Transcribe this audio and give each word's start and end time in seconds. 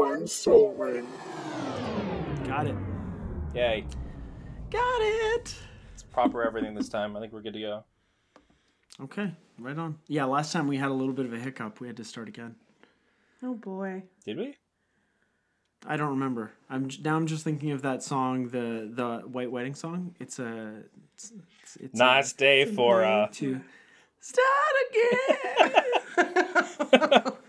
one 0.00 0.26
soul 0.26 0.74
ring. 0.78 1.06
Got 2.46 2.68
it. 2.68 2.76
Yay. 3.54 3.84
Got 4.70 5.02
it. 5.02 5.54
It's 5.92 6.02
proper 6.02 6.42
everything 6.42 6.74
this 6.74 6.88
time. 6.88 7.14
I 7.18 7.20
think 7.20 7.34
we're 7.34 7.42
good 7.42 7.52
to 7.52 7.60
go. 7.60 7.84
Okay, 9.02 9.34
right 9.58 9.76
on. 9.76 9.98
Yeah, 10.08 10.24
last 10.24 10.54
time 10.54 10.68
we 10.68 10.78
had 10.78 10.88
a 10.88 10.94
little 10.94 11.12
bit 11.12 11.26
of 11.26 11.34
a 11.34 11.38
hiccup. 11.38 11.80
We 11.80 11.86
had 11.86 11.98
to 11.98 12.04
start 12.04 12.28
again. 12.28 12.54
Oh 13.42 13.52
boy. 13.52 14.04
Did 14.24 14.38
we? 14.38 14.56
I 15.86 15.98
don't 15.98 16.10
remember. 16.10 16.52
I'm 16.70 16.88
now. 17.02 17.16
I'm 17.16 17.26
just 17.26 17.44
thinking 17.44 17.72
of 17.72 17.82
that 17.82 18.02
song, 18.02 18.48
the 18.48 18.90
the 18.90 19.28
White 19.28 19.50
Wedding 19.50 19.74
song. 19.74 20.14
It's 20.18 20.38
a 20.38 20.82
it's, 21.14 21.32
it's, 21.62 21.76
it's 21.76 21.98
Nice 21.98 22.32
day 22.32 22.64
for 22.64 23.04
uh 23.04 23.26
a, 23.26 23.32
to 23.34 23.60
start 24.20 24.74
again. 26.96 27.32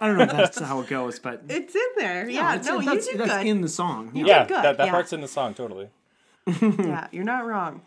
I 0.00 0.06
don't 0.06 0.18
know 0.18 0.24
if 0.24 0.30
that's 0.32 0.58
how 0.60 0.80
it 0.80 0.88
goes, 0.88 1.18
but 1.18 1.42
It's 1.48 1.74
in 1.74 1.80
there. 1.96 2.28
Yeah, 2.28 2.54
it's- 2.54 2.66
no, 2.66 2.80
you 2.80 2.90
that's, 2.90 3.06
did 3.08 3.18
that's 3.18 3.32
good. 3.38 3.46
in 3.46 3.60
the 3.60 3.68
song. 3.68 4.10
Yeah. 4.14 4.26
Yeah, 4.26 4.46
good, 4.46 4.64
that, 4.64 4.76
that 4.78 4.86
yeah. 4.86 4.90
part's 4.92 5.12
in 5.12 5.20
the 5.20 5.28
song 5.28 5.54
totally. 5.54 5.88
yeah, 6.62 7.08
you're 7.12 7.24
not 7.24 7.46
wrong. 7.46 7.82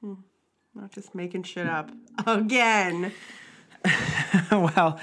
Hmm. 0.00 0.14
Not 0.74 0.92
just 0.92 1.14
making 1.14 1.42
shit 1.44 1.66
up 1.66 1.90
again. 2.26 3.12
well, 4.50 4.98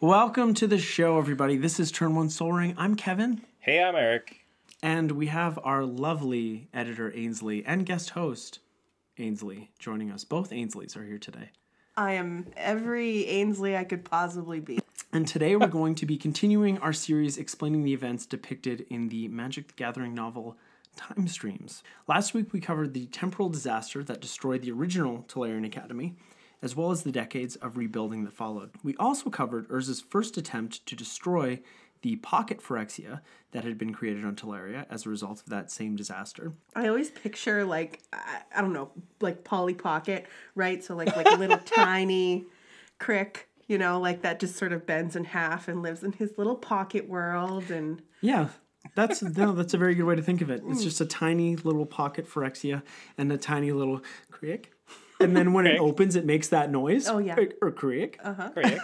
welcome 0.00 0.54
to 0.54 0.66
the 0.66 0.78
show, 0.78 1.18
everybody. 1.18 1.56
This 1.56 1.80
is 1.80 1.90
Turn 1.90 2.14
One 2.14 2.28
Soul 2.30 2.52
Ring. 2.52 2.74
I'm 2.78 2.94
Kevin. 2.94 3.42
Hey, 3.60 3.82
I'm 3.82 3.96
Eric. 3.96 4.40
And 4.82 5.12
we 5.12 5.26
have 5.26 5.58
our 5.64 5.84
lovely 5.84 6.68
editor 6.72 7.12
Ainsley 7.14 7.64
and 7.66 7.84
guest 7.84 8.10
host 8.10 8.60
Ainsley 9.18 9.70
joining 9.78 10.10
us. 10.10 10.24
Both 10.24 10.50
Ainsleys 10.50 10.96
are 10.96 11.04
here 11.04 11.18
today. 11.18 11.50
I 11.96 12.12
am 12.12 12.46
every 12.56 13.26
Ainsley 13.26 13.76
I 13.76 13.82
could 13.84 14.04
possibly 14.04 14.60
be. 14.60 14.78
And 15.10 15.26
today 15.26 15.56
we're 15.56 15.68
going 15.68 15.94
to 15.96 16.06
be 16.06 16.18
continuing 16.18 16.76
our 16.78 16.92
series 16.92 17.38
explaining 17.38 17.82
the 17.82 17.94
events 17.94 18.26
depicted 18.26 18.84
in 18.90 19.08
the 19.08 19.26
Magic 19.28 19.68
the 19.68 19.72
Gathering 19.72 20.14
novel 20.14 20.58
Time 20.96 21.26
Streams. 21.28 21.82
Last 22.06 22.34
week 22.34 22.52
we 22.52 22.60
covered 22.60 22.92
the 22.92 23.06
temporal 23.06 23.48
disaster 23.48 24.04
that 24.04 24.20
destroyed 24.20 24.60
the 24.60 24.70
original 24.70 25.24
Tolarian 25.26 25.64
Academy, 25.64 26.14
as 26.60 26.76
well 26.76 26.90
as 26.90 27.04
the 27.04 27.10
decades 27.10 27.56
of 27.56 27.78
rebuilding 27.78 28.24
that 28.24 28.34
followed. 28.34 28.70
We 28.82 28.96
also 28.96 29.30
covered 29.30 29.66
Urza's 29.70 30.02
first 30.02 30.36
attempt 30.36 30.84
to 30.84 30.94
destroy 30.94 31.60
the 32.02 32.16
pocket 32.16 32.62
Phyrexia 32.62 33.22
that 33.52 33.64
had 33.64 33.78
been 33.78 33.94
created 33.94 34.26
on 34.26 34.36
Tolaria 34.36 34.84
as 34.90 35.06
a 35.06 35.08
result 35.08 35.40
of 35.40 35.48
that 35.48 35.70
same 35.70 35.96
disaster. 35.96 36.52
I 36.76 36.86
always 36.86 37.10
picture 37.10 37.64
like 37.64 38.00
I, 38.12 38.42
I 38.54 38.60
don't 38.60 38.74
know, 38.74 38.90
like 39.22 39.42
Polly 39.42 39.74
Pocket, 39.74 40.26
right? 40.54 40.84
So 40.84 40.94
like 40.94 41.16
like 41.16 41.30
a 41.30 41.36
little 41.36 41.58
tiny 41.64 42.44
crick, 42.98 43.47
you 43.68 43.78
know, 43.78 44.00
like 44.00 44.22
that 44.22 44.40
just 44.40 44.56
sort 44.56 44.72
of 44.72 44.86
bends 44.86 45.14
in 45.14 45.24
half 45.24 45.68
and 45.68 45.82
lives 45.82 46.02
in 46.02 46.12
his 46.12 46.32
little 46.36 46.56
pocket 46.56 47.08
world 47.08 47.70
and 47.70 48.02
Yeah, 48.20 48.48
that's 48.94 49.22
no, 49.22 49.52
that's 49.58 49.74
a 49.74 49.78
very 49.78 49.94
good 49.94 50.04
way 50.04 50.16
to 50.16 50.22
think 50.22 50.40
of 50.40 50.50
it. 50.50 50.62
It's 50.66 50.82
just 50.82 51.00
a 51.00 51.06
tiny 51.06 51.54
little 51.56 51.86
pocket 51.86 52.26
Phyrexia 52.28 52.82
and 53.16 53.30
a 53.30 53.38
tiny 53.38 53.70
little 53.70 54.02
crick. 54.30 54.72
And 55.20 55.36
then 55.36 55.52
when 55.52 55.66
it 55.66 55.70
Crick. 55.70 55.80
opens, 55.82 56.16
it 56.16 56.24
makes 56.24 56.48
that 56.48 56.70
noise. 56.70 57.08
Oh, 57.08 57.18
yeah. 57.18 57.34
Or, 57.36 57.48
or 57.68 57.72
crick. 57.72 58.20
Great. 58.54 58.78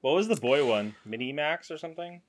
what 0.00 0.14
was 0.14 0.28
the 0.28 0.36
boy 0.36 0.64
one? 0.64 0.94
Mini 1.04 1.32
Max 1.32 1.70
or 1.72 1.76
something? 1.78 2.22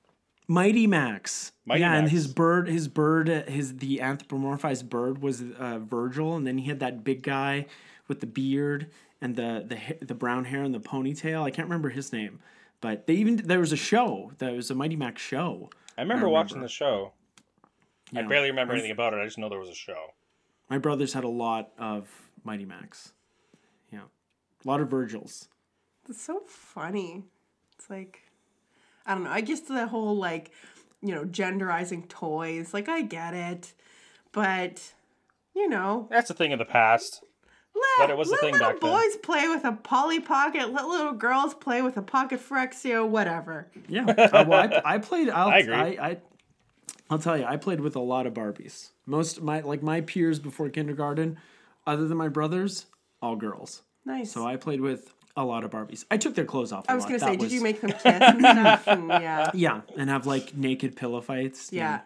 Mighty 0.48 0.86
Max. 0.88 1.52
Mighty 1.64 1.80
yeah, 1.82 1.92
and 1.94 2.02
Max. 2.04 2.12
his 2.12 2.26
bird, 2.26 2.68
his 2.68 2.88
bird, 2.88 3.30
uh, 3.30 3.42
his 3.44 3.76
the 3.76 3.98
anthropomorphized 3.98 4.88
bird 4.88 5.22
was 5.22 5.42
uh, 5.58 5.78
Virgil, 5.78 6.34
and 6.36 6.46
then 6.46 6.58
he 6.58 6.66
had 6.68 6.80
that 6.80 7.04
big 7.04 7.22
guy 7.22 7.66
with 8.08 8.20
the 8.20 8.26
beard 8.26 8.90
and 9.20 9.36
the 9.36 9.64
the 9.66 10.06
the 10.06 10.14
brown 10.14 10.44
hair 10.44 10.62
and 10.62 10.74
the 10.74 10.80
ponytail. 10.80 11.42
I 11.42 11.50
can't 11.50 11.66
remember 11.66 11.90
his 11.90 12.12
name, 12.12 12.40
but 12.80 13.06
they 13.06 13.14
even 13.14 13.36
there 13.36 13.60
was 13.60 13.72
a 13.72 13.76
show. 13.76 14.32
There 14.38 14.52
was 14.52 14.70
a 14.70 14.74
Mighty 14.74 14.96
Max 14.96 15.22
show. 15.22 15.70
I 15.96 16.02
remember, 16.02 16.28
watching 16.28 16.60
the 16.60 16.68
show. 16.68 17.12
I 18.14 18.22
barely 18.22 18.50
remember 18.50 18.72
anything 18.72 18.92
about 18.92 19.12
it. 19.12 19.16
I 19.20 19.24
just 19.24 19.36
know 19.36 19.48
there 19.48 19.58
was 19.58 19.68
a 19.68 19.74
show. 19.74 20.12
My 20.70 20.78
brothers 20.78 21.12
had 21.12 21.24
a 21.24 21.28
lot 21.28 21.70
of 21.78 22.08
Mighty 22.44 22.64
Max. 22.64 23.12
Yeah, 23.92 24.02
a 24.64 24.68
lot 24.68 24.80
of 24.80 24.88
Virgils. 24.88 25.48
it's 26.08 26.22
so 26.22 26.42
funny. 26.46 27.24
It's 27.76 27.90
like 27.90 28.22
I 29.06 29.14
don't 29.14 29.24
know. 29.24 29.30
I 29.30 29.40
guess 29.40 29.60
the 29.60 29.86
whole 29.88 30.16
like, 30.16 30.52
you 31.02 31.14
know, 31.14 31.24
genderizing 31.24 32.08
toys, 32.08 32.72
like 32.72 32.88
I 32.88 33.02
get 33.02 33.34
it. 33.34 33.72
But 34.32 34.92
you 35.54 35.68
know, 35.68 36.06
That's 36.10 36.30
a 36.30 36.34
thing 36.34 36.52
of 36.52 36.58
the 36.58 36.64
past. 36.64 37.24
Let, 37.80 38.06
But 38.06 38.10
it 38.10 38.16
was 38.16 38.30
a 38.30 38.36
thing 38.36 38.52
little 38.52 38.68
back 38.70 38.80
then. 38.80 38.90
boys 38.90 39.16
play 39.16 39.48
with 39.48 39.64
a 39.64 39.72
Polly 39.72 40.20
Pocket, 40.20 40.72
let 40.72 40.86
little 40.86 41.12
girls 41.12 41.54
play 41.54 41.82
with 41.82 41.96
a 41.96 42.02
Pocket 42.02 42.40
Phyrexia, 42.40 43.06
whatever. 43.06 43.68
Yeah. 43.88 44.06
Uh, 44.06 44.44
well, 44.46 44.70
I, 44.84 44.94
I 44.94 44.98
played. 44.98 45.28
I'll, 45.30 45.48
I 45.48 45.58
agree. 45.58 45.74
I, 45.74 46.08
I, 46.10 46.16
will 47.10 47.18
tell 47.18 47.36
you, 47.38 47.44
I 47.44 47.56
played 47.56 47.80
with 47.80 47.96
a 47.96 48.00
lot 48.00 48.26
of 48.26 48.34
Barbies. 48.34 48.90
Most 49.06 49.40
my 49.40 49.60
like 49.60 49.82
my 49.82 50.00
peers 50.02 50.38
before 50.38 50.68
kindergarten, 50.68 51.38
other 51.86 52.06
than 52.06 52.18
my 52.18 52.28
brothers, 52.28 52.86
all 53.22 53.36
girls. 53.36 53.82
Nice. 54.04 54.30
So 54.32 54.46
I 54.46 54.56
played 54.56 54.80
with 54.80 55.12
a 55.36 55.44
lot 55.44 55.64
of 55.64 55.70
Barbies. 55.70 56.04
I 56.10 56.16
took 56.16 56.34
their 56.34 56.44
clothes 56.44 56.72
off. 56.72 56.84
I 56.88 56.92
I 56.92 56.96
was 56.96 57.04
gonna 57.04 57.20
say, 57.20 57.36
did 57.36 57.52
you 57.52 57.62
make 57.62 57.80
them 57.80 57.92
kiss 57.92 58.04
and 58.04 58.40
stuff? 58.40 58.86
And 58.86 59.08
yeah. 59.08 59.50
Yeah, 59.54 59.80
and 59.96 60.10
have 60.10 60.26
like 60.26 60.56
naked 60.56 60.96
pillow 60.96 61.20
fights. 61.20 61.72
Yeah. 61.72 62.00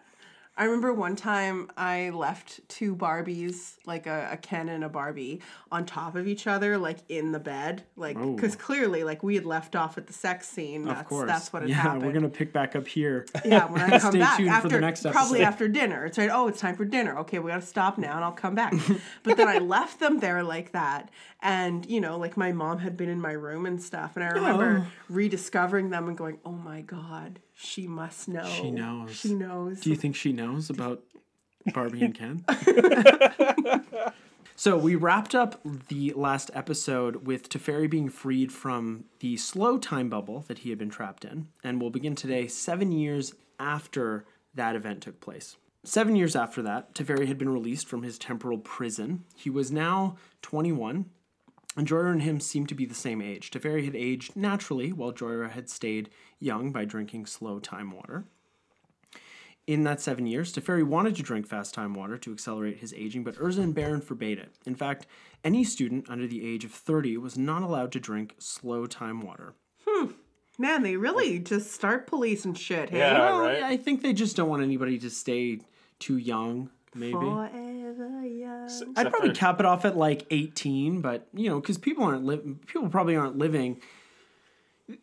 I 0.55 0.65
remember 0.65 0.93
one 0.93 1.15
time 1.15 1.71
I 1.75 2.11
left 2.11 2.59
two 2.69 2.95
Barbies, 2.95 3.77
like 3.87 4.05
a, 4.05 4.29
a 4.33 4.37
Ken 4.37 4.69
and 4.69 4.83
a 4.83 4.89
Barbie, 4.89 5.41
on 5.71 5.83
top 5.83 6.15
of 6.15 6.27
each 6.27 6.45
other, 6.45 6.77
like 6.77 6.99
in 7.09 7.31
the 7.31 7.39
bed. 7.39 7.83
Like, 7.95 8.19
because 8.19 8.55
clearly, 8.55 9.03
like, 9.03 9.23
we 9.23 9.33
had 9.33 9.45
left 9.45 9.75
off 9.75 9.97
at 9.97 10.05
the 10.05 10.13
sex 10.13 10.47
scene. 10.47 10.85
That's, 10.85 11.01
Of 11.01 11.07
course. 11.07 11.27
that's 11.27 11.51
what 11.51 11.63
had 11.63 11.69
yeah, 11.69 11.77
happened. 11.77 12.05
we're 12.05 12.11
gonna 12.11 12.29
pick 12.29 12.53
back 12.53 12.75
up 12.75 12.87
here. 12.87 13.25
Yeah, 13.43 13.65
when 13.65 13.81
I 13.93 13.97
come 13.97 14.11
Stay 14.11 14.19
back 14.19 14.37
tuned 14.37 14.49
for 14.49 14.55
after 14.55 14.69
the 14.69 14.79
next 14.79 15.03
probably 15.11 15.43
after 15.43 15.67
dinner. 15.67 16.05
It's 16.05 16.19
like, 16.19 16.29
oh, 16.31 16.47
it's 16.47 16.59
time 16.59 16.75
for 16.75 16.85
dinner. 16.85 17.17
Okay, 17.19 17.39
we 17.39 17.49
gotta 17.49 17.65
stop 17.65 17.97
now, 17.97 18.15
and 18.15 18.23
I'll 18.23 18.31
come 18.31 18.53
back. 18.53 18.75
but 19.23 19.37
then 19.37 19.47
I 19.47 19.57
left 19.57 19.99
them 19.99 20.19
there 20.19 20.43
like 20.43 20.73
that, 20.73 21.09
and 21.41 21.83
you 21.87 21.99
know, 21.99 22.19
like 22.19 22.37
my 22.37 22.51
mom 22.51 22.77
had 22.77 22.95
been 22.95 23.09
in 23.09 23.19
my 23.19 23.31
room 23.31 23.65
and 23.65 23.81
stuff, 23.81 24.15
and 24.15 24.23
I 24.23 24.29
oh. 24.29 24.33
remember 24.33 24.87
rediscovering 25.09 25.89
them 25.89 26.07
and 26.07 26.17
going, 26.17 26.37
oh 26.45 26.51
my 26.51 26.81
god, 26.81 27.39
she 27.53 27.87
must 27.87 28.27
know. 28.27 28.45
She 28.45 28.71
knows. 28.71 29.15
She 29.15 29.33
knows. 29.33 29.81
Do 29.81 29.89
you 29.89 29.95
think 29.95 30.15
she 30.15 30.33
knows 30.33 30.69
about 30.69 31.03
Barbie 31.73 32.03
and 32.03 32.15
Ken? 32.15 32.45
so 34.55 34.77
we 34.77 34.95
wrapped 34.95 35.35
up 35.35 35.61
the 35.87 36.13
last 36.15 36.51
episode 36.53 37.27
with 37.27 37.49
Teferi 37.49 37.89
being 37.89 38.09
freed 38.09 38.51
from 38.51 39.05
the 39.19 39.37
slow 39.37 39.77
time 39.77 40.09
bubble 40.09 40.45
that 40.47 40.59
he 40.59 40.69
had 40.69 40.79
been 40.79 40.89
trapped 40.89 41.25
in, 41.25 41.47
and 41.63 41.79
we'll 41.81 41.89
begin 41.89 42.15
today 42.15 42.47
seven 42.47 42.91
years 42.91 43.33
after 43.59 44.25
that 44.55 44.75
event 44.75 45.01
took 45.01 45.19
place. 45.21 45.57
Seven 45.85 46.15
years 46.15 46.35
after 46.35 46.61
that, 46.61 46.95
Teferi 46.95 47.27
had 47.27 47.37
been 47.37 47.49
released 47.49 47.87
from 47.87 48.03
his 48.03 48.17
temporal 48.17 48.57
prison. 48.57 49.25
He 49.35 49.49
was 49.49 49.69
now 49.69 50.15
21, 50.41 51.09
and 51.75 51.87
Jhoira 51.87 52.11
and 52.11 52.21
him 52.21 52.39
seemed 52.39 52.69
to 52.69 52.75
be 52.75 52.85
the 52.85 52.93
same 52.93 53.21
age. 53.21 53.51
Teferi 53.51 53.83
had 53.83 53.95
aged 53.95 54.35
naturally, 54.35 54.93
while 54.93 55.11
Jhoira 55.11 55.51
had 55.51 55.69
stayed 55.69 56.09
young 56.43 56.71
by 56.71 56.85
drinking 56.85 57.25
slow 57.25 57.59
time 57.59 57.91
water. 57.91 58.25
In 59.65 59.83
that 59.85 60.01
seven 60.01 60.27
years, 60.27 60.53
Teferi 60.53 60.83
wanted 60.83 61.15
to 61.15 61.23
drink 61.23 61.47
fast 61.47 61.73
time 61.73 61.93
water 61.93 62.17
to 62.17 62.33
accelerate 62.33 62.79
his 62.79 62.93
aging, 62.93 63.23
but 63.23 63.35
Urza 63.35 63.59
and 63.59 63.73
Barrin 63.73 64.01
forbade 64.03 64.37
it. 64.37 64.51
In 64.65 64.75
fact, 64.75 65.07
any 65.43 65.63
student 65.63 66.09
under 66.09 66.27
the 66.27 66.45
age 66.45 66.65
of 66.65 66.71
30 66.71 67.15
was 67.17 67.37
not 67.37 67.61
allowed 67.61 67.93
to 67.93 67.99
drink 67.99 68.35
slow 68.39 68.85
time 68.85 69.21
water. 69.21 69.53
Hmm. 69.87 70.07
Man, 70.59 70.83
they 70.83 70.97
really 70.97 71.39
just 71.39 71.71
start 71.71 72.07
police 72.07 72.43
and 72.43 72.57
shit. 72.57 72.89
Hey? 72.89 72.99
Yeah. 72.99 73.19
Well, 73.19 73.39
right. 73.39 73.63
I 73.63 73.77
think 73.77 74.01
they 74.01 74.11
just 74.13 74.35
don't 74.35 74.49
want 74.49 74.63
anybody 74.63 74.99
to 74.99 75.09
stay 75.09 75.59
too 75.97 76.17
young, 76.17 76.69
maybe. 76.93 77.13
Forever 77.13 78.25
young. 78.25 78.69
I'd 78.97 79.09
probably 79.09 79.29
for- 79.29 79.35
cap 79.35 79.59
it 79.61 79.65
off 79.65 79.85
at 79.85 79.95
like 79.95 80.25
18, 80.29 80.99
but 80.99 81.27
you 81.33 81.49
know, 81.49 81.61
because 81.61 81.77
people 81.77 82.03
aren't 82.03 82.25
li- 82.25 82.55
people 82.67 82.89
probably 82.89 83.15
aren't 83.15 83.37
living. 83.37 83.81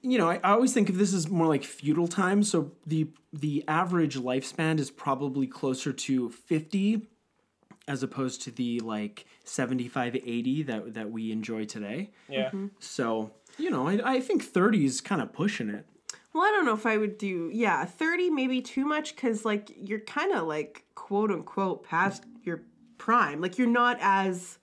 You 0.03 0.19
know, 0.19 0.29
I, 0.29 0.37
I 0.45 0.51
always 0.53 0.75
think 0.75 0.91
of 0.91 0.99
this 0.99 1.15
as 1.15 1.29
more 1.29 1.47
like 1.47 1.65
feudal 1.65 2.09
times. 2.09 2.51
So 2.51 2.73
the 2.87 3.09
the 3.33 3.65
average 3.67 4.17
lifespan 4.17 4.79
is 4.79 4.91
probably 4.91 5.47
closer 5.47 5.93
to 5.93 6.31
50 6.31 7.07
as 7.89 8.03
opposed 8.03 8.43
to 8.43 8.51
the 8.51 8.81
like 8.81 9.27
75 9.45 10.17
80 10.17 10.63
that 10.65 10.95
that 10.95 11.11
we 11.11 11.33
enjoy 11.33 11.65
today. 11.65 12.11
Yeah. 12.29 12.49
Mm-hmm. 12.49 12.67
So, 12.79 13.33
you 13.59 13.71
know, 13.71 13.89
I, 13.89 14.17
I 14.17 14.21
think 14.21 14.45
30 14.45 14.85
is 14.85 15.01
kind 15.01 15.23
of 15.23 15.33
pushing 15.33 15.71
it. 15.71 15.87
Well, 16.33 16.45
I 16.45 16.51
don't 16.53 16.65
know 16.65 16.75
if 16.75 16.87
I 16.87 16.97
would 16.97 17.19
do, 17.19 17.51
yeah, 17.53 17.85
30 17.85 18.31
maybe 18.31 18.63
too 18.63 18.85
much 18.85 19.17
because, 19.17 19.45
like, 19.45 19.73
you're 19.77 19.99
kind 19.99 20.33
of 20.33 20.47
like 20.47 20.85
quote 20.95 21.31
unquote 21.33 21.85
past 21.85 22.25
your 22.45 22.63
prime. 22.99 23.41
Like, 23.41 23.59
you're 23.59 23.67
not 23.67 23.99
as 24.01 24.59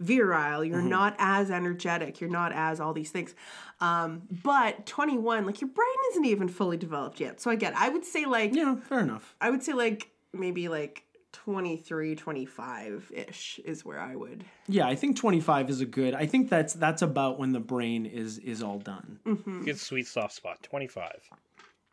virile, 0.00 0.64
you're 0.64 0.82
not 0.82 1.16
as 1.18 1.50
energetic, 1.50 2.20
you're 2.20 2.30
not 2.30 2.52
as 2.52 2.80
all 2.80 2.92
these 2.92 3.10
things. 3.10 3.34
Um, 3.80 4.22
but 4.42 4.86
21, 4.86 5.46
like, 5.46 5.60
your 5.60 5.70
brain 5.70 5.88
isn't 6.10 6.24
even 6.24 6.48
fully 6.48 6.76
developed 6.76 7.20
yet. 7.20 7.40
So 7.40 7.50
I 7.50 7.56
get, 7.56 7.74
I 7.76 7.88
would 7.88 8.04
say, 8.04 8.26
like, 8.26 8.54
Yeah, 8.54 8.76
fair 8.76 9.00
enough. 9.00 9.34
I 9.40 9.50
would 9.50 9.62
say, 9.62 9.72
like, 9.72 10.10
maybe 10.32 10.68
like 10.68 11.04
23, 11.32 12.14
25 12.14 13.12
ish 13.14 13.60
is 13.64 13.84
where 13.84 14.00
I 14.00 14.16
would. 14.16 14.44
Yeah, 14.66 14.86
I 14.86 14.94
think 14.94 15.16
25 15.16 15.70
is 15.70 15.80
a 15.80 15.86
good. 15.86 16.14
I 16.14 16.26
think 16.26 16.48
that's 16.50 16.74
that's 16.74 17.02
about 17.02 17.38
when 17.38 17.52
the 17.52 17.60
brain 17.60 18.06
is 18.06 18.38
is 18.38 18.62
all 18.62 18.78
done. 18.78 19.18
mm-hmm. 19.26 19.64
Good 19.64 19.78
sweet 19.78 20.06
soft 20.06 20.34
spot. 20.34 20.62
25. 20.62 21.30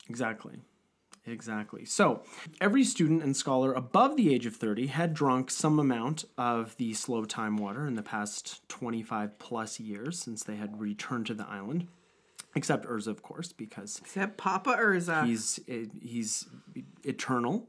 Exactly. 0.09 0.59
Exactly. 1.27 1.85
So, 1.85 2.21
every 2.61 2.83
student 2.83 3.23
and 3.23 3.35
scholar 3.35 3.73
above 3.73 4.15
the 4.15 4.33
age 4.33 4.45
of 4.45 4.55
30 4.55 4.87
had 4.87 5.13
drunk 5.13 5.49
some 5.49 5.79
amount 5.79 6.25
of 6.37 6.77
the 6.77 6.93
slow 6.93 7.25
time 7.25 7.57
water 7.57 7.87
in 7.87 7.95
the 7.95 8.03
past 8.03 8.67
25 8.69 9.39
plus 9.39 9.79
years 9.79 10.19
since 10.19 10.43
they 10.43 10.55
had 10.55 10.79
returned 10.79 11.25
to 11.27 11.33
the 11.33 11.47
island. 11.47 11.87
Except 12.55 12.85
Urza, 12.85 13.07
of 13.07 13.21
course, 13.21 13.51
because 13.51 13.99
Except 13.99 14.37
Papa 14.37 14.77
Urza. 14.79 15.25
he's 15.25 15.59
eh, 15.67 15.85
he's 16.01 16.47
eternal. 17.03 17.67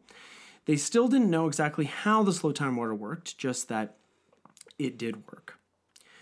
They 0.67 0.77
still 0.77 1.09
didn't 1.09 1.31
know 1.31 1.47
exactly 1.47 1.87
how 1.87 2.23
the 2.23 2.33
slow 2.33 2.53
time 2.53 2.77
water 2.77 2.95
worked, 2.95 3.39
just 3.39 3.69
that 3.69 3.97
it 4.79 4.99
did 4.99 5.27
work. 5.33 5.59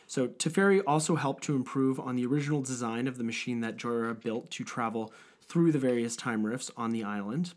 So 0.07 0.29
Teferi 0.29 0.83
also 0.87 1.17
helped 1.17 1.45
to 1.45 1.57
improve 1.57 1.99
on 1.99 2.17
the 2.17 2.27
original 2.27 2.63
design 2.63 3.09
of 3.09 3.19
the 3.19 3.25
machine 3.25 3.61
that 3.61 3.77
Jhoira 3.77 4.21
built 4.23 4.51
to 4.53 4.65
travel 4.65 5.13
through 5.49 5.73
the 5.73 5.79
various 5.79 6.17
time 6.17 6.45
rifts 6.45 6.71
on 6.77 6.91
the 6.91 7.05
island. 7.05 7.55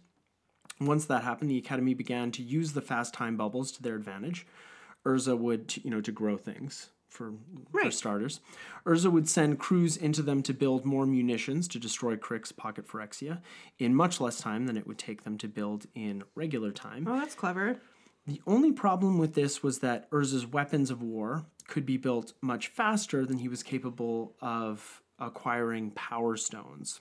Once 0.79 1.05
that 1.05 1.23
happened, 1.23 1.49
the 1.49 1.57
Academy 1.57 1.93
began 1.93 2.31
to 2.31 2.43
use 2.43 2.73
the 2.73 2.81
fast 2.81 3.13
time 3.13 3.35
bubbles 3.35 3.71
to 3.71 3.81
their 3.81 3.95
advantage. 3.95 4.45
Urza 5.05 5.37
would, 5.37 5.77
you 5.83 5.89
know, 5.89 6.01
to 6.01 6.11
grow 6.11 6.37
things 6.37 6.89
for, 7.09 7.33
for 7.71 7.89
starters. 7.89 8.41
Urza 8.85 9.11
would 9.11 9.27
send 9.27 9.59
crews 9.59 9.97
into 9.97 10.21
them 10.21 10.43
to 10.43 10.53
build 10.53 10.85
more 10.85 11.05
munitions 11.05 11.67
to 11.69 11.79
destroy 11.79 12.15
Crick's 12.15 12.51
pocket 12.51 12.87
Phyrexia 12.87 13.41
in 13.79 13.95
much 13.95 14.21
less 14.21 14.39
time 14.39 14.67
than 14.67 14.77
it 14.77 14.85
would 14.85 14.97
take 14.97 15.23
them 15.23 15.37
to 15.39 15.47
build 15.47 15.87
in 15.95 16.23
regular 16.35 16.71
time. 16.71 17.07
oh, 17.07 17.17
that's 17.17 17.35
clever. 17.35 17.79
The 18.27 18.41
only 18.45 18.73
problem 18.73 19.17
with 19.17 19.35
this 19.35 19.63
was 19.63 19.79
that 19.79 20.11
Urza's 20.11 20.45
weapons 20.45 20.91
of 20.91 21.01
war 21.01 21.45
could 21.67 21.85
be 21.85 21.97
built 21.97 22.33
much 22.41 22.67
faster 22.67 23.25
than 23.25 23.37
he 23.37 23.47
was 23.47 23.63
capable 23.63 24.35
of 24.41 25.01
acquiring 25.17 25.91
power 25.91 26.35
stones. 26.35 26.99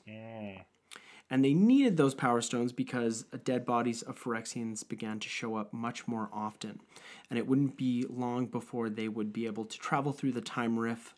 And 1.28 1.44
they 1.44 1.54
needed 1.54 1.96
those 1.96 2.14
power 2.14 2.40
stones 2.40 2.72
because 2.72 3.24
dead 3.44 3.66
bodies 3.66 4.02
of 4.02 4.16
Phyrexians 4.22 4.86
began 4.86 5.18
to 5.18 5.28
show 5.28 5.56
up 5.56 5.72
much 5.72 6.06
more 6.06 6.28
often. 6.32 6.80
And 7.28 7.38
it 7.38 7.48
wouldn't 7.48 7.76
be 7.76 8.04
long 8.08 8.46
before 8.46 8.88
they 8.88 9.08
would 9.08 9.32
be 9.32 9.46
able 9.46 9.64
to 9.64 9.78
travel 9.78 10.12
through 10.12 10.32
the 10.32 10.40
time 10.40 10.78
rift 10.78 11.14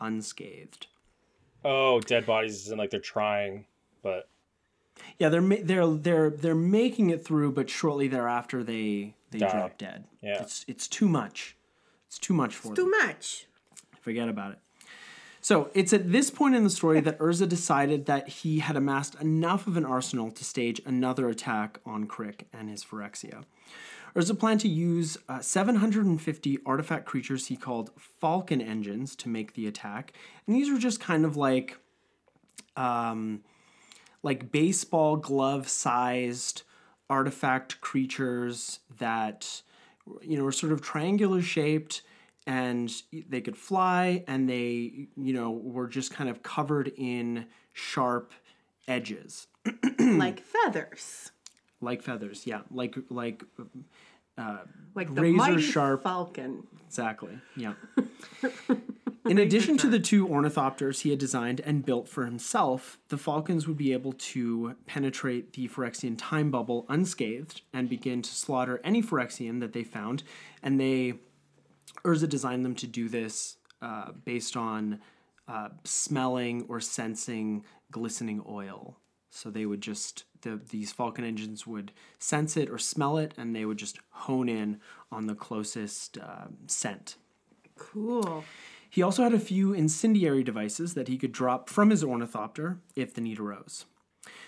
unscathed. 0.00 0.88
Oh, 1.64 2.00
dead 2.00 2.26
bodies 2.26 2.66
isn't 2.66 2.78
like 2.78 2.90
they're 2.90 3.00
trying, 3.00 3.64
but 4.02 4.28
Yeah, 5.18 5.30
they're 5.30 5.40
they're 5.40 5.86
they're 5.96 6.30
they're 6.30 6.54
making 6.54 7.10
it 7.10 7.24
through, 7.24 7.52
but 7.52 7.70
shortly 7.70 8.08
thereafter 8.08 8.62
they 8.62 9.14
they 9.30 9.38
Die. 9.38 9.50
drop 9.50 9.78
dead. 9.78 10.04
Yeah. 10.22 10.42
it's 10.42 10.64
it's 10.68 10.86
too 10.86 11.08
much. 11.08 11.56
It's 12.08 12.18
too 12.18 12.34
much 12.34 12.54
for 12.54 12.68
them. 12.68 12.76
Too 12.76 12.90
much. 12.90 13.46
Forget 14.00 14.28
about 14.28 14.52
it. 14.52 14.58
So 15.46 15.70
it's 15.74 15.92
at 15.92 16.10
this 16.10 16.28
point 16.28 16.56
in 16.56 16.64
the 16.64 16.70
story 16.70 16.98
that 16.98 17.20
Urza 17.20 17.48
decided 17.48 18.06
that 18.06 18.28
he 18.28 18.58
had 18.58 18.74
amassed 18.74 19.14
enough 19.20 19.68
of 19.68 19.76
an 19.76 19.84
arsenal 19.84 20.32
to 20.32 20.44
stage 20.44 20.80
another 20.84 21.28
attack 21.28 21.78
on 21.86 22.06
Crick 22.08 22.48
and 22.52 22.68
his 22.68 22.84
Phyrexia. 22.84 23.44
Urza 24.16 24.36
planned 24.36 24.58
to 24.62 24.68
use 24.68 25.16
uh, 25.28 25.38
750 25.38 26.58
artifact 26.66 27.06
creatures 27.06 27.46
he 27.46 27.54
called 27.54 27.92
Falcon 27.96 28.60
engines 28.60 29.14
to 29.14 29.28
make 29.28 29.54
the 29.54 29.68
attack, 29.68 30.14
and 30.48 30.56
these 30.56 30.68
were 30.68 30.80
just 30.80 30.98
kind 30.98 31.24
of 31.24 31.36
like, 31.36 31.78
um, 32.74 33.42
like 34.24 34.50
baseball 34.50 35.14
glove 35.14 35.68
sized 35.68 36.64
artifact 37.08 37.80
creatures 37.80 38.80
that 38.98 39.62
you 40.22 40.36
know 40.36 40.42
were 40.42 40.50
sort 40.50 40.72
of 40.72 40.82
triangular 40.82 41.40
shaped 41.40 42.02
and 42.46 42.92
they 43.28 43.40
could 43.40 43.56
fly 43.56 44.22
and 44.28 44.48
they 44.48 45.08
you 45.16 45.32
know 45.32 45.50
were 45.50 45.88
just 45.88 46.12
kind 46.14 46.30
of 46.30 46.42
covered 46.42 46.92
in 46.96 47.46
sharp 47.72 48.32
edges 48.88 49.48
like 49.98 50.40
feathers. 50.40 51.32
like 51.80 52.02
feathers 52.02 52.46
yeah 52.46 52.60
like 52.70 52.94
like 53.10 53.42
uh, 54.38 54.58
Like 54.94 55.14
the 55.14 55.22
Razor 55.22 55.36
mighty 55.36 55.62
sharp. 55.62 56.02
falcon. 56.02 56.62
Exactly. 56.86 57.38
Yeah. 57.56 57.72
In 59.24 59.38
addition 59.38 59.76
to 59.78 59.88
the 59.88 59.98
two 59.98 60.28
ornithopters 60.28 61.00
he 61.00 61.10
had 61.10 61.18
designed 61.18 61.60
and 61.60 61.84
built 61.84 62.06
for 62.06 62.24
himself, 62.26 62.98
the 63.08 63.16
falcons 63.18 63.66
would 63.66 63.76
be 63.78 63.92
able 63.92 64.12
to 64.12 64.76
penetrate 64.86 65.54
the 65.54 65.66
Phyrexian 65.68 66.14
time 66.16 66.50
bubble 66.50 66.84
unscathed 66.88 67.62
and 67.72 67.88
begin 67.88 68.22
to 68.22 68.30
slaughter 68.30 68.80
any 68.84 69.02
Phyrexian 69.02 69.58
that 69.60 69.72
they 69.72 69.82
found. 69.82 70.22
And 70.62 70.78
they, 70.78 71.14
Urza 72.04 72.28
designed 72.28 72.64
them 72.64 72.74
to 72.76 72.86
do 72.86 73.08
this 73.08 73.56
uh, 73.82 74.12
based 74.24 74.56
on 74.56 75.00
uh, 75.48 75.68
smelling 75.84 76.66
or 76.68 76.80
sensing 76.80 77.64
glistening 77.90 78.42
oil. 78.48 78.96
So 79.30 79.50
they 79.50 79.66
would 79.66 79.80
just 79.80 80.24
the 80.42 80.60
these 80.70 80.92
falcon 80.92 81.24
engines 81.24 81.66
would 81.66 81.92
sense 82.18 82.56
it 82.56 82.70
or 82.70 82.78
smell 82.78 83.18
it, 83.18 83.34
and 83.36 83.54
they 83.54 83.64
would 83.64 83.78
just 83.78 83.98
hone 84.10 84.48
in 84.48 84.80
on 85.12 85.26
the 85.26 85.34
closest 85.34 86.18
uh, 86.18 86.46
scent. 86.66 87.16
Cool. 87.76 88.44
He 88.88 89.02
also 89.02 89.22
had 89.22 89.34
a 89.34 89.38
few 89.38 89.74
incendiary 89.74 90.42
devices 90.42 90.94
that 90.94 91.08
he 91.08 91.18
could 91.18 91.32
drop 91.32 91.68
from 91.68 91.90
his 91.90 92.02
ornithopter 92.02 92.78
if 92.94 93.12
the 93.12 93.20
need 93.20 93.38
arose. 93.38 93.84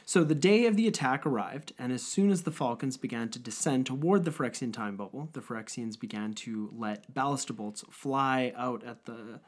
So 0.08 0.24
the 0.24 0.34
day 0.34 0.64
of 0.64 0.74
the 0.74 0.88
attack 0.88 1.26
arrived, 1.26 1.74
and 1.78 1.92
as 1.92 2.00
soon 2.00 2.30
as 2.30 2.44
the 2.44 2.50
falcons 2.50 2.96
began 2.96 3.28
to 3.28 3.38
descend 3.38 3.84
toward 3.84 4.24
the 4.24 4.30
Phyrexian 4.30 4.72
time 4.72 4.96
bubble, 4.96 5.28
the 5.34 5.42
Phyrexians 5.42 6.00
began 6.00 6.32
to 6.36 6.70
let 6.74 7.12
ballista 7.12 7.52
bolts 7.52 7.84
fly 7.90 8.54
out 8.56 8.82
at 8.84 9.04
the 9.04 9.40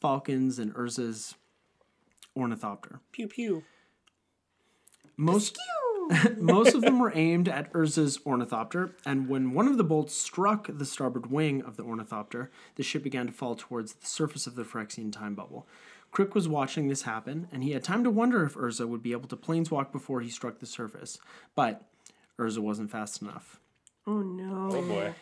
falcons 0.00 0.58
and 0.58 0.72
Urza's 0.72 1.34
ornithopter. 2.34 3.00
pew 3.12 3.28
pew. 3.28 3.64
Most 5.18 5.58
most 6.38 6.74
of 6.74 6.80
them 6.80 6.98
were 7.00 7.12
aimed 7.14 7.46
at 7.46 7.70
Urza's 7.74 8.18
ornithopter, 8.24 8.94
and 9.04 9.28
when 9.28 9.52
one 9.52 9.68
of 9.68 9.76
the 9.76 9.84
bolts 9.84 10.14
struck 10.14 10.70
the 10.72 10.86
starboard 10.86 11.30
wing 11.30 11.60
of 11.60 11.76
the 11.76 11.82
ornithopter, 11.82 12.50
the 12.76 12.82
ship 12.82 13.02
began 13.02 13.26
to 13.26 13.32
fall 13.32 13.54
towards 13.54 13.92
the 13.92 14.06
surface 14.06 14.46
of 14.46 14.54
the 14.54 14.64
Phyrexian 14.64 15.12
time 15.12 15.34
bubble. 15.34 15.68
Crick 16.10 16.34
was 16.34 16.48
watching 16.48 16.88
this 16.88 17.02
happen, 17.02 17.48
and 17.52 17.62
he 17.62 17.72
had 17.72 17.84
time 17.84 18.02
to 18.04 18.10
wonder 18.10 18.44
if 18.44 18.54
Urza 18.54 18.88
would 18.88 19.02
be 19.02 19.12
able 19.12 19.28
to 19.28 19.36
planeswalk 19.36 19.92
before 19.92 20.20
he 20.20 20.30
struck 20.30 20.58
the 20.58 20.66
surface. 20.66 21.18
But 21.54 21.82
Urza 22.38 22.58
wasn't 22.58 22.90
fast 22.90 23.20
enough. 23.22 23.60
Oh 24.06 24.22
no. 24.22 24.70
Oh 24.72 24.82
boy, 24.82 25.14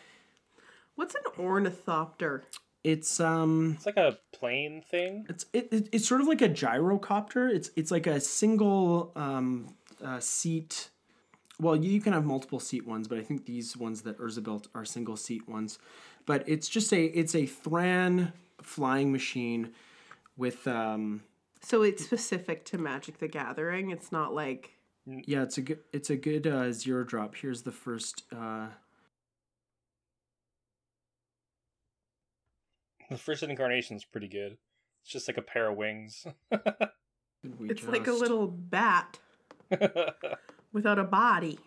What's 0.95 1.13
an 1.13 1.21
ornithopter? 1.37 2.43
It's 2.83 3.19
um 3.19 3.73
it's 3.75 3.85
like 3.85 3.97
a 3.97 4.17
plane 4.31 4.81
thing. 4.81 5.25
It's 5.29 5.45
it, 5.51 5.67
it, 5.71 5.89
it's 5.91 6.07
sort 6.07 6.21
of 6.21 6.27
like 6.27 6.41
a 6.41 6.49
gyrocopter. 6.49 7.53
It's 7.53 7.69
it's 7.75 7.91
like 7.91 8.07
a 8.07 8.19
single 8.19 9.11
um, 9.15 9.75
uh, 10.03 10.19
seat. 10.19 10.89
Well, 11.59 11.75
you, 11.75 11.91
you 11.91 12.01
can 12.01 12.13
have 12.13 12.23
multiple 12.25 12.59
seat 12.59 12.87
ones, 12.87 13.07
but 13.07 13.17
I 13.17 13.23
think 13.23 13.45
these 13.45 13.75
ones 13.75 14.03
that 14.03 14.19
Urza 14.19 14.43
built 14.43 14.67
are 14.73 14.85
single 14.85 15.17
seat 15.17 15.49
ones. 15.49 15.79
But 16.25 16.47
it's 16.47 16.69
just 16.69 16.93
a 16.93 17.05
it's 17.05 17.35
a 17.35 17.45
Thran 17.45 18.31
flying 18.61 19.11
machine 19.11 19.73
with 20.37 20.67
um 20.67 21.23
So 21.61 21.81
it's 21.83 22.03
specific 22.03 22.63
to 22.65 22.77
Magic 22.77 23.17
the 23.17 23.27
Gathering. 23.27 23.91
It's 23.91 24.11
not 24.11 24.33
like 24.33 24.73
yeah 25.05 25.43
it's 25.43 25.57
a 25.57 25.61
good 25.61 25.79
it's 25.91 26.09
a 26.09 26.15
good 26.15 26.47
uh, 26.47 26.71
zero 26.71 27.03
drop. 27.03 27.35
Here's 27.35 27.63
the 27.63 27.71
first. 27.71 28.23
Uh, 28.35 28.67
The 33.09 33.17
first 33.17 33.43
incarnation 33.43 33.95
is 33.95 34.03
pretty 34.03 34.27
good. 34.27 34.57
It's 35.01 35.11
just 35.11 35.27
like 35.27 35.37
a 35.37 35.41
pair 35.41 35.69
of 35.69 35.77
wings. 35.77 36.25
did 36.51 37.59
we 37.59 37.69
it's 37.69 37.83
like 37.83 38.07
a 38.07 38.11
little 38.11 38.47
bat 38.47 39.19
without 40.73 40.99
a 40.99 41.03
body. 41.03 41.59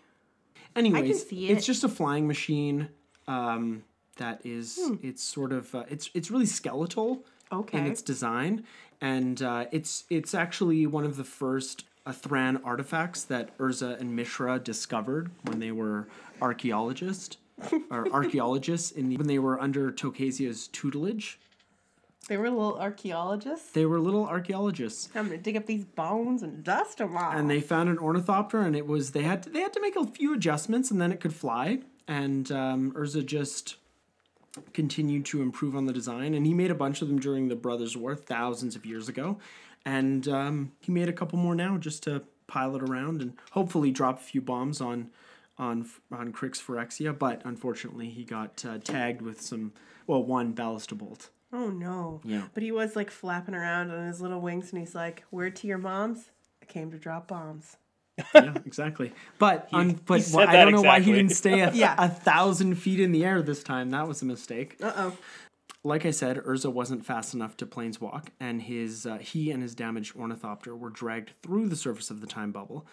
Anyways, 0.76 1.26
see 1.26 1.48
it's 1.48 1.66
just 1.66 1.82
a 1.82 1.88
flying 1.88 2.26
machine 2.26 2.88
um, 3.26 3.84
that 4.16 4.44
is 4.44 4.78
it's 5.02 5.22
sort 5.22 5.52
of 5.52 5.74
uh, 5.74 5.84
it's 5.88 6.10
it's 6.14 6.30
really 6.30 6.46
skeletal 6.46 7.24
in 7.52 7.58
Okay. 7.58 7.88
its 7.88 8.02
design, 8.02 8.64
and 9.00 9.42
uh, 9.42 9.66
it's 9.72 10.04
it's 10.10 10.34
actually 10.34 10.86
one 10.86 11.04
of 11.04 11.16
the 11.16 11.24
first 11.24 11.84
uh, 12.06 12.12
Thran 12.12 12.60
artifacts 12.64 13.24
that 13.24 13.56
Urza 13.58 13.98
and 14.00 14.14
Mishra 14.14 14.58
discovered 14.58 15.30
when 15.44 15.58
they 15.58 15.70
were 15.72 16.08
archaeologists 16.40 17.36
or 17.90 18.08
archaeologists 18.12 18.90
in 18.90 19.08
the, 19.08 19.16
when 19.16 19.26
they 19.26 19.38
were 19.38 19.60
under 19.60 19.90
Tocasia's 19.92 20.68
tutelage. 20.68 21.38
They 22.28 22.36
were 22.36 22.48
little 22.50 22.78
archaeologists. 22.78 23.72
They 23.72 23.86
were 23.86 23.98
little 23.98 24.26
archaeologists. 24.26 25.08
I'm 25.14 25.24
gonna 25.26 25.38
dig 25.38 25.56
up 25.56 25.66
these 25.66 25.84
bones 25.84 26.42
and 26.42 26.62
dust 26.62 26.98
them 26.98 27.16
off. 27.16 27.34
and 27.34 27.50
they 27.50 27.60
found 27.60 27.88
an 27.88 27.98
ornithopter 27.98 28.60
and 28.60 28.76
it 28.76 28.86
was 28.86 29.10
they 29.12 29.22
had 29.22 29.42
to, 29.44 29.50
they 29.50 29.60
had 29.60 29.72
to 29.72 29.80
make 29.80 29.96
a 29.96 30.06
few 30.06 30.32
adjustments 30.34 30.90
and 30.90 31.00
then 31.00 31.10
it 31.12 31.20
could 31.20 31.34
fly 31.34 31.80
and 32.06 32.52
um, 32.52 32.92
Urza 32.92 33.24
just 33.26 33.76
continued 34.72 35.24
to 35.26 35.42
improve 35.42 35.76
on 35.76 35.86
the 35.86 35.92
design 35.92 36.34
and 36.34 36.46
he 36.46 36.54
made 36.54 36.70
a 36.70 36.74
bunch 36.74 37.02
of 37.02 37.08
them 37.08 37.18
during 37.18 37.48
the 37.48 37.56
Brothers 37.56 37.96
War 37.96 38.14
thousands 38.16 38.74
of 38.74 38.84
years 38.84 39.08
ago 39.08 39.38
and 39.84 40.26
um, 40.28 40.72
he 40.80 40.90
made 40.92 41.08
a 41.08 41.12
couple 41.12 41.38
more 41.38 41.54
now 41.54 41.78
just 41.78 42.02
to 42.04 42.22
pile 42.46 42.74
it 42.74 42.82
around 42.82 43.22
and 43.22 43.34
hopefully 43.52 43.90
drop 43.90 44.18
a 44.18 44.22
few 44.22 44.40
bombs 44.40 44.80
on 44.80 45.10
on 45.58 45.88
on 46.10 46.32
Crick's 46.32 46.60
Phyrexia 46.60 47.16
but 47.16 47.42
unfortunately 47.44 48.08
he 48.10 48.24
got 48.24 48.64
uh, 48.64 48.78
tagged 48.78 49.22
with 49.22 49.40
some 49.40 49.72
well 50.06 50.24
one 50.24 50.52
ballista 50.52 50.94
bolt 50.94 51.30
oh 51.52 51.70
no. 51.70 52.20
Yeah. 52.24 52.46
But 52.54 52.62
he 52.62 52.72
was 52.72 52.96
like 52.96 53.10
flapping 53.10 53.54
around 53.54 53.90
on 53.90 54.06
his 54.06 54.20
little 54.20 54.40
wings, 54.40 54.72
and 54.72 54.80
he's 54.80 54.94
like, 54.94 55.24
"Where 55.30 55.50
to 55.50 55.66
your 55.66 55.78
mom's? 55.78 56.30
I 56.62 56.66
came 56.66 56.90
to 56.90 56.98
drop 56.98 57.28
bombs." 57.28 57.76
Yeah, 58.34 58.54
exactly. 58.66 59.12
But 59.38 59.68
un, 59.72 60.00
but 60.06 60.16
he 60.18 60.22
said 60.22 60.36
why- 60.36 60.46
I 60.46 60.64
don't 60.64 60.72
know 60.72 60.82
why 60.82 61.00
he 61.00 61.12
didn't 61.12 61.32
stay 61.32 61.60
a, 61.60 61.70
Yeah. 61.74 61.94
a 61.98 62.08
thousand 62.08 62.74
feet 62.76 63.00
in 63.00 63.12
the 63.12 63.24
air 63.24 63.42
this 63.42 63.62
time. 63.62 63.90
That 63.90 64.06
was 64.08 64.22
a 64.22 64.26
mistake. 64.26 64.76
Uh 64.82 64.92
oh. 64.96 65.16
Like 65.82 66.04
I 66.04 66.10
said, 66.10 66.36
Urza 66.36 66.70
wasn't 66.70 67.06
fast 67.06 67.32
enough 67.32 67.56
to 67.56 67.66
planeswalk, 67.66 68.26
and 68.38 68.60
his 68.60 69.06
uh, 69.06 69.16
he 69.18 69.50
and 69.50 69.62
his 69.62 69.74
damaged 69.74 70.14
ornithopter 70.14 70.76
were 70.76 70.90
dragged 70.90 71.32
through 71.42 71.68
the 71.68 71.76
surface 71.76 72.10
of 72.10 72.20
the 72.20 72.26
time 72.26 72.52
bubble. 72.52 72.86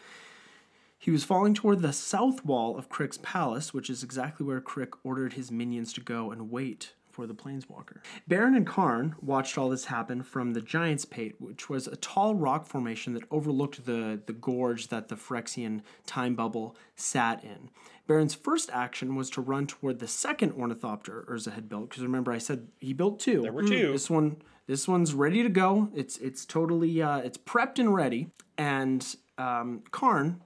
He 0.99 1.11
was 1.11 1.23
falling 1.23 1.53
toward 1.53 1.81
the 1.81 1.93
south 1.93 2.43
wall 2.45 2.77
of 2.77 2.89
Crick's 2.89 3.19
palace, 3.21 3.73
which 3.73 3.89
is 3.89 4.03
exactly 4.03 4.45
where 4.45 4.61
Crick 4.61 4.93
ordered 5.05 5.33
his 5.33 5.51
minions 5.51 5.93
to 5.93 6.01
go 6.01 6.31
and 6.31 6.49
wait 6.49 6.93
for 7.17 7.25
the 7.25 7.33
planeswalker. 7.33 7.97
Barrin 8.29 8.55
and 8.55 8.67
Karn 8.67 9.15
watched 9.23 9.57
all 9.57 9.69
this 9.69 9.85
happen 9.85 10.21
from 10.21 10.53
the 10.53 10.61
Giant's 10.61 11.03
Pate, 11.03 11.33
which 11.41 11.67
was 11.67 11.87
a 11.87 11.95
tall 11.95 12.35
rock 12.35 12.67
formation 12.67 13.15
that 13.15 13.23
overlooked 13.31 13.87
the, 13.87 14.21
the 14.27 14.33
gorge 14.33 14.89
that 14.89 15.07
the 15.07 15.15
Phyrexian 15.15 15.81
time 16.05 16.35
bubble 16.35 16.75
sat 16.95 17.43
in. 17.43 17.71
Barrin's 18.05 18.35
first 18.35 18.69
action 18.71 19.15
was 19.15 19.31
to 19.31 19.41
run 19.41 19.65
toward 19.65 19.97
the 19.97 20.07
second 20.07 20.51
ornithopter 20.51 21.25
Urza 21.27 21.53
had 21.53 21.67
built, 21.67 21.89
because 21.89 22.03
remember 22.03 22.31
I 22.31 22.37
said 22.37 22.67
he 22.77 22.93
built 22.93 23.19
two. 23.19 23.41
There 23.41 23.51
were 23.51 23.63
two. 23.63 23.93
This 23.93 24.11
one, 24.11 24.37
this 24.67 24.87
one's 24.87 25.15
ready 25.15 25.41
to 25.41 25.49
go. 25.49 25.89
It's 25.95 26.17
it's 26.19 26.45
totally 26.45 27.01
uh, 27.01 27.17
it's 27.17 27.39
prepped 27.39 27.79
and 27.79 27.95
ready. 27.95 28.29
And 28.59 29.03
um, 29.39 29.81
Karn 29.89 30.43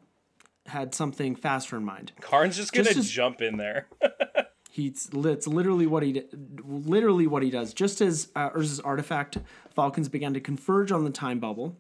had 0.68 0.96
something 0.96 1.36
faster 1.36 1.75
in 1.75 1.84
mind. 1.84 2.13
Karn's 2.22 2.56
just 2.56 2.72
gonna 2.72 2.86
Just 2.86 2.98
as- 2.98 3.10
jump 3.12 3.42
in 3.42 3.58
there. 3.58 3.88
He's 4.74 5.10
it's 5.13 5.48
literally 5.48 5.86
what 5.86 6.01
he 6.01 6.24
literally 6.66 7.28
what 7.28 7.44
he 7.44 7.50
does. 7.50 7.74
Just 7.74 8.00
as 8.00 8.30
uh, 8.38 8.51
Urza's 8.51 8.80
artifact 8.80 9.38
falcons 9.75 10.08
began 10.08 10.34
to 10.34 10.40
converge 10.40 10.94
on 10.94 11.04
the 11.04 11.10
time 11.10 11.40
bubble, 11.40 11.75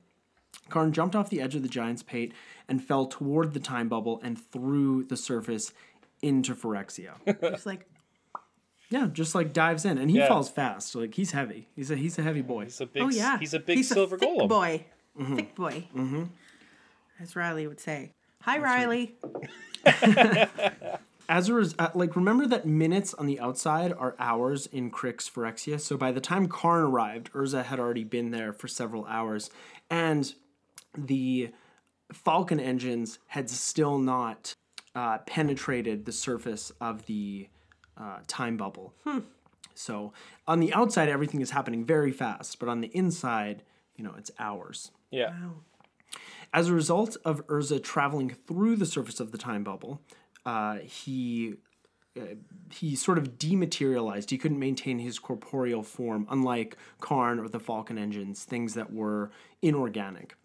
Karn 0.69 0.91
jumped 0.91 1.15
off 1.15 1.29
the 1.29 1.39
edge 1.39 1.55
of 1.55 1.61
the 1.61 1.69
giant's 1.69 2.03
pate 2.03 2.33
and 2.67 2.83
fell 2.83 3.05
toward 3.05 3.53
the 3.53 3.61
time 3.61 3.87
bubble 3.87 4.19
and 4.23 4.37
through 4.37 5.05
the 5.05 5.15
surface 5.15 5.71
into 6.21 6.53
Phyrexia. 6.53 7.13
Just 7.41 7.65
like 7.65 7.87
yeah, 8.89 9.07
just 9.09 9.33
like 9.35 9.53
dives 9.53 9.85
in, 9.85 9.97
and 9.97 10.11
he 10.11 10.17
Yeah. 10.17 10.27
falls 10.27 10.49
fast. 10.49 10.93
Like 10.95 11.13
he's 11.15 11.31
heavy. 11.31 11.69
He's 11.77 11.89
a 11.91 11.95
he's 11.95 12.19
a 12.19 12.23
heavy 12.23 12.41
boy. 12.41 12.65
He's 12.65 12.81
a 12.81 12.85
big. 12.85 13.03
oh 13.03 13.09
yeah. 13.09 13.39
He's 13.39 13.53
a 13.53 13.59
big 13.59 13.85
silver 13.85 14.17
thick 14.17 14.27
golem. 14.29 14.49
boy. 14.49 14.85
Thick 15.35 15.55
boy. 15.55 15.87
Mm-hmm. 15.95 16.23
As 17.21 17.35
Riley 17.37 17.67
would 17.67 17.79
say. 17.79 18.11
Hi, 18.41 18.57
Riley. 18.59 19.15
as 21.31 21.47
a 21.47 21.53
res- 21.53 21.75
uh, 21.79 21.89
like 21.95 22.17
remember 22.17 22.45
that 22.45 22.65
minutes 22.65 23.13
on 23.13 23.25
the 23.25 23.39
outside 23.39 23.93
are 23.93 24.15
hours 24.19 24.67
in 24.67 24.91
Crick's 24.91 25.29
Phyrexia. 25.29 25.79
So 25.79 25.95
by 25.95 26.11
the 26.11 26.19
time 26.19 26.47
Karn 26.47 26.83
arrived, 26.83 27.31
Urza 27.31 27.63
had 27.63 27.79
already 27.79 28.03
been 28.03 28.31
there 28.31 28.51
for 28.51 28.67
several 28.67 29.05
hours, 29.05 29.49
and 29.89 30.33
the 30.95 31.51
Falcon 32.11 32.59
engines 32.59 33.19
had 33.27 33.49
still 33.49 33.97
not 33.97 34.53
uh, 34.93 35.19
penetrated 35.19 36.03
the 36.03 36.11
surface 36.11 36.73
of 36.81 37.05
the 37.05 37.47
uh, 37.97 38.17
time 38.27 38.57
bubble. 38.57 38.93
So 39.73 40.11
on 40.47 40.59
the 40.59 40.73
outside, 40.73 41.07
everything 41.07 41.39
is 41.39 41.51
happening 41.51 41.85
very 41.85 42.11
fast, 42.11 42.59
but 42.59 42.67
on 42.67 42.81
the 42.81 42.89
inside, 42.89 43.63
you 43.95 44.03
know, 44.03 44.13
it's 44.17 44.31
hours. 44.37 44.91
Yeah. 45.11 45.33
As 46.53 46.67
a 46.67 46.73
result 46.73 47.15
of 47.23 47.47
Urza 47.47 47.81
traveling 47.81 48.29
through 48.31 48.75
the 48.75 48.85
surface 48.85 49.21
of 49.21 49.31
the 49.31 49.37
time 49.37 49.63
bubble, 49.63 50.01
uh, 50.45 50.77
he 50.79 51.55
uh, 52.17 52.21
he 52.71 52.95
sort 52.95 53.17
of 53.17 53.37
dematerialized. 53.37 54.29
He 54.31 54.37
couldn't 54.37 54.59
maintain 54.59 54.99
his 54.99 55.17
corporeal 55.19 55.83
form, 55.83 56.27
unlike 56.29 56.75
Karn 56.99 57.39
or 57.39 57.47
the 57.47 57.59
Falcon 57.59 57.97
engines, 57.97 58.43
things 58.43 58.73
that 58.73 58.91
were 58.91 59.31
inorganic. 59.61 60.35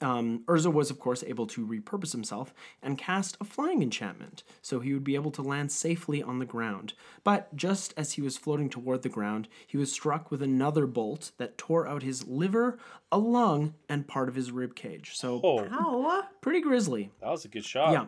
Um, 0.00 0.44
Urza 0.46 0.72
was, 0.72 0.90
of 0.92 1.00
course, 1.00 1.24
able 1.26 1.46
to 1.48 1.66
repurpose 1.66 2.12
himself 2.12 2.54
and 2.80 2.96
cast 2.96 3.36
a 3.40 3.44
flying 3.44 3.82
enchantment, 3.82 4.44
so 4.62 4.78
he 4.78 4.92
would 4.94 5.02
be 5.02 5.16
able 5.16 5.32
to 5.32 5.42
land 5.42 5.72
safely 5.72 6.22
on 6.22 6.38
the 6.38 6.44
ground. 6.46 6.92
But 7.24 7.54
just 7.56 7.94
as 7.96 8.12
he 8.12 8.22
was 8.22 8.36
floating 8.38 8.70
toward 8.70 9.02
the 9.02 9.08
ground, 9.08 9.48
he 9.66 9.76
was 9.76 9.90
struck 9.92 10.30
with 10.30 10.40
another 10.40 10.86
bolt 10.86 11.32
that 11.38 11.58
tore 11.58 11.88
out 11.88 12.04
his 12.04 12.28
liver, 12.28 12.78
a 13.10 13.18
lung, 13.18 13.74
and 13.88 14.06
part 14.06 14.28
of 14.28 14.36
his 14.36 14.52
rib 14.52 14.76
cage. 14.76 15.16
So 15.16 15.40
Oh, 15.42 16.22
pretty 16.42 16.60
grisly. 16.60 17.10
that 17.20 17.30
was 17.30 17.44
a 17.44 17.48
good 17.48 17.64
shot. 17.64 17.90
Yeah. 17.90 18.06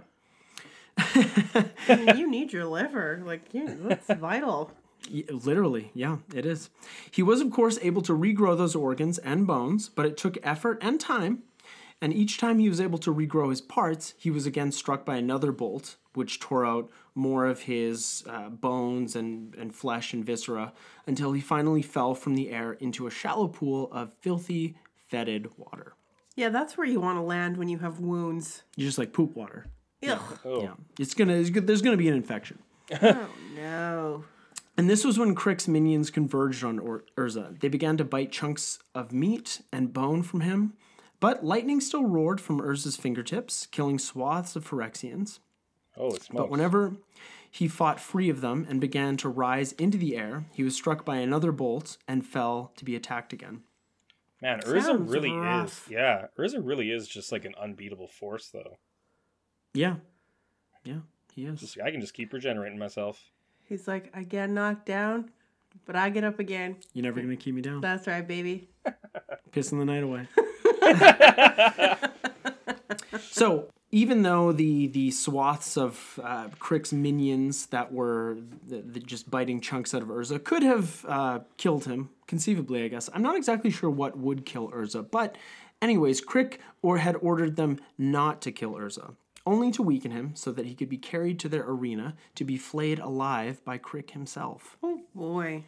I 0.98 1.70
mean, 1.88 2.16
you 2.18 2.30
need 2.30 2.52
your 2.52 2.66
liver. 2.66 3.22
Like, 3.24 3.52
you, 3.52 3.66
that's 3.68 4.06
vital. 4.18 4.70
Literally, 5.30 5.90
yeah, 5.94 6.18
it 6.34 6.44
is. 6.44 6.70
He 7.10 7.22
was, 7.22 7.40
of 7.40 7.50
course, 7.50 7.78
able 7.82 8.02
to 8.02 8.12
regrow 8.12 8.56
those 8.56 8.74
organs 8.74 9.18
and 9.18 9.46
bones, 9.46 9.88
but 9.88 10.06
it 10.06 10.16
took 10.16 10.38
effort 10.42 10.78
and 10.80 11.00
time. 11.00 11.42
And 12.02 12.14
each 12.14 12.38
time 12.38 12.58
he 12.58 12.68
was 12.68 12.80
able 12.80 12.98
to 12.98 13.14
regrow 13.14 13.50
his 13.50 13.60
parts, 13.60 14.14
he 14.16 14.30
was 14.30 14.46
again 14.46 14.72
struck 14.72 15.04
by 15.04 15.16
another 15.16 15.52
bolt, 15.52 15.96
which 16.14 16.40
tore 16.40 16.64
out 16.64 16.90
more 17.14 17.46
of 17.46 17.62
his 17.62 18.24
uh, 18.28 18.48
bones 18.48 19.16
and, 19.16 19.54
and 19.56 19.74
flesh 19.74 20.14
and 20.14 20.24
viscera 20.24 20.72
until 21.06 21.32
he 21.32 21.40
finally 21.40 21.82
fell 21.82 22.14
from 22.14 22.34
the 22.34 22.50
air 22.50 22.72
into 22.74 23.06
a 23.06 23.10
shallow 23.10 23.48
pool 23.48 23.90
of 23.92 24.12
filthy, 24.20 24.76
fetid 25.08 25.48
water. 25.58 25.94
Yeah, 26.36 26.48
that's 26.48 26.78
where 26.78 26.86
you 26.86 27.00
want 27.00 27.18
to 27.18 27.22
land 27.22 27.58
when 27.58 27.68
you 27.68 27.78
have 27.78 28.00
wounds. 28.00 28.62
You 28.76 28.86
just 28.86 28.96
like 28.98 29.12
poop 29.12 29.36
water. 29.36 29.66
Ugh. 30.06 30.38
Oh. 30.44 30.62
Yeah, 30.62 30.72
it's 30.98 31.14
gonna. 31.14 31.34
It's, 31.34 31.50
go- 31.50 31.60
there's 31.60 31.82
gonna 31.82 31.96
be 31.96 32.08
an 32.08 32.14
infection. 32.14 32.58
Oh, 33.02 33.28
no. 33.56 34.24
And 34.76 34.88
this 34.88 35.04
was 35.04 35.18
when 35.18 35.34
Crick's 35.34 35.68
minions 35.68 36.10
converged 36.10 36.64
on 36.64 36.78
Ur- 36.80 37.04
Urza. 37.16 37.60
They 37.60 37.68
began 37.68 37.96
to 37.98 38.04
bite 38.04 38.32
chunks 38.32 38.78
of 38.94 39.12
meat 39.12 39.60
and 39.72 39.92
bone 39.92 40.22
from 40.22 40.40
him, 40.40 40.72
but 41.18 41.44
lightning 41.44 41.80
still 41.80 42.04
roared 42.04 42.40
from 42.40 42.60
Urza's 42.60 42.96
fingertips, 42.96 43.66
killing 43.66 43.98
swaths 43.98 44.56
of 44.56 44.66
Phyrexians. 44.68 45.40
Oh, 45.98 46.06
it 46.08 46.22
smokes. 46.22 46.28
But 46.30 46.50
whenever 46.50 46.96
he 47.50 47.68
fought 47.68 48.00
free 48.00 48.30
of 48.30 48.40
them 48.40 48.64
and 48.70 48.80
began 48.80 49.18
to 49.18 49.28
rise 49.28 49.72
into 49.72 49.98
the 49.98 50.16
air, 50.16 50.44
he 50.52 50.62
was 50.62 50.74
struck 50.76 51.04
by 51.04 51.16
another 51.16 51.52
bolt 51.52 51.98
and 52.08 52.24
fell 52.24 52.72
to 52.76 52.84
be 52.84 52.96
attacked 52.96 53.34
again. 53.34 53.62
Man, 54.40 54.60
Urza 54.60 54.82
Sounds 54.84 55.12
really 55.12 55.32
rough. 55.32 55.86
is. 55.88 55.92
Yeah, 55.92 56.26
Urza 56.38 56.60
really 56.64 56.90
is 56.90 57.06
just 57.06 57.32
like 57.32 57.44
an 57.44 57.54
unbeatable 57.60 58.08
force, 58.08 58.48
though. 58.48 58.78
Yeah. 59.74 59.96
Yeah, 60.84 61.00
he 61.34 61.46
is. 61.46 61.60
Just 61.60 61.80
I 61.80 61.90
can 61.90 62.00
just 62.00 62.14
keep 62.14 62.32
regenerating 62.32 62.78
myself. 62.78 63.22
He's 63.68 63.86
like, 63.86 64.10
I 64.14 64.22
get 64.24 64.50
knocked 64.50 64.86
down, 64.86 65.30
but 65.86 65.94
I 65.94 66.10
get 66.10 66.24
up 66.24 66.38
again. 66.40 66.76
You're 66.92 67.04
never 67.04 67.20
going 67.20 67.30
to 67.30 67.36
keep 67.36 67.54
me 67.54 67.62
down. 67.62 67.80
That's 67.80 68.06
right, 68.06 68.26
baby. 68.26 68.68
pissing 69.52 69.78
the 69.78 69.84
night 69.84 70.02
away. 70.02 70.26
so 73.20 73.68
even 73.92 74.22
though 74.22 74.52
the 74.52 74.86
the 74.88 75.10
swaths 75.10 75.76
of 75.76 76.18
uh, 76.22 76.48
Crick's 76.58 76.92
minions 76.92 77.66
that 77.66 77.92
were 77.92 78.38
the, 78.66 78.78
the 78.78 79.00
just 79.00 79.30
biting 79.30 79.60
chunks 79.60 79.94
out 79.94 80.02
of 80.02 80.08
Urza 80.08 80.42
could 80.42 80.62
have 80.62 81.04
uh, 81.08 81.40
killed 81.56 81.84
him, 81.84 82.10
conceivably, 82.26 82.84
I 82.84 82.88
guess. 82.88 83.08
I'm 83.12 83.22
not 83.22 83.36
exactly 83.36 83.70
sure 83.70 83.90
what 83.90 84.16
would 84.18 84.44
kill 84.44 84.70
Urza, 84.70 85.08
but 85.08 85.36
anyways, 85.82 86.20
Crick 86.20 86.60
or 86.82 86.98
had 86.98 87.16
ordered 87.16 87.56
them 87.56 87.78
not 87.98 88.40
to 88.42 88.52
kill 88.52 88.74
Urza. 88.74 89.14
Only 89.50 89.72
to 89.72 89.82
weaken 89.82 90.12
him 90.12 90.36
so 90.36 90.52
that 90.52 90.66
he 90.66 90.76
could 90.76 90.88
be 90.88 90.96
carried 90.96 91.40
to 91.40 91.48
their 91.48 91.68
arena 91.68 92.14
to 92.36 92.44
be 92.44 92.56
flayed 92.56 93.00
alive 93.00 93.64
by 93.64 93.78
Crick 93.78 94.12
himself. 94.12 94.78
Oh, 94.80 95.00
boy. 95.12 95.64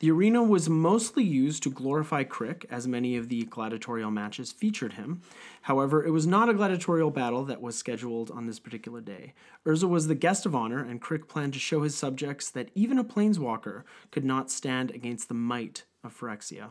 The 0.00 0.10
arena 0.10 0.42
was 0.42 0.68
mostly 0.68 1.22
used 1.22 1.62
to 1.62 1.70
glorify 1.70 2.24
Crick, 2.24 2.66
as 2.68 2.88
many 2.88 3.14
of 3.16 3.28
the 3.28 3.44
gladiatorial 3.44 4.10
matches 4.10 4.50
featured 4.50 4.94
him. 4.94 5.22
However, 5.62 6.04
it 6.04 6.10
was 6.10 6.26
not 6.26 6.48
a 6.48 6.54
gladiatorial 6.54 7.12
battle 7.12 7.44
that 7.44 7.62
was 7.62 7.78
scheduled 7.78 8.32
on 8.32 8.46
this 8.46 8.58
particular 8.58 9.00
day. 9.00 9.34
Urza 9.64 9.88
was 9.88 10.08
the 10.08 10.16
guest 10.16 10.44
of 10.44 10.56
honor, 10.56 10.82
and 10.82 11.00
Crick 11.00 11.28
planned 11.28 11.52
to 11.52 11.60
show 11.60 11.82
his 11.82 11.94
subjects 11.94 12.50
that 12.50 12.72
even 12.74 12.98
a 12.98 13.04
planeswalker 13.04 13.84
could 14.10 14.24
not 14.24 14.50
stand 14.50 14.90
against 14.90 15.28
the 15.28 15.34
might 15.34 15.84
of 16.02 16.18
Phyrexia. 16.18 16.70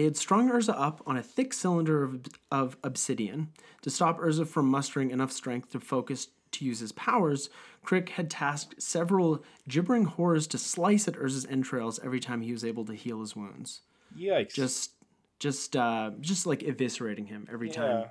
They 0.00 0.04
had 0.04 0.16
strung 0.16 0.48
Urza 0.50 0.72
up 0.74 1.02
on 1.06 1.18
a 1.18 1.22
thick 1.22 1.52
cylinder 1.52 2.02
of, 2.02 2.20
of 2.50 2.78
obsidian. 2.82 3.48
To 3.82 3.90
stop 3.90 4.18
Urza 4.18 4.46
from 4.46 4.66
mustering 4.66 5.10
enough 5.10 5.30
strength 5.30 5.72
to 5.72 5.78
focus 5.78 6.28
to 6.52 6.64
use 6.64 6.80
his 6.80 6.92
powers, 6.92 7.50
Crick 7.82 8.08
had 8.08 8.30
tasked 8.30 8.80
several 8.80 9.44
gibbering 9.68 10.06
horrors 10.06 10.46
to 10.46 10.56
slice 10.56 11.06
at 11.06 11.16
Urza's 11.16 11.44
entrails 11.44 12.00
every 12.02 12.18
time 12.18 12.40
he 12.40 12.52
was 12.52 12.64
able 12.64 12.86
to 12.86 12.94
heal 12.94 13.20
his 13.20 13.36
wounds. 13.36 13.82
Yikes! 14.18 14.54
Just, 14.54 14.92
just, 15.38 15.76
uh, 15.76 16.12
just 16.18 16.46
like 16.46 16.60
eviscerating 16.60 17.26
him 17.26 17.46
every 17.52 17.68
yeah. 17.68 17.74
time 17.74 18.04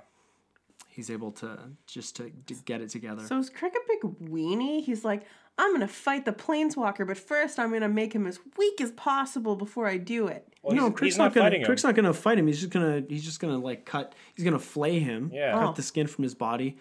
he's 1.00 1.10
able 1.10 1.32
to 1.32 1.58
just 1.86 2.16
to, 2.16 2.30
to 2.46 2.54
get 2.66 2.82
it 2.82 2.90
together. 2.90 3.22
So 3.26 3.38
is 3.38 3.48
Crick 3.48 3.74
a 3.74 3.80
big 3.88 4.28
weenie? 4.30 4.84
He's 4.84 5.02
like, 5.02 5.24
I'm 5.56 5.70
going 5.70 5.80
to 5.80 5.88
fight 5.88 6.26
the 6.26 6.32
planeswalker, 6.32 7.06
but 7.06 7.16
first 7.16 7.58
I'm 7.58 7.70
going 7.70 7.80
to 7.80 7.88
make 7.88 8.12
him 8.12 8.26
as 8.26 8.38
weak 8.58 8.80
as 8.82 8.92
possible 8.92 9.56
before 9.56 9.86
I 9.86 9.96
do 9.96 10.26
it. 10.26 10.46
Well, 10.62 10.76
no, 10.76 10.84
he's, 10.84 10.94
Crick's 10.94 11.14
he's 11.14 11.18
not, 11.18 11.24
not, 11.24 11.34
gonna. 11.34 11.44
fighting 11.46 11.60
him. 11.62 11.66
Crick's 11.66 11.84
not 11.84 11.94
gonna 11.94 12.12
fight 12.12 12.38
him. 12.38 12.46
He's 12.46 12.60
just 12.60 12.70
gonna. 12.70 13.02
He's 13.08 13.24
just 13.24 13.40
gonna 13.40 13.56
like 13.56 13.86
cut. 13.86 14.14
He's 14.34 14.44
gonna 14.44 14.58
flay 14.58 14.98
him. 14.98 15.30
Yeah. 15.32 15.52
Cut 15.52 15.68
Oh. 15.70 15.72
the 15.72 15.82
skin 15.82 16.06
from 16.06 16.22
his 16.22 16.34
body. 16.34 16.76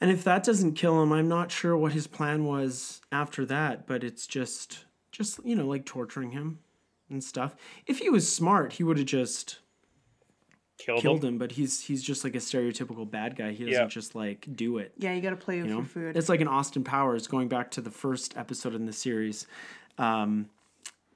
And 0.00 0.10
if 0.10 0.24
that 0.24 0.42
doesn't 0.42 0.72
kill 0.74 1.00
him, 1.00 1.12
I'm 1.12 1.28
not 1.28 1.52
sure 1.52 1.76
what 1.76 1.92
his 1.92 2.08
plan 2.08 2.44
was 2.44 3.00
after 3.12 3.46
that. 3.46 3.86
But 3.86 4.02
it's 4.02 4.26
just, 4.26 4.84
just 5.12 5.38
you 5.44 5.54
know, 5.54 5.66
like 5.68 5.86
torturing 5.86 6.32
him 6.32 6.58
and 7.08 7.22
stuff. 7.22 7.54
If 7.86 7.98
he 7.98 8.10
was 8.10 8.32
smart, 8.32 8.72
he 8.74 8.82
would 8.82 8.98
have 8.98 9.06
just 9.06 9.60
Killed, 10.84 11.00
killed 11.02 11.22
him. 11.24 11.34
him, 11.34 11.38
but 11.38 11.52
he's 11.52 11.80
he's 11.80 12.02
just 12.02 12.24
like 12.24 12.34
a 12.34 12.38
stereotypical 12.38 13.08
bad 13.10 13.36
guy. 13.36 13.52
He 13.52 13.64
doesn't 13.64 13.72
Yeah. 13.82 13.86
just 13.86 14.14
like 14.14 14.46
do 14.54 14.78
it. 14.78 14.92
Yeah, 14.98 15.12
you 15.14 15.20
got 15.20 15.30
to 15.30 15.36
play 15.36 15.58
You 15.58 15.64
know, 15.66 15.82
for 15.82 15.88
food. 15.88 16.16
it's 16.16 16.28
like 16.28 16.40
an 16.40 16.48
Austin 16.48 16.84
Powers 16.84 17.26
going 17.26 17.48
back 17.48 17.70
to 17.72 17.80
the 17.80 17.90
first 17.90 18.36
episode 18.36 18.74
in 18.74 18.86
the 18.86 18.92
series. 18.92 19.46
Um, 19.98 20.48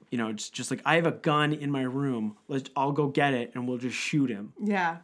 you 0.09 0.17
know, 0.17 0.31
just 0.33 0.53
just 0.53 0.71
like 0.71 0.81
I 0.85 0.95
have 0.95 1.05
a 1.05 1.11
gun 1.11 1.51
in 1.53 1.69
my 1.71 1.81
room. 1.83 2.37
Let's 2.47 2.69
I'll 2.75 2.91
go 2.93 3.07
get 3.07 3.33
it 3.33 3.51
and 3.55 3.67
we'll 3.67 3.77
just 3.77 3.97
shoot 3.97 4.29
him. 4.29 4.53
yeah, 4.63 4.97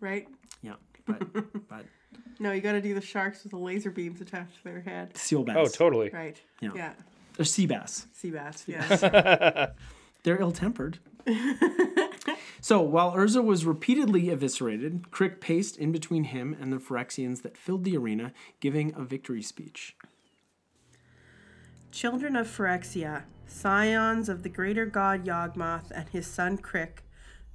right. 0.00 0.28
Yeah, 0.62 0.74
but 1.06 1.68
but 1.68 1.86
No, 2.40 2.52
you 2.52 2.60
got 2.62 2.72
to 2.72 2.80
do 2.80 2.94
the 2.94 3.00
sharks 3.02 3.42
with 3.42 3.52
the 3.52 3.58
laser 3.58 3.90
beams 3.90 4.20
attached 4.22 4.56
to 4.56 4.64
their 4.64 4.80
head. 4.80 5.14
seal 5.16 5.44
bass. 5.44 5.56
Oh, 5.58 5.66
totally. 5.66 6.08
Right. 6.10 6.40
Yeah. 6.60 6.70
Yeah. 6.74 6.92
Or 7.38 7.44
sea 7.44 7.66
bass. 7.66 8.06
Sea 8.14 8.30
bass. 8.30 8.64
Yes. 8.66 9.00
They're 10.22 10.40
ill 10.40 10.52
tempered. 10.52 10.98
so 12.60 12.80
while 12.80 13.12
Urza 13.12 13.42
was 13.42 13.64
repeatedly 13.64 14.30
eviscerated, 14.30 15.10
Crick 15.10 15.40
paced 15.40 15.76
in 15.76 15.92
between 15.92 16.24
him 16.24 16.56
and 16.60 16.72
the 16.72 16.78
Phyrexians 16.78 17.42
that 17.42 17.56
filled 17.56 17.84
the 17.84 17.96
arena, 17.96 18.32
giving 18.60 18.94
a 18.94 19.02
victory 19.02 19.42
speech. 19.42 19.96
Children 21.90 22.36
of 22.36 22.46
Phyrexia, 22.46 23.24
scions 23.46 24.28
of 24.28 24.42
the 24.42 24.48
greater 24.48 24.86
god 24.86 25.24
Yawgmoth 25.24 25.90
and 25.90 26.08
his 26.08 26.26
son 26.26 26.56
Crick, 26.56 27.02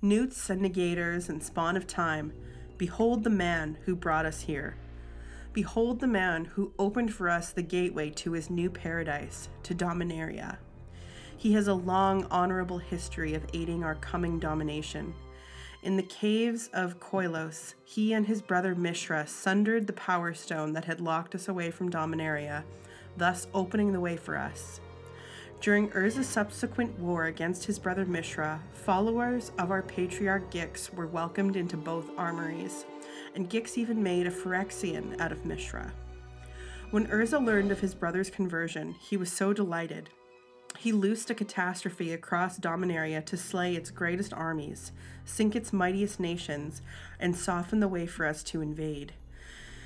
newts 0.01 0.49
and 0.49 0.61
negators 0.61 1.29
and 1.29 1.41
spawn 1.41 1.77
of 1.77 1.87
time, 1.87 2.33
behold 2.77 3.23
the 3.23 3.29
man 3.29 3.77
who 3.85 3.95
brought 3.95 4.25
us 4.25 4.41
here. 4.41 4.75
Behold 5.53 6.01
the 6.01 6.07
man 6.07 6.45
who 6.45 6.73
opened 6.77 7.13
for 7.13 7.29
us 7.29 7.51
the 7.51 7.61
gateway 7.61 8.09
to 8.09 8.33
his 8.33 8.49
new 8.49 8.69
paradise, 8.69 9.47
to 9.63 9.73
Dominaria. 9.73 10.57
He 11.37 11.53
has 11.53 11.67
a 11.67 11.73
long, 11.73 12.25
honorable 12.31 12.77
history 12.77 13.33
of 13.33 13.45
aiding 13.53 13.83
our 13.83 13.95
coming 13.95 14.39
domination. 14.39 15.13
In 15.83 15.97
the 15.97 16.03
caves 16.03 16.69
of 16.73 16.99
Koilos, 16.99 17.75
he 17.83 18.13
and 18.13 18.25
his 18.25 18.41
brother 18.41 18.73
Mishra 18.73 19.27
sundered 19.27 19.85
the 19.85 19.93
power 19.93 20.33
stone 20.33 20.73
that 20.73 20.85
had 20.85 20.99
locked 20.99 21.35
us 21.35 21.47
away 21.47 21.69
from 21.69 21.91
Dominaria, 21.91 22.63
thus 23.17 23.47
opening 23.53 23.93
the 23.93 23.99
way 23.99 24.17
for 24.17 24.37
us. 24.37 24.79
During 25.61 25.89
Urza's 25.89 26.27
subsequent 26.27 26.97
war 26.99 27.25
against 27.25 27.65
his 27.65 27.79
brother 27.79 28.05
Mishra, 28.05 28.61
followers 28.73 29.51
of 29.57 29.71
our 29.71 29.81
patriarch 29.81 30.51
Gix 30.51 30.93
were 30.93 31.07
welcomed 31.07 31.55
into 31.55 31.77
both 31.77 32.09
armories, 32.17 32.85
and 33.35 33.49
Gix 33.49 33.77
even 33.77 34.01
made 34.01 34.25
a 34.25 34.31
Phyrexian 34.31 35.19
out 35.19 35.31
of 35.31 35.45
Mishra. 35.45 35.93
When 36.91 37.07
Urza 37.07 37.43
learned 37.43 37.71
of 37.71 37.79
his 37.79 37.93
brother's 37.93 38.29
conversion, 38.29 38.93
he 38.93 39.17
was 39.17 39.31
so 39.31 39.53
delighted. 39.53 40.09
He 40.77 40.91
loosed 40.91 41.29
a 41.29 41.35
catastrophe 41.35 42.13
across 42.13 42.59
Dominaria 42.59 43.25
to 43.25 43.37
slay 43.37 43.75
its 43.75 43.89
greatest 43.89 44.33
armies, 44.33 44.91
sink 45.23 45.55
its 45.55 45.73
mightiest 45.73 46.19
nations, 46.19 46.81
and 47.19 47.35
soften 47.35 47.79
the 47.79 47.87
way 47.87 48.05
for 48.05 48.25
us 48.25 48.43
to 48.43 48.61
invade. 48.61 49.13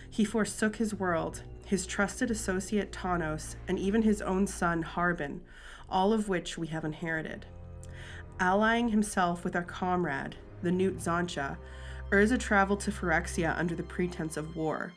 He 0.10 0.26
forsook 0.26 0.78
his 0.78 0.94
world, 0.94 1.44
his 1.66 1.86
trusted 1.86 2.32
associate 2.32 2.92
Tawnos, 2.92 3.56
and 3.68 3.78
even 3.78 4.02
his 4.02 4.22
own 4.22 4.48
son 4.48 4.82
Harbin, 4.82 5.42
all 5.88 6.12
of 6.12 6.28
which 6.28 6.58
we 6.58 6.68
have 6.68 6.84
inherited. 6.84 7.46
Allying 8.40 8.90
himself 8.90 9.44
with 9.44 9.56
our 9.56 9.64
comrade, 9.64 10.36
the 10.64 10.72
Newt 10.72 10.98
Xantcha, 10.98 11.58
Urza 12.12 12.40
traveled 12.40 12.80
to 12.82 12.92
Phyrexia 12.92 13.58
under 13.58 13.76
the 13.76 13.84
pretense 13.84 14.36
of 14.36 14.56
war. 14.56 14.94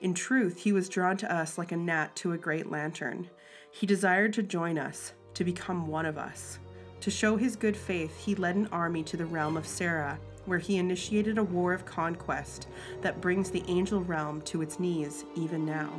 In 0.00 0.14
truth, 0.14 0.58
he 0.58 0.72
was 0.72 0.88
drawn 0.88 1.16
to 1.18 1.32
us 1.32 1.56
like 1.56 1.72
a 1.72 1.76
gnat 1.76 2.14
to 2.16 2.32
a 2.32 2.38
great 2.38 2.70
lantern. 2.70 3.30
He 3.70 3.86
desired 3.86 4.32
to 4.34 4.42
join 4.42 4.76
us, 4.76 5.14
to 5.34 5.44
become 5.44 5.86
one 5.86 6.06
of 6.06 6.18
us. 6.18 6.58
To 7.00 7.10
show 7.10 7.36
his 7.36 7.56
good 7.56 7.76
faith, 7.76 8.16
he 8.24 8.34
led 8.34 8.56
an 8.56 8.68
army 8.70 9.02
to 9.04 9.16
the 9.16 9.26
realm 9.26 9.56
of 9.56 9.66
Serra, 9.66 10.18
where 10.46 10.58
he 10.58 10.76
initiated 10.76 11.38
a 11.38 11.44
war 11.44 11.72
of 11.72 11.84
conquest 11.84 12.68
that 13.00 13.20
brings 13.20 13.50
the 13.50 13.64
angel 13.68 14.02
realm 14.02 14.42
to 14.42 14.62
its 14.62 14.78
knees 14.78 15.24
even 15.34 15.64
now. 15.64 15.90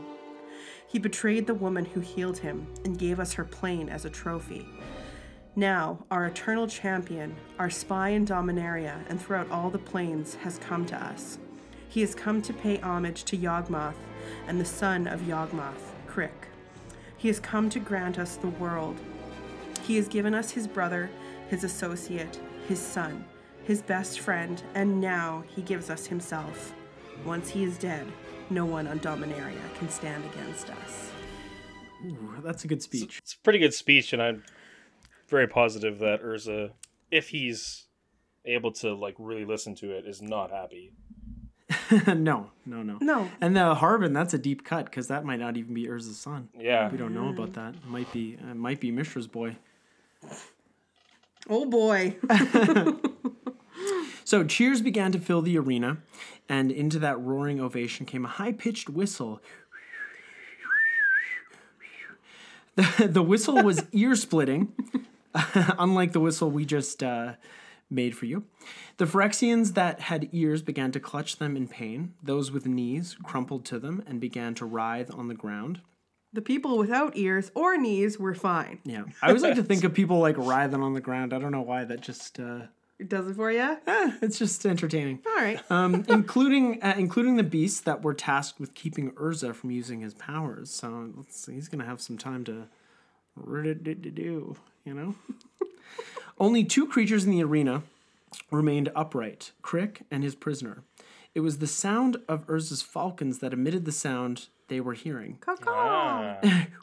He 0.87 0.99
betrayed 0.99 1.47
the 1.47 1.53
woman 1.53 1.85
who 1.85 1.99
healed 1.99 2.37
him 2.37 2.67
and 2.85 2.99
gave 2.99 3.19
us 3.19 3.33
her 3.33 3.45
plane 3.45 3.89
as 3.89 4.05
a 4.05 4.09
trophy. 4.09 4.67
Now, 5.55 6.05
our 6.09 6.25
eternal 6.25 6.67
champion, 6.67 7.35
our 7.59 7.69
spy 7.69 8.09
in 8.09 8.25
Dominaria 8.25 9.03
and 9.09 9.21
throughout 9.21 9.51
all 9.51 9.69
the 9.69 9.79
planes, 9.79 10.35
has 10.35 10.57
come 10.57 10.85
to 10.87 10.95
us. 10.95 11.37
He 11.89 12.01
has 12.01 12.15
come 12.15 12.41
to 12.41 12.53
pay 12.53 12.77
homage 12.79 13.23
to 13.25 13.37
Yawgmoth 13.37 13.97
and 14.47 14.59
the 14.59 14.65
son 14.65 15.07
of 15.07 15.21
Yawgmoth, 15.21 15.93
Crick. 16.07 16.47
He 17.17 17.27
has 17.27 17.39
come 17.39 17.69
to 17.69 17.79
grant 17.79 18.17
us 18.17 18.35
the 18.35 18.47
world. 18.47 18.99
He 19.83 19.95
has 19.97 20.07
given 20.07 20.33
us 20.33 20.51
his 20.51 20.67
brother, 20.67 21.09
his 21.49 21.63
associate, 21.63 22.39
his 22.67 22.79
son, 22.79 23.25
his 23.63 23.81
best 23.81 24.19
friend, 24.21 24.61
and 24.75 25.01
now 25.01 25.43
he 25.55 25.61
gives 25.61 25.89
us 25.89 26.05
himself. 26.05 26.73
Once 27.25 27.49
he 27.49 27.63
is 27.63 27.77
dead, 27.77 28.07
no 28.49 28.65
one 28.65 28.87
on 28.87 28.99
Dominaria 28.99 29.73
can 29.77 29.89
stand 29.89 30.23
against 30.25 30.69
us. 30.69 31.11
Ooh, 32.05 32.35
that's 32.43 32.63
a 32.63 32.67
good 32.67 32.81
speech. 32.81 33.19
It's 33.19 33.33
a 33.33 33.39
pretty 33.39 33.59
good 33.59 33.73
speech, 33.73 34.13
and 34.13 34.21
I'm 34.21 34.43
very 35.27 35.47
positive 35.47 35.99
that 35.99 36.21
Urza, 36.21 36.71
if 37.11 37.29
he's 37.29 37.87
able 38.45 38.71
to 38.73 38.93
like 38.93 39.15
really 39.17 39.45
listen 39.45 39.75
to 39.75 39.91
it, 39.91 40.05
is 40.05 40.21
not 40.21 40.51
happy. 40.51 40.91
no, 42.07 42.51
no, 42.65 42.83
no. 42.83 42.97
No. 43.01 43.29
And 43.41 43.55
the 43.55 43.75
Harbin, 43.75 44.13
that's 44.13 44.33
a 44.33 44.37
deep 44.37 44.63
cut 44.63 44.85
because 44.85 45.07
that 45.07 45.23
might 45.25 45.39
not 45.39 45.57
even 45.57 45.73
be 45.73 45.87
Urza's 45.87 46.19
son. 46.19 46.49
Yeah. 46.57 46.89
We 46.89 46.97
don't 46.97 47.13
know 47.13 47.29
about 47.29 47.53
that. 47.53 47.75
It 47.75 47.85
might 47.87 48.11
be 48.11 48.37
it 48.39 48.55
might 48.55 48.79
be 48.79 48.91
Mishra's 48.91 49.27
boy. 49.27 49.57
Oh 51.49 51.65
boy. 51.65 52.17
So 54.25 54.43
cheers 54.43 54.81
began 54.81 55.11
to 55.11 55.19
fill 55.19 55.41
the 55.41 55.57
arena, 55.57 55.97
and 56.47 56.71
into 56.71 56.99
that 56.99 57.19
roaring 57.19 57.59
ovation 57.59 58.05
came 58.05 58.25
a 58.25 58.29
high 58.29 58.53
pitched 58.53 58.89
whistle. 58.89 59.41
The, 62.75 63.07
the 63.07 63.21
whistle 63.21 63.61
was 63.61 63.85
ear 63.91 64.15
splitting, 64.15 64.73
unlike 65.77 66.13
the 66.13 66.19
whistle 66.19 66.49
we 66.49 66.65
just 66.65 67.03
uh, 67.03 67.33
made 67.89 68.17
for 68.17 68.25
you. 68.25 68.45
The 68.97 69.05
Phyrexians 69.05 69.75
that 69.75 69.99
had 69.99 70.29
ears 70.31 70.63
began 70.63 70.91
to 70.93 70.99
clutch 70.99 71.37
them 71.37 71.55
in 71.55 71.67
pain. 71.67 72.13
Those 72.23 72.51
with 72.51 72.65
knees 72.65 73.15
crumpled 73.23 73.65
to 73.65 73.77
them 73.77 74.03
and 74.07 74.19
began 74.19 74.55
to 74.55 74.65
writhe 74.65 75.13
on 75.13 75.27
the 75.27 75.35
ground. 75.35 75.81
The 76.33 76.41
people 76.41 76.77
without 76.77 77.15
ears 77.15 77.51
or 77.53 77.77
knees 77.77 78.19
were 78.19 78.33
fine. 78.35 78.79
Yeah. 78.83 79.03
I 79.21 79.27
always 79.27 79.43
like 79.43 79.55
to 79.55 79.63
think 79.63 79.83
of 79.87 79.93
people 79.93 80.19
like 80.19 80.35
writhing 80.37 80.81
on 80.81 80.93
the 80.93 81.01
ground. 81.01 81.31
I 81.33 81.39
don't 81.39 81.51
know 81.51 81.61
why. 81.61 81.83
That 81.85 82.01
just, 82.01 82.39
uh, 82.39 82.61
It 82.99 83.07
does 83.07 83.27
it 83.27 83.35
for 83.35 83.51
you? 83.51 83.77
eh, 83.87 84.11
it's 84.21 84.39
just 84.39 84.65
entertaining. 84.65 85.19
All 85.25 85.35
right. 85.35 85.59
um, 85.71 86.03
including 86.09 86.81
uh, 86.81 86.95
including 86.97 87.35
the 87.37 87.43
beasts 87.43 87.81
that 87.81 88.01
were 88.03 88.13
tasked 88.13 88.59
with 88.59 88.73
keeping 88.73 89.11
Urza 89.11 89.53
from 89.53 89.71
using 89.71 90.01
his 90.01 90.13
powers. 90.15 90.69
So 90.71 91.11
let's 91.15 91.39
see, 91.39 91.53
he's 91.53 91.67
gonna 91.69 91.85
have 91.85 92.01
some 92.01 92.17
time 92.17 92.43
to 92.45 92.67
do, 93.35 94.55
you 94.85 94.93
know. 94.93 95.15
Only 96.39 96.63
two 96.63 96.87
creatures 96.87 97.25
in 97.25 97.31
the 97.31 97.43
arena 97.43 97.83
remained 98.51 98.89
upright: 98.95 99.51
Crick 99.61 100.01
and 100.09 100.23
his 100.23 100.35
prisoner. 100.35 100.83
It 101.35 101.39
was 101.41 101.57
the 101.59 101.67
sound 101.67 102.17
of 102.27 102.45
Urza's 102.47 102.81
falcons 102.83 103.39
that 103.39 103.53
emitted 103.53 103.85
the 103.85 103.91
sound 103.91 104.47
they 104.67 104.79
were 104.79 104.93
hearing. 104.93 105.37
Caw-caw. 105.41 106.37
Ah, 106.43 106.67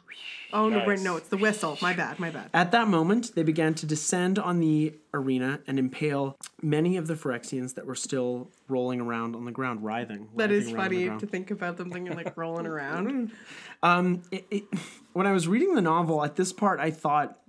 Oh 0.53 0.67
no, 0.67 0.79
right, 0.79 0.87
Nice. 0.89 1.01
no, 1.03 1.15
it's 1.15 1.29
the 1.29 1.37
whistle. 1.37 1.77
My 1.81 1.93
bad, 1.93 2.19
my 2.19 2.29
bad. 2.29 2.49
At 2.53 2.73
that 2.73 2.89
moment, 2.89 3.33
they 3.35 3.43
began 3.43 3.73
to 3.75 3.85
descend 3.85 4.37
on 4.37 4.59
the 4.59 4.93
arena 5.13 5.61
and 5.65 5.79
impale 5.79 6.35
many 6.61 6.97
of 6.97 7.07
the 7.07 7.13
Phyrexians 7.13 7.75
that 7.75 7.85
were 7.85 7.95
still 7.95 8.49
rolling 8.67 8.99
around 8.99 9.33
on 9.33 9.45
the 9.45 9.51
ground, 9.53 9.81
writhing. 9.81 10.27
That 10.35 10.49
writhing 10.49 10.57
is 10.67 10.73
around 10.73 10.83
on 10.83 10.89
the 10.89 11.05
funny 11.07 11.19
to 11.21 11.25
think 11.25 11.51
about 11.51 11.77
them 11.77 11.89
thinking 11.89 12.17
like 12.17 12.35
rolling 12.35 12.65
around. 12.67 13.31
it, 13.81 14.45
it, 14.51 14.63
when 15.13 15.25
I 15.25 15.31
was 15.31 15.47
reading 15.47 15.73
the 15.75 15.81
novel, 15.81 16.21
at 16.25 16.35
this 16.35 16.51
part, 16.51 16.81
I 16.81 16.91
thought, 16.91 17.39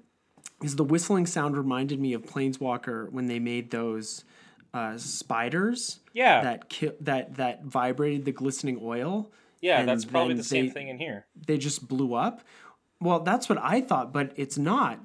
is 0.62 0.76
the 0.76 0.84
whistling 0.84 1.26
sound 1.26 1.56
reminded 1.56 1.98
me 1.98 2.12
of 2.12 2.22
Planeswalker 2.22 3.10
when 3.10 3.26
they 3.26 3.40
made 3.40 3.72
those 3.72 4.24
uh, 4.72 4.96
spiders 4.96 5.98
Yeah. 6.14 6.40
that 6.42 6.68
ki- 6.68 6.92
that 7.00 7.34
that 7.34 7.64
vibrated 7.64 8.24
the 8.26 8.32
glistening 8.32 8.78
oil. 8.80 9.28
Yeah, 9.62 9.80
and 9.80 9.88
that's 9.88 10.04
probably 10.04 10.34
the 10.34 10.44
same 10.44 10.66
they- 10.66 10.72
thing 10.72 10.88
in 10.88 10.98
here. 10.98 11.24
They 11.46 11.56
just 11.56 11.88
blew 11.88 12.12
up. 12.14 12.42
Well, 13.00 13.20
that's 13.20 13.48
what 13.48 13.58
I 13.60 13.80
thought, 13.80 14.12
but 14.12 14.32
it's 14.36 14.58
not. 14.58 15.00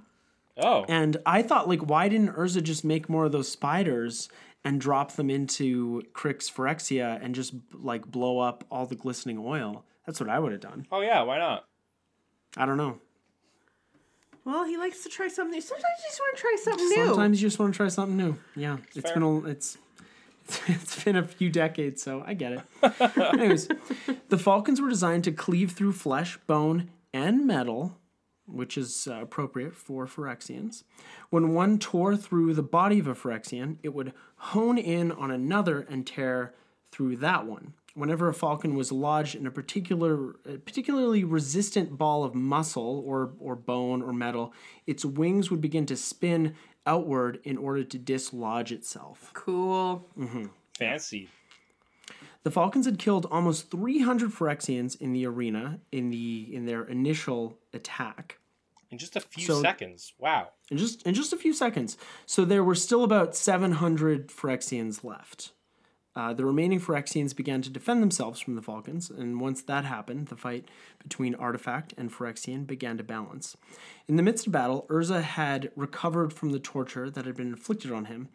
Oh, 0.57 0.85
And 0.89 1.17
I 1.25 1.41
thought, 1.43 1.67
like, 1.69 1.81
why 1.81 2.09
didn't 2.09 2.35
Urza 2.35 2.61
just 2.63 2.83
make 2.83 3.07
more 3.09 3.25
of 3.25 3.31
those 3.31 3.47
spiders 3.49 4.27
and 4.65 4.81
drop 4.81 5.11
them 5.13 5.29
into 5.29 6.01
Crick's 6.13 6.49
Phyrexia 6.49 7.23
and 7.23 7.33
just 7.35 7.53
like 7.73 8.05
blow 8.07 8.39
up 8.39 8.63
all 8.71 8.85
the 8.85 8.95
glistening 8.95 9.37
oil? 9.39 9.85
That's 10.05 10.19
what 10.19 10.29
I 10.29 10.39
would 10.39 10.51
have 10.51 10.61
done. 10.61 10.87
oh 10.91 11.01
yeah, 11.01 11.21
why 11.21 11.37
not? 11.37 11.65
I 12.57 12.65
don't 12.65 12.77
know. 12.77 12.99
Well, 14.45 14.63
he 14.63 14.77
likes 14.77 15.03
to 15.03 15.09
try 15.09 15.27
something. 15.27 15.51
new. 15.53 15.61
Sometimes 15.61 15.85
you 15.99 16.09
just 16.09 16.19
want 16.21 16.37
to 16.37 16.41
try 16.41 16.55
something 16.63 16.89
new. 16.89 17.05
Sometimes 17.07 17.41
you 17.41 17.47
just 17.47 17.59
want 17.59 17.73
to 17.73 17.77
try 17.77 17.87
something 17.89 18.17
new. 18.17 18.37
Yeah, 18.55 18.77
it's 18.95 19.01
fair. 19.09 19.13
been 19.15 19.23
a 19.23 19.39
it's 19.45 19.77
it's 20.67 21.03
been 21.03 21.15
a 21.15 21.23
few 21.23 21.49
decades, 21.49 22.01
so 22.01 22.23
I 22.25 22.33
get 22.33 22.53
it. 22.53 22.61
Anyways, 23.33 23.67
the 24.29 24.37
falcons 24.37 24.79
were 24.81 24.89
designed 24.89 25.23
to 25.25 25.31
cleave 25.31 25.71
through 25.71 25.93
flesh, 25.93 26.37
bone, 26.47 26.89
and 27.13 27.45
metal. 27.45 27.97
which 28.47 28.77
is 28.77 29.07
uh, 29.11 29.21
appropriate 29.21 29.75
for 29.75 30.05
Phyrexians. 30.07 30.83
When 31.29 31.53
one 31.53 31.77
tore 31.79 32.15
through 32.15 32.53
the 32.53 32.63
body 32.63 32.99
of 32.99 33.07
a 33.07 33.13
Phyrexian, 33.13 33.77
it 33.83 33.93
would 33.93 34.13
hone 34.37 34.77
in 34.77 35.11
on 35.11 35.31
another 35.31 35.81
and 35.89 36.07
tear 36.07 36.53
through 36.91 37.17
that 37.17 37.45
one. 37.45 37.73
Whenever 37.93 38.29
a 38.29 38.33
falcon 38.33 38.75
was 38.75 38.91
lodged 38.91 39.35
in 39.35 39.47
a 39.47 39.51
particular, 39.51 40.35
a 40.45 40.57
particularly 40.59 41.23
resistant 41.23 41.97
ball 41.97 42.23
of 42.23 42.35
muscle 42.35 43.03
or, 43.05 43.31
or 43.39 43.55
bone 43.55 44.01
or 44.03 44.13
metal, 44.13 44.53
its 44.85 45.03
wings 45.03 45.49
would 45.49 45.61
begin 45.61 45.85
to 45.87 45.97
spin 45.97 46.53
outward 46.87 47.39
in 47.43 47.57
order 47.57 47.83
to 47.83 47.97
dislodge 47.99 48.71
itself. 48.71 49.29
Cool. 49.33 50.07
Mm-hmm. 50.17 50.45
Fancy. 50.79 51.29
The 52.43 52.51
Falcons 52.51 52.85
had 52.85 52.97
killed 52.97 53.27
almost 53.29 53.69
300 53.71 54.31
Phyrexians 54.31 54.99
in 54.99 55.11
the 55.11 55.25
arena 55.27 55.79
in 55.91 56.09
the 56.09 56.47
in 56.51 56.65
their 56.65 56.83
initial 56.85 57.57
attack. 57.73 58.39
In 58.89 58.97
just 58.97 59.17
a 59.17 59.19
few 59.19 59.45
So- 59.45 59.61
seconds. 59.61 60.13
Wow. 60.17 60.49
in 60.71 60.77
just 60.77 61.05
in 61.05 61.13
just 61.13 61.33
a 61.33 61.37
few 61.37 61.53
seconds. 61.53 61.97
So 62.25 62.45
there 62.45 62.63
were 62.63 62.75
still 62.75 63.03
about 63.03 63.35
700 63.35 64.29
Phyrexians 64.29 65.03
left. 65.03 65.51
Uh, 66.17 66.33
the 66.33 66.43
remaining 66.43 66.79
Phyrexians 66.79 67.35
began 67.35 67.61
to 67.61 67.69
defend 67.69 68.01
themselves 68.01 68.39
from 68.39 68.55
the 68.55 68.61
Falcons, 68.63 69.11
and 69.11 69.39
once 69.39 69.61
that 69.61 69.85
happened, 69.85 70.29
the 70.29 70.35
fight 70.35 70.67
between 70.97 71.35
Artifact 71.35 71.93
and 71.95 72.11
Phyrexian 72.11 72.65
began 72.65 72.97
to 72.97 73.03
balance. 73.03 73.55
In 74.07 74.15
the 74.15 74.23
midst 74.23 74.47
of 74.47 74.51
battle, 74.51 74.87
Urza 74.89 75.21
had 75.21 75.71
recovered 75.75 76.33
from 76.33 76.53
the 76.53 76.59
torture 76.59 77.11
that 77.11 77.27
had 77.27 77.35
been 77.35 77.49
inflicted 77.49 77.91
on 77.91 78.05
him, 78.05 78.29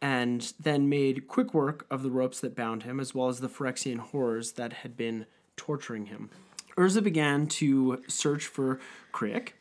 and 0.00 0.54
then 0.58 0.88
made 0.88 1.28
quick 1.28 1.52
work 1.52 1.86
of 1.90 2.02
the 2.02 2.10
ropes 2.10 2.40
that 2.40 2.56
bound 2.56 2.84
him, 2.84 2.98
as 2.98 3.14
well 3.14 3.28
as 3.28 3.40
the 3.40 3.48
Phyrexian 3.48 3.98
horrors 3.98 4.52
that 4.52 4.72
had 4.72 4.96
been 4.96 5.26
torturing 5.54 6.06
him. 6.06 6.30
Urza 6.78 7.04
began 7.04 7.46
to 7.46 8.02
search 8.08 8.46
for 8.46 8.80
Kriak, 9.12 9.52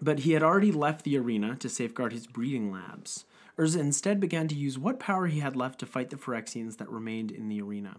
but 0.00 0.20
he 0.20 0.32
had 0.32 0.42
already 0.42 0.72
left 0.72 1.04
the 1.04 1.16
arena 1.16 1.54
to 1.60 1.68
safeguard 1.68 2.12
his 2.12 2.26
breeding 2.26 2.72
labs. 2.72 3.24
Urza 3.62 3.78
instead 3.78 4.18
began 4.18 4.48
to 4.48 4.54
use 4.54 4.78
what 4.78 4.98
power 4.98 5.26
he 5.26 5.40
had 5.40 5.56
left 5.56 5.78
to 5.80 5.86
fight 5.86 6.10
the 6.10 6.16
Phyrexians 6.16 6.78
that 6.78 6.90
remained 6.90 7.30
in 7.30 7.48
the 7.48 7.62
arena. 7.62 7.96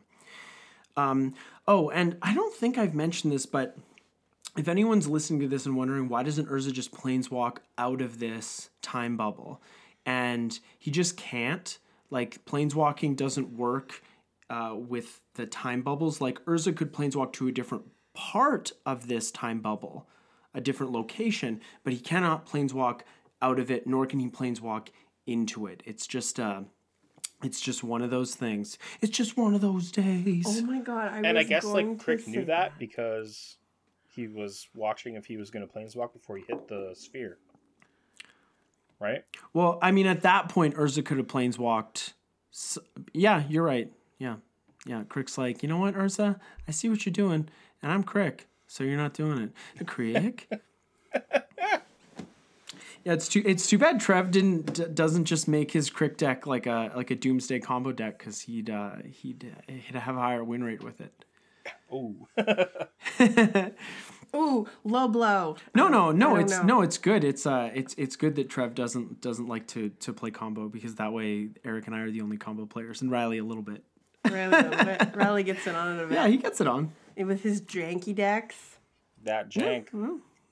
Um, 0.97 1.33
oh, 1.67 1.89
and 1.89 2.17
I 2.21 2.33
don't 2.33 2.53
think 2.53 2.77
I've 2.77 2.93
mentioned 2.93 3.33
this, 3.33 3.45
but 3.45 3.77
if 4.57 4.67
anyone's 4.67 5.07
listening 5.07 5.39
to 5.39 5.47
this 5.47 5.65
and 5.65 5.75
wondering 5.75 6.09
why 6.09 6.23
doesn't 6.23 6.49
Urza 6.49 6.71
just 6.71 6.91
planeswalk 6.91 7.57
out 7.77 8.01
of 8.01 8.19
this 8.19 8.69
time 8.81 9.17
bubble, 9.17 9.61
and 10.05 10.59
he 10.77 10.91
just 10.91 11.17
can't, 11.17 11.77
like 12.09 12.43
planeswalking 12.45 13.15
doesn't 13.15 13.57
work 13.57 14.03
uh, 14.49 14.75
with 14.75 15.21
the 15.35 15.47
time 15.47 15.81
bubbles. 15.81 16.21
Like 16.21 16.43
Urza 16.45 16.75
could 16.75 16.93
planeswalk 16.93 17.33
to 17.33 17.47
a 17.47 17.51
different 17.51 17.85
part 18.13 18.73
of 18.85 19.07
this 19.07 19.31
time 19.31 19.61
bubble, 19.61 20.07
a 20.53 20.61
different 20.61 20.91
location, 20.91 21.61
but 21.83 21.93
he 21.93 21.99
cannot 21.99 22.45
planeswalk 22.45 23.01
out 23.41 23.59
of 23.59 23.71
it, 23.71 23.87
nor 23.87 24.05
can 24.05 24.19
he 24.19 24.27
planeswalk 24.29 24.89
into 25.25 25.67
it. 25.67 25.83
It's 25.85 26.07
just 26.07 26.39
uh, 26.39 26.61
it's 27.43 27.59
just 27.59 27.83
one 27.83 28.01
of 28.01 28.09
those 28.09 28.35
things. 28.35 28.77
It's 29.01 29.15
just 29.15 29.37
one 29.37 29.53
of 29.53 29.61
those 29.61 29.91
days. 29.91 30.45
Oh 30.47 30.61
my 30.63 30.79
god! 30.79 31.11
I 31.11 31.17
And 31.17 31.37
I 31.37 31.43
guess 31.43 31.65
like 31.65 31.85
going 31.85 31.97
to 31.97 32.03
Crick 32.03 32.27
knew 32.27 32.45
that 32.45 32.79
because 32.79 33.57
he 34.07 34.27
was 34.27 34.67
watching 34.75 35.15
if 35.15 35.25
he 35.25 35.37
was 35.37 35.49
going 35.49 35.67
to 35.67 35.73
planeswalk 35.73 36.13
before 36.13 36.37
he 36.37 36.43
hit 36.47 36.67
the 36.67 36.91
sphere. 36.93 37.37
Right? 38.99 39.23
Well, 39.53 39.79
I 39.81 39.91
mean, 39.91 40.07
at 40.07 40.21
that 40.21 40.47
point, 40.47 40.75
Urza 40.75 41.03
could 41.03 41.17
have 41.17 41.27
planeswalked. 41.27 42.13
S- 42.53 42.77
yeah, 43.13 43.43
you're 43.49 43.63
right. 43.63 43.91
Yeah, 44.17 44.35
yeah. 44.85 45.03
Crick's 45.09 45.37
like, 45.37 45.61
you 45.61 45.67
know 45.67 45.77
what, 45.77 45.95
Urza? 45.95 46.39
I 46.67 46.71
see 46.71 46.89
what 46.89 47.05
you're 47.05 47.11
doing, 47.11 47.49
and 47.81 47.91
I'm 47.91 48.03
Crick, 48.03 48.47
so 48.67 48.83
you're 48.83 48.97
not 48.97 49.13
doing 49.13 49.51
it. 49.77 49.85
Crick. 49.87 50.47
Yeah, 53.03 53.13
it's 53.13 53.27
too 53.27 53.41
it's 53.45 53.67
too 53.67 53.77
bad 53.77 53.99
Trev 53.99 54.31
didn't 54.31 54.73
d- 54.73 54.85
doesn't 54.93 55.25
just 55.25 55.47
make 55.47 55.71
his 55.71 55.89
Crick 55.89 56.17
deck 56.17 56.45
like 56.47 56.65
a 56.67 56.91
like 56.95 57.11
a 57.11 57.15
Doomsday 57.15 57.59
combo 57.59 57.91
deck 57.91 58.17
because 58.19 58.41
he'd 58.41 58.69
uh, 58.69 58.91
he'd 59.05 59.45
uh, 59.57 59.71
he'd 59.71 59.95
have 59.95 60.15
a 60.15 60.19
higher 60.19 60.43
win 60.43 60.63
rate 60.63 60.83
with 60.83 61.01
it. 61.01 61.25
Oh. 61.91 62.15
Ooh, 64.35 64.67
low 64.83 65.07
blow. 65.07 65.57
No, 65.75 65.87
no, 65.89 66.11
no. 66.11 66.35
It's 66.37 66.51
know. 66.51 66.63
no, 66.63 66.81
it's 66.81 66.97
good. 66.97 67.23
It's 67.23 67.45
uh, 67.45 67.69
it's 67.73 67.93
it's 67.99 68.15
good 68.15 68.35
that 68.35 68.49
Trev 68.49 68.73
doesn't 68.73 69.21
doesn't 69.21 69.47
like 69.47 69.67
to 69.67 69.89
to 69.89 70.11
play 70.11 70.31
combo 70.31 70.67
because 70.69 70.95
that 70.95 71.13
way 71.13 71.49
Eric 71.63 71.85
and 71.85 71.95
I 71.95 71.99
are 71.99 72.09
the 72.11 72.21
only 72.21 72.37
combo 72.37 72.65
players, 72.65 73.01
and 73.03 73.11
Riley 73.11 73.37
a 73.37 73.43
little 73.43 73.61
bit. 73.61 73.83
Riley, 74.25 74.57
a 74.57 74.69
little 74.69 74.85
bit. 74.85 75.15
Riley 75.15 75.43
gets 75.43 75.67
it 75.67 75.75
on 75.75 75.99
a 75.99 76.03
bit 76.07 76.15
Yeah, 76.15 76.27
he 76.27 76.37
gets 76.37 76.61
it 76.61 76.67
on. 76.67 76.93
with 77.15 77.43
his 77.43 77.61
janky 77.61 78.15
decks. 78.15 78.77
that 79.23 79.49
jank. 79.51 79.89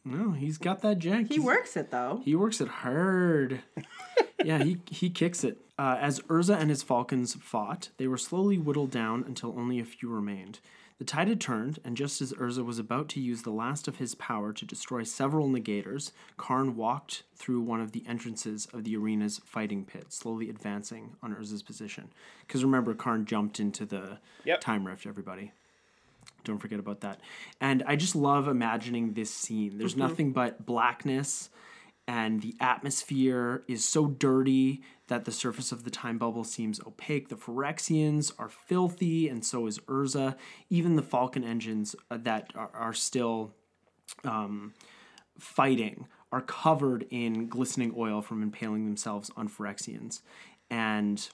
No, 0.04 0.32
he's 0.32 0.58
got 0.58 0.82
that 0.82 1.00
jank. 1.00 1.28
He 1.28 1.36
He's- 1.36 1.46
works 1.46 1.78
it 1.78 1.92
though. 1.92 2.22
He 2.26 2.36
works 2.36 2.60
it 2.62 2.68
hard. 2.68 3.62
yeah, 4.44 4.64
he 4.64 4.78
he 4.90 5.10
kicks 5.10 5.44
it. 5.44 5.58
Uh, 5.78 5.98
as 6.00 6.20
Urza 6.22 6.58
and 6.60 6.70
his 6.70 6.84
falcons 6.84 7.34
fought, 7.36 7.90
they 7.98 8.08
were 8.08 8.18
slowly 8.18 8.58
whittled 8.58 8.92
down 8.92 9.24
until 9.26 9.58
only 9.58 9.80
a 9.80 9.86
few 9.86 10.10
remained. 10.10 10.60
The 11.00 11.06
tide 11.06 11.30
had 11.30 11.42
turned, 11.42 11.80
and 11.84 11.98
just 11.98 12.22
as 12.22 12.32
Urza 12.34 12.64
was 12.64 12.78
about 12.78 13.10
to 13.10 13.20
use 13.20 13.42
the 13.42 13.50
last 13.50 13.88
of 13.88 13.96
his 13.98 14.14
power 14.14 14.54
to 14.54 14.66
destroy 14.66 15.02
several 15.02 15.50
negators, 15.50 16.12
Karn 16.38 16.76
walked 16.76 17.24
through 17.36 17.62
one 17.62 17.82
of 17.82 17.92
the 17.92 18.04
entrances 18.08 18.68
of 18.72 18.84
the 18.84 18.96
arena's 18.96 19.40
fighting 19.44 19.84
pit, 19.84 20.14
slowly 20.14 20.48
advancing 20.48 21.16
on 21.24 21.34
Urza's 21.34 21.64
position. 21.64 22.10
Because 22.46 22.64
remember, 22.64 22.94
Karn 22.94 23.26
jumped 23.26 23.60
into 23.60 23.84
the 23.84 24.20
Yep. 24.46 24.62
time 24.62 24.86
rift, 24.86 25.08
everybody. 25.08 25.52
Don't 26.44 26.58
forget 26.60 26.80
about 26.80 27.02
that. 27.02 27.20
And 27.60 27.84
I 27.86 27.96
just 27.96 28.16
love 28.16 28.48
imagining 28.48 29.14
this 29.14 29.32
scene. 29.32 29.78
There's 29.78 29.96
nothing 29.96 30.32
but 30.34 30.66
blackness, 30.66 31.50
and 32.08 32.42
the 32.42 32.56
atmosphere 32.60 33.64
is 33.68 33.86
so 33.86 34.08
dirty 34.08 34.82
that 35.08 35.26
the 35.26 35.32
surface 35.32 35.72
of 35.72 35.84
the 35.84 35.92
time 35.92 36.18
bubble 36.18 36.44
seems 36.44 36.80
opaque. 36.82 37.30
The 37.30 37.36
Phyrexians 37.36 38.32
are 38.40 38.50
filthy, 38.50 39.30
and 39.30 39.46
so 39.46 39.68
is 39.68 39.80
Urza. 39.80 40.36
Even 40.70 40.96
the 40.96 41.02
Falcon 41.04 41.44
engines 41.44 41.96
uh, 42.10 42.18
that 42.22 42.52
are, 42.56 42.72
are 42.74 42.94
still 42.94 43.54
um, 44.24 44.74
fighting 45.38 46.08
are 46.32 46.42
covered 46.42 47.06
in 47.10 47.48
glistening 47.48 47.94
oil 47.98 48.22
from 48.22 48.42
impaling 48.42 48.86
themselves 48.86 49.30
on 49.36 49.50
Phyrexians. 49.50 50.22
And 50.70 51.30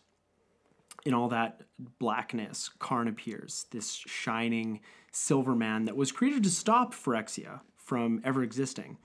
in 1.07 1.13
all 1.13 1.29
that 1.29 1.61
blackness, 1.99 2.69
Karn 2.79 3.07
appears, 3.07 3.65
this 3.71 3.93
shining 3.93 4.81
silver 5.09 5.55
man 5.55 5.85
that 5.85 5.95
was 5.95 6.11
created 6.11 6.43
to 6.43 6.49
stop 6.49 6.93
Phyrexia 6.93 7.61
from 7.77 8.19
ever 8.25 8.43
existing. 8.43 8.97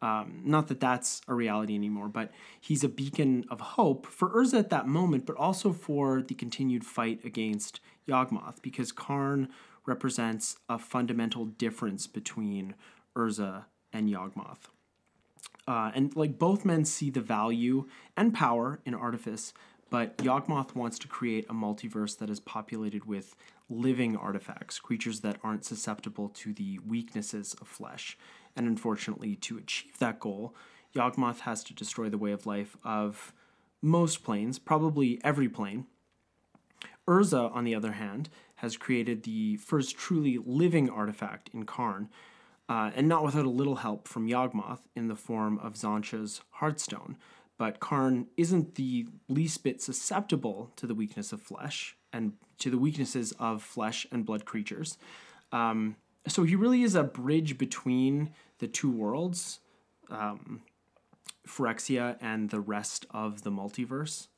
Um, 0.00 0.40
not 0.42 0.68
that 0.68 0.80
that's 0.80 1.20
a 1.28 1.34
reality 1.34 1.74
anymore, 1.74 2.08
but 2.08 2.30
he's 2.58 2.82
a 2.82 2.88
beacon 2.88 3.44
of 3.50 3.60
hope 3.60 4.06
for 4.06 4.30
Urza 4.30 4.58
at 4.58 4.70
that 4.70 4.88
moment, 4.88 5.26
but 5.26 5.36
also 5.36 5.74
for 5.74 6.22
the 6.22 6.34
continued 6.34 6.82
fight 6.82 7.22
against 7.26 7.80
Yawgmoth, 8.08 8.62
because 8.62 8.90
Karn 8.90 9.50
represents 9.84 10.56
a 10.70 10.78
fundamental 10.78 11.44
difference 11.44 12.06
between 12.06 12.74
Urza 13.14 13.66
and 13.92 14.08
Yawgmoth. 14.08 14.70
Uh, 15.68 15.90
and 15.94 16.16
like 16.16 16.38
both 16.38 16.64
men 16.64 16.86
see 16.86 17.10
the 17.10 17.20
value 17.20 17.86
and 18.16 18.32
power 18.32 18.80
in 18.86 18.94
artifice, 18.94 19.52
but 19.94 20.16
Yawgmoth 20.16 20.74
wants 20.74 20.98
to 20.98 21.06
create 21.06 21.46
a 21.48 21.54
multiverse 21.54 22.18
that 22.18 22.28
is 22.28 22.40
populated 22.40 23.04
with 23.04 23.36
living 23.70 24.16
artifacts, 24.16 24.80
creatures 24.80 25.20
that 25.20 25.38
aren't 25.44 25.64
susceptible 25.64 26.28
to 26.30 26.52
the 26.52 26.80
weaknesses 26.80 27.54
of 27.60 27.68
flesh. 27.68 28.18
And 28.56 28.66
unfortunately, 28.66 29.36
to 29.36 29.56
achieve 29.56 29.96
that 30.00 30.18
goal, 30.18 30.52
Yawgmoth 30.96 31.42
has 31.42 31.62
to 31.62 31.74
destroy 31.74 32.08
the 32.08 32.18
way 32.18 32.32
of 32.32 32.44
life 32.44 32.76
of 32.82 33.32
most 33.80 34.24
planes, 34.24 34.58
probably 34.58 35.20
every 35.22 35.48
plane. 35.48 35.86
Urza, 37.06 37.54
on 37.54 37.62
the 37.62 37.76
other 37.76 37.92
hand, 37.92 38.30
has 38.56 38.76
created 38.76 39.22
the 39.22 39.58
first 39.58 39.96
truly 39.96 40.40
living 40.44 40.90
artifact 40.90 41.50
in 41.54 41.66
Karn, 41.66 42.08
uh, 42.68 42.90
and 42.96 43.06
not 43.06 43.22
without 43.22 43.46
a 43.46 43.48
little 43.48 43.76
help 43.76 44.08
from 44.08 44.26
Yawgmoth 44.26 44.88
in 44.96 45.06
the 45.06 45.14
form 45.14 45.56
of 45.60 45.74
Xantcha's 45.74 46.40
Heartstone. 46.58 47.14
But 47.56 47.78
Karn 47.80 48.26
isn't 48.36 48.74
the 48.74 49.06
least 49.28 49.62
bit 49.62 49.80
susceptible 49.80 50.72
to 50.76 50.86
the 50.86 50.94
weakness 50.94 51.32
of 51.32 51.40
flesh 51.40 51.96
and 52.12 52.32
to 52.58 52.70
the 52.70 52.78
weaknesses 52.78 53.32
of 53.38 53.62
flesh 53.62 54.06
and 54.10 54.26
blood 54.26 54.44
creatures. 54.44 54.98
Um, 55.52 55.96
so 56.26 56.42
he 56.42 56.56
really 56.56 56.82
is 56.82 56.94
a 56.94 57.04
bridge 57.04 57.58
between 57.58 58.30
the 58.58 58.66
two 58.66 58.90
worlds, 58.90 59.60
um, 60.10 60.62
Phyrexia 61.46 62.16
and 62.20 62.50
the 62.50 62.60
rest 62.60 63.06
of 63.10 63.42
the 63.42 63.50
multiverse. 63.50 64.28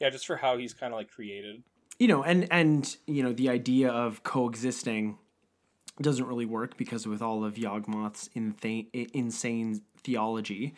Yeah, 0.00 0.10
just 0.10 0.26
for 0.26 0.36
how 0.36 0.58
he's 0.58 0.74
kind 0.74 0.92
of 0.92 0.98
like 0.98 1.10
created. 1.10 1.62
you 1.98 2.08
know 2.08 2.22
and 2.24 2.48
and 2.50 2.96
you 3.06 3.22
know 3.22 3.32
the 3.32 3.48
idea 3.48 3.88
of 3.88 4.22
coexisting 4.24 5.16
doesn't 6.00 6.26
really 6.26 6.44
work 6.44 6.76
because 6.76 7.06
with 7.06 7.22
all 7.22 7.44
of 7.44 7.54
Yawgmoth's 7.54 8.28
intha- 8.34 8.88
insane 9.12 9.80
theology 10.02 10.74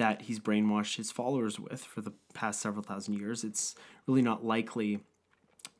that 0.00 0.22
he's 0.22 0.40
brainwashed 0.40 0.96
his 0.96 1.12
followers 1.12 1.60
with 1.60 1.84
for 1.84 2.00
the 2.00 2.14
past 2.32 2.58
several 2.58 2.82
thousand 2.82 3.18
years, 3.18 3.44
it's 3.44 3.74
really 4.06 4.22
not 4.22 4.42
likely 4.42 5.00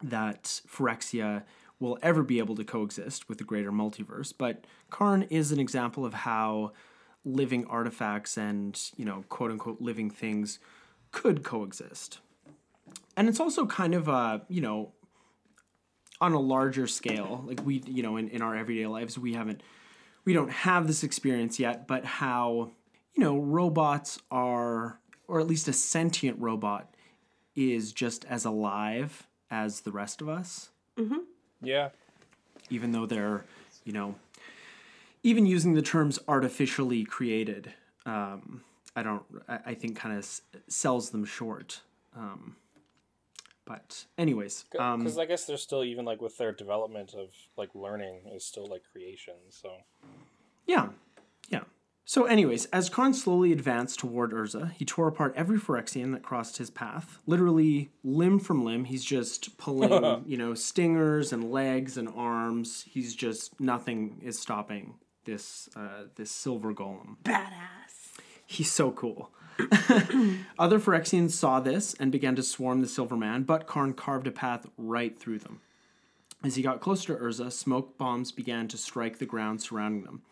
that 0.02 0.60
Phyrexia 0.68 1.44
will 1.78 1.98
ever 2.02 2.22
be 2.22 2.38
able 2.38 2.54
to 2.56 2.62
coexist 2.62 3.30
with 3.30 3.38
the 3.38 3.44
greater 3.44 3.72
multiverse. 3.72 4.34
But 4.36 4.66
Karn 4.90 5.22
is 5.22 5.52
an 5.52 5.58
example 5.58 6.04
of 6.04 6.12
how 6.12 6.72
living 7.24 7.64
artifacts 7.64 8.36
and 8.36 8.78
you 8.94 9.06
know 9.06 9.24
quote 9.30 9.50
unquote 9.52 9.80
living 9.80 10.10
things 10.10 10.58
could 11.12 11.42
coexist. 11.42 12.18
And 13.16 13.26
it's 13.26 13.40
also 13.40 13.64
kind 13.64 13.94
of 13.94 14.06
a 14.06 14.42
you 14.50 14.60
know 14.60 14.92
on 16.20 16.34
a 16.34 16.40
larger 16.40 16.86
scale 16.86 17.42
like 17.46 17.64
we 17.64 17.82
you 17.86 18.02
know 18.02 18.18
in, 18.18 18.28
in 18.28 18.42
our 18.42 18.54
everyday 18.54 18.86
lives 18.86 19.18
we 19.18 19.32
haven't 19.32 19.62
we 20.26 20.34
don't 20.34 20.50
have 20.50 20.86
this 20.86 21.02
experience 21.02 21.58
yet 21.58 21.88
but 21.88 22.04
how 22.04 22.70
you 23.14 23.22
know 23.22 23.38
robots 23.38 24.18
are 24.30 24.98
or 25.28 25.40
at 25.40 25.46
least 25.46 25.68
a 25.68 25.72
sentient 25.72 26.38
robot 26.40 26.92
is 27.56 27.92
just 27.92 28.24
as 28.26 28.44
alive 28.44 29.26
as 29.50 29.80
the 29.80 29.90
rest 29.92 30.20
of 30.20 30.28
us 30.28 30.70
Yeah. 31.62 31.90
even 32.70 32.92
though 32.92 33.06
they're 33.06 33.44
you 33.84 33.92
know 33.92 34.14
even 35.22 35.46
using 35.46 35.74
the 35.74 35.82
terms 35.82 36.18
artificially 36.28 37.04
created 37.04 37.72
um, 38.06 38.62
i 38.96 39.02
don't 39.02 39.22
i, 39.48 39.58
I 39.66 39.74
think 39.74 39.96
kind 39.96 40.14
of 40.16 40.20
s- 40.24 40.42
sells 40.68 41.10
them 41.10 41.24
short 41.24 41.80
um, 42.16 42.56
but 43.64 44.04
anyways 44.18 44.64
um, 44.78 45.00
Because 45.00 45.18
I 45.18 45.26
guess 45.26 45.44
they're 45.44 45.56
still 45.56 45.84
even 45.84 46.04
like 46.04 46.20
with 46.20 46.36
their 46.38 46.52
development 46.52 47.14
of 47.14 47.28
like 47.56 47.70
learning 47.74 48.22
is 48.34 48.44
still 48.44 48.66
like 48.66 48.82
creation. 48.92 49.34
So 49.50 49.70
Yeah, 50.66 50.88
yeah. 51.50 51.62
So, 52.10 52.24
anyways, 52.24 52.64
as 52.72 52.88
Karn 52.88 53.14
slowly 53.14 53.52
advanced 53.52 54.00
toward 54.00 54.32
Urza, 54.32 54.72
he 54.72 54.84
tore 54.84 55.06
apart 55.06 55.32
every 55.36 55.60
Phyrexian 55.60 56.10
that 56.10 56.24
crossed 56.24 56.56
his 56.56 56.68
path. 56.68 57.20
Literally, 57.24 57.92
limb 58.02 58.40
from 58.40 58.64
limb, 58.64 58.86
he's 58.86 59.04
just 59.04 59.56
pulling, 59.58 60.24
you 60.26 60.36
know, 60.36 60.54
stingers 60.54 61.32
and 61.32 61.52
legs 61.52 61.96
and 61.96 62.08
arms. 62.08 62.84
He's 62.90 63.14
just 63.14 63.60
nothing 63.60 64.20
is 64.24 64.36
stopping 64.40 64.94
this 65.24 65.68
uh, 65.76 66.06
this 66.16 66.32
silver 66.32 66.74
golem. 66.74 67.18
Badass. 67.22 68.18
He's 68.44 68.72
so 68.72 68.90
cool. 68.90 69.30
Other 70.58 70.80
Phyrexians 70.80 71.30
saw 71.30 71.60
this 71.60 71.94
and 72.00 72.10
began 72.10 72.34
to 72.34 72.42
swarm 72.42 72.80
the 72.80 72.88
Silver 72.88 73.16
Man, 73.16 73.44
but 73.44 73.68
Karn 73.68 73.92
carved 73.92 74.26
a 74.26 74.32
path 74.32 74.66
right 74.76 75.16
through 75.16 75.38
them. 75.38 75.60
As 76.42 76.56
he 76.56 76.62
got 76.62 76.80
closer 76.80 77.14
to 77.14 77.22
Urza, 77.22 77.52
smoke 77.52 77.96
bombs 77.98 78.32
began 78.32 78.66
to 78.66 78.76
strike 78.76 79.18
the 79.18 79.26
ground 79.26 79.62
surrounding 79.62 80.02
them. 80.02 80.22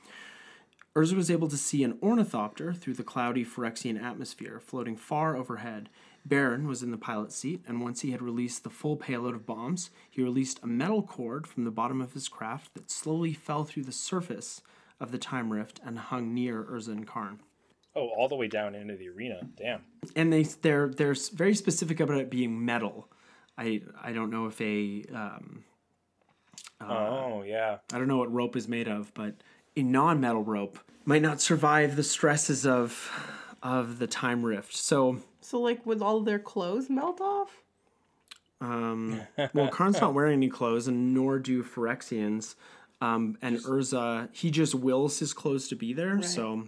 Urza 0.99 1.15
was 1.15 1.31
able 1.31 1.47
to 1.47 1.57
see 1.57 1.85
an 1.85 1.97
ornithopter 2.03 2.73
through 2.73 2.95
the 2.95 3.05
cloudy 3.05 3.45
Phyrexian 3.45 4.03
atmosphere, 4.03 4.59
floating 4.59 4.97
far 4.97 5.37
overhead. 5.37 5.89
Barrin 6.27 6.67
was 6.67 6.83
in 6.83 6.91
the 6.91 6.97
pilot's 6.97 7.37
seat, 7.37 7.63
and 7.69 7.81
once 7.81 8.01
he 8.01 8.11
had 8.11 8.21
released 8.21 8.65
the 8.65 8.71
full 8.71 8.97
payload 8.97 9.37
of 9.37 9.47
bombs, 9.47 9.91
he 10.11 10.25
released 10.25 10.59
a 10.61 10.67
metal 10.67 11.05
cord 11.05 11.47
from 11.47 11.63
the 11.63 11.71
bottom 11.71 12.01
of 12.01 12.15
his 12.15 12.27
craft 12.27 12.75
that 12.75 12.91
slowly 12.91 13.33
fell 13.33 13.63
through 13.63 13.85
the 13.85 13.93
surface 13.93 14.61
of 14.99 15.13
the 15.13 15.19
time 15.19 15.53
rift 15.53 15.81
and 15.87 15.97
hung 16.01 16.35
near 16.35 16.65
Urza 16.65 16.89
and 16.89 17.07
Karn. 17.07 17.39
oh, 17.95 18.09
all 18.09 18.27
the 18.29 18.35
way 18.35 18.49
down 18.49 18.75
into 18.75 18.97
the 18.97 19.09
arena. 19.09 19.41
Damn. 19.57 19.83
and 20.17 20.33
they 20.33 20.43
they're 20.43 20.89
they're 20.89 21.15
very 21.33 21.55
specific 21.55 22.01
about 22.01 22.19
it 22.19 22.29
being 22.29 22.65
metal. 22.65 23.09
I 23.57 23.83
I 24.03 24.13
don't 24.13 24.31
know 24.31 24.47
if 24.47 24.61
a 24.61 25.05
um, 25.15 25.63
oh 26.81 27.43
yeah. 27.43 27.79
I 27.93 27.99
don't 27.99 28.09
know 28.09 28.19
what 28.19 28.33
rope 28.33 28.57
is 28.57 28.67
made 28.67 28.89
of, 28.89 29.15
but 29.15 29.35
a 29.79 29.83
non-metal 29.83 30.43
rope 30.45 30.79
might 31.05 31.23
not 31.23 31.41
survive 31.41 31.97
the 31.97 32.03
stresses 32.03 32.67
of 32.67 33.11
of 33.63 33.99
the 33.99 34.07
time 34.07 34.45
rift. 34.45 34.77
So, 34.77 35.19
So 35.41 35.61
like 35.61 35.85
would 35.87 36.03
all 36.03 36.21
their 36.21 36.39
clothes 36.39 36.89
melt 36.91 37.21
off? 37.21 37.63
um, 38.61 39.21
well, 39.55 39.69
Karn's 39.69 40.01
not 40.01 40.15
wearing 40.15 40.35
any 40.35 40.49
clothes, 40.49 40.89
and 40.89 41.15
nor 41.15 41.39
do 41.39 41.63
Phyrexians. 41.63 42.55
Um, 43.01 43.39
and 43.43 43.59
Urza, 43.59 44.29
he 44.33 44.51
just 44.51 44.75
wills 44.75 45.21
his 45.21 45.33
clothes 45.33 45.69
to 45.69 45.77
be 45.77 45.93
there. 45.93 46.21
So 46.23 46.67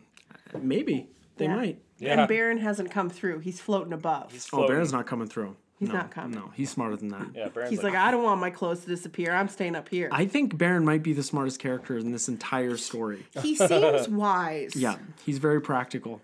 uh, 0.54 0.58
maybe 0.62 1.08
they 1.36 1.46
Yeah. 1.46 1.56
might. 1.56 1.82
Yeah. 1.98 2.20
And 2.20 2.28
Barrin 2.30 2.58
hasn't 2.58 2.90
come 2.92 3.10
through. 3.10 3.40
He's 3.40 3.60
floating 3.60 3.92
above. 3.92 4.32
He's, 4.32 4.48
Oh, 4.52 4.66
Barrin's 4.68 4.92
not 4.92 5.06
coming 5.06 5.26
through. 5.28 5.56
He's 5.80 5.88
not 5.88 6.10
coming. 6.10 6.38
No, 6.38 6.50
he's 6.54 6.68
smarter 6.70 6.94
than 6.96 7.08
that. 7.08 7.28
Yeah. 7.34 7.48
Barrin's 7.48 7.70
he's 7.70 7.82
like, 7.82 7.94
I 7.94 8.10
don't 8.10 8.22
want 8.22 8.38
my 8.40 8.50
clothes 8.50 8.80
to 8.80 8.86
disappear. 8.88 9.32
I'm 9.32 9.48
staying 9.48 9.74
up 9.74 9.88
here. 9.88 10.10
I 10.12 10.26
think 10.26 10.56
Barrin 10.58 10.84
might 10.84 11.02
be 11.02 11.14
the 11.14 11.22
smartest 11.22 11.58
character 11.58 11.96
in 11.96 12.12
this 12.12 12.28
entire 12.28 12.76
story. 12.76 13.26
he 13.42 13.56
seems 13.56 14.06
wise. 14.10 14.76
Yeah, 14.76 14.96
he's 15.24 15.38
very 15.38 15.60
practical. 15.62 16.20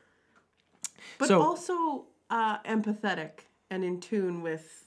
But 1.19 1.29
So- 1.29 1.41
also 1.41 2.05
uh, 2.29 2.59
empathetic 2.65 3.31
and 3.71 3.83
in 3.83 3.99
tune 4.01 4.43
with 4.43 4.85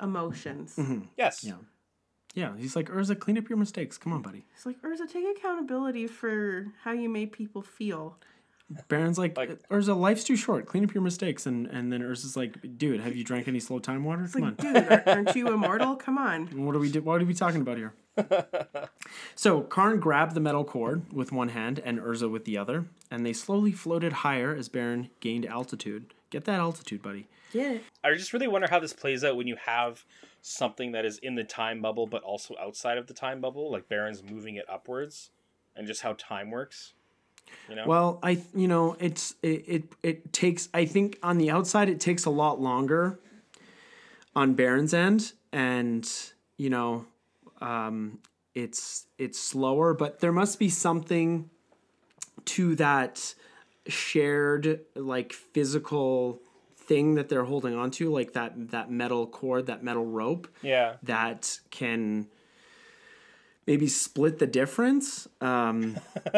emotions. 0.00 0.76
Mm-hmm. 0.76 1.00
yes. 1.16 1.42
Yeah. 1.44 1.54
Yeah, 2.34 2.52
he's 2.58 2.76
like, 2.76 2.90
Urza, 2.90 3.18
clean 3.18 3.38
up 3.38 3.48
your 3.48 3.56
mistakes. 3.56 3.96
Come 3.96 4.12
on, 4.12 4.20
buddy. 4.20 4.44
He's 4.54 4.66
like 4.66 4.80
Urza, 4.82 5.10
take 5.10 5.24
accountability 5.38 6.06
for 6.06 6.66
how 6.84 6.92
you 6.92 7.08
made 7.08 7.32
people 7.32 7.62
feel. 7.62 8.18
Barrin's 8.88 9.16
like, 9.18 9.36
Like- 9.36 9.68
Urza, 9.68 9.96
life's 9.96 10.24
too 10.24 10.36
short. 10.36 10.66
Clean 10.66 10.82
up 10.84 10.92
your 10.92 11.02
mistakes. 11.02 11.46
And 11.46 11.66
and 11.68 11.92
then 11.92 12.00
Urza's 12.02 12.36
like, 12.36 12.76
dude, 12.78 13.00
have 13.00 13.14
you 13.14 13.22
drank 13.24 13.46
any 13.48 13.60
slow 13.60 13.78
time 13.78 14.04
water? 14.04 14.26
Come 14.32 14.42
on. 14.42 14.54
Dude, 14.54 14.76
aren't 15.06 15.36
you 15.36 15.48
immortal? 15.48 15.94
Come 16.06 16.18
on. 16.18 16.46
What 16.64 16.74
are 16.74 16.78
we 16.80 16.90
do- 16.90 17.02
What 17.02 17.22
are 17.22 17.24
we 17.24 17.34
talking 17.34 17.60
about 17.60 17.76
here? 17.76 17.94
so 19.34 19.60
Karn 19.62 20.00
grabbed 20.00 20.34
the 20.34 20.40
metal 20.40 20.64
cord 20.64 21.12
with 21.12 21.32
one 21.32 21.50
hand 21.50 21.80
and 21.84 21.98
Urza 21.98 22.30
with 22.30 22.44
the 22.44 22.56
other, 22.58 22.86
and 23.10 23.24
they 23.24 23.32
slowly 23.32 23.72
floated 23.72 24.12
higher 24.12 24.54
as 24.54 24.68
Barrin 24.68 25.10
gained 25.20 25.46
altitude. 25.46 26.12
Get 26.30 26.44
that 26.46 26.58
altitude, 26.58 27.02
buddy. 27.02 27.28
Get 27.52 27.76
it. 27.76 27.82
I 28.02 28.12
just 28.14 28.32
really 28.32 28.48
wonder 28.48 28.68
how 28.70 28.80
this 28.80 28.92
plays 28.92 29.22
out 29.22 29.36
when 29.36 29.46
you 29.46 29.56
have 29.64 30.04
something 30.40 30.92
that 30.92 31.04
is 31.04 31.18
in 31.18 31.34
the 31.34 31.44
time 31.44 31.80
bubble 31.80 32.06
but 32.06 32.22
also 32.22 32.54
outside 32.60 32.98
of 32.98 33.06
the 33.06 33.14
time 33.14 33.40
bubble, 33.40 33.70
like 33.70 33.88
Barrin's 33.88 34.22
moving 34.22 34.56
it 34.56 34.64
upwards, 34.68 35.30
and 35.76 35.86
just 35.86 36.02
how 36.02 36.14
time 36.14 36.50
works. 36.50 36.94
You 37.68 37.76
know. 37.76 37.84
Well, 37.86 38.18
I 38.22 38.42
you 38.54 38.68
know 38.68 38.96
it's 38.98 39.34
it, 39.42 39.64
it 39.66 39.84
it 40.02 40.32
takes 40.32 40.68
I 40.72 40.86
think 40.86 41.18
on 41.22 41.38
the 41.38 41.50
outside 41.50 41.88
it 41.88 42.00
takes 42.00 42.24
a 42.24 42.30
lot 42.30 42.60
longer 42.60 43.18
on 44.34 44.54
Barrin's 44.54 44.94
end, 44.94 45.32
and 45.52 46.08
you 46.56 46.70
know 46.70 47.06
um, 47.60 48.18
it's 48.54 49.06
it's 49.18 49.38
slower, 49.38 49.94
but 49.94 50.20
there 50.20 50.32
must 50.32 50.58
be 50.58 50.68
something 50.68 51.50
to 52.46 52.74
that 52.76 53.34
shared 53.88 54.80
like 54.94 55.32
physical 55.32 56.40
thing 56.76 57.14
that 57.14 57.28
they're 57.28 57.44
holding 57.44 57.74
onto, 57.74 58.12
like 58.12 58.32
that 58.34 58.70
that 58.70 58.90
metal 58.90 59.26
cord, 59.26 59.66
that 59.66 59.82
metal 59.82 60.06
rope 60.06 60.48
yeah. 60.62 60.94
that 61.02 61.58
can 61.70 62.26
maybe 63.66 63.86
split 63.86 64.38
the 64.38 64.46
difference. 64.46 65.26
Um, 65.40 65.98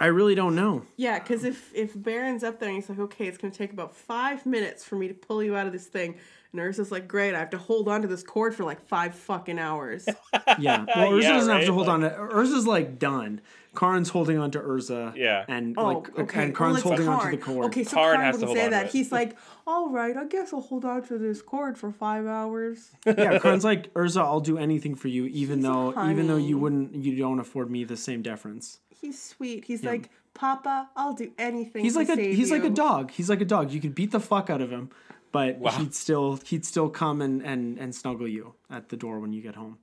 I 0.00 0.06
really 0.06 0.34
don't 0.34 0.54
know. 0.54 0.84
Yeah, 0.96 1.18
because 1.18 1.44
if 1.44 1.74
if 1.74 1.92
Barrin's 1.94 2.44
up 2.44 2.60
there 2.60 2.68
and 2.68 2.76
he's 2.76 2.88
like, 2.88 2.98
okay, 2.98 3.26
it's 3.26 3.38
gonna 3.38 3.52
take 3.52 3.72
about 3.72 3.94
five 3.94 4.46
minutes 4.46 4.84
for 4.84 4.96
me 4.96 5.08
to 5.08 5.14
pull 5.14 5.42
you 5.42 5.56
out 5.56 5.66
of 5.66 5.72
this 5.72 5.86
thing, 5.86 6.16
and 6.58 6.74
Urza's 6.74 6.90
like, 6.90 7.06
great, 7.08 7.34
I 7.34 7.38
have 7.38 7.50
to 7.50 7.58
hold 7.58 7.88
on 7.88 8.02
to 8.02 8.08
this 8.08 8.22
cord 8.22 8.54
for 8.54 8.64
like 8.64 8.80
five 8.86 9.14
fucking 9.14 9.58
hours. 9.58 10.06
Yeah. 10.58 10.84
Well, 10.94 11.10
Urza 11.10 11.22
Yeah, 11.22 11.32
doesn't 11.32 11.54
have 11.56 11.66
to 11.66 11.72
hold 11.72 11.88
on 11.88 12.00
to. 12.00 12.10
Urza's 12.10 12.66
like 12.66 12.98
done. 12.98 13.40
Karn's 13.74 14.08
holding 14.08 14.38
on 14.38 14.50
to 14.52 14.60
Urza. 14.60 15.14
Yeah. 15.16 15.44
And 15.48 15.74
Oh, 15.76 15.86
like, 15.88 16.18
okay. 16.18 16.42
and 16.44 16.52
well, 16.52 16.52
Karn's 16.52 16.76
it's 16.78 16.82
holding 16.84 17.08
on 17.08 17.24
to 17.24 17.30
the 17.36 17.42
cord. 17.42 17.66
Okay, 17.66 17.84
so 17.84 17.96
Karn 17.96 18.14
Karn, 18.16 18.24
has 18.24 18.36
to 18.36 18.46
wouldn't 18.46 18.46
hold 18.46 18.56
say 18.58 18.64
on 18.64 18.70
to 18.70 18.76
that. 18.76 18.86
it. 18.86 18.92
He's 18.92 19.12
like, 19.12 19.36
all 19.66 19.90
right, 19.90 20.16
I 20.16 20.24
guess 20.24 20.52
I'll 20.54 20.60
hold 20.62 20.84
on 20.86 21.02
to 21.08 21.18
this 21.18 21.42
cord 21.42 21.76
for 21.76 21.90
five 21.92 22.26
hours. 22.26 22.90
yeah. 23.04 23.38
Karn's 23.38 23.64
like 23.64 23.92
Urza. 23.94 24.22
I'll 24.22 24.40
do 24.40 24.56
anything 24.56 24.94
for 24.94 25.08
you, 25.08 25.26
even 25.26 25.58
He's 25.58 25.66
a 25.66 25.68
though 25.68 26.08
even 26.10 26.26
though 26.26 26.36
you 26.36 26.58
wouldn't, 26.58 26.94
you 26.94 27.16
don't 27.16 27.38
afford 27.40 27.70
me 27.70 27.84
the 27.84 27.96
same 27.98 28.22
deference. 28.22 28.78
He's 28.98 29.20
sweet. 29.20 29.64
He's 29.66 29.84
like, 29.84 30.08
Papa, 30.32 30.88
I'll 30.96 31.14
do 31.14 31.32
anything. 31.38 31.82
He's 31.84 31.94
to 31.94 31.98
like 32.00 32.08
a 32.08 32.14
save 32.16 32.36
he's 32.36 32.50
like 32.50 32.64
a 32.64 32.70
dog. 32.70 33.10
He's 33.10 33.28
like 33.28 33.40
a 33.40 33.44
dog. 33.46 33.72
You 33.72 33.80
could 33.80 33.94
beat 33.94 34.10
the 34.10 34.20
fuck 34.20 34.48
out 34.48 34.60
of 34.62 34.70
him, 34.70 34.90
but 35.38 35.52
Wow. 35.58 35.70
he'd 35.78 35.94
still 35.94 36.28
he'd 36.50 36.64
still 36.72 36.88
come 37.02 37.18
and, 37.26 37.36
and 37.50 37.62
and 37.82 37.90
snuggle 38.02 38.28
you 38.36 38.44
at 38.76 38.84
the 38.92 38.96
door 39.04 39.14
when 39.22 39.32
you 39.36 39.42
get 39.48 39.54
home. 39.62 39.74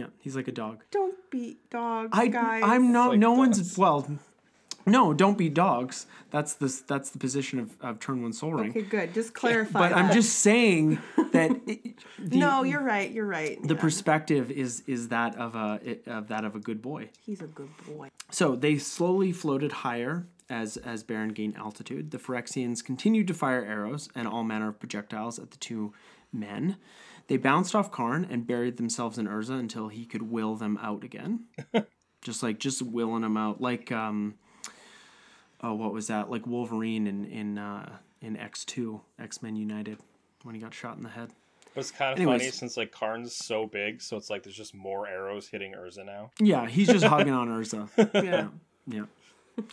Yeah, 0.00 0.06
he's 0.24 0.34
like 0.38 0.48
a 0.54 0.56
dog. 0.64 0.76
Don't 0.90 1.16
beat 1.30 1.58
dogs, 1.70 2.10
I 2.12 2.26
guys. 2.28 2.62
I'm 2.72 2.86
not. 2.98 3.08
Like 3.10 3.18
no 3.18 3.32
one's 3.42 3.76
well. 3.78 4.00
No, 4.86 5.12
don't 5.12 5.36
be 5.36 5.48
dogs. 5.50 6.06
That's 6.34 6.52
the 6.54 6.68
that's 6.92 7.10
the 7.10 7.18
position 7.26 7.58
of, 7.64 7.68
of 7.82 8.00
turn 8.00 8.22
one 8.22 8.32
soul 8.32 8.52
ring. 8.54 8.70
Okay, 8.70 8.82
good. 8.96 9.08
Just 9.12 9.34
clarify. 9.34 9.78
but 9.82 9.92
I'm 9.98 10.10
just 10.20 10.32
saying 10.38 10.98
that 11.36 11.50
it, 11.66 11.80
the, 12.18 12.38
no, 12.38 12.62
you're 12.70 12.82
right. 12.94 13.10
You're 13.16 13.26
right. 13.40 13.58
the 13.62 13.74
Yeah. 13.74 13.80
perspective 13.86 14.50
is 14.50 14.82
is 14.86 15.08
that 15.08 15.36
of 15.36 15.54
a 15.54 15.80
of 16.06 16.28
that 16.28 16.44
of 16.48 16.52
a 16.56 16.60
good 16.68 16.80
boy. 16.80 17.10
He's 17.26 17.42
a 17.42 17.46
good 17.60 17.68
boy. 17.86 18.08
So 18.30 18.56
they 18.56 18.78
slowly 18.78 19.32
floated 19.32 19.72
higher 19.86 20.26
as 20.50 20.76
as 20.78 21.02
Barrin 21.02 21.32
gained 21.32 21.56
altitude. 21.56 22.10
The 22.10 22.18
Phyrexians 22.18 22.84
continued 22.84 23.26
to 23.28 23.34
fire 23.34 23.64
arrows 23.64 24.08
and 24.14 24.28
all 24.28 24.44
manner 24.44 24.68
of 24.68 24.78
projectiles 24.78 25.38
at 25.38 25.50
the 25.50 25.56
two 25.56 25.94
men. 26.32 26.76
They 27.28 27.36
bounced 27.36 27.74
off 27.74 27.92
Karn 27.92 28.26
and 28.28 28.46
buried 28.46 28.76
themselves 28.76 29.16
in 29.16 29.26
Urza 29.28 29.58
until 29.58 29.88
he 29.88 30.04
could 30.04 30.22
will 30.22 30.56
them 30.56 30.78
out 30.82 31.04
again. 31.04 31.44
just 32.22 32.42
like 32.42 32.58
just 32.58 32.82
willing 32.82 33.22
them 33.22 33.36
out, 33.36 33.60
like 33.60 33.92
um, 33.92 34.34
oh, 35.62 35.74
what 35.74 35.92
was 35.92 36.08
that? 36.08 36.30
Like 36.30 36.46
Wolverine 36.46 37.06
in 37.06 37.24
in 37.24 37.58
uh, 37.58 37.98
in 38.20 38.36
X 38.36 38.64
two 38.64 39.00
X 39.18 39.42
Men 39.42 39.56
United 39.56 39.98
when 40.42 40.54
he 40.54 40.60
got 40.60 40.74
shot 40.74 40.96
in 40.96 41.02
the 41.02 41.08
head. 41.08 41.30
It's 41.76 41.92
kind 41.92 42.12
of 42.12 42.18
Anyways. 42.18 42.40
funny 42.40 42.50
since 42.50 42.76
like 42.76 42.90
Karn's 42.90 43.34
so 43.34 43.66
big, 43.66 44.02
so 44.02 44.16
it's 44.16 44.28
like 44.28 44.42
there's 44.42 44.56
just 44.56 44.74
more 44.74 45.06
arrows 45.06 45.46
hitting 45.46 45.74
Urza 45.74 46.04
now. 46.04 46.32
Yeah, 46.40 46.66
he's 46.66 46.88
just 46.88 47.04
hugging 47.06 47.32
on 47.32 47.48
Urza. 47.48 47.88
Yeah. 48.24 48.48
Yeah. 48.86 49.04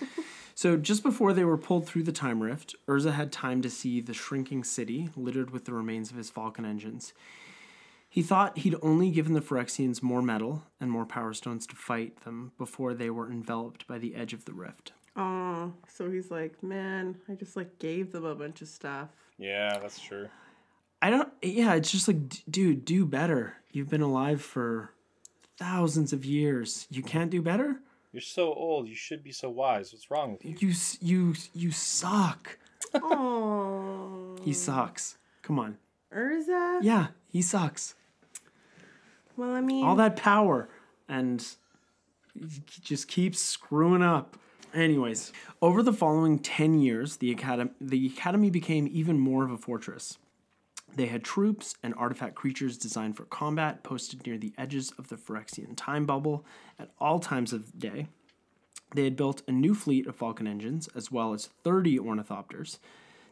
So 0.57 0.75
just 0.75 1.03
before 1.03 1.33
they 1.33 1.43
were 1.43 1.55
pulled 1.55 1.85
through 1.85 2.01
the 2.01 2.11
time 2.11 2.41
rift, 2.41 2.73
Urza 2.87 3.13
had 3.13 3.31
time 3.31 3.61
to 3.61 3.69
see 3.69 4.01
the 4.01 4.15
shrinking 4.15 4.63
city 4.63 5.11
littered 5.15 5.51
with 5.51 5.65
the 5.65 5.71
remains 5.71 6.09
of 6.09 6.17
his 6.17 6.31
Falcon 6.31 6.65
engines. 6.65 7.13
He 8.09 8.23
thought 8.23 8.57
he'd 8.57 8.73
only 8.81 9.11
given 9.11 9.33
the 9.33 9.39
Phyrexians 9.41 10.01
more 10.01 10.23
metal 10.23 10.63
and 10.81 10.89
more 10.89 11.05
power 11.05 11.33
stones 11.33 11.67
to 11.67 11.75
fight 11.75 12.21
them 12.23 12.53
before 12.57 12.95
they 12.95 13.11
were 13.11 13.29
enveloped 13.31 13.85
by 13.85 13.99
the 13.99 14.15
edge 14.15 14.33
of 14.33 14.45
the 14.45 14.53
rift. 14.53 14.93
Oh, 15.15 15.73
so 15.87 16.09
he's 16.09 16.31
like, 16.31 16.63
man, 16.63 17.17
I 17.29 17.35
just 17.35 17.55
like 17.55 17.77
gave 17.77 18.11
them 18.11 18.25
a 18.25 18.33
bunch 18.33 18.63
of 18.63 18.67
stuff. 18.67 19.09
Yeah, 19.37 19.77
that's 19.77 19.99
true. 19.99 20.27
I 21.03 21.11
don't. 21.11 21.31
Yeah, 21.43 21.75
it's 21.75 21.91
just 21.91 22.07
like, 22.07 22.29
d- 22.29 22.39
dude, 22.49 22.83
do 22.83 23.05
better. 23.05 23.57
You've 23.71 23.89
been 23.89 24.01
alive 24.01 24.41
for 24.41 24.89
thousands 25.59 26.13
of 26.13 26.25
years. 26.25 26.87
You 26.89 27.03
can't 27.03 27.29
do 27.29 27.43
better. 27.43 27.79
You're 28.11 28.21
so 28.21 28.53
old. 28.53 28.87
You 28.87 28.95
should 28.95 29.23
be 29.23 29.31
so 29.31 29.49
wise. 29.49 29.91
What's 29.93 30.09
wrong 30.09 30.31
with 30.33 30.45
you? 30.45 30.55
You 30.59 30.73
you 31.01 31.35
you 31.53 31.71
suck. 31.71 32.57
Oh, 32.93 34.35
He 34.43 34.53
sucks. 34.53 35.17
Come 35.41 35.59
on. 35.59 35.77
Urza. 36.13 36.79
Yeah, 36.81 37.07
he 37.27 37.41
sucks. 37.41 37.95
Well, 39.35 39.51
I 39.53 39.61
mean, 39.61 39.85
All 39.85 39.95
that 39.95 40.15
power 40.15 40.69
and 41.07 41.45
he 42.33 42.61
just 42.81 43.07
keeps 43.07 43.39
screwing 43.39 44.01
up. 44.01 44.37
Anyways, 44.73 45.31
over 45.61 45.81
the 45.81 45.93
following 45.93 46.39
10 46.39 46.79
years, 46.79 47.17
the 47.17 47.31
academy 47.31 47.71
the 47.79 48.07
academy 48.07 48.49
became 48.49 48.87
even 48.91 49.19
more 49.19 49.43
of 49.43 49.51
a 49.51 49.57
fortress. 49.57 50.17
They 50.97 51.05
had 51.05 51.23
troops 51.23 51.75
and 51.83 51.93
artifact 51.93 52.33
creatures 52.33 52.75
designed 52.75 53.17
for 53.17 53.25
combat 53.25 53.83
posted 53.83 54.25
near 54.25 54.39
the 54.39 54.53
edges 54.57 54.91
of 54.97 55.09
the 55.09 55.15
Phyrexian 55.15 55.75
time 55.75 56.07
bubble 56.07 56.43
at 56.79 56.89
all 56.99 57.19
times 57.19 57.53
of 57.53 57.77
day. 57.77 58.07
They 58.95 59.03
had 59.03 59.15
built 59.15 59.43
a 59.47 59.51
new 59.51 59.75
fleet 59.75 60.07
of 60.07 60.15
Falcon 60.15 60.47
engines, 60.47 60.89
as 60.95 61.11
well 61.11 61.33
as 61.33 61.45
30 61.63 61.99
ornithopters. 61.99 62.79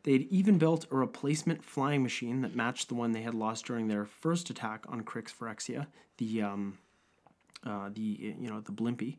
They 0.03 0.11
had 0.11 0.21
even 0.29 0.59
built 0.59 0.85
a 0.91 0.95
replacement 0.95 1.65
flying 1.65 2.03
machine 2.03 2.41
that 2.41 2.55
matched 2.55 2.87
the 2.87 2.93
one 2.93 3.13
they 3.13 3.23
had 3.23 3.33
lost 3.33 3.65
during 3.65 3.87
their 3.87 4.05
first 4.05 4.51
attack 4.51 4.85
on 4.87 5.01
Crix 5.01 5.33
Phyrexia, 5.33 5.87
the 6.17 6.43
um, 6.43 6.77
uh, 7.65 7.89
the 7.91 8.35
you 8.39 8.47
know 8.47 8.59
the 8.59 8.73
Blimpy. 8.73 9.17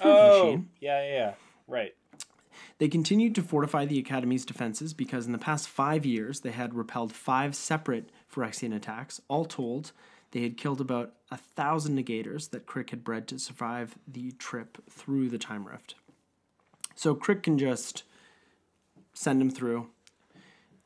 Oh, 0.00 0.44
Machine. 0.44 0.70
yeah, 0.80 1.02
yeah, 1.02 1.12
yeah. 1.12 1.34
Right. 1.66 1.94
They 2.78 2.88
continued 2.88 3.34
to 3.36 3.42
fortify 3.42 3.84
the 3.84 3.98
Academy's 3.98 4.44
defenses 4.44 4.94
because 4.94 5.26
in 5.26 5.32
the 5.32 5.38
past 5.38 5.68
five 5.68 6.04
years 6.04 6.40
they 6.40 6.50
had 6.50 6.74
repelled 6.74 7.12
five 7.12 7.54
separate 7.54 8.10
Phyrexian 8.32 8.74
attacks. 8.74 9.20
All 9.28 9.44
told, 9.44 9.92
they 10.32 10.42
had 10.42 10.56
killed 10.56 10.80
about 10.80 11.12
a 11.30 11.36
thousand 11.36 11.98
negators 11.98 12.50
that 12.50 12.66
Crick 12.66 12.90
had 12.90 13.04
bred 13.04 13.26
to 13.28 13.38
survive 13.38 13.96
the 14.06 14.32
trip 14.32 14.78
through 14.88 15.28
the 15.28 15.38
time 15.38 15.66
rift. 15.66 15.94
So 16.94 17.14
Crick 17.14 17.42
can 17.42 17.58
just 17.58 18.04
send 19.14 19.40
them 19.40 19.50
through, 19.50 19.88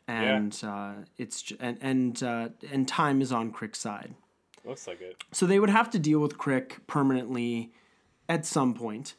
and 0.07 0.59
uh, 0.63 0.93
it's 1.19 1.53
and 1.61 1.79
and 1.81 2.23
uh, 2.23 2.49
and 2.71 2.87
time 2.87 3.21
is 3.21 3.33
on 3.33 3.51
Crick's 3.51 3.81
side. 3.81 4.15
Looks 4.65 4.87
like 4.87 5.01
it. 5.01 5.23
So 5.33 5.45
they 5.45 5.59
would 5.59 5.71
have 5.71 5.91
to 5.91 5.99
deal 5.99 6.21
with 6.21 6.39
Crick 6.39 6.87
permanently 6.87 7.73
at 8.29 8.47
some 8.47 8.75
point. 8.75 9.15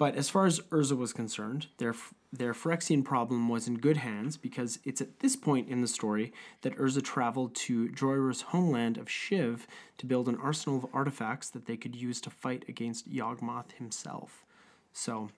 But 0.00 0.14
as 0.14 0.30
far 0.30 0.46
as 0.46 0.60
Urza 0.70 0.96
was 0.96 1.12
concerned, 1.12 1.66
their 1.76 1.94
their 2.32 2.54
Phyrexian 2.54 3.04
problem 3.04 3.50
was 3.50 3.68
in 3.68 3.76
good 3.76 3.98
hands 3.98 4.38
because 4.38 4.78
it's 4.82 5.02
at 5.02 5.18
this 5.18 5.36
point 5.36 5.68
in 5.68 5.82
the 5.82 5.86
story 5.86 6.32
that 6.62 6.74
Urza 6.78 7.04
traveled 7.04 7.54
to 7.56 7.88
Jhoira's 7.88 8.40
homeland 8.40 8.96
of 8.96 9.10
Shiv 9.10 9.66
to 9.98 10.06
build 10.06 10.26
an 10.26 10.38
arsenal 10.42 10.78
of 10.78 10.86
artifacts 10.94 11.50
that 11.50 11.66
they 11.66 11.76
could 11.76 11.94
use 11.94 12.18
to 12.22 12.30
fight 12.30 12.64
against 12.66 13.12
Yawgmoth 13.12 13.72
himself. 13.72 14.46
So, 14.94 15.28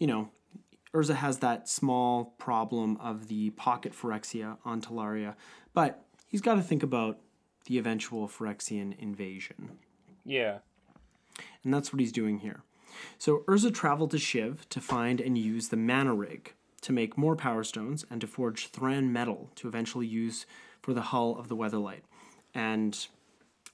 you 0.00 0.08
know, 0.08 0.30
Urza 0.92 1.14
has 1.14 1.38
that 1.38 1.68
small 1.68 2.34
problem 2.36 2.96
of 2.96 3.28
the 3.28 3.50
pocket 3.50 3.92
Phyrexia 3.92 4.56
on 4.64 4.82
Tolaria, 4.82 5.36
but 5.72 6.04
he's 6.26 6.40
got 6.40 6.56
to 6.56 6.62
think 6.62 6.82
about 6.82 7.20
the 7.66 7.78
eventual 7.78 8.26
Phyrexian 8.26 8.98
invasion. 8.98 9.78
Yeah. 10.24 10.58
And 11.62 11.72
that's 11.72 11.92
what 11.92 12.00
he's 12.00 12.10
doing 12.10 12.40
here. 12.40 12.64
So 13.18 13.38
Urza 13.46 13.72
traveled 13.74 14.10
to 14.12 14.18
Shiv 14.18 14.68
to 14.70 14.80
find 14.80 15.20
and 15.20 15.36
use 15.36 15.68
the 15.68 15.76
mana 15.76 16.14
rig 16.14 16.54
to 16.82 16.92
make 16.92 17.18
more 17.18 17.36
power 17.36 17.62
stones 17.64 18.04
and 18.10 18.20
to 18.20 18.26
forge 18.26 18.68
Thran 18.68 19.12
metal 19.12 19.50
to 19.56 19.68
eventually 19.68 20.06
use 20.06 20.46
for 20.82 20.94
the 20.94 21.02
hull 21.02 21.36
of 21.38 21.48
the 21.48 21.56
Weatherlight. 21.56 22.00
And 22.54 23.06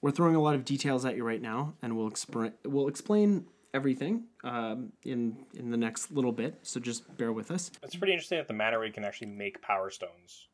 we're 0.03 0.11
throwing 0.11 0.35
a 0.35 0.41
lot 0.43 0.55
of 0.55 0.65
details 0.65 1.05
at 1.05 1.17
you 1.17 1.25
right 1.25 1.41
now, 1.41 1.75
and 1.83 1.97
we'll 1.97 2.09
explain 2.09 2.53
we'll 2.65 2.89
explain 2.89 3.47
everything 3.73 4.25
um, 4.45 4.93
in 5.05 5.37
in 5.55 5.71
the 5.71 5.77
next 5.77 6.11
little 6.11 6.33
bit. 6.33 6.59
So 6.63 6.81
just 6.81 7.17
bear 7.17 7.33
with 7.33 7.51
us. 7.51 7.71
It's 7.83 7.97
pretty 7.97 8.13
interesting 8.13 8.39
that 8.39 8.49
the 8.49 8.55
mana 8.55 8.79
rig 8.79 8.95
can 8.95 9.05
actually 9.05 9.29
make 9.29 9.63
power 9.63 9.91
stones. 9.91 10.49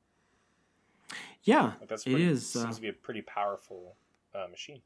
Yeah, 1.44 1.72
Like 1.80 1.88
that's 1.88 2.06
it 2.06 2.10
pretty, 2.10 2.24
is. 2.26 2.46
Seems 2.46 2.64
Uh, 2.66 2.72
to 2.72 2.80
be 2.80 2.88
a 2.88 2.92
pretty 2.92 3.22
powerful 3.22 3.96
uh, 4.34 4.46
machine. 4.48 4.80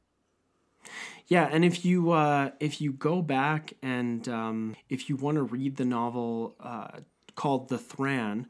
Yeah, 1.29 1.49
and 1.51 1.65
if 1.65 1.85
you 1.85 2.13
uh, 2.13 2.51
if 2.61 2.81
you 2.81 2.93
go 2.93 3.21
back 3.23 3.73
and 3.83 4.29
um, 4.29 4.77
if 4.89 5.09
you 5.09 5.17
want 5.17 5.37
to 5.37 5.43
read 5.43 5.77
the 5.77 5.85
novel 5.85 6.55
uh, 6.61 7.01
called 7.35 7.69
The 7.69 7.79
Thran, 7.79 8.47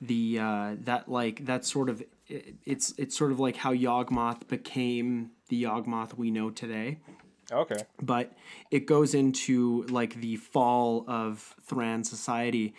the 0.00 0.38
uh, 0.38 0.76
that 0.84 1.08
like 1.08 1.46
that 1.46 1.64
sort 1.64 1.88
of 1.88 2.02
it, 2.28 2.54
it's 2.64 2.94
it's 2.96 3.16
sort 3.16 3.32
of 3.32 3.40
like 3.40 3.56
how 3.56 3.72
Yawgmoth 3.74 4.46
became 4.48 5.30
the 5.48 5.64
Yawgmoth 5.64 6.14
we 6.14 6.30
know 6.30 6.50
today, 6.50 6.98
Okay. 7.50 7.82
but 8.00 8.32
it 8.70 8.86
goes 8.86 9.14
into 9.14 9.84
like 9.88 10.20
the 10.20 10.36
fall 10.36 11.04
of 11.08 11.54
Thran 11.62 12.04
society, 12.04 12.74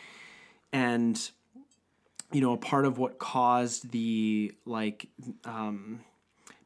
and 0.72 1.30
you 2.32 2.42
know 2.42 2.54
a 2.54 2.58
part 2.58 2.86
of 2.86 2.98
what 2.98 3.20
caused 3.20 3.92
the 3.92 4.54
like 4.66 5.08
um, 5.46 6.00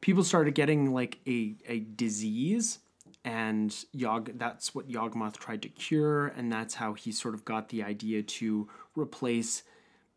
people 0.00 0.24
started 0.24 0.54
getting 0.54 0.92
like 0.92 1.18
a, 1.26 1.56
a 1.66 1.80
disease 1.80 2.78
and 3.24 3.84
Yog 3.92 4.38
that's 4.38 4.74
what 4.74 4.88
Yawgmoth 4.88 5.36
tried 5.36 5.62
to 5.62 5.68
cure 5.68 6.28
and 6.28 6.52
that's 6.52 6.74
how 6.74 6.94
he 6.94 7.12
sort 7.12 7.34
of 7.34 7.44
got 7.44 7.68
the 7.68 7.82
idea 7.82 8.22
to 8.22 8.68
replace 8.96 9.62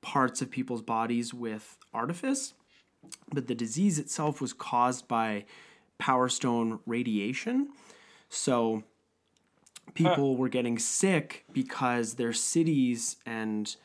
parts 0.02 0.42
of 0.42 0.50
people's 0.50 0.82
bodies 0.82 1.34
with 1.34 1.78
artifice. 1.94 2.54
But 3.34 3.48
the 3.48 3.56
disease 3.56 4.00
itself 4.00 4.42
was 4.42 4.54
caused 4.54 5.08
by 5.08 5.46
power 5.98 6.30
stone 6.30 6.80
radiation. 6.86 7.70
So 8.30 8.84
people 9.94 10.38
were 10.38 10.50
getting 10.50 10.80
sick 10.80 11.46
because 11.52 12.16
their 12.16 12.34
cities 12.34 13.18
and 13.26 13.76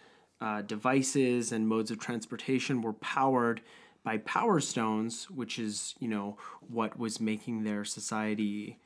uh, 0.40 0.62
devices 0.62 1.52
and 1.52 1.66
modes 1.66 1.90
of 1.90 1.98
transportation 1.98 2.82
were 2.82 2.92
powered 2.92 3.60
by 4.06 4.18
power 4.18 4.60
stones, 4.60 5.28
which 5.28 5.58
is 5.58 5.96
you 5.98 6.06
know 6.06 6.38
what 6.68 6.96
was 6.96 7.20
making 7.20 7.64
their 7.64 7.84
society 7.84 8.78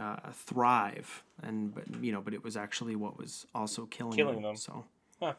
uh, 0.00 0.16
thrive, 0.32 1.22
and 1.42 1.74
but 1.74 1.84
you 2.02 2.10
know, 2.10 2.22
but 2.22 2.32
it 2.32 2.42
was 2.42 2.56
actually 2.56 2.96
what 2.96 3.18
was 3.18 3.46
also 3.54 3.84
killing, 3.84 4.16
Killing 4.16 4.36
them. 4.36 4.42
them. 4.42 4.56
So, 4.56 4.84
Huh. 5.20 5.34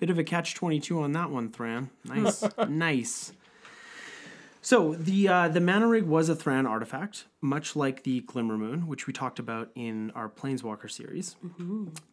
bit 0.00 0.10
of 0.10 0.18
a 0.18 0.24
catch 0.24 0.54
twenty 0.56 0.80
two 0.80 1.00
on 1.00 1.12
that 1.12 1.30
one, 1.30 1.50
Thran. 1.50 1.90
Nice, 2.04 2.44
nice. 2.68 3.32
So 4.62 4.94
the 4.94 5.28
uh, 5.28 5.48
the 5.48 5.60
mana 5.60 5.86
rig 5.86 6.04
was 6.04 6.28
a 6.28 6.34
Thran 6.34 6.66
artifact, 6.66 7.26
much 7.40 7.74
like 7.74 8.02
the 8.02 8.20
Glimmer 8.20 8.58
Moon, 8.58 8.86
which 8.86 9.06
we 9.06 9.12
talked 9.12 9.38
about 9.38 9.70
in 9.74 10.10
our 10.12 10.28
Planeswalker 10.28 10.90
series. 10.90 11.36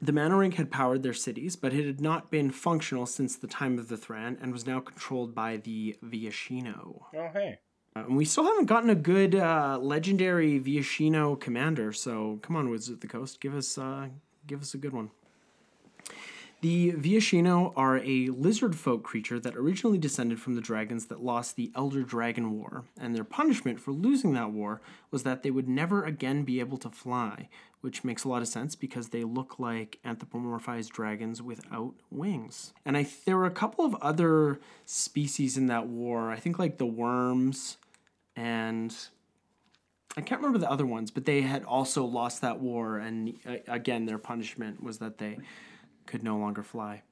The 0.02 0.14
mana 0.14 0.38
rig 0.38 0.54
had 0.56 0.72
powered 0.72 1.04
their 1.04 1.14
cities, 1.14 1.56
but 1.56 1.74
it 1.74 1.86
had 1.86 2.00
not 2.00 2.32
been 2.32 2.52
functional 2.52 3.06
since 3.06 3.36
the 3.36 3.48
time 3.48 3.78
of 3.78 3.90
the 3.90 3.98
Thran, 3.98 4.38
and 4.42 4.54
was 4.54 4.66
now 4.66 4.80
controlled 4.80 5.36
by 5.36 5.58
the 5.58 5.98
Viashino. 6.04 7.04
Oh 7.14 7.30
hey. 7.34 7.60
Uh, 7.96 8.02
and 8.02 8.16
we 8.16 8.26
still 8.26 8.46
haven't 8.46 8.66
gotten 8.66 8.90
a 8.90 8.96
good 8.96 9.36
uh, 9.36 9.78
legendary 9.82 10.60
Viashino 10.60 11.40
commander, 11.40 11.92
so 11.92 12.40
come 12.42 12.56
on, 12.56 12.70
Wizards 12.70 12.90
of 12.90 13.00
the 13.02 13.08
Coast, 13.08 13.42
give 13.42 13.56
us 13.56 13.78
uh, 13.78 14.08
give 14.46 14.62
us 14.62 14.74
a 14.74 14.78
good 14.78 14.94
one. 14.94 15.12
The 16.62 16.94
Viashino 16.94 17.72
are 17.76 18.00
a 18.00 18.30
lizard 18.30 18.76
folk 18.76 19.04
creature 19.04 19.40
that 19.40 19.56
originally 19.56 20.00
descended 20.00 20.40
from 20.42 20.56
the 20.56 20.62
dragons 20.62 21.06
that 21.06 21.24
lost 21.24 21.56
the 21.56 21.72
Elder 21.76 22.02
Dragon 22.02 22.52
War, 22.58 22.86
and 23.00 23.14
their 23.14 23.24
punishment 23.24 23.80
for 23.80 23.92
losing 23.92 24.34
that 24.34 24.52
war 24.52 24.82
was 25.12 25.22
that 25.22 25.44
they 25.44 25.52
would 25.52 25.70
never 25.70 26.04
again 26.04 26.44
be 26.44 26.60
able 26.60 26.80
to 26.80 26.90
fly, 26.90 27.48
which 27.82 28.04
makes 28.04 28.24
a 28.24 28.28
lot 28.28 28.42
of 28.42 28.48
sense 28.48 28.76
because 28.76 29.10
they 29.10 29.24
look 29.24 29.60
like 29.60 30.00
anthropomorphized 30.04 30.90
dragons 30.90 31.44
without 31.44 31.94
wings. 32.10 32.74
And 32.84 32.98
I 32.98 33.08
there 33.26 33.38
were 33.38 33.46
a 33.46 33.52
couple 33.52 33.86
of 33.86 33.94
other 33.96 34.60
species 34.84 35.58
in 35.58 35.68
that 35.68 35.86
war. 35.86 36.32
I 36.32 36.38
think 36.38 36.58
like 36.58 36.80
the 36.80 36.88
worms 36.88 37.78
and 38.36 38.96
I 40.16 40.22
can't 40.22 40.42
remember 40.42 40.58
the 40.58 40.72
other 40.72 40.88
ones, 40.88 41.12
but 41.12 41.26
they 41.26 41.42
had 41.42 41.64
also 41.64 42.04
lost 42.04 42.42
that 42.42 42.60
war, 42.60 42.98
and 42.98 43.38
uh, 43.46 43.58
again, 43.68 44.08
their 44.08 44.18
punishment 44.18 44.82
was 44.82 44.98
that 44.98 45.20
they 45.20 45.38
could 46.08 46.24
no 46.24 46.38
longer 46.38 46.64
fly. 46.64 47.04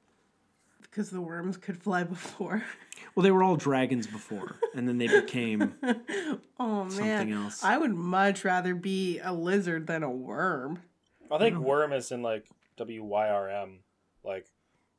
because 0.82 1.10
the 1.10 1.20
worms 1.20 1.56
could 1.56 1.80
fly 1.82 2.02
before. 2.04 2.64
Well, 3.14 3.22
they 3.22 3.30
were 3.30 3.42
all 3.42 3.56
dragons 3.56 4.06
before, 4.06 4.56
and 4.74 4.88
then 4.88 4.98
they 4.98 5.06
became. 5.06 5.74
Oh 6.58 6.84
man, 6.84 6.90
Something 6.90 7.32
else. 7.32 7.62
I 7.62 7.76
would 7.76 7.94
much 7.94 8.42
rather 8.44 8.74
be 8.74 9.18
a 9.20 9.32
lizard 9.32 9.86
than 9.86 10.02
a 10.02 10.10
worm. 10.10 10.80
I 11.30 11.36
think 11.38 11.58
worm 11.58 11.92
is 11.92 12.10
in 12.12 12.22
like 12.22 12.46
W 12.78 13.04
Y 13.04 13.28
R 13.28 13.50
M. 13.50 13.80
Like 14.24 14.46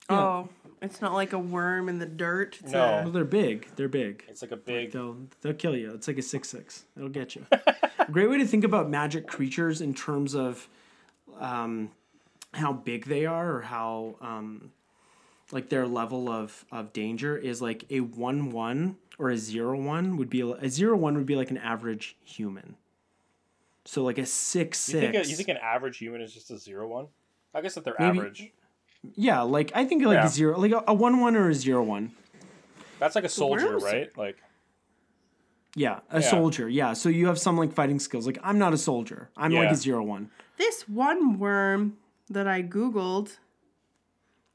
Yeah. 0.09 0.19
Oh, 0.21 0.49
it's 0.81 1.01
not 1.01 1.13
like 1.13 1.33
a 1.33 1.39
worm 1.39 1.89
in 1.89 1.97
the 1.97 2.05
dirt. 2.05 2.57
It's 2.61 2.71
No. 2.71 2.79
Well, 2.79 3.07
A, 3.07 3.11
they're 3.11 3.25
big. 3.25 3.67
They're 3.75 3.87
big. 3.89 4.23
it's 4.27 4.43
like 4.43 4.51
a 4.51 4.57
big. 4.57 4.91
They'll 4.91 5.17
they'll 5.41 5.53
kill 5.55 5.75
you. 5.75 5.93
It's 5.95 6.07
like 6.07 6.19
a 6.19 6.21
six 6.21 6.47
six. 6.49 6.85
It'll 6.95 7.09
get 7.09 7.35
you. 7.35 7.45
great 8.11 8.29
way 8.29 8.37
to 8.37 8.45
think 8.45 8.63
about 8.63 8.87
magic 8.89 9.25
creatures 9.27 9.81
in 9.81 9.95
terms 9.95 10.35
of 10.35 10.69
um, 11.39 11.89
how 12.53 12.73
big 12.73 13.05
they 13.05 13.25
are 13.25 13.55
or 13.57 13.61
how 13.61 14.15
um, 14.21 14.71
like 15.51 15.69
their 15.69 15.87
level 15.87 16.29
of 16.29 16.65
of 16.71 16.93
danger 16.93 17.37
is 17.37 17.61
like 17.61 17.85
a 17.89 17.99
one 18.01 18.51
one 18.51 18.97
or 19.19 19.29
a 19.29 19.37
zero 19.37 19.79
one 19.79 20.17
would 20.17 20.29
be 20.29 20.41
a 20.41 20.69
zero 20.69 20.95
one 20.97 21.15
would 21.15 21.25
be 21.25 21.35
like 21.35 21.51
an 21.51 21.57
average 21.57 22.15
human. 22.23 22.75
So 23.85 24.03
like 24.03 24.17
a 24.17 24.25
six 24.25 24.87
You 24.89 24.99
six. 24.99 25.11
think, 25.13 25.25
a, 25.25 25.29
you 25.29 25.35
think 25.35 25.49
an 25.49 25.57
average 25.57 25.97
human 25.97 26.21
is 26.21 26.33
just 26.33 26.51
a 26.51 26.57
zero 26.57 26.87
one? 26.87 27.07
I 27.53 27.61
guess 27.61 27.75
that 27.75 27.85
they're 27.85 27.95
Maybe- 27.97 28.19
average, 28.19 28.51
yeah, 29.15 29.41
like 29.41 29.71
I 29.75 29.85
think 29.85 30.03
like 30.03 30.15
Yeah. 30.15 30.25
a 30.25 30.29
zero, 30.29 30.59
like 30.59 30.71
a, 30.71 30.83
a 30.87 30.93
one 30.93 31.19
one 31.21 31.35
or 31.35 31.49
a 31.49 31.53
zero 31.53 31.83
one. 31.83 32.11
that's 32.99 33.15
like 33.15 33.23
a 33.23 33.29
soldier, 33.29 33.77
right? 33.77 34.15
Like 34.17 34.37
Yeah, 35.75 35.99
a 36.09 36.19
Yeah. 36.21 36.29
soldier. 36.29 36.67
Yeah, 36.67 36.93
so 36.93 37.07
you 37.09 37.27
have 37.27 37.39
some 37.39 37.57
like 37.57 37.71
fighting 37.71 37.99
skills. 37.99 38.25
Like 38.25 38.39
I'm 38.43 38.57
not 38.59 38.73
a 38.73 38.77
soldier. 38.77 39.29
I'm 39.37 39.51
like 39.53 39.71
a 39.71 39.75
zero 39.75 40.03
one. 40.03 40.31
this 40.57 40.87
one 40.89 41.37
worm 41.39 41.97
that 42.29 42.47
I 42.47 42.61
googled. 42.63 43.37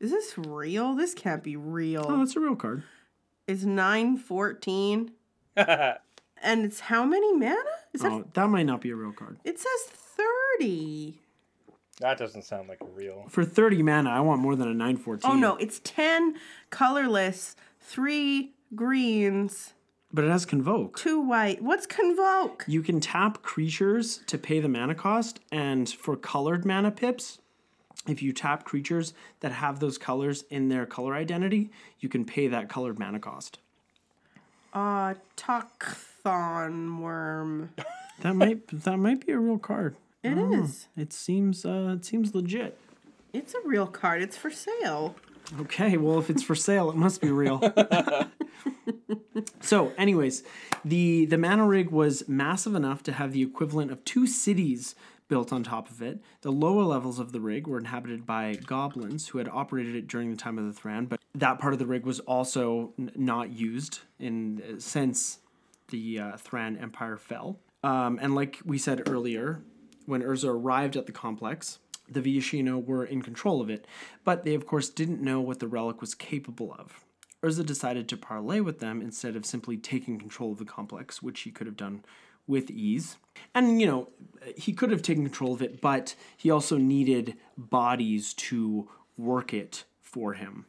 Is 0.00 0.10
this 0.10 0.34
real? 0.36 0.94
This 0.94 1.14
can't 1.14 1.42
be 1.44 1.56
real. 1.56 2.04
Oh, 2.08 2.18
that's 2.18 2.36
a 2.36 2.40
real 2.40 2.56
card. 2.56 2.82
It's 3.46 3.62
nine 3.64 4.16
fourteen, 4.16 5.12
and 5.56 5.98
it's 6.42 6.80
how 6.80 7.04
many 7.04 7.32
mana? 7.36 7.56
Is 7.92 8.02
that? 8.02 8.12
Oh, 8.12 8.24
that 8.34 8.48
might 8.48 8.66
not 8.66 8.80
be 8.80 8.90
a 8.90 8.96
real 8.96 9.12
card. 9.12 9.38
It 9.44 9.58
says 9.58 9.80
thirty. 10.58 11.20
that 12.00 12.18
doesn't 12.18 12.42
sound 12.42 12.68
like 12.68 12.78
real. 12.94 13.26
For 13.28 13.44
30 13.44 13.82
mana, 13.82 14.10
I 14.10 14.20
want 14.20 14.40
more 14.40 14.56
than 14.56 14.68
a 14.68 14.74
914. 14.74 15.30
Oh 15.30 15.34
no, 15.36 15.56
it's 15.56 15.80
ten 15.84 16.36
colorless, 16.70 17.54
three 17.80 18.54
greens, 18.74 19.74
But 20.12 20.24
it 20.24 20.30
has 20.30 20.44
Convoke. 20.46 20.96
two 20.98 21.20
white. 21.20 21.62
What's 21.62 21.86
convoke? 21.86 22.64
You 22.66 22.82
can 22.82 23.00
tap 23.00 23.42
creatures 23.42 24.18
to 24.26 24.38
pay 24.38 24.58
the 24.60 24.68
mana 24.68 24.94
cost, 24.94 25.40
and 25.52 25.88
for 25.88 26.16
colored 26.16 26.64
mana 26.64 26.90
pips, 26.90 27.38
if 28.07 28.22
you 28.22 28.32
tap 28.32 28.64
creatures 28.64 29.14
that 29.40 29.53
have 29.53 29.80
those 29.80 29.98
colors 29.98 30.44
in 30.50 30.68
their 30.68 30.86
color 30.86 31.14
identity, 31.14 31.70
you 32.00 32.09
can 32.09 32.24
pay 32.24 32.48
that 32.48 32.68
colored 32.68 32.98
mana 32.98 33.20
cost. 33.20 33.59
Uh, 34.72 35.14
Autochthon 35.36 37.00
worm. 37.00 37.70
That 38.20 38.34
might 38.34 38.66
that 38.84 38.96
might 38.96 39.26
be 39.26 39.32
a 39.32 39.38
real 39.38 39.59
card. 39.59 39.96
It 40.22 40.38
is. 40.38 40.86
It 40.96 41.12
seems 41.12 41.64
uh, 41.64 41.94
it 41.96 42.05
seems 42.05 42.34
legit. 42.34 42.78
It's 43.32 43.55
a 43.55 43.61
real 43.64 43.86
card. 43.86 44.22
It's 44.22 44.36
for 44.36 44.50
sale. 44.50 45.16
Okay, 45.61 45.96
well, 45.96 46.18
if 46.18 46.30
it's 46.30 46.42
for 46.42 46.55
sale, 46.55 46.90
it 46.90 46.96
must 46.96 47.20
be 47.20 47.30
real. 47.30 47.61
so, 49.61 49.92
anyways, 49.98 50.44
the 50.84 51.26
the 51.26 51.36
mana 51.36 51.66
rig 51.66 51.90
was 51.90 52.26
massive 52.28 52.74
enough 52.74 53.03
to 53.05 53.12
have 53.12 53.32
the 53.32 53.42
equivalent 53.42 53.90
of 53.90 54.05
two 54.05 54.26
cities 54.26 54.94
built 55.33 55.51
on 55.51 55.62
top 55.62 55.91
of 55.91 56.03
it. 56.03 56.20
The 56.43 56.53
lower 56.53 56.83
levels 56.83 57.18
of 57.18 57.33
the 57.33 57.41
rig 57.41 57.66
were 57.66 57.78
inhabited 57.78 58.26
by 58.26 58.53
goblins 58.66 59.28
who 59.28 59.39
had 59.39 59.49
operated 59.49 59.97
it 59.97 60.07
during 60.07 60.30
the 60.30 60.37
time 60.37 60.59
of 60.59 60.66
the 60.66 60.78
Thran, 60.78 61.07
but 61.07 61.20
that 61.35 61.59
part 61.59 61.72
of 61.72 61.78
the 61.78 61.87
rig 61.87 62.05
was 62.05 62.20
also 62.20 62.93
n- 62.99 63.11
not 63.16 63.51
used 63.51 64.01
in 64.18 64.76
since 64.78 65.39
the 65.89 66.18
uh, 66.18 66.33
Thran 66.37 66.76
Empire 66.76 67.16
fell. 67.16 67.59
Um, 67.83 68.18
and 68.20 68.35
like 68.35 68.59
we 68.62 68.76
said 68.76 69.09
earlier, 69.09 69.62
when 70.05 70.22
Urza 70.22 70.51
arrived 70.51 70.99
at 70.99 71.07
the 71.07 71.12
complex, 71.12 71.78
the 72.11 72.20
Viashino 72.20 72.85
were 72.85 73.07
in 73.07 73.22
control 73.22 73.62
of 73.62 73.70
it, 73.70 73.87
but 74.24 74.45
they 74.45 74.55
of 74.55 74.66
course 74.66 74.91
didn't 74.91 75.22
know 75.22 75.41
what 75.41 75.61
the 75.61 75.66
relic 75.66 76.03
was 76.03 76.14
capable 76.14 76.76
of. 76.78 77.07
Urza 77.43 77.64
decided 77.64 78.07
to 78.11 78.18
parley 78.18 78.61
with 78.61 78.80
them 78.80 79.01
instead 79.01 79.35
of 79.35 79.47
simply 79.47 79.78
taking 79.78 80.18
control 80.18 80.53
of 80.53 80.59
the 80.59 80.66
complex, 80.66 81.22
which 81.22 81.41
he 81.41 81.51
could 81.51 81.66
have 81.66 81.78
done 81.78 82.05
with 82.47 82.70
ease. 82.70 83.16
And, 83.55 83.80
you 83.80 83.86
know, 83.86 84.09
he 84.57 84.72
could 84.72 84.90
have 84.90 85.03
taken 85.03 85.24
control 85.24 85.55
of 85.55 85.62
it, 85.62 85.80
but 85.80 86.14
he 86.36 86.51
also 86.51 86.76
needed 86.76 87.36
bodies 87.57 88.34
to 88.34 88.88
work 89.16 89.53
it 89.55 89.84
for 90.01 90.34
him. 90.34 90.66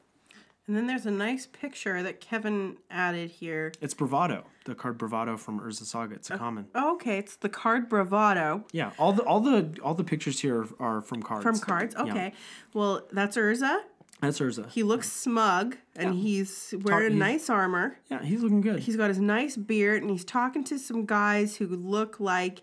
And 0.66 0.78
then 0.78 0.88
there's 0.88 1.06
a 1.06 1.12
nice 1.12 1.46
picture 1.46 2.02
that 2.04 2.22
Kevin 2.22 2.78
added 2.90 3.32
here. 3.32 3.74
It's 3.82 3.94
Bravado, 3.94 4.46
the 4.64 4.74
card 4.74 4.98
Bravado 4.98 5.36
from 5.36 5.60
Urza 5.60 5.84
Saga. 5.84 6.16
It's 6.16 6.30
a 6.30 6.36
oh, 6.36 6.38
common. 6.38 6.68
Oh, 6.74 6.94
okay, 6.94 7.18
it's 7.18 7.36
the 7.36 7.50
card 7.50 7.90
Bravado 7.90 8.64
Yeah, 8.72 8.92
all 8.98 9.12
the 9.12 9.24
all 9.24 9.42
the 9.42 9.78
all 9.84 9.94
the 9.94 10.06
pictures 10.06 10.40
here 10.40 10.66
are 10.80 11.02
from 11.02 11.22
cards. 11.22 11.44
from 11.44 11.60
cards. 11.60 11.96
Yeah. 11.98 12.04
Okay. 12.04 12.34
Well, 12.74 13.06
that's 13.12 13.36
Urza. 13.36 13.82
That's 14.24 14.40
Urza. 14.40 14.70
He 14.72 14.84
looks 14.84 15.12
smug 15.12 15.76
and 15.96 16.16
he's 16.16 16.74
wearing 16.82 17.12
he's- 17.12 17.20
nice 17.20 17.50
armor. 17.50 17.98
yeah, 18.10 18.24
he's 18.24 18.42
looking 18.42 18.62
good. 18.62 18.80
He's 18.80 18.96
got 18.96 19.10
his 19.10 19.20
nice 19.20 19.56
beard 19.58 20.02
and 20.02 20.10
he's 20.10 20.26
talking 20.26 20.64
to 20.66 20.80
some 20.80 21.06
guys 21.06 21.58
who 21.58 21.68
look 21.68 22.20
like 22.20 22.62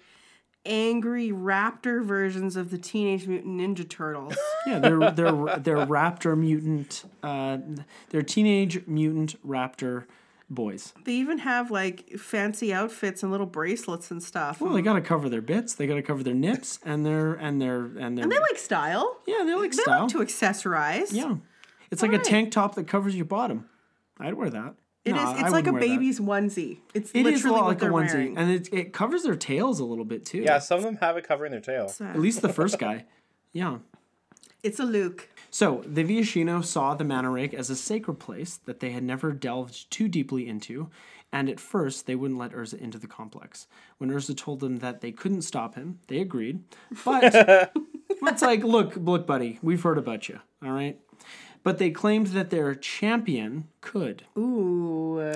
angry 0.67 1.31
raptor 1.31 2.05
versions 2.05 2.55
of 2.57 2.71
the 2.71 2.79
Teenage 2.79 3.27
Mutant 3.27 3.59
Ninja 3.61 3.89
Turtles. 3.89 4.37
Yeah, 4.67 4.79
they're 4.79 4.99
they're 5.13 5.33
they're 5.57 5.87
raptor 5.87 6.37
mutant. 6.37 7.05
Uh, 7.23 7.57
they're 8.11 8.21
teenage 8.21 8.87
mutant 8.87 9.35
raptor 9.47 10.05
boys. 10.51 10.93
they 11.07 11.13
even 11.15 11.39
have 11.39 11.71
like 11.71 12.11
fancy 12.19 12.71
outfits 12.71 13.23
and 13.23 13.33
little 13.33 13.47
bracelets 13.47 14.11
and 14.11 14.23
stuff. 14.23 14.61
Well, 14.61 14.75
they 14.75 14.83
got 14.83 14.93
to 14.95 15.01
cover 15.01 15.31
their 15.31 15.41
bits. 15.41 15.75
They 15.77 15.87
got 15.87 15.95
to 15.95 16.03
cover 16.03 16.23
their 16.23 16.35
nips 16.35 16.79
and 16.85 17.07
their 17.07 17.33
and 17.33 17.59
their 17.59 17.85
and 17.85 18.19
their. 18.19 18.25
And 18.25 18.31
they 18.31 18.39
like 18.39 18.59
style. 18.59 19.17
yeah, 19.27 19.45
they 19.47 19.55
like 19.55 19.71
They 19.73 19.79
style. 19.83 20.01
like 20.03 20.11
to 20.11 20.19
accessorize. 20.19 21.11
yeah, 21.15 21.37
it's 21.91 22.03
like 22.03 22.13
a 22.13 22.19
tank 22.19 22.53
top 22.53 22.75
that 22.77 22.87
covers 22.87 23.15
your 23.17 23.25
bottom. 23.27 23.69
I'd 24.19 24.35
wear 24.35 24.51
that. 24.51 24.75
It 25.05 25.11
is. 25.11 25.23
Nah, 25.23 25.33
I 25.33 25.41
It's 25.41 25.51
like 25.53 25.67
a 25.67 25.73
wouldn't 25.73 25.81
that. 25.81 25.97
baby's 25.99 26.21
onesie. 26.21 26.79
It's 26.93 27.11
It 27.13 27.25
literally 27.25 27.35
is 27.35 27.45
a 27.47 27.51
lot 27.53 27.63
what 27.63 27.69
like 27.69 27.77
a 27.79 27.81
they're 27.81 27.91
onesie, 27.93 28.15
wearing. 28.15 28.37
and 28.39 28.51
it 28.51 28.69
it 28.73 28.93
covers 28.93 29.23
their 29.23 29.35
tails 29.37 29.81
a 29.81 29.85
little 29.85 30.05
bit 30.05 30.27
too. 30.27 30.43
Yeah, 30.43 30.59
some 30.59 30.79
of 30.79 30.85
them 30.85 30.97
have 30.97 31.17
it 31.17 31.27
covering 31.27 31.53
their 31.53 31.61
tail. 31.61 31.89
So, 31.89 32.05
At 32.05 32.19
least 32.21 32.43
the 32.43 32.51
first 32.51 32.79
guy. 32.87 33.07
Yeah. 33.53 33.79
it's 34.63 34.79
a 34.79 34.85
Luke. 34.85 35.29
So, 35.51 35.83
the 35.87 36.05
Viashino 36.05 36.63
saw 36.65 36.95
the 36.95 37.03
Mana 37.05 37.31
Rig 37.31 37.55
as 37.55 37.71
a 37.71 37.77
sacred 37.77 38.17
place 38.21 38.57
that 38.67 38.81
they 38.81 38.91
had 38.91 39.03
never 39.03 39.33
delved 39.33 39.91
too 39.91 40.07
deeply 40.07 40.47
into, 40.47 40.91
and 41.33 41.49
at 41.49 41.59
first 41.59 42.07
they 42.07 42.15
wouldn't 42.15 42.39
let 42.39 42.53
Urza 42.53 42.79
into 42.79 42.99
the 42.99 43.09
complex. 43.09 43.67
When 43.99 44.11
Urza 44.11 44.37
told 44.37 44.61
them 44.61 44.79
that 44.79 45.01
they 45.01 45.11
couldn't 45.13 45.43
stop 45.43 45.75
him, 45.75 45.99
they 46.09 46.21
agreed. 46.21 46.63
But 47.05 47.35
it's 48.23 48.43
like, 48.43 48.63
look, 48.63 48.95
look, 48.97 49.27
buddy, 49.27 49.59
we've 49.63 49.83
heard 49.83 49.99
about 49.99 50.29
you, 50.29 50.39
all 50.63 50.71
right? 50.73 51.01
But 51.63 51.79
they 51.79 51.91
claimed 51.91 52.29
that 52.29 52.51
their 52.51 52.75
champion 52.75 53.69
could. 53.81 54.25
Ooh. 54.37 55.35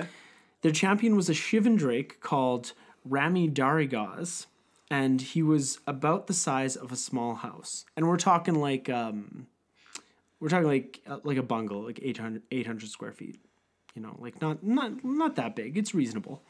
Their 0.63 0.73
champion 0.73 1.17
was 1.17 1.29
a 1.29 1.35
Shivan 1.35 1.77
Drake 1.77 2.21
called 2.21 2.73
Rami 3.05 3.51
Darigaz, 3.51 4.47
and 4.91 5.21
he 5.21 5.43
was 5.43 5.81
about 5.87 6.27
the 6.27 6.33
size 6.33 6.77
of 6.77 6.91
a 6.91 6.97
small 6.97 7.35
house. 7.35 7.85
And 7.97 8.09
we're 8.09 8.17
talking 8.17 8.55
like 8.55 8.89
um, 8.89 9.47
we're 10.41 10.49
talking 10.49 10.67
like 10.67 11.01
uh, 11.07 11.19
like 11.23 11.37
a 11.37 11.43
bungalow, 11.43 11.81
like 11.81 12.01
800, 12.03 12.43
800 12.51 12.89
square 12.89 13.13
feet. 13.13 13.39
You 13.95 14.03
know, 14.03 14.17
like 14.19 14.41
not 14.41 14.65
not 14.65 15.05
not 15.05 15.37
that 15.37 15.55
big. 15.55 15.77
It's 15.77 15.95
reasonable. 15.95 16.43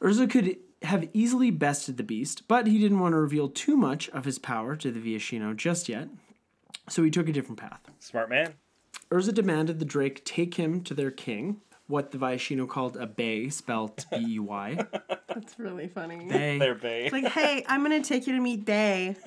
Urza 0.00 0.30
could 0.30 0.56
have 0.82 1.08
easily 1.12 1.50
bested 1.50 1.96
the 1.96 2.02
beast, 2.02 2.46
but 2.48 2.66
he 2.66 2.78
didn't 2.78 3.00
want 3.00 3.12
to 3.12 3.18
reveal 3.18 3.48
too 3.48 3.76
much 3.76 4.08
of 4.10 4.24
his 4.24 4.38
power 4.38 4.76
to 4.76 4.90
the 4.90 5.00
Viashino 5.00 5.56
just 5.56 5.88
yet, 5.88 6.08
so 6.88 7.02
he 7.02 7.10
took 7.10 7.28
a 7.28 7.32
different 7.32 7.58
path. 7.58 7.80
Smart 7.98 8.30
man. 8.30 8.54
Urza 9.10 9.32
demanded 9.32 9.78
the 9.78 9.84
Drake 9.84 10.24
take 10.24 10.54
him 10.54 10.82
to 10.84 10.94
their 10.94 11.10
king, 11.10 11.60
what 11.86 12.10
the 12.10 12.18
Viashino 12.18 12.68
called 12.68 12.96
a 12.96 13.06
bay, 13.06 13.48
spelled 13.48 14.04
B 14.10 14.34
E 14.34 14.38
Y. 14.38 14.78
That's 15.28 15.58
really 15.58 15.88
funny. 15.88 16.26
Bay. 16.28 16.58
They're 16.58 16.74
bay. 16.74 17.10
Like, 17.10 17.26
hey, 17.28 17.64
I'm 17.68 17.82
gonna 17.82 18.02
take 18.02 18.26
you 18.26 18.34
to 18.34 18.40
meet 18.40 18.64
Bay. 18.64 19.16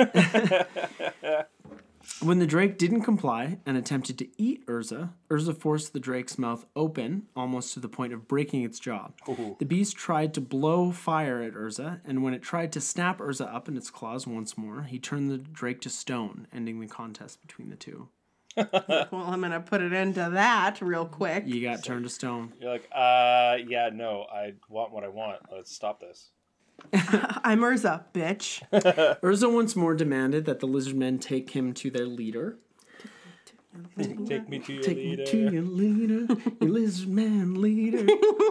When 2.22 2.40
the 2.40 2.48
Drake 2.48 2.78
didn't 2.78 3.04
comply 3.04 3.60
and 3.66 3.78
attempted 3.78 4.18
to 4.18 4.28
eat 4.38 4.66
Urza, 4.68 5.12
Urza 5.30 5.56
forced 5.56 5.94
the 5.94 6.02
Drake's 6.02 6.38
mouth 6.38 6.66
open, 6.76 7.28
almost 7.34 7.74
to 7.74 7.80
the 7.80 7.88
point 7.88 8.12
of 8.12 8.28
breaking 8.28 8.64
its 8.64 8.78
jaw. 8.78 9.12
The 9.60 9.66
beast 9.66 9.96
tried 9.96 10.34
to 10.34 10.42
blow 10.42 10.92
fire 10.92 11.42
at 11.42 11.54
Urza, 11.54 12.02
and 12.04 12.22
when 12.22 12.34
it 12.34 12.42
tried 12.42 12.74
to 12.74 12.82
snap 12.82 13.20
Urza 13.20 13.54
up 13.54 13.70
in 13.70 13.78
its 13.78 13.90
claws 13.90 14.28
once 14.28 14.58
more, 14.58 14.84
he 14.84 15.00
turned 15.00 15.32
the 15.32 15.38
Drake 15.38 15.80
to 15.82 15.90
stone, 15.90 16.48
ending 16.52 16.82
the 16.82 16.88
contest 16.88 17.42
between 17.42 17.70
the 17.70 17.78
two. 17.78 18.10
well, 18.58 19.08
I'm 19.14 19.40
gonna 19.40 19.62
put 19.62 19.82
it 19.82 19.94
into 19.94 20.32
that 20.34 20.82
real 20.82 21.06
quick. 21.06 21.44
You 21.46 21.62
got 21.62 21.84
turned 21.84 22.04
to 22.04 22.10
stone. 22.10 22.52
You're 22.60 22.72
like, 22.72 22.90
uh, 22.92 23.58
yeah, 23.66 23.90
no, 23.94 24.26
I 24.30 24.54
want 24.68 24.92
what 24.92 25.06
I 25.06 25.08
want. 25.08 25.40
Let's 25.52 25.74
stop 25.74 26.02
this. 26.02 26.32
I'm 27.44 27.62
Urza, 27.62 28.04
bitch. 28.14 28.62
Urza 29.22 29.54
once 29.54 29.76
more 29.76 29.96
demanded 29.96 30.46
that 30.46 30.60
the 30.60 30.66
lizard 30.66 30.96
men 30.96 31.20
take 31.20 31.52
him 31.52 31.74
to 31.76 31.90
their 31.90 32.06
leader. 32.06 32.58
Take 33.98 34.50
me 34.50 34.60
to 34.60 34.74
your 34.74 34.82
leader. 34.82 34.84
Take 34.84 34.98
leader. 34.98 35.18
me 35.22 35.26
to 35.26 35.38
your 35.52 35.64
leader, 35.64 36.36
your 36.62 36.70
lizard 36.72 37.10
man 37.10 37.62
leader. 37.62 38.06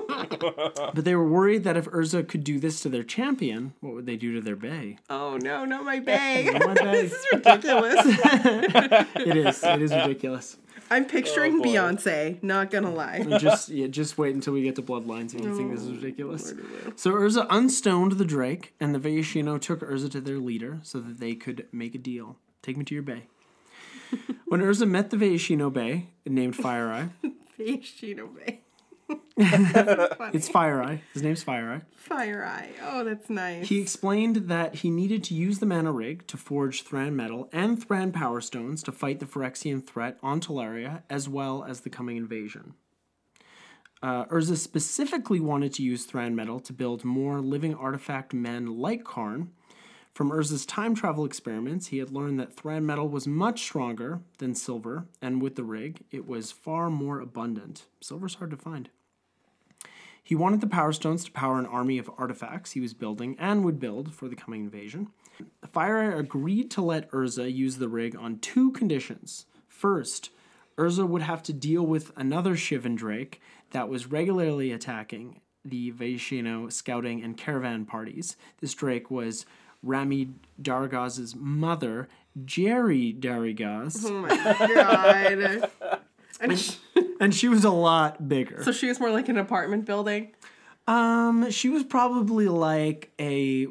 but 0.09 1.05
they 1.05 1.14
were 1.14 1.29
worried 1.29 1.64
that 1.64 1.76
if 1.76 1.87
Urza 1.87 2.26
could 2.26 2.45
do 2.45 2.59
this 2.61 2.81
to 2.81 2.89
their 2.89 3.03
champion, 3.03 3.74
what 3.81 3.95
would 3.95 4.07
they 4.07 4.16
do 4.16 4.35
to 4.35 4.41
their 4.41 4.57
bay? 4.57 4.99
Oh 5.11 5.37
no, 5.37 5.64
not 5.64 5.85
my 5.85 5.99
bay. 5.99 6.49
Not 6.53 6.66
my 6.66 6.74
bay. 6.74 7.03
this 7.03 7.12
is 7.12 7.26
ridiculous. 7.33 7.97
It 8.07 9.37
is. 9.37 9.64
It 9.64 9.83
is 9.83 9.93
ridiculous. 9.93 10.57
I'm 10.91 11.05
oh, 11.05 11.09
picturing 11.09 11.61
Oh. 11.61 11.62
Beyonce. 11.62 12.43
Not 12.43 12.70
gonna 12.70 12.93
lie. 12.93 13.22
just 13.39 13.68
yeah, 13.68 13.86
just 13.86 14.18
wait 14.18 14.34
until 14.34 14.53
we 14.55 14.62
get 14.62 14.76
to 14.76 14.82
bloodlines 14.82 15.34
and 15.34 15.45
you 15.45 15.57
think 15.57 15.72
this 15.72 15.82
is 15.82 15.91
oh, 15.91 15.95
ridiculous. 15.95 16.55
So 16.97 17.12
Urza 17.12 17.47
unstoned 17.51 18.12
the 18.12 18.24
Drake, 18.24 18.74
and 18.80 18.95
the 18.95 18.99
Viashino 18.99 19.61
took 19.61 19.80
Urza 19.80 20.11
to 20.12 20.20
their 20.20 20.39
leader 20.39 20.78
so 20.82 21.01
that 21.01 21.20
they 21.20 21.34
could 21.34 21.66
make 21.72 21.95
a 21.95 21.99
deal. 21.99 22.36
Take 22.62 22.76
me 22.76 22.84
to 22.84 22.95
your 22.95 23.03
bay. 23.03 23.24
when 24.47 24.61
Urza 24.61 24.89
met 24.89 25.11
the 25.11 25.16
Viashino 25.16 25.72
Bay, 25.72 26.09
named 26.26 26.57
Fire 26.57 26.89
Eye, 26.89 27.09
Fishino 27.59 28.28
Bay. 28.34 28.61
It's 29.37 30.49
Fire 30.49 30.83
Eye. 30.83 31.03
His 31.15 31.23
name's 31.23 31.43
Fire 31.43 31.73
Eye. 31.73 31.81
Fire 31.97 32.45
Eye. 32.45 32.71
Oh, 32.83 33.05
that's 33.05 33.31
nice. 33.31 33.69
He 33.69 33.81
explained 33.81 34.49
that 34.49 34.77
he 34.77 34.91
needed 34.91 35.23
to 35.25 35.35
use 35.35 35.59
the 35.59 35.67
mana 35.67 35.93
rig 35.93 36.27
to 36.27 36.37
forge 36.37 36.85
Thran 36.85 37.15
metal 37.15 37.49
and 37.53 37.79
Thran 37.81 38.13
power 38.13 38.41
stones 38.41 38.83
to 38.83 38.93
fight 38.93 39.21
the 39.21 39.27
Phyrexian 39.27 39.87
threat 39.87 40.19
on 40.23 40.41
Tolaria, 40.41 41.03
as 41.09 41.29
well 41.29 41.65
as 41.65 41.81
the 41.81 41.91
coming 41.91 42.17
invasion. 42.17 42.75
Uh, 44.03 44.27
Urza 44.27 44.57
specifically 44.57 45.41
wanted 45.41 45.73
to 45.75 45.83
use 45.83 46.07
Thran 46.07 46.35
metal 46.35 46.61
to 46.61 46.73
build 46.73 47.05
more 47.05 47.41
living 47.41 47.75
artifact 47.75 48.33
men 48.33 48.79
like 48.79 49.05
Karn. 49.05 49.51
From 50.15 50.31
Urza's 50.31 50.67
time 50.67 50.95
travel 50.95 51.25
experiments, 51.25 51.89
he 51.89 51.99
had 51.99 52.11
learned 52.11 52.41
that 52.41 52.55
Thran 52.55 52.85
metal 52.85 53.09
was 53.09 53.27
much 53.27 53.63
stronger 53.63 54.21
than 54.39 54.55
silver, 54.55 55.07
and 55.23 55.41
with 55.41 55.55
the 55.55 55.65
rig, 55.65 56.05
it 56.11 56.27
was 56.27 56.51
far 56.51 56.91
more 56.91 57.21
abundant. 57.21 57.87
Silver's 58.01 58.35
hard 58.35 58.51
to 58.51 58.57
find. 58.57 58.91
He 60.29 60.35
wanted 60.35 60.61
the 60.61 60.66
Power 60.66 60.93
Stones 60.93 61.24
to 61.24 61.31
power 61.31 61.59
an 61.59 61.64
army 61.64 61.97
of 61.97 62.11
artifacts 62.18 62.72
he 62.72 62.81
was 62.81 62.93
building 62.93 63.35
and 63.39 63.64
would 63.64 63.81
build 63.81 64.12
for 64.12 64.29
the 64.29 64.37
coming 64.37 64.61
invasion. 64.61 65.09
Fire 65.72 66.14
agreed 66.14 66.70
to 66.72 66.83
let 66.83 67.11
Urza 67.12 67.51
use 67.51 67.79
the 67.79 67.89
rig 67.89 68.14
on 68.14 68.39
two 68.41 68.70
conditions. 68.72 69.47
First, 69.68 70.29
Urza 70.76 71.09
would 71.09 71.22
have 71.22 71.43
to 71.45 71.55
deal 71.55 71.87
with 71.87 72.12
another 72.14 72.57
Shivan 72.57 72.95
Drake 72.95 73.41
that 73.70 73.89
was 73.89 74.09
regularly 74.09 74.70
attacking 74.70 75.41
the 75.64 75.93
Viashino 75.93 76.70
scouting 76.70 77.24
and 77.24 77.35
caravan 77.35 77.87
parties. 77.87 78.37
This 78.61 78.74
Drake 78.74 79.11
was 79.11 79.47
Rami 79.83 80.35
Dargaz's 80.61 81.35
mother, 81.35 82.07
Jerry 82.45 83.16
Dargaz, 83.18 84.05
oh 84.05 84.12
my 84.12 85.89
god. 85.89 86.01
And 86.41 86.59
sh- 86.59 86.76
and 87.20 87.34
she 87.34 87.49
was 87.49 87.64
a 87.64 87.70
lot 87.70 88.28
bigger. 88.28 88.62
so 88.62 88.72
she 88.72 88.86
was 88.89 89.01
more 89.01 89.11
like 89.11 89.28
an 89.28 89.36
apartment 89.39 89.84
building, 89.84 90.32
Um, 90.86 91.51
she 91.51 91.68
was 91.68 91.82
probably 91.84 92.47
like 92.49 93.12
a 93.18 93.66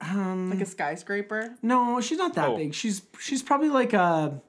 um. 0.00 0.50
like 0.50 0.60
a 0.60 0.66
skyscraper. 0.66 1.54
No, 1.62 2.00
she's 2.00 2.18
not 2.18 2.34
that 2.34 2.48
Oh. 2.48 2.56
big. 2.56 2.74
She's 2.74 3.02
she's 3.20 3.42
probably 3.42 3.68
like 3.68 3.92
a 3.92 4.40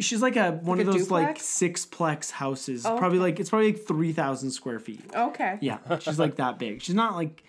She's 0.00 0.20
like 0.20 0.34
a 0.34 0.50
one 0.50 0.78
Like 0.78 0.88
of 0.88 0.94
a 0.96 0.98
those 0.98 1.10
like 1.12 1.26
duplex? 1.38 1.44
sixplex 1.46 2.30
houses. 2.32 2.84
Oh, 2.84 2.96
probably 2.98 3.18
okay. 3.18 3.22
like 3.26 3.40
it's 3.40 3.50
probably 3.50 3.72
like 3.72 3.86
three 3.86 4.12
thousand 4.12 4.50
square 4.50 4.80
feet. 4.80 5.00
Okay. 5.14 5.58
Yeah, 5.60 5.78
she's 6.00 6.18
like 6.18 6.36
that 6.36 6.58
big. 6.58 6.82
She's 6.82 6.94
not 6.96 7.14
like. 7.14 7.44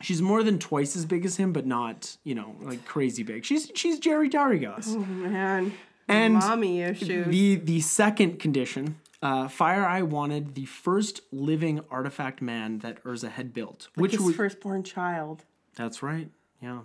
She's 0.00 0.20
more 0.20 0.42
than 0.42 0.58
twice 0.58 0.96
as 0.96 1.04
big 1.04 1.24
as 1.24 1.36
him, 1.36 1.52
but 1.52 1.64
not 1.66 2.16
you 2.24 2.34
know 2.34 2.56
like 2.62 2.84
crazy 2.86 3.22
big. 3.22 3.44
She's 3.44 3.70
she's 3.74 3.98
Jerry 3.98 4.28
Darrigas. 4.30 4.88
Oh 4.88 4.98
man. 5.04 5.72
And 6.12 6.34
mommy 6.34 6.82
issues. 6.82 7.26
The 7.26 7.56
the 7.56 7.80
second 7.80 8.38
condition, 8.38 8.98
uh, 9.22 9.48
Fire 9.48 9.84
Eye 9.84 10.02
wanted 10.02 10.54
the 10.54 10.66
first 10.66 11.20
living 11.32 11.80
artifact 11.90 12.40
man 12.42 12.78
that 12.80 13.02
Urza 13.04 13.30
had 13.30 13.52
built, 13.54 13.88
which 13.94 14.12
was 14.12 14.18
His 14.20 14.26
would 14.26 14.36
firstborn 14.36 14.82
child. 14.82 15.44
that's 15.76 16.02
right, 16.02 16.28
yeah. 16.60 16.80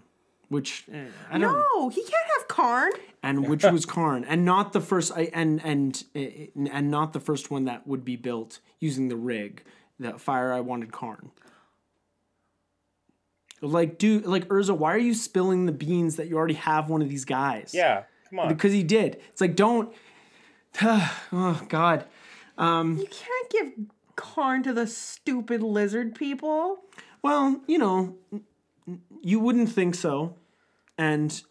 Which 0.49 0.86
eh, 0.93 1.05
I 1.30 1.38
don't 1.39 1.51
No, 1.53 1.89
he 1.89 2.01
can't 2.03 2.28
have 2.38 2.47
Karn. 2.47 2.91
and 3.21 3.49
which 3.49 3.63
was 3.63 3.86
Karn, 3.86 4.23
and 4.23 4.45
not 4.45 4.71
the 4.71 4.80
first, 4.80 5.11
I- 5.13 5.30
and 5.34 5.59
and 5.63 6.01
eh, 6.15 6.47
and 6.71 6.89
not 6.89 7.11
the 7.11 7.19
first 7.19 7.51
one 7.51 7.65
that 7.65 7.86
would 7.86 8.05
be 8.05 8.15
built 8.15 8.59
using 8.80 9.09
the 9.09 9.17
rig. 9.17 9.63
The 9.99 10.17
Fire 10.19 10.53
Eye 10.53 10.61
wanted 10.61 10.91
Karn. 10.93 11.32
Like, 13.61 13.97
dude, 13.97 14.25
like 14.28 14.47
Urza, 14.49 14.78
why 14.78 14.93
are 14.93 14.99
you 14.99 15.15
spilling 15.15 15.65
the 15.65 15.71
beans 15.71 16.15
that 16.17 16.28
you 16.28 16.38
already 16.38 16.53
have 16.53 16.89
one 16.89 17.01
of 17.01 17.09
these 17.09 17.25
guys? 17.25 17.71
Yeah, 17.73 18.03
come 18.30 18.39
on. 18.39 18.47
because 18.49 18.73
he 18.73 18.84
did. 18.84 19.17
It's 19.32 19.41
like 19.41 19.55
don't. 19.55 19.93
oh 20.82 21.61
God. 21.69 22.05
Um, 22.57 22.97
you 22.97 23.07
can't 23.07 23.49
give 23.51 23.86
Karn 24.15 24.63
to 24.63 24.73
the 24.73 24.88
stupid 24.88 25.61
lizard 25.61 26.15
people. 26.15 26.80
Well, 27.21 27.61
you 27.67 27.78
know, 27.78 28.15
you 29.21 29.39
wouldn't 29.39 29.69
think 29.69 29.95
so, 29.95 30.36
and. 30.97 31.41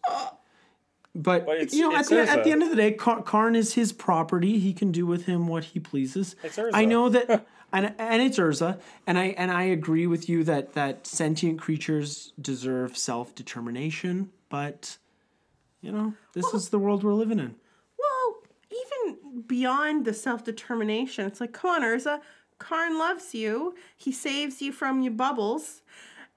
But, 1.15 1.47
But 1.47 1.55
it's- 1.55 1.73
you 1.73 1.89
know, 1.89 1.95
at 1.95 2.07
the, 2.07 2.19
at 2.29 2.43
the 2.43 2.51
end 2.51 2.61
of 2.61 2.69
the 2.69 2.75
day, 2.75 2.91
Kar- 2.91 3.23
Karn 3.23 3.55
is 3.55 3.73
his 3.73 3.91
property. 3.91 4.59
He 4.59 4.71
can 4.71 4.91
do 4.91 5.07
with 5.07 5.25
him 5.25 5.47
what 5.47 5.63
he 5.63 5.79
pleases. 5.79 6.35
It's 6.43 6.57
Urza. 6.57 6.69
I 6.73 6.85
know 6.85 7.09
that, 7.09 7.47
and 7.73 7.95
and 7.97 8.21
it's 8.21 8.37
Urza, 8.37 8.79
and 9.07 9.17
I 9.17 9.27
and 9.29 9.49
I 9.49 9.63
agree 9.63 10.05
with 10.05 10.29
you 10.29 10.43
that 10.43 10.73
that 10.73 11.07
sentient 11.07 11.59
creatures 11.59 12.33
deserve 12.39 12.95
self 12.95 13.33
determination. 13.33 14.29
But, 14.49 14.97
you 15.81 15.91
know, 15.91 16.13
this 16.33 16.53
is 16.53 16.69
the 16.69 16.79
world 16.79 17.03
we're 17.03 17.13
living 17.13 17.39
in. 17.39 17.55
Well, 17.99 18.35
even 18.71 19.41
beyond 19.47 20.05
the 20.05 20.13
self 20.13 20.43
determination, 20.43 21.25
it's 21.25 21.39
like, 21.41 21.53
come 21.53 21.71
on, 21.71 21.81
Urza. 21.81 22.21
Karn 22.59 22.97
loves 22.97 23.35
you. 23.35 23.75
He 23.95 24.11
saves 24.11 24.61
you 24.61 24.71
from 24.71 25.01
your 25.01 25.13
bubbles. 25.13 25.81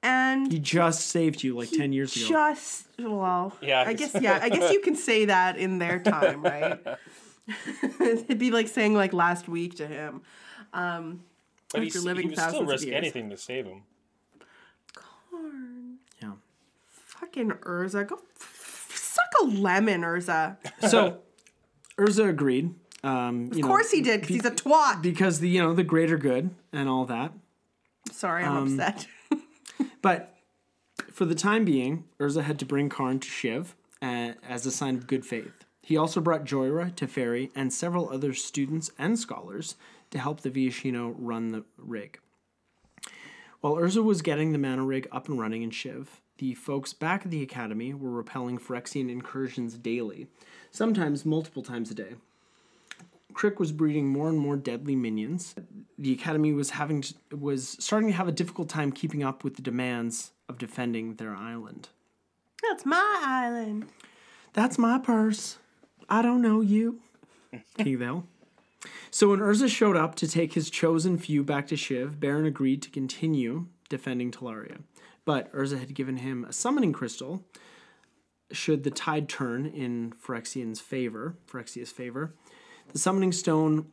And 0.03 0.51
He 0.51 0.59
just 0.59 1.09
saved 1.09 1.43
you 1.43 1.55
like 1.57 1.71
ten 1.71 1.93
years 1.93 2.17
ago. 2.17 2.27
just 2.29 2.87
well 2.99 3.55
Yeah, 3.61 3.81
i 3.83 3.91
I 3.91 3.93
guess 3.93 4.13
guess- 4.15 4.23
yeah 4.23 4.39
i 4.41 4.49
guess 4.49 4.73
you 4.73 4.81
can 4.81 4.95
say 4.95 5.27
that 5.27 5.59
in 5.59 5.79
their 5.79 5.99
time 5.99 6.43
right 6.43 6.79
it'd 8.01 8.39
be 8.39 8.51
like 8.51 8.69
saying 8.69 8.95
like 8.95 9.13
last 9.13 9.47
week 9.47 9.75
to 9.77 9.87
him 9.87 10.23
um 10.73 11.21
but 11.71 11.83
after 11.83 11.85
he's, 11.99 12.03
living 12.05 12.23
he 12.23 12.29
would 12.31 12.39
still 12.39 12.47
thousands 12.51 12.63
of 12.63 12.69
risk 12.69 12.87
years. 12.87 12.97
anything 12.97 13.29
to 13.29 13.37
save 13.37 13.67
him. 13.67 13.83
Karn, 14.95 15.99
yeah. 16.23 16.33
fucking 16.89 17.51
urza 17.51 18.07
go 18.07 18.21
suck 19.33 19.43
a 19.43 19.45
lemon 19.61 20.03
urza 20.03 20.57
So, 20.89 21.19
Urza 21.99 22.29
agreed. 22.29 22.75
Um, 23.03 23.51
you 23.53 23.63
of 23.63 23.69
course 23.69 23.91
he 23.91 24.01
did 24.03 24.21
because 24.23 24.35
he's 24.37 24.45
a 24.45 24.51
twat 24.51 25.01
because 25.03 25.41
the 25.41 25.49
you 25.49 25.63
know 25.63 25.73
the 25.73 25.83
greater 25.85 26.17
good 26.19 26.51
and 26.73 26.89
all 26.89 27.05
that. 27.07 27.33
sorry 28.13 28.45
i'm 28.45 28.57
Um, 28.57 28.81
upset 28.81 29.07
But 30.03 30.35
for 31.13 31.25
the 31.27 31.35
time 31.35 31.65
being, 31.65 32.05
Urza 32.19 32.43
had 32.43 32.59
to 32.61 32.65
bring 32.67 32.89
Karn 32.89 33.19
to 33.21 33.29
Shiv 33.29 33.75
uh, 34.03 34.33
as 34.49 34.65
a 34.67 34.71
sign 34.71 34.95
of 34.97 35.07
good 35.07 35.25
faith. 35.27 35.65
He 35.83 35.97
also 35.97 36.21
brought 36.21 36.45
Jhoira, 36.45 36.93
Teferi, 36.95 37.51
and 37.55 37.71
several 37.73 38.09
other 38.11 38.33
students 38.33 38.91
and 38.99 39.19
scholars 39.19 39.77
to 40.11 40.19
help 40.19 40.41
the 40.41 40.51
Viashino 40.51 41.15
run 41.19 41.49
the 41.53 41.65
rig. 41.77 42.19
While 43.61 43.75
Urza 43.75 44.03
was 44.03 44.23
getting 44.23 44.53
the 44.53 44.59
mana 44.59 44.85
rig 44.85 45.07
up 45.13 45.29
and 45.29 45.39
running 45.39 45.63
in 45.63 45.71
Shiv, 45.71 46.21
the 46.41 46.55
folks 46.55 46.95
back 46.95 47.27
at 47.27 47.31
the 47.31 47.43
academy 47.43 47.93
were 47.93 48.11
repelling 48.11 48.59
Phyrexian 48.59 49.11
incursions 49.11 49.75
daily, 49.75 50.27
sometimes 50.71 51.27
multiple 51.27 51.63
times 51.63 51.91
a 51.91 51.95
day. 51.95 52.15
Crick 53.35 53.61
was 53.61 53.73
breeding 53.73 54.09
more 54.09 54.29
and 54.29 54.39
more 54.39 54.57
deadly 54.57 54.97
minions. 54.97 55.55
The 55.99 56.13
academy 56.13 56.53
was 56.53 56.71
having 56.71 57.03
to, 57.03 57.15
was 57.37 57.77
starting 57.79 58.09
to 58.09 58.17
have 58.17 58.27
a 58.27 58.33
difficult 58.33 58.71
time 58.71 58.91
keeping 58.91 59.23
up 59.23 59.45
with 59.45 59.57
the 59.57 59.63
demands 59.63 60.33
of 60.49 60.59
defending 60.59 61.15
their 61.15 61.37
island. 61.37 61.91
that's 62.63 62.87
my 62.87 63.21
island 63.23 63.87
That's 64.55 64.79
my 64.79 64.99
purse. 64.99 65.59
I 66.09 66.23
don't 66.23 66.43
know 66.43 66.61
you. 66.63 67.01
King 67.77 68.03
of. 68.03 68.25
So 69.11 69.29
when 69.29 69.41
Urza 69.41 69.69
showed 69.69 69.97
up 69.97 70.15
to 70.17 70.27
take 70.27 70.55
his 70.55 70.71
chosen 70.71 71.19
few 71.19 71.45
back 71.45 71.67
to 71.69 71.77
Shiv, 71.77 72.19
Barrin 72.19 72.47
agreed 72.47 72.81
to 72.83 72.91
continue 72.91 73.67
defending 73.91 74.31
Tolaria. 74.31 74.79
But 75.31 75.53
Urza 75.53 75.79
had 75.79 75.95
given 75.95 76.17
him 76.17 76.45
a 76.45 76.53
summoning 76.53 76.93
crystal 76.93 77.45
should 78.51 78.83
the 78.83 78.91
tide 78.91 79.29
turn 79.29 79.65
in 79.65 80.11
Phyrexian's 80.21 80.81
favor, 80.81 81.37
Phyrexia's 81.49 81.93
favor. 81.93 82.35
The 82.93 82.99
summoning 82.99 83.31
stone 83.31 83.87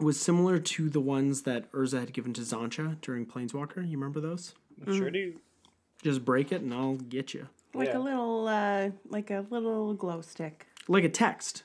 was 0.00 0.18
similar 0.20 0.58
to 0.58 0.90
the 0.90 0.98
ones 0.98 1.42
that 1.42 1.70
Urza 1.70 2.00
had 2.00 2.12
given 2.12 2.32
to 2.32 2.40
Xantcha 2.40 3.00
during 3.00 3.26
Planeswalker. 3.26 3.88
You 3.88 3.96
remember 3.96 4.18
those? 4.20 4.56
Sure 4.92 5.08
do. 5.08 5.38
Just 6.02 6.24
break 6.24 6.50
it 6.50 6.62
and 6.62 6.74
I'll 6.74 6.96
get 6.96 7.32
you. 7.32 7.46
like 7.72 7.90
Yeah. 7.90 7.98
a 7.98 8.00
little 8.00 8.48
uh 8.48 8.90
like 9.08 9.30
a 9.30 9.46
little 9.48 9.94
glow 9.94 10.20
stick 10.20 10.66
like 10.88 11.04
a 11.04 11.08
text. 11.08 11.62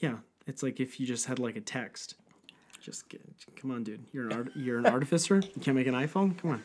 Yeah, 0.00 0.16
it's 0.48 0.64
like 0.64 0.80
if 0.80 0.98
you 0.98 1.06
just 1.06 1.26
had 1.26 1.38
like 1.38 1.54
a 1.54 1.60
text. 1.60 2.16
Just 2.86 3.08
get, 3.08 3.20
come 3.60 3.72
on, 3.72 3.82
dude. 3.82 4.04
You're 4.12 4.28
an 4.28 4.32
art, 4.32 4.52
you're 4.54 4.78
an 4.78 4.86
artificer. 4.86 5.42
You 5.56 5.60
can't 5.60 5.76
make 5.76 5.88
an 5.88 5.94
iPhone. 5.94 6.38
Come 6.38 6.62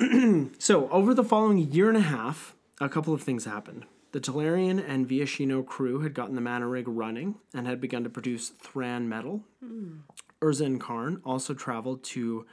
on. 0.00 0.52
so 0.58 0.88
over 0.88 1.12
the 1.12 1.22
following 1.22 1.58
year 1.58 1.90
and 1.90 1.98
a 1.98 2.00
half, 2.00 2.54
a 2.80 2.88
couple 2.88 3.12
of 3.12 3.20
things 3.20 3.44
happened. 3.44 3.84
The 4.12 4.20
Tolarian 4.20 4.82
and 4.82 5.06
Viashino 5.06 5.66
crew 5.66 6.00
had 6.00 6.14
gotten 6.14 6.34
the 6.34 6.40
mana 6.40 6.66
rig 6.66 6.88
running 6.88 7.34
and 7.52 7.66
had 7.66 7.78
begun 7.78 8.04
to 8.04 8.08
produce 8.08 8.48
Thran 8.48 9.06
metal. 9.06 9.42
Urza 10.40 10.64
and 10.64 10.80
Karn 10.80 11.20
also 11.22 11.52
traveled 11.52 12.02
to 12.04 12.46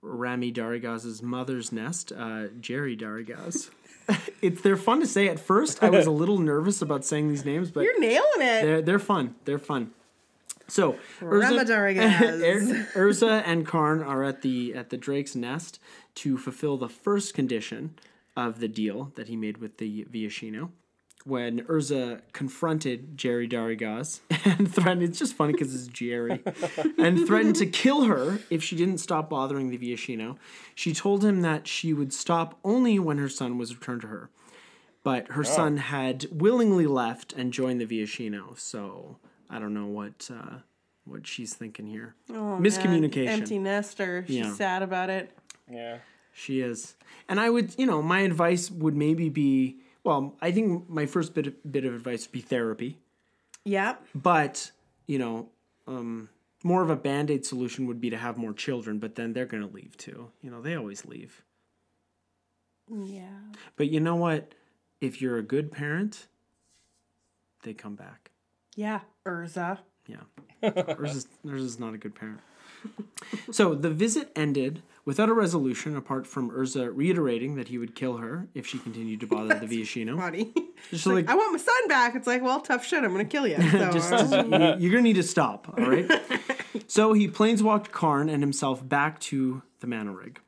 Rami 0.00 0.52
Darigaz's 0.52 1.20
mother's 1.20 1.72
nest, 1.72 2.12
uh, 2.16 2.46
Jerry 2.60 2.96
Darigaz. 2.96 3.70
it's 4.40 4.62
they're 4.62 4.76
fun 4.76 5.00
to 5.00 5.06
say. 5.08 5.28
At 5.28 5.40
first, 5.40 5.82
I 5.82 5.90
was 5.90 6.06
a 6.06 6.12
little 6.12 6.38
nervous 6.38 6.80
about 6.80 7.04
saying 7.04 7.28
these 7.28 7.44
names, 7.44 7.72
but 7.72 7.82
You're 7.82 7.98
nailing 7.98 8.22
it. 8.40 8.62
they're 8.62 8.82
they're 8.82 8.98
fun. 9.00 9.34
They're 9.44 9.58
fun. 9.58 9.90
So 10.68 10.98
Ramadarigaz. 11.20 12.20
Er- 12.94 13.08
Urza 13.08 13.42
and 13.44 13.66
Karn 13.66 14.02
are 14.02 14.22
at 14.22 14.42
the 14.42 14.74
at 14.74 14.90
the 14.90 14.96
Drake's 14.96 15.34
nest 15.34 15.80
to 16.16 16.36
fulfill 16.36 16.76
the 16.76 16.88
first 16.88 17.34
condition 17.34 17.98
of 18.36 18.60
the 18.60 18.68
deal 18.68 19.12
that 19.16 19.28
he 19.28 19.36
made 19.36 19.58
with 19.58 19.78
the 19.78 20.04
Viashino. 20.04 20.70
When 21.24 21.62
Urza 21.62 22.20
confronted 22.32 23.18
Jerry 23.18 23.48
Darigaz 23.48 24.20
and 24.44 24.72
threatened, 24.72 25.02
it's 25.02 25.18
just 25.18 25.34
funny 25.34 25.52
because 25.52 25.74
it's 25.74 25.88
Jerry, 25.88 26.42
and 26.98 27.26
threatened 27.26 27.56
to 27.56 27.66
kill 27.66 28.04
her 28.04 28.38
if 28.48 28.62
she 28.62 28.76
didn't 28.76 28.98
stop 28.98 29.28
bothering 29.28 29.70
the 29.70 29.78
Viashino. 29.78 30.36
She 30.74 30.94
told 30.94 31.24
him 31.24 31.42
that 31.42 31.66
she 31.66 31.92
would 31.92 32.12
stop 32.12 32.58
only 32.64 32.98
when 32.98 33.18
her 33.18 33.28
son 33.28 33.58
was 33.58 33.74
returned 33.74 34.02
to 34.02 34.06
her. 34.06 34.30
But 35.02 35.28
her 35.32 35.44
son 35.44 35.78
had 35.78 36.26
willingly 36.30 36.86
left 36.86 37.32
and 37.32 37.52
joined 37.52 37.80
the 37.80 37.86
Viashino, 37.86 38.58
so 38.58 39.16
I 39.50 39.58
don't 39.58 39.74
know 39.74 39.86
what 39.86 40.30
uh, 40.32 40.58
what 41.04 41.26
she's 41.26 41.54
thinking 41.54 41.86
here. 41.86 42.14
Oh, 42.30 42.56
man. 42.58 42.62
Miscommunication. 42.62 43.28
Empty 43.28 43.58
nester. 43.58 44.24
She's 44.26 44.36
Yeah. 44.36 44.52
sad 44.54 44.82
about 44.82 45.10
it. 45.10 45.30
Yeah. 45.70 45.98
She 46.32 46.60
is, 46.60 46.94
and 47.28 47.40
I 47.40 47.50
would, 47.50 47.74
you 47.76 47.84
know, 47.86 48.00
my 48.00 48.20
advice 48.20 48.70
would 48.70 48.94
maybe 48.96 49.28
be, 49.28 49.78
well, 50.04 50.36
I 50.40 50.52
think 50.52 50.88
my 50.88 51.04
first 51.04 51.34
bit 51.34 51.48
of, 51.48 51.72
bit 51.72 51.84
of 51.84 51.92
advice 51.94 52.26
would 52.26 52.32
be 52.32 52.40
therapy, 52.42 52.98
Yeah. 53.64 53.96
but 54.14 54.70
you 55.08 55.18
know, 55.18 55.48
um, 55.88 56.28
more 56.62 56.82
of 56.82 56.90
a 56.90 56.96
band 56.96 57.28
aid 57.30 57.44
solution 57.44 57.86
would 57.88 58.00
be 58.00 58.08
to 58.10 58.16
have 58.16 58.36
more 58.38 58.52
children, 58.52 59.00
but 59.00 59.16
then 59.16 59.32
they're 59.32 59.46
gonna 59.46 59.66
leave 59.66 59.96
too. 59.96 60.30
You 60.40 60.50
know, 60.50 60.62
they 60.62 60.76
always 60.76 61.04
leave. 61.04 61.42
Yeah. 62.88 63.40
But 63.76 63.88
you 63.90 63.98
know 63.98 64.14
what? 64.16 64.54
If 65.00 65.20
you're 65.20 65.38
a 65.38 65.42
good 65.42 65.72
parent, 65.72 66.28
they 67.62 67.74
come 67.74 67.96
back. 67.96 68.27
Yeah. 68.78 69.00
Urza. 69.26 69.78
Yeah. 70.06 70.18
Hers 70.96 71.26
is, 71.44 71.80
not 71.80 71.94
a 71.94 71.98
good 71.98 72.14
parent. 72.14 72.38
So 73.50 73.74
the 73.74 73.90
visit 73.90 74.30
ended 74.36 74.82
without 75.04 75.28
a 75.28 75.32
resolution 75.34 75.96
apart 75.96 76.28
from 76.28 76.50
Urza 76.52 76.90
reiterating 76.94 77.56
that 77.56 77.66
he 77.68 77.76
would 77.76 77.96
kill 77.96 78.18
her 78.18 78.46
if 78.54 78.66
she 78.68 78.78
continued 78.78 79.18
to 79.20 79.26
bother 79.26 79.58
the 79.58 79.66
Viashino. 79.82 80.16
Funny. 80.16 80.54
Just 80.90 81.04
like, 81.06 81.14
like, 81.26 81.28
I 81.28 81.34
want 81.34 81.52
my 81.52 81.58
son 81.58 81.88
back. 81.88 82.14
It's 82.14 82.28
like, 82.28 82.40
well, 82.40 82.60
tough 82.60 82.86
shit. 82.86 83.02
I'm 83.02 83.10
gonna 83.10 83.24
kill 83.24 83.48
you. 83.48 83.56
So, 83.56 83.90
just, 83.92 84.12
uh, 84.12 84.18
just- 84.22 84.32
you- 84.48 84.76
you're 84.78 84.92
gonna 84.92 85.02
need 85.02 85.16
to 85.16 85.22
stop, 85.24 85.74
all 85.76 85.84
right? 85.90 86.08
so 86.86 87.14
he 87.14 87.26
planeswalked 87.26 87.90
Karn 87.90 88.28
and 88.28 88.42
himself 88.44 88.86
back 88.88 89.18
to 89.20 89.62
the 89.80 89.88
mana 89.88 90.12
rig. 90.12 90.38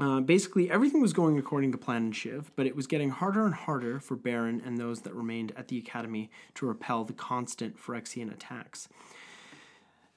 Uh, 0.00 0.18
basically, 0.18 0.70
everything 0.70 1.02
was 1.02 1.12
going 1.12 1.38
according 1.38 1.72
to 1.72 1.78
plan 1.78 2.06
in 2.06 2.12
Shiv, 2.12 2.50
but 2.56 2.66
it 2.66 2.74
was 2.74 2.86
getting 2.86 3.10
harder 3.10 3.44
and 3.44 3.54
harder 3.54 4.00
for 4.00 4.16
Barrin 4.16 4.66
and 4.66 4.78
those 4.78 5.02
that 5.02 5.14
remained 5.14 5.52
at 5.56 5.68
the 5.68 5.76
Academy 5.76 6.30
to 6.54 6.64
repel 6.64 7.04
the 7.04 7.12
constant 7.12 7.76
Phyrexian 7.78 8.32
attacks. 8.32 8.88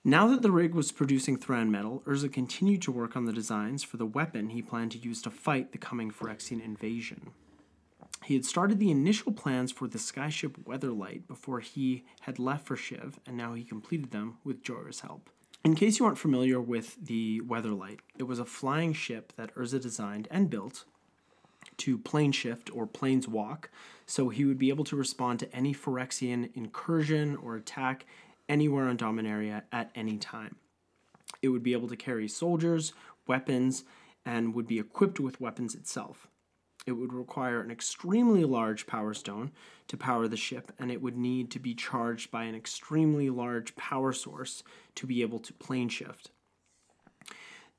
Now 0.06 0.28
that 0.28 0.42
the 0.42 0.52
rig 0.52 0.74
was 0.74 0.94
producing 0.94 1.38
Thran 1.38 1.70
metal, 1.70 2.02
Urza 2.06 2.32
continued 2.32 2.82
to 2.84 2.92
work 2.94 3.18
on 3.18 3.26
the 3.26 3.34
designs 3.34 3.84
for 3.84 3.98
the 3.98 4.06
weapon 4.06 4.50
he 4.50 4.62
planned 4.62 4.92
to 4.94 4.98
use 4.98 5.22
to 5.24 5.30
fight 5.30 5.74
the 5.74 5.78
coming 5.78 6.12
Phyrexian 6.12 6.64
invasion. 6.64 7.32
He 8.24 8.36
had 8.36 8.46
started 8.46 8.80
the 8.80 8.92
initial 8.92 9.34
plans 9.34 9.74
for 9.74 9.90
the 9.90 9.98
skyship 9.98 10.64
Weatherlight 10.64 11.28
before 11.28 11.60
he 11.60 12.06
had 12.22 12.40
left 12.40 12.68
for 12.68 12.78
Shiv, 12.78 13.20
and 13.26 13.36
now 13.36 13.54
he 13.54 13.66
completed 13.66 14.12
them 14.12 14.38
with 14.46 14.64
Jhoira's 14.64 15.02
help. 15.02 15.30
In 15.64 15.76
case 15.76 15.98
you 15.98 16.06
aren't 16.06 16.18
familiar 16.18 16.60
with 16.60 17.06
the 17.06 17.40
Weatherlight, 17.40 18.00
it 18.18 18.24
was 18.24 18.38
a 18.38 18.44
flying 18.44 18.92
ship 18.92 19.32
that 19.38 19.56
Urza 19.56 19.82
designed 19.82 20.28
and 20.30 20.50
built 20.50 20.84
to 21.78 21.98
plane 21.98 22.34
shift 22.34 22.70
or 22.76 22.86
planes 22.86 23.30
walk, 23.30 23.70
so 24.06 24.28
he 24.28 24.44
would 24.44 24.60
be 24.60 24.68
able 24.68 24.84
to 24.84 24.98
respond 24.98 25.40
to 25.40 25.56
any 25.56 25.74
Phyrexian 25.74 26.50
incursion 26.54 27.38
or 27.38 27.56
attack 27.56 28.06
anywhere 28.50 28.90
on 28.90 28.98
Dominaria 28.98 29.64
at 29.72 29.90
any 29.96 30.18
time. 30.18 30.58
It 31.42 31.48
would 31.48 31.64
be 31.64 31.72
able 31.72 31.88
to 31.88 31.96
carry 31.96 32.28
soldiers, 32.28 32.92
weapons, 33.26 33.86
and 34.26 34.54
would 34.54 34.68
be 34.68 34.80
equipped 34.80 35.22
with 35.22 35.40
weapons 35.40 35.76
itself. 35.76 36.28
It 36.86 36.94
would 36.94 37.14
require 37.14 37.62
an 37.62 37.72
extremely 37.72 38.44
large 38.44 38.88
power 38.88 39.14
stone 39.14 39.52
to 39.88 39.98
power 39.98 40.28
the 40.28 40.38
ship, 40.38 40.72
and 40.78 40.92
it 40.92 41.02
would 41.02 41.18
need 41.18 41.50
to 41.52 41.60
be 41.60 41.74
charged 41.74 42.30
by 42.30 42.44
an 42.44 42.56
extremely 42.56 43.30
large 43.30 43.76
power 43.76 44.12
source 44.12 44.64
to 44.96 45.08
be 45.08 45.22
able 45.22 45.40
to 45.40 45.54
plane 45.54 45.90
shift. 45.90 46.32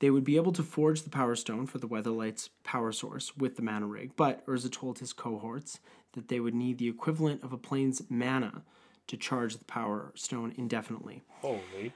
They 0.01 0.11
would 0.11 0.25
be 0.25 0.37
able 0.37 0.53
to 0.53 0.63
forge 0.63 1.03
the 1.03 1.11
power 1.11 1.37
stone 1.37 1.67
for 1.67 1.79
the 1.79 1.89
Weatherlight's 1.89 2.51
power 2.63 2.93
source 2.93 3.37
with 3.37 3.57
the 3.57 3.63
mana 3.63 3.87
rig, 3.87 4.13
but 4.17 4.45
Urza 4.47 4.71
told 4.71 4.99
his 4.99 5.13
cohorts 5.13 5.81
that 6.13 6.29
they 6.29 6.41
would 6.41 6.55
need 6.55 6.79
the 6.79 6.89
equivalent 6.89 7.43
of 7.43 7.53
a 7.53 7.59
plane's 7.59 8.03
mana 8.09 8.63
to 9.07 9.17
charge 9.17 9.57
the 9.57 9.65
power 9.65 10.13
stone 10.15 10.53
indefinitely. 10.57 11.23
Holy. 11.41 11.93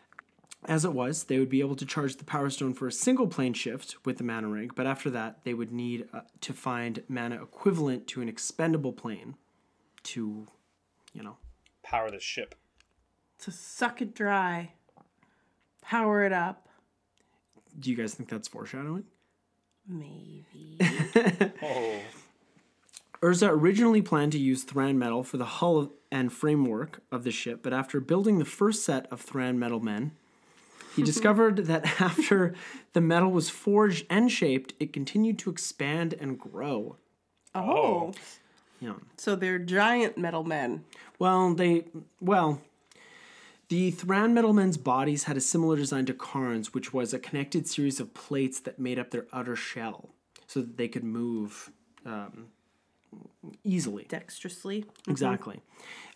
As 0.65 0.85
it 0.85 0.93
was, 0.93 1.25
they 1.25 1.39
would 1.39 1.49
be 1.49 1.61
able 1.61 1.77
to 1.77 1.87
charge 1.87 2.17
the 2.17 2.25
Power 2.25 2.51
Stone 2.51 2.75
for 2.75 2.89
a 2.89 2.93
single 2.93 3.29
plane 3.29 3.55
shift 3.55 3.97
with 4.05 4.19
the 4.19 4.25
mana 4.25 4.49
rig, 4.49 4.75
but 4.75 4.87
after 4.87 5.09
that, 5.11 5.39
they 5.45 5.55
would 5.55 5.73
need 5.73 6.09
uh, 6.13 6.23
to 6.41 6.53
find 6.53 7.03
mana 7.09 7.41
equivalent 7.41 8.07
to 8.09 8.21
an 8.21 8.29
expendable 8.29 8.93
plane 8.93 9.37
to, 10.03 10.47
you 11.13 11.23
know. 11.23 11.37
Power 11.83 12.11
the 12.11 12.21
ship. 12.21 12.55
to 13.39 13.51
suck 13.53 14.03
it 14.03 14.15
dry, 14.15 14.73
power 15.81 16.25
it 16.25 16.33
up. 16.33 16.69
Do 17.79 17.91
you 17.91 17.97
guys 17.97 18.15
think 18.15 18.29
that's 18.29 18.49
foreshadowing? 18.49 19.05
Maybe. 19.87 20.79
Oh. 21.63 22.01
Urza 23.23 23.49
originally 23.49 24.01
planned 24.03 24.31
to 24.33 24.39
use 24.39 24.65
Thran 24.65 24.97
metal 24.97 25.25
for 25.25 25.39
the 25.39 25.45
hull 25.45 25.93
and 26.13 26.33
framework 26.33 27.01
of 27.11 27.25
the 27.25 27.31
ship, 27.33 27.61
but 27.63 27.73
after 27.73 27.99
building 28.01 28.39
the 28.39 28.45
first 28.45 28.85
set 28.85 29.07
of 29.11 29.21
Thran 29.25 29.57
metal 29.59 29.81
men, 29.81 30.13
he 30.95 31.03
discovered 31.03 31.67
that 31.67 31.85
after 32.01 32.55
the 32.93 33.01
metal 33.01 33.31
was 33.31 33.51
forged 33.51 34.07
and 34.11 34.31
shaped, 34.31 34.75
it 34.81 34.93
continued 34.93 35.39
to 35.41 35.51
expand 35.51 36.15
and 36.15 36.39
grow. 36.39 36.97
Oh. 37.55 38.13
Yeah. 38.81 38.95
So 39.17 39.35
they're 39.35 39.59
giant 39.59 40.17
metal 40.17 40.45
men. 40.45 40.85
Well, 41.19 41.55
they 41.55 41.85
well, 42.21 42.61
the 43.69 43.91
Thran 43.91 44.33
metal 44.35 44.53
men's 44.53 44.77
bodies 44.77 45.25
had 45.25 45.37
a 45.37 45.41
similar 45.41 45.77
design 45.77 46.07
to 46.07 46.15
Karn's, 46.15 46.73
which 46.73 46.95
was 46.95 47.13
a 47.13 47.19
connected 47.19 47.67
series 47.67 48.01
of 48.01 48.15
plates 48.15 48.61
that 48.61 48.79
made 48.79 48.99
up 48.99 49.11
their 49.11 49.27
outer 49.33 49.57
shell, 49.57 50.11
so 50.47 50.61
that 50.61 50.77
they 50.77 50.89
could 50.89 51.05
move 51.05 51.71
um, 52.07 52.47
easily. 53.65 54.07
Dexterously. 54.09 54.85
Exactly. 55.09 55.61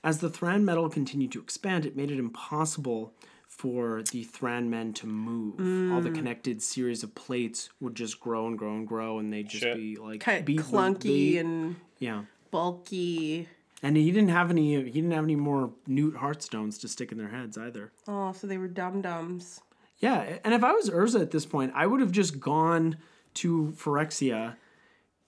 As 0.05 0.19
the 0.19 0.31
Thran 0.31 0.65
metal 0.65 0.89
continued 0.89 1.33
to 1.33 1.41
expand, 1.41 1.85
it 1.85 1.97
made 1.97 2.11
it 2.11 2.19
impossible 2.19 3.13
for 3.57 4.03
the 4.11 4.25
Thran 4.25 4.71
men 4.71 4.93
to 4.95 5.07
move. 5.07 5.61
All 5.93 6.01
the 6.01 6.11
mm. 6.11 6.15
connected 6.15 6.63
series 6.63 7.03
of 7.03 7.15
plates 7.15 7.69
would 7.81 7.95
just 7.95 8.19
grow 8.19 8.47
and 8.47 8.59
grow 8.59 8.75
and 8.75 8.89
grow, 8.89 9.19
and 9.19 9.33
they'd 9.33 9.49
just 9.49 9.63
Shit. 9.63 9.77
be 9.77 9.97
like 9.97 10.21
Kind 10.21 10.41
of 10.41 10.45
be- 10.47 10.57
clunky 10.57 11.39
and 11.39 11.77
yeah. 11.99 12.23
bulky. 12.51 13.49
And 13.83 13.97
he 13.97 14.11
didn't 14.11 14.31
have 14.31 14.51
any. 14.51 14.83
He 14.83 14.91
didn't 14.91 15.13
have 15.13 15.25
any 15.25 15.37
more 15.37 15.71
Newt 15.87 16.17
Heartstones 16.17 16.81
to 16.81 16.89
stick 16.89 17.13
in 17.13 17.19
their 17.19 17.29
heads 17.29 17.59
either. 17.59 17.93
Oh, 18.09 18.33
so 18.33 18.47
they 18.47 18.59
were 18.59 18.69
dum 18.69 19.03
dums. 19.03 19.61
Yeah, 19.99 20.39
and 20.43 20.55
if 20.55 20.65
I 20.65 20.73
was 20.73 20.89
Urza 20.91 21.21
at 21.21 21.31
this 21.31 21.47
point, 21.47 21.73
I 21.75 21.87
would 21.87 22.01
have 22.01 22.11
just 22.11 22.41
gone 22.41 22.97
to 23.35 23.73
Phyrexia, 23.77 24.57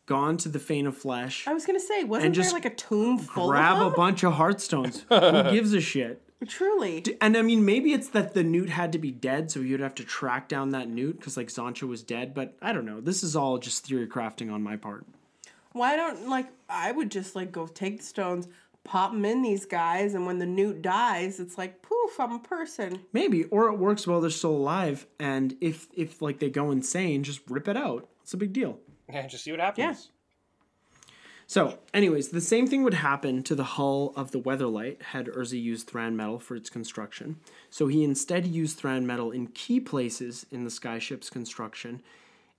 gone 0.07 0.37
to 0.39 0.49
the 0.49 0.59
Fane 0.59 0.87
of 0.87 0.97
Flesh, 0.97 1.47
I 1.47 1.53
was 1.53 1.67
gonna 1.67 1.79
say, 1.79 2.05
wasn't 2.05 2.35
just 2.35 2.51
there 2.51 2.61
like 2.61 2.65
a 2.65 2.75
tomb 2.75 3.19
full 3.19 3.49
grab 3.49 3.81
a 3.81 3.91
bunch 3.91 4.25
of 4.25 4.35
Heartstones. 4.35 5.05
Who 5.47 5.53
gives 5.53 5.73
a 5.73 5.81
shit? 5.81 6.23
Truly. 6.47 7.05
And 7.21 7.37
I 7.37 7.43
mean, 7.43 7.65
maybe 7.65 7.93
it's 7.93 8.09
that 8.09 8.35
the 8.35 8.43
Newt 8.43 8.69
had 8.69 8.93
to 8.93 8.99
be 8.99 9.11
dead, 9.11 9.51
so 9.51 9.61
you'd 9.61 9.81
have 9.81 9.95
to 9.97 10.05
track 10.05 10.49
down 10.49 10.71
that 10.71 10.89
Newt 10.89 11.19
because 11.19 11.37
like 11.37 11.49
Xantcha 11.49 11.89
was 11.89 12.03
dead. 12.03 12.35
But 12.35 12.57
I 12.61 12.73
don't 12.73 12.85
know. 12.85 13.01
This 13.01 13.23
is 13.23 13.35
all 13.35 13.59
just 13.59 13.87
theory 13.87 14.07
crafting 14.07 14.53
on 14.53 14.63
my 14.63 14.77
part. 14.77 15.07
Why 15.73 15.97
don't 15.97 16.29
like 16.29 16.49
I 16.69 16.93
would 16.93 17.11
just 17.11 17.35
like 17.35 17.51
go 17.51 17.67
take 17.67 17.99
the 17.99 18.05
stones, 18.05 18.49
pop 18.85 19.13
them 19.13 19.25
in 19.25 19.43
these 19.43 19.65
guys, 19.65 20.15
and 20.15 20.27
when 20.27 20.39
the 20.39 20.47
newt 20.47 20.83
dies, 20.83 21.41
it's 21.41 21.59
like 21.59 21.83
poof, 21.83 22.21
I'm 22.21 22.33
a 22.33 22.39
person. 22.39 23.01
Maybe, 23.13 23.45
or 23.45 23.69
it 23.69 23.79
works 23.79 24.07
while 24.07 24.21
they're 24.21 24.31
still 24.31 24.51
alive, 24.51 25.07
and 25.19 25.57
if 25.61 25.89
if 25.95 26.21
like 26.21 26.39
they 26.39 26.51
go 26.51 26.71
insane, 26.71 27.23
just 27.23 27.41
rip 27.49 27.69
it 27.69 27.77
out. 27.77 28.09
It's 28.23 28.35
a 28.35 28.39
big 28.39 28.53
deal. 28.53 28.79
Yeah, 29.13 29.27
just 29.27 29.45
see 29.45 29.51
what 29.51 29.61
happens. 29.61 30.11
So, 31.47 31.79
anyways, 31.93 32.31
the 32.31 32.41
same 32.41 32.67
thing 32.67 32.83
would 32.85 32.95
happen 32.95 33.43
to 33.43 33.55
the 33.55 33.65
hull 33.65 34.13
of 34.17 34.31
the 34.31 34.41
Weatherlight 34.41 35.03
had 35.03 35.27
Urza 35.27 35.61
used 35.61 35.87
Thran 35.87 36.17
metal 36.17 36.39
for 36.39 36.57
its 36.57 36.71
construction. 36.71 37.39
So 37.71 37.87
he 37.87 38.03
instead 38.03 38.47
used 38.47 38.79
Thran 38.79 39.05
metal 39.05 39.31
in 39.31 39.49
key 39.49 39.81
places 39.81 40.47
in 40.51 40.65
the 40.65 40.71
skyship's 40.71 41.31
construction 41.31 42.03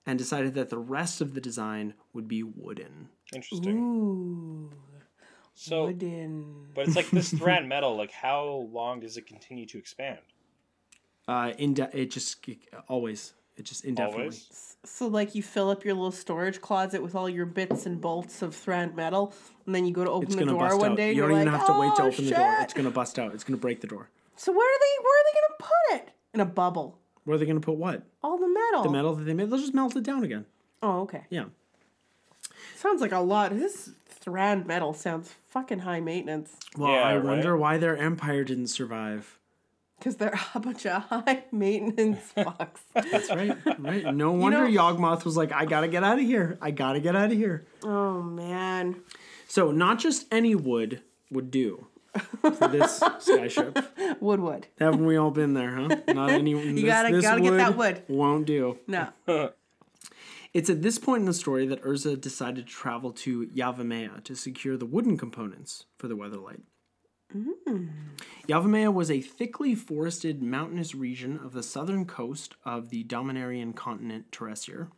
and 0.06 0.18
decided 0.18 0.54
that 0.54 0.70
the 0.70 0.78
rest 0.78 1.20
of 1.20 1.34
the 1.34 1.40
design 1.40 1.94
would 2.12 2.28
be 2.28 2.42
wooden. 2.42 3.08
Interesting. 3.34 3.78
Ooh. 3.78 4.70
So, 5.58 5.86
Wooden. 5.86 6.68
but 6.74 6.86
it's 6.86 6.96
like 6.96 7.10
this 7.10 7.32
Thran 7.32 7.66
metal. 7.66 7.96
Like, 7.96 8.12
how 8.12 8.68
long 8.70 9.00
does 9.00 9.16
it 9.16 9.26
continue 9.26 9.66
to 9.66 9.78
expand? 9.78 10.18
Uh, 11.26 11.52
inde- 11.58 11.90
it 11.92 12.10
just 12.10 12.44
always 12.88 13.32
it 13.56 13.64
just 13.64 13.84
indefinitely. 13.84 14.22
Always. 14.24 14.76
So 14.84 15.06
like 15.08 15.34
you 15.34 15.42
fill 15.42 15.70
up 15.70 15.84
your 15.84 15.94
little 15.94 16.12
storage 16.12 16.60
closet 16.60 17.02
with 17.02 17.14
all 17.14 17.28
your 17.28 17.46
bits 17.46 17.86
and 17.86 18.00
bolts 18.00 18.42
of 18.42 18.54
Thran 18.54 18.94
metal, 18.94 19.32
and 19.66 19.74
then 19.74 19.84
you 19.86 19.92
go 19.92 20.04
to 20.04 20.10
open 20.10 20.28
It's 20.28 20.36
the 20.36 20.44
door 20.46 20.76
one 20.78 20.92
out. 20.92 20.96
day. 20.96 21.08
and 21.08 21.16
You 21.16 21.22
don't 21.22 21.30
you're 21.32 21.40
even 21.40 21.52
like, 21.52 21.58
have 21.60 21.66
to 21.66 21.80
wait 21.80 21.96
to 21.96 22.02
"Oh, 22.02 22.06
open 22.06 22.24
the 22.24 22.30
door. 22.30 22.54
shit." 22.58 22.62
It's 22.64 22.74
gonna 22.74 22.90
bust 22.90 23.18
out. 23.18 23.34
It's 23.34 23.44
gonna 23.44 23.56
break 23.58 23.80
the 23.80 23.86
door. 23.88 24.08
So 24.36 24.52
where 24.52 24.68
are 24.68 24.78
they? 24.78 25.02
Where 25.02 25.20
are 25.20 25.24
they 25.24 25.40
gonna 25.40 25.56
put 25.58 25.96
it? 26.08 26.14
In 26.34 26.40
a 26.40 26.44
bubble. 26.46 26.98
Where 27.24 27.34
are 27.34 27.38
they 27.38 27.46
gonna 27.46 27.60
put 27.60 27.76
what? 27.76 28.02
All 28.22 28.38
the 28.38 28.48
metal. 28.48 28.82
The 28.84 28.90
metal 28.90 29.14
that 29.16 29.24
they 29.24 29.34
made. 29.34 29.50
They'll 29.50 29.58
just 29.58 29.74
melt 29.74 29.96
it 29.96 30.02
down 30.04 30.22
again. 30.22 30.44
Oh, 30.82 31.00
okay. 31.00 31.24
Yeah. 31.30 31.46
Sounds 32.76 33.00
like 33.00 33.12
a 33.12 33.18
lot. 33.20 33.50
This 33.56 33.90
Thran 34.08 34.66
metal 34.66 34.92
sounds 34.92 35.34
fucking 35.48 35.80
high 35.80 36.00
maintenance. 36.00 36.54
Well, 36.76 36.92
Yeah, 36.92 36.98
I 37.02 37.16
right. 37.16 37.24
wonder 37.24 37.56
why 37.56 37.78
their 37.78 37.96
empire 37.96 38.44
didn't 38.44 38.68
survive. 38.68 39.38
Because 39.98 40.16
they're 40.16 40.38
a 40.54 40.60
bunch 40.60 40.86
of 40.86 41.02
high 41.04 41.44
maintenance 41.52 42.32
fucks. 42.36 42.80
That's 42.94 43.30
right. 43.30 43.56
Right. 43.78 44.14
No 44.14 44.32
wonder 44.32 44.68
know- 44.68 44.82
Yawgmoth 44.94 45.24
was 45.24 45.36
like, 45.36 45.52
I 45.52 45.64
gotta 45.64 45.88
get 45.88 46.04
out 46.04 46.18
of 46.18 46.24
here. 46.24 46.58
I 46.60 46.70
gotta 46.70 47.00
get 47.00 47.16
out 47.16 47.32
of 47.32 47.36
here. 47.36 47.66
oh 47.82 48.22
man. 48.22 48.96
So 49.48 49.70
not 49.70 49.98
just 49.98 50.26
any 50.32 50.54
wood 50.54 51.02
would 51.30 51.50
do 51.50 51.86
for 52.40 52.68
this 52.68 53.00
skyship. 53.18 54.20
Woodwood. 54.20 54.66
Haven't 54.78 55.06
we 55.06 55.16
all 55.16 55.30
been 55.30 55.54
there, 55.54 55.70
huh? 55.74 55.88
Not 56.08 56.30
any. 56.30 56.50
You 56.50 56.84
gotta- 56.86 57.20
gotta 57.20 57.40
get 57.40 57.56
that 57.56 57.76
wood. 57.76 58.02
Won't 58.08 58.46
do. 58.46 58.78
No. 58.86 59.08
It's 60.52 60.70
at 60.70 60.80
this 60.80 60.98
point 60.98 61.20
in 61.20 61.26
the 61.26 61.34
story 61.34 61.66
that 61.66 61.82
Urza 61.82 62.18
decided 62.18 62.66
to 62.66 62.72
travel 62.72 63.12
to 63.12 63.46
Yavimaya 63.48 64.24
to 64.24 64.34
secure 64.34 64.78
the 64.78 64.86
wooden 64.86 65.18
components 65.18 65.84
for 65.98 66.08
the 66.08 66.16
Weatherlight. 66.16 66.62
Yavimaya 68.48 68.92
was 68.92 69.10
a 69.10 69.20
thickly 69.20 69.74
forested 69.74 70.42
mountainous 70.42 70.94
region 70.94 71.38
of 71.42 71.52
the 71.52 71.62
southern 71.62 72.04
coast 72.04 72.54
of 72.64 72.90
the 72.90 73.04
Dominarian 73.04 73.74
continent 73.74 74.30
Terisiare. 74.30 74.88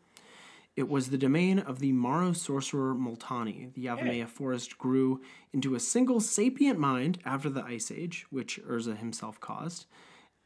It 0.76 0.88
was 0.88 1.08
the 1.08 1.18
domain 1.18 1.58
of 1.58 1.80
the 1.80 1.90
Maro 1.92 2.32
sorcerer 2.32 2.94
Multani. 2.94 3.72
The 3.74 3.86
Yavimaya 3.86 4.28
forest 4.28 4.78
grew 4.78 5.20
into 5.52 5.74
a 5.74 5.80
single 5.80 6.20
sapient 6.20 6.78
mind 6.78 7.18
after 7.24 7.50
the 7.50 7.64
Ice 7.64 7.90
Age, 7.90 8.26
which 8.30 8.60
Urza 8.62 8.96
himself 8.96 9.40
caused. 9.40 9.86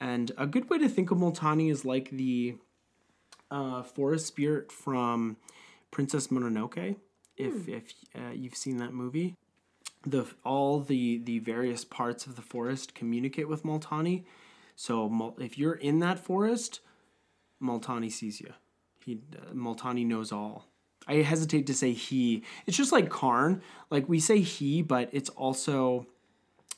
And 0.01 0.33
a 0.39 0.47
good 0.47 0.71
way 0.71 0.79
to 0.79 0.89
think 0.89 1.11
of 1.11 1.19
Multani 1.19 1.71
is 1.71 1.85
like 1.85 2.09
the 2.11 2.55
uh, 3.51 3.83
forest 3.83 4.27
spirit 4.27 4.73
from 4.73 5.37
Princess 5.91 6.29
Mononoke. 6.29 6.97
If 7.37 7.69
if 7.69 7.93
uh, 8.15 8.31
you've 8.33 8.57
seen 8.57 8.79
that 8.79 8.95
movie, 8.95 9.37
the 10.05 10.27
all 10.45 10.81
the 10.81 11.19
the 11.19 11.39
various 11.39 11.85
parts 11.85 12.27
of 12.27 12.37
the 12.37 12.43
forest 12.43 12.95
communicate 12.95 13.49
with 13.49 13.63
Multani. 13.63 14.25
So 14.77 15.35
if 15.39 15.59
you're 15.59 15.75
in 15.75 16.01
that 16.01 16.19
forest, 16.19 16.81
Multani 17.63 18.11
sees 18.11 18.41
you. 18.41 18.53
He 19.05 19.21
uh, 19.37 19.53
Multani 19.53 20.07
knows 20.07 20.33
all. 20.33 20.67
I 21.07 21.17
hesitate 21.17 21.67
to 21.67 21.75
say 21.75 21.93
he. 21.93 22.45
It's 22.67 22.77
just 22.77 22.93
like 22.93 23.11
Karn. 23.11 23.63
Like 23.91 24.09
we 24.09 24.21
say 24.21 24.41
he, 24.41 24.83
but 24.83 25.09
it's 25.13 25.31
also 25.31 26.07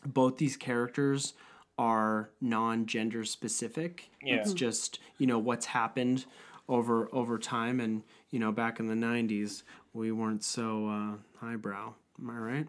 both 0.06 0.38
these 0.38 0.56
characters 0.56 1.34
are 1.78 2.30
non-gender 2.40 3.24
specific. 3.24 4.10
Yeah. 4.22 4.36
It's 4.36 4.52
just, 4.52 5.00
you 5.18 5.26
know, 5.26 5.38
what's 5.38 5.66
happened 5.66 6.24
over 6.68 7.08
over 7.12 7.38
time 7.38 7.80
and, 7.80 8.02
you 8.30 8.38
know, 8.38 8.52
back 8.52 8.80
in 8.80 8.86
the 8.86 8.94
90s, 8.94 9.62
we 9.92 10.12
weren't 10.12 10.44
so 10.44 10.88
uh 10.88 11.44
highbrow. 11.44 11.94
Am 12.18 12.30
I 12.30 12.36
right? 12.38 12.68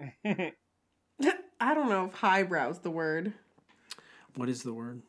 I 0.24 1.74
don't 1.74 1.88
know 1.88 2.06
if 2.06 2.14
highbrow's 2.14 2.80
the 2.80 2.90
word. 2.90 3.32
What 4.34 4.48
is 4.48 4.62
the 4.62 4.74
word? 4.74 5.02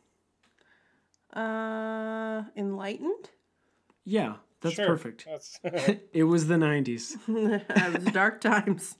Uh, 1.34 2.44
enlightened. 2.56 3.30
Yeah, 4.06 4.36
that's 4.62 4.76
Sure. 4.76 4.88
perfect. 4.88 5.26
That's 5.30 5.60
It 6.14 6.24
was 6.24 6.48
the 6.48 6.56
90s. 6.56 7.18
it 7.28 7.94
was 8.04 8.06
dark 8.14 8.40
times. 8.40 8.96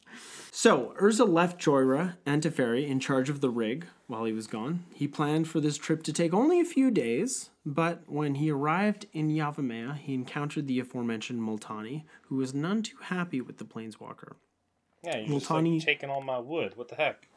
So, 0.52 0.94
Urza 1.00 1.28
left 1.28 1.60
Jhoira 1.64 2.18
and 2.26 2.44
Teferi 2.44 2.86
in 2.88 3.00
charge 3.00 3.30
of 3.30 3.40
the 3.42 3.50
rig 3.50 3.88
while 4.08 4.26
he 4.26 4.34
was 4.34 4.48
gone. 4.48 4.84
He 4.94 5.08
planned 5.08 5.48
for 5.48 5.62
this 5.62 5.78
trip 5.78 6.04
to 6.04 6.14
take 6.14 6.34
only 6.34 6.60
a 6.60 6.66
few 6.66 6.92
days, 6.92 7.50
but 7.66 8.04
when 8.08 8.36
he 8.36 8.52
arrived 8.52 9.06
in 9.14 9.30
Yavimaya, 9.30 9.96
he 9.98 10.14
encountered 10.14 10.68
the 10.68 10.80
aforementioned 10.80 11.40
Multani, 11.42 12.04
who 12.24 12.36
was 12.36 12.54
none 12.54 12.82
too 12.84 12.98
happy 13.04 13.40
with 13.40 13.58
the 13.58 13.66
planeswalker. 13.66 14.34
Yeah. 15.08 15.18
You're 15.18 15.40
just 15.40 15.50
Multani- 15.50 15.78
like 15.78 15.86
taking 15.86 16.10
all 16.10 16.22
my 16.22 16.38
wood. 16.40 16.76
What 16.76 16.90
the 16.90 16.96
heck? 16.96 17.28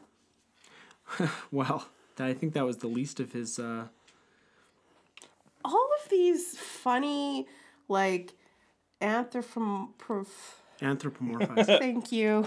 Well, 1.51 1.89
I 2.19 2.35
think 2.35 2.53
that 2.55 2.65
was 2.67 2.79
the 2.79 2.87
least 2.87 3.19
of 3.21 3.33
his. 3.33 3.59
Uh, 3.59 3.87
All 5.65 5.89
of 6.03 6.09
these 6.11 6.57
funny, 6.59 7.47
like, 7.89 8.33
anthropomorph. 9.03 10.29
anthropomorphized. 10.81 11.67
Thank 11.79 12.13
you. 12.13 12.47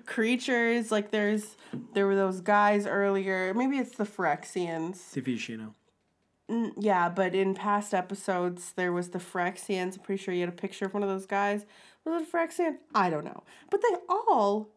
Creatures 0.06 0.90
like 0.90 1.10
there's 1.10 1.56
there 1.94 2.06
were 2.06 2.16
those 2.16 2.40
guys 2.40 2.86
earlier. 2.86 3.52
Maybe 3.54 3.78
it's 3.78 3.96
the 3.96 4.04
Phyrexians. 4.04 4.96
Divishino. 5.14 5.74
Mm, 6.50 6.72
yeah, 6.78 7.08
but 7.08 7.34
in 7.34 7.54
past 7.54 7.94
episodes 7.94 8.72
there 8.76 8.92
was 8.92 9.10
the 9.10 9.18
Phyrexians. 9.18 9.94
I'm 9.96 10.02
pretty 10.02 10.22
sure 10.22 10.32
you 10.34 10.40
had 10.40 10.48
a 10.48 10.52
picture 10.52 10.86
of 10.86 10.94
one 10.94 11.02
of 11.02 11.08
those 11.08 11.26
guys. 11.26 11.64
Was 12.04 12.24
it 12.58 12.74
I 12.94 13.10
don't 13.10 13.24
know. 13.24 13.42
But 13.70 13.82
they 13.82 13.96
all 14.08 14.68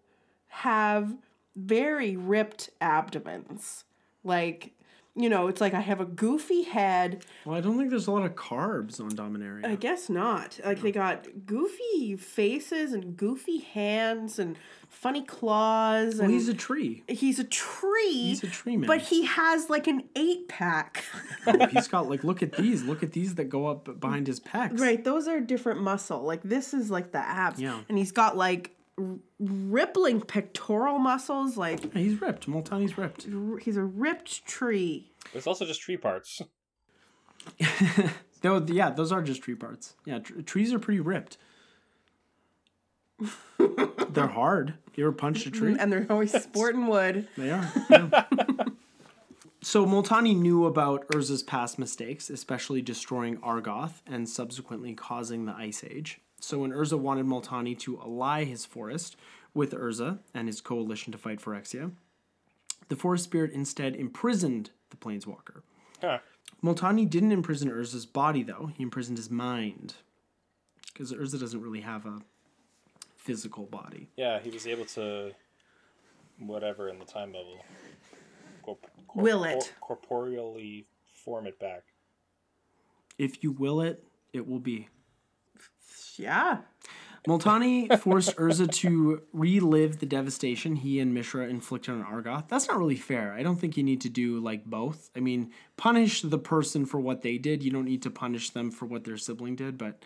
have 0.48 1.16
very 1.56 2.16
ripped 2.16 2.70
abdomens. 2.82 3.84
Like, 4.24 4.72
you 5.16 5.30
know, 5.30 5.48
it's 5.48 5.62
like 5.62 5.74
I 5.74 5.80
have 5.80 6.02
a 6.02 6.06
goofy 6.06 6.64
head. 6.64 7.26
Well, 7.46 7.58
I 7.58 7.62
don't 7.62 7.78
think 7.78 7.90
there's 7.90 8.08
a 8.08 8.12
lot 8.12 8.26
of 8.26 8.36
carbs 8.36 9.00
on 9.00 9.12
Dominaria. 9.12 9.66
I 9.66 9.76
guess 9.76 10.10
not. 10.10 10.60
Like 10.64 10.82
they 10.82 10.92
got 10.92 11.46
goofy 11.46 12.16
faces 12.18 12.94
and 12.94 13.16
goofy 13.16 13.60
hands 13.60 14.40
and 14.40 14.58
funny 14.96 15.22
claws 15.24 16.16
well, 16.20 16.30
he's 16.30 16.48
a 16.48 16.54
tree. 16.54 17.04
he's 17.08 17.38
a 17.38 17.44
tree. 17.44 18.12
He's 18.12 18.44
a 18.44 18.48
tree 18.48 18.78
man. 18.78 18.88
But 18.88 19.02
he 19.02 19.26
has 19.26 19.70
like 19.70 19.88
an 19.88 20.04
eight 20.16 20.48
pack. 20.48 21.04
Oh, 21.48 21.68
he's 21.68 21.88
got 21.88 22.10
like, 22.10 22.24
look 22.24 22.42
at 22.42 22.54
these. 22.54 22.84
Look 22.84 23.04
at 23.04 23.12
these 23.12 23.36
that 23.36 23.46
go 23.50 23.68
up 23.68 24.00
behind 24.00 24.26
his 24.26 24.40
pecs. 24.40 24.80
right, 24.80 25.04
those 25.04 25.28
are 25.28 25.40
different 25.40 25.80
muscle. 25.82 26.24
Like 26.24 26.42
this 26.44 26.74
is 26.74 26.90
like 26.90 27.12
the 27.12 27.20
abs. 27.20 27.60
Yeah. 27.62 27.82
And 27.88 28.00
he's 28.00 28.12
got 28.12 28.36
like 28.36 28.76
r- 28.98 29.18
rippling 29.40 30.22
pectoral 30.22 30.98
muscles. 30.98 31.56
Like 31.56 31.84
Yeah, 31.94 32.02
he's 32.02 32.20
ripped. 32.20 32.48
Multani's 32.48 32.98
ripped. 32.98 33.28
r- 33.32 33.58
he's 33.60 33.78
a 33.78 33.84
ripped 33.84 34.46
tree. 34.48 35.12
It's 35.36 35.46
also 35.46 35.66
just 35.66 35.82
tree 35.82 35.98
parts. 35.98 36.42
Though, 38.42 38.66
yeah, 38.68 38.90
those 38.90 39.12
are 39.12 39.22
just 39.22 39.44
tree 39.44 39.56
parts. 39.56 39.96
Yeah, 40.06 40.20
tr- 40.20 40.42
trees 40.42 40.74
are 40.74 40.80
pretty 40.80 41.00
ripped. 41.00 41.38
They're 44.10 44.28
hard. 44.28 44.76
You 44.96 45.06
ever 45.06 45.12
punched 45.12 45.46
a 45.46 45.52
tree? 45.52 45.76
And 45.78 45.92
they're 45.92 46.08
always 46.10 46.32
sporting 46.32 46.88
wood. 46.88 47.28
They 47.38 47.52
are. 47.52 47.72
yeah. 47.90 48.24
so 49.62 49.86
Multani 49.86 50.36
knew 50.36 50.66
about 50.66 51.08
Urza's 51.10 51.44
past 51.44 51.78
mistakes, 51.78 52.30
especially 52.30 52.82
destroying 52.82 53.38
Argoth 53.38 54.02
and 54.08 54.28
subsequently 54.30 54.94
causing 54.94 55.46
the 55.46 55.54
Ice 55.54 55.84
Age. 55.84 56.22
So 56.40 56.60
when 56.60 56.72
Urza 56.72 56.98
wanted 56.98 57.26
Multani 57.26 57.78
to 57.80 58.00
ally 58.00 58.46
his 58.46 58.66
forest 58.66 59.18
with 59.54 59.72
Urza 59.72 60.20
and 60.34 60.48
his 60.48 60.62
coalition 60.62 61.12
to 61.12 61.18
fight 61.18 61.42
Phyrexia, 61.42 61.92
the 62.88 62.96
forest 62.96 63.24
spirit 63.24 63.52
instead 63.52 63.96
imprisoned 63.96 64.70
the 64.92 64.98
planeswalker. 64.98 65.62
Huh. 66.02 66.20
Multani 66.64 67.10
didn't 67.10 67.32
imprison 67.32 67.70
Urza's 67.70 68.06
body, 68.06 68.44
though. 68.44 68.72
He 68.76 68.84
imprisoned 68.84 69.18
his 69.18 69.30
mind. 69.30 69.96
Because 70.94 71.12
Urza 71.12 71.40
doesn't 71.40 71.62
really 71.62 71.82
have 71.82 72.06
a 72.06 72.20
physical 73.26 73.66
body. 73.66 74.08
Yeah, 74.16 74.40
he 74.40 74.50
was 74.52 74.68
able 74.68 74.86
to, 74.86 75.32
whatever 76.40 76.90
in 76.90 77.00
the 77.00 77.06
time 77.06 77.32
bubble, 77.32 77.58
corp- 78.62 78.88
corp- 79.08 79.24
Will 79.24 79.44
it. 79.44 79.74
cor- 79.82 79.98
corporeally 79.98 80.86
form 81.26 81.48
it 81.48 81.60
back. 81.60 81.84
If 83.18 83.44
you 83.44 83.52
will 83.52 83.82
it, 83.82 84.04
it 84.32 84.48
will 84.48 84.60
be. 84.60 84.90
Yeah. 86.18 86.60
Multani 87.28 87.98
forced 88.00 88.36
Urza 88.38 88.72
to 88.72 89.24
relive 89.34 90.00
the 90.00 90.06
devastation 90.06 90.76
he 90.76 91.00
and 91.00 91.14
Mishra 91.14 91.48
inflicted 91.48 91.96
on 91.96 92.04
Argoth. 92.04 92.48
That's 92.48 92.68
not 92.68 92.78
really 92.78 92.96
fair. 92.96 93.34
I 93.34 93.42
don't 93.42 93.56
think 93.60 93.78
you 93.78 93.84
need 93.84 94.02
to 94.02 94.10
do 94.10 94.40
like 94.40 94.66
both. 94.66 95.10
I 95.16 95.20
mean, 95.22 95.52
punish 95.78 96.22
the 96.22 96.38
person 96.38 96.86
for 96.86 97.00
what 97.00 97.24
they 97.24 97.40
did. 97.40 97.64
You 97.64 97.72
don't 97.72 97.86
need 97.86 98.04
to 98.04 98.12
punish 98.12 98.52
them 98.52 98.70
for 98.70 98.86
what 98.86 99.04
their 99.06 99.18
sibling 99.18 99.56
did. 99.56 99.78
But, 99.78 100.04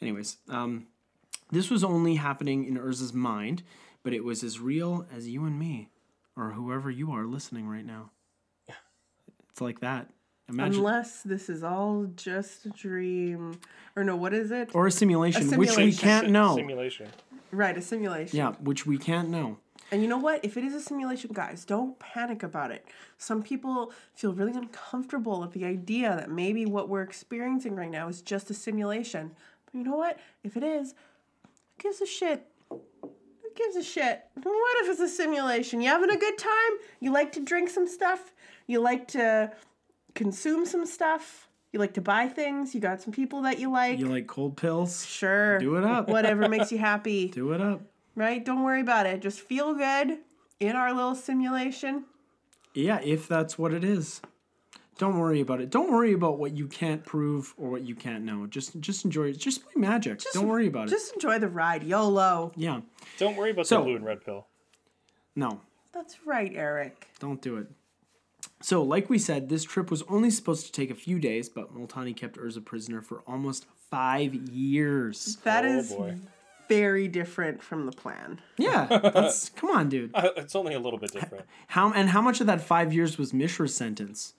anyways, 0.00 0.38
um, 0.48 0.86
this 1.52 1.70
was 1.70 1.84
only 1.84 2.16
happening 2.16 2.64
in 2.64 2.76
Urza's 2.76 3.12
mind, 3.12 3.62
but 4.02 4.12
it 4.12 4.24
was 4.24 4.42
as 4.42 4.58
real 4.58 5.06
as 5.14 5.28
you 5.28 5.44
and 5.44 5.58
me, 5.58 5.90
or 6.36 6.50
whoever 6.50 6.90
you 6.90 7.12
are 7.12 7.24
listening 7.24 7.68
right 7.68 7.86
now. 7.86 8.10
It's 9.50 9.60
like 9.60 9.80
that. 9.80 10.08
Imagine. 10.48 10.78
Unless 10.78 11.22
this 11.22 11.48
is 11.48 11.62
all 11.62 12.06
just 12.16 12.66
a 12.66 12.70
dream. 12.70 13.60
Or 13.94 14.02
no, 14.02 14.16
what 14.16 14.32
is 14.34 14.50
it? 14.50 14.74
or 14.74 14.86
a 14.86 14.90
simulation, 14.90 15.56
which 15.56 15.76
we 15.76 15.92
can't 15.92 16.30
know. 16.30 16.56
Simulation. 16.56 17.08
Right, 17.50 17.76
a 17.76 17.82
simulation. 17.82 18.36
Yeah, 18.36 18.52
which 18.60 18.86
we 18.86 18.96
can't 18.96 19.28
know. 19.28 19.58
And 19.90 20.00
you 20.00 20.08
know 20.08 20.16
what? 20.16 20.42
If 20.42 20.56
it 20.56 20.64
is 20.64 20.72
a 20.72 20.80
simulation, 20.80 21.32
guys, 21.34 21.66
don't 21.66 21.98
panic 21.98 22.42
about 22.42 22.70
it. 22.70 22.86
Some 23.18 23.42
people 23.42 23.92
feel 24.14 24.32
really 24.32 24.52
uncomfortable 24.52 25.44
at 25.44 25.52
the 25.52 25.66
idea 25.66 26.16
that 26.16 26.30
maybe 26.30 26.64
what 26.64 26.88
we're 26.88 27.02
experiencing 27.02 27.76
right 27.76 27.90
now 27.90 28.08
is 28.08 28.22
just 28.22 28.48
a 28.48 28.54
simulation. 28.54 29.32
But 29.66 29.74
you 29.74 29.84
know 29.84 29.96
what? 29.96 30.18
If 30.42 30.56
it 30.56 30.62
is, 30.62 30.94
who 30.94 31.11
gives 31.82 32.00
a 32.00 32.06
shit? 32.06 32.46
Who 32.70 32.80
gives 33.56 33.76
a 33.76 33.82
shit? 33.82 34.22
What 34.42 34.84
if 34.84 34.90
it's 34.90 35.00
a 35.00 35.08
simulation? 35.08 35.80
You 35.80 35.88
having 35.88 36.10
a 36.10 36.16
good 36.16 36.38
time? 36.38 36.72
You 37.00 37.12
like 37.12 37.32
to 37.32 37.40
drink 37.40 37.68
some 37.70 37.86
stuff? 37.86 38.32
You 38.66 38.80
like 38.80 39.08
to 39.08 39.52
consume 40.14 40.64
some 40.66 40.86
stuff? 40.86 41.48
You 41.72 41.78
like 41.80 41.94
to 41.94 42.00
buy 42.00 42.28
things? 42.28 42.74
You 42.74 42.80
got 42.80 43.00
some 43.00 43.12
people 43.12 43.42
that 43.42 43.58
you 43.58 43.70
like? 43.72 43.98
You 43.98 44.06
like 44.06 44.26
cold 44.26 44.56
pills? 44.56 45.04
sure. 45.06 45.58
Do 45.58 45.76
it 45.76 45.84
up. 45.84 46.08
Whatever 46.08 46.48
makes 46.48 46.70
you 46.70 46.78
happy 46.78 47.28
Do 47.28 47.52
it 47.52 47.60
up. 47.60 47.82
right? 48.14 48.44
Don't 48.44 48.62
worry 48.62 48.80
about 48.80 49.06
it. 49.06 49.20
Just 49.20 49.40
feel 49.40 49.74
good 49.74 50.18
in 50.60 50.76
our 50.76 50.92
little 50.92 51.14
simulation. 51.14 52.04
Yeah, 52.74 53.00
if 53.02 53.26
that's 53.28 53.58
what 53.58 53.72
it 53.74 53.84
is. 53.84 54.20
Don't 54.98 55.18
worry 55.18 55.40
about 55.40 55.60
it. 55.60 55.70
Don't 55.70 55.90
worry 55.90 56.12
about 56.12 56.38
what 56.38 56.56
you 56.56 56.66
can't 56.68 57.04
prove 57.04 57.54
or 57.56 57.70
what 57.70 57.82
you 57.82 57.94
can't 57.94 58.24
know. 58.24 58.46
Just 58.46 58.78
just 58.80 59.04
enjoy 59.04 59.28
it. 59.30 59.38
Just 59.38 59.64
play 59.64 59.72
magic. 59.76 60.20
Don't 60.34 60.48
worry 60.48 60.66
about 60.66 60.88
it. 60.88 60.90
Just 60.90 61.14
enjoy 61.14 61.38
the 61.38 61.48
ride. 61.48 61.82
YOLO. 61.82 62.52
Yeah. 62.56 62.80
Don't 63.18 63.36
worry 63.36 63.50
about 63.50 63.66
So- 63.66 63.78
the 63.78 63.84
blue 63.84 63.96
and 63.96 64.04
red 64.04 64.24
pill. 64.24 64.46
No. 65.34 65.60
That's 65.92 66.18
right, 66.26 66.52
Eric. 66.54 67.08
Don't 67.20 67.40
do 67.42 67.56
it. 67.58 67.66
So, 68.60 68.82
like 68.82 69.10
we 69.10 69.18
said, 69.18 69.48
this 69.48 69.64
trip 69.64 69.90
was 69.90 70.02
only 70.08 70.30
supposed 70.30 70.66
to 70.66 70.72
take 70.72 70.90
a 70.90 70.94
few 70.94 71.18
days, 71.18 71.48
but 71.48 71.74
Multani 71.74 72.16
kept 72.16 72.36
Urza 72.38 72.64
prisoner 72.64 73.00
for 73.02 73.22
almost 73.26 73.66
five 73.90 74.34
years. 74.34 75.36
That 75.44 75.64
Oh, 75.64 75.68
is 75.78 75.92
boy. 75.92 76.18
very 76.68 77.08
different 77.08 77.62
from 77.62 77.86
the 77.86 77.92
plan. 77.92 78.40
Yeah, 78.58 78.86
that's 78.86 79.48
come 79.56 79.70
on, 79.70 79.88
dude. 79.88 80.12
Uh, 80.14 80.30
it's 80.36 80.54
only 80.54 80.74
a 80.74 80.78
little 80.80 80.98
bit 80.98 81.12
different. 81.12 81.44
How 81.68 81.92
and 81.92 82.10
how 82.10 82.20
much 82.22 82.40
of 82.40 82.46
that 82.46 82.60
five 82.60 82.92
years 82.92 83.18
was 83.18 83.32
Mishra's 83.32 83.74
sentence? 83.74 84.34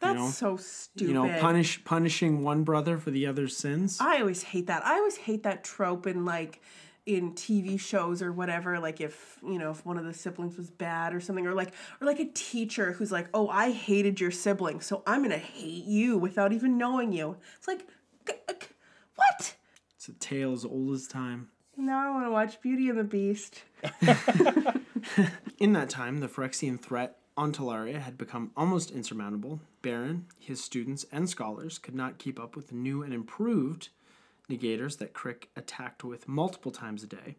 That's 0.00 0.18
know, 0.18 0.28
so 0.28 0.56
stupid. 0.56 1.08
You 1.08 1.14
know, 1.14 1.40
punish 1.40 1.84
punishing 1.84 2.42
one 2.42 2.62
brother 2.62 2.98
for 2.98 3.10
the 3.10 3.26
other's 3.26 3.56
sins. 3.56 3.98
I 4.00 4.20
always 4.20 4.42
hate 4.42 4.68
that. 4.68 4.86
I 4.86 4.94
always 4.94 5.16
hate 5.16 5.42
that 5.42 5.64
trope 5.64 6.06
in 6.06 6.24
like 6.24 6.60
in 7.04 7.32
TV 7.32 7.80
shows 7.80 8.22
or 8.22 8.32
whatever. 8.32 8.78
Like 8.78 9.00
if 9.00 9.38
you 9.42 9.58
know 9.58 9.70
if 9.70 9.84
one 9.84 9.98
of 9.98 10.04
the 10.04 10.14
siblings 10.14 10.56
was 10.56 10.70
bad 10.70 11.14
or 11.14 11.20
something, 11.20 11.46
or 11.46 11.54
like 11.54 11.72
or 12.00 12.06
like 12.06 12.20
a 12.20 12.26
teacher 12.26 12.92
who's 12.92 13.10
like, 13.10 13.28
"Oh, 13.34 13.48
I 13.48 13.72
hated 13.72 14.20
your 14.20 14.30
sibling, 14.30 14.80
so 14.80 15.02
I'm 15.06 15.22
gonna 15.22 15.36
hate 15.38 15.84
you 15.84 16.16
without 16.16 16.52
even 16.52 16.78
knowing 16.78 17.12
you." 17.12 17.36
It's 17.56 17.66
like, 17.66 17.86
what? 19.16 19.56
It's 19.96 20.08
a 20.08 20.12
tale 20.12 20.52
as 20.52 20.64
old 20.64 20.94
as 20.94 21.08
time. 21.08 21.48
Now 21.76 22.06
I 22.06 22.10
want 22.10 22.26
to 22.26 22.30
watch 22.30 22.60
Beauty 22.60 22.88
and 22.88 22.98
the 22.98 23.04
Beast. 23.04 23.62
In 25.58 25.72
that 25.72 25.88
time, 25.88 26.18
the 26.18 26.28
Phyrexian 26.28 26.80
threat 26.80 27.17
on 27.38 27.52
Tolaria 27.52 28.00
had 28.00 28.18
become 28.18 28.50
almost 28.56 28.90
insurmountable. 28.90 29.60
Barrin, 29.80 30.24
his 30.40 30.62
students, 30.62 31.06
and 31.12 31.30
scholars 31.30 31.78
could 31.78 31.94
not 31.94 32.18
keep 32.18 32.40
up 32.40 32.56
with 32.56 32.68
the 32.68 32.74
new 32.74 33.02
and 33.02 33.14
improved 33.14 33.90
negators 34.50 34.98
that 34.98 35.12
Crick 35.12 35.48
attacked 35.54 36.02
with 36.02 36.26
multiple 36.26 36.72
times 36.72 37.04
a 37.04 37.06
day. 37.06 37.36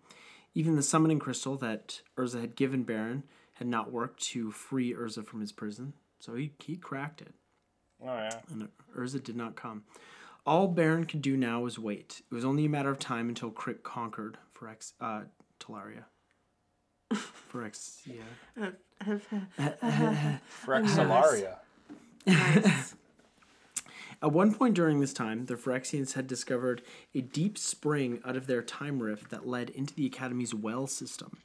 Even 0.56 0.76
the 0.78 0.82
summoning 0.82 1.20
crystal 1.20 1.58
that 1.58 2.02
Urza 2.18 2.39
had 2.39 2.56
given 2.56 2.84
Barrin 2.86 3.24
had 3.56 3.68
not 3.68 3.91
worked 3.91 4.22
to 4.28 4.52
free 4.52 4.93
Urza 4.93 5.26
from 5.26 5.41
his 5.41 5.52
prison, 5.52 5.93
so 6.20 6.34
he, 6.36 6.54
he 6.64 6.78
cracked 6.78 7.22
it, 7.22 7.34
Oh 8.02 8.06
yeah. 8.16 8.39
and 8.50 8.70
Urza 8.97 9.22
did 9.22 9.36
not 9.36 9.58
come. 9.58 9.84
All 10.45 10.68
Barrin 10.70 11.06
could 11.06 11.22
do 11.22 11.36
now 11.36 11.60
was 11.60 11.78
wait. 11.78 12.22
It 12.32 12.34
was 12.34 12.45
only 12.45 12.66
a 12.66 12.70
matter 12.70 12.89
of 12.89 13.00
time 13.00 13.28
until 13.28 13.52
Crick 13.52 13.84
conquered 13.84 14.38
Phyrex, 14.58 14.93
uh, 15.02 15.24
Tolaria. 15.60 16.06
Phyrexia. 17.52 18.22
Frexalaria. 20.66 21.58
Nice. 22.26 22.95
At 24.22 24.34
one 24.34 24.54
point 24.54 24.76
during 24.76 25.00
this 25.00 25.14
time, 25.14 25.45
the 25.45 25.56
Phyrexians 25.56 26.14
had 26.14 26.28
discovered 26.28 26.82
a 27.16 27.22
deep 27.22 27.58
spring 27.58 28.20
out 28.26 28.36
of 28.36 28.47
their 28.47 28.62
time 28.62 29.02
rift 29.02 29.30
that 29.30 29.47
led 29.47 29.70
into 29.70 29.95
the 29.95 30.06
Academy's 30.06 30.54
well 30.54 30.88
system. 30.88 31.38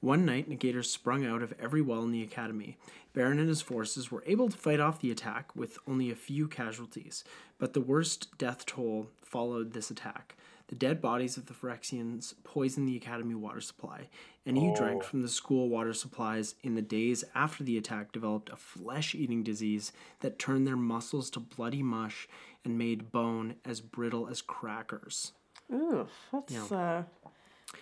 One 0.00 0.24
night, 0.24 0.48
Negators 0.48 0.86
sprung 0.86 1.26
out 1.26 1.42
of 1.42 1.54
every 1.60 1.80
well 1.80 2.02
in 2.02 2.12
the 2.12 2.22
Academy. 2.22 2.76
Barrin 3.12 3.38
and 3.38 3.48
his 3.48 3.62
forces 3.62 4.10
were 4.10 4.22
able 4.26 4.48
to 4.48 4.56
fight 4.56 4.80
off 4.80 5.00
the 5.00 5.10
attack 5.10 5.54
with 5.54 5.78
only 5.86 6.10
a 6.10 6.16
few 6.16 6.48
casualties, 6.48 7.24
but 7.58 7.72
the 7.72 7.80
worst 7.80 8.36
death 8.38 8.66
toll 8.66 9.08
followed 9.22 9.72
this 9.72 9.90
attack. 9.90 10.36
The 10.72 10.78
dead 10.78 11.02
bodies 11.02 11.36
of 11.36 11.44
the 11.44 11.52
Phyrexians 11.52 12.32
poisoned 12.44 12.88
the 12.88 12.96
Academy 12.96 13.34
water 13.34 13.60
supply. 13.60 14.08
Any 14.46 14.60
who 14.70 14.74
drank 14.74 15.02
Oh. 15.02 15.06
from 15.06 15.20
the 15.20 15.28
school 15.28 15.68
water 15.68 15.92
supplies 15.92 16.54
in 16.62 16.76
the 16.76 16.80
days 16.80 17.24
after 17.34 17.62
the 17.62 17.76
attack 17.76 18.10
developed 18.10 18.48
a 18.48 18.56
flesh 18.56 19.14
eating 19.14 19.42
disease 19.42 19.92
that 20.20 20.38
turned 20.38 20.66
their 20.66 20.78
muscles 20.78 21.28
to 21.32 21.40
bloody 21.40 21.82
mush 21.82 22.26
and 22.64 22.78
made 22.78 23.12
bone 23.12 23.56
as 23.66 23.82
brittle 23.82 24.28
as 24.28 24.40
crackers. 24.40 25.32
Ooh, 25.70 26.08
that's 26.32 26.72
uh, 26.72 27.02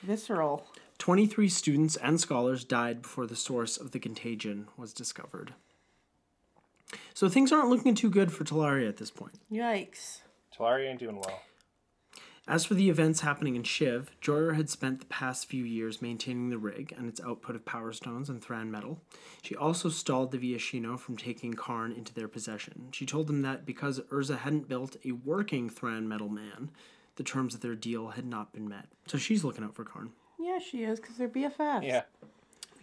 visceral. 0.03 0.67
23 0.99 1.49
students 1.49 1.95
and 1.95 2.21
scholars 2.21 2.65
died 2.65 3.03
before 3.03 3.29
the 3.29 3.37
source 3.37 3.77
of 3.77 3.93
the 3.93 4.01
contagion 4.01 4.67
was 4.77 4.93
discovered. 4.93 5.55
So 7.15 7.29
things 7.29 7.53
aren't 7.53 7.69
looking 7.71 7.95
too 7.95 8.11
good 8.11 8.33
for 8.33 8.43
Tolaria 8.43 8.89
at 8.89 8.97
this 8.97 9.13
point. 9.13 9.39
Yikes. 9.49 10.23
Tolaria 10.53 10.91
ain't 10.91 10.99
doing 10.99 11.15
well. 11.21 11.41
As 12.49 12.65
for 12.65 12.75
the 12.75 12.91
events 12.91 13.21
happening 13.21 13.55
in 13.55 13.63
Shiv, 13.63 14.11
Jhoira 14.21 14.57
had 14.57 14.69
spent 14.69 14.99
the 14.99 15.07
past 15.07 15.47
few 15.47 15.65
years 15.65 16.03
maintaining 16.03 16.49
the 16.51 16.59
rig 16.59 16.93
and 16.97 17.09
its 17.09 17.21
output 17.21 17.55
of 17.55 17.65
power 17.65 17.93
stones 17.93 18.29
and 18.29 18.43
Thran 18.43 18.71
metal. 18.71 19.01
She 19.43 19.55
also 19.55 19.89
stalled 19.89 20.33
the 20.33 20.39
Viashino 20.39 20.99
from 20.99 21.17
taking 21.17 21.55
Karn 21.55 21.93
into 21.93 22.13
their 22.13 22.29
possession. 22.29 22.89
She 22.93 23.07
told 23.07 23.29
them 23.29 23.43
that 23.43 23.65
because 23.65 24.01
Urza 24.11 24.39
hadn't 24.39 24.69
built 24.69 24.97
a 25.05 25.13
working 25.13 25.71
Thran 25.71 26.09
metal 26.09 26.29
man, 26.29 26.71
the 27.17 27.23
terms 27.23 27.55
of 27.55 27.61
their 27.61 27.75
deal 27.75 28.09
had 28.09 28.27
not 28.27 28.53
been 28.53 28.69
met. 28.69 28.87
So 29.07 29.19
she's 29.19 29.45
looking 29.45 29.63
out 29.63 29.75
for 29.75 29.85
Karn. 29.85 30.11
Yeah, 30.39 30.59
she 30.59 30.85
is, 30.85 30.99
because 30.99 31.19
they're 31.19 31.29
BFFs. 31.29 31.85
Yeah. 31.85 32.03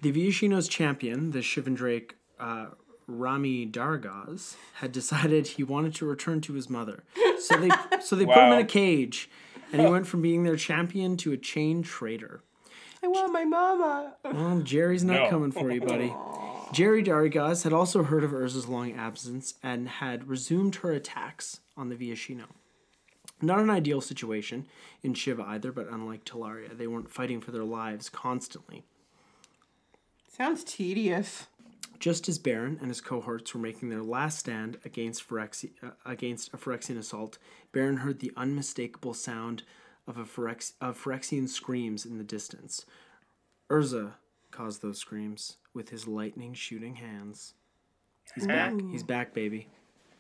The 0.02 0.12
Viashino's 0.12 0.68
champion, 0.68 1.32
the 1.32 1.40
Shivandrake 1.40 2.12
uh, 2.40 2.68
Rami 3.08 3.66
Dargaz, 3.66 4.56
had 4.76 4.92
decided 4.92 5.48
he 5.48 5.64
wanted 5.64 5.96
to 5.96 6.06
return 6.06 6.40
to 6.42 6.54
his 6.54 6.70
mother. 6.70 7.04
So 7.40 7.58
they 7.58 7.70
so 8.02 8.16
they 8.16 8.26
put 8.26 8.38
him 8.38 8.54
in 8.54 8.60
a 8.60 8.66
cage, 8.66 9.30
and 9.72 9.82
he 9.82 9.88
went 9.88 10.08
from 10.08 10.22
being 10.22 10.44
their 10.44 10.56
champion 10.56 11.18
to 11.18 11.32
a 11.34 11.38
chain 11.38 11.84
trader. 11.84 12.42
I 13.04 13.08
want 13.08 13.32
my 13.32 13.46
mama. 13.46 14.16
Well, 14.24 14.62
Jerry's 14.62 15.04
not 15.04 15.24
No. 15.24 15.30
coming 15.30 15.52
for 15.52 15.72
you, 15.72 15.82
buddy. 15.82 16.14
Jerry 16.74 17.04
Dargaz 17.04 17.64
had 17.64 17.72
also 17.74 18.04
heard 18.04 18.24
of 18.24 18.32
Urza's 18.32 18.68
long 18.68 18.94
absence 18.94 19.54
and 19.64 19.88
had 19.88 20.28
resumed 20.28 20.76
her 20.78 20.92
attacks 20.92 21.60
on 21.78 21.90
the 21.90 21.96
Viashino. 21.96 22.46
Not 23.42 23.60
an 23.60 23.70
ideal 23.70 24.02
situation 24.02 24.66
in 25.04 25.14
Shiva 25.14 25.44
either, 25.48 25.72
but 25.72 25.88
unlike 25.90 26.26
Tolaria, 26.26 26.76
they 26.76 26.88
weren't 26.88 27.12
fighting 27.12 27.40
for 27.40 27.52
their 27.52 27.64
lives 27.64 28.10
constantly. 28.10 28.84
Sounds 30.28 30.64
tedious. 30.64 31.48
Just 32.00 32.30
as 32.30 32.38
Barrin 32.38 32.78
and 32.80 32.90
his 32.90 33.02
cohorts 33.02 33.54
were 33.54 33.60
making 33.60 33.90
their 33.90 34.04
last 34.04 34.40
stand 34.40 34.78
against, 34.86 35.28
Phyrexi- 35.28 35.72
uh, 35.82 35.92
against 36.06 36.54
a 36.54 36.58
Phyrexian 36.58 36.98
assault, 36.98 37.38
Barrin 37.72 37.98
heard 37.98 38.20
the 38.20 38.32
unmistakable 38.38 39.14
sound 39.14 39.64
of 40.06 40.18
a 40.18 40.24
Phyrex- 40.24 40.74
of 40.80 41.02
Phyrexian 41.02 41.48
screams 41.48 42.06
in 42.06 42.18
the 42.18 42.24
distance. 42.24 42.86
Urza 43.70 44.14
caused 44.52 44.82
those 44.82 45.00
screams 45.00 45.58
with 45.74 45.90
his 45.90 46.08
lightning 46.08 46.54
shooting 46.54 46.96
hands. 46.96 47.54
He's 48.36 48.48
back. 48.48 48.74
He's 48.92 49.04
back, 49.04 49.34
baby. 49.34 49.68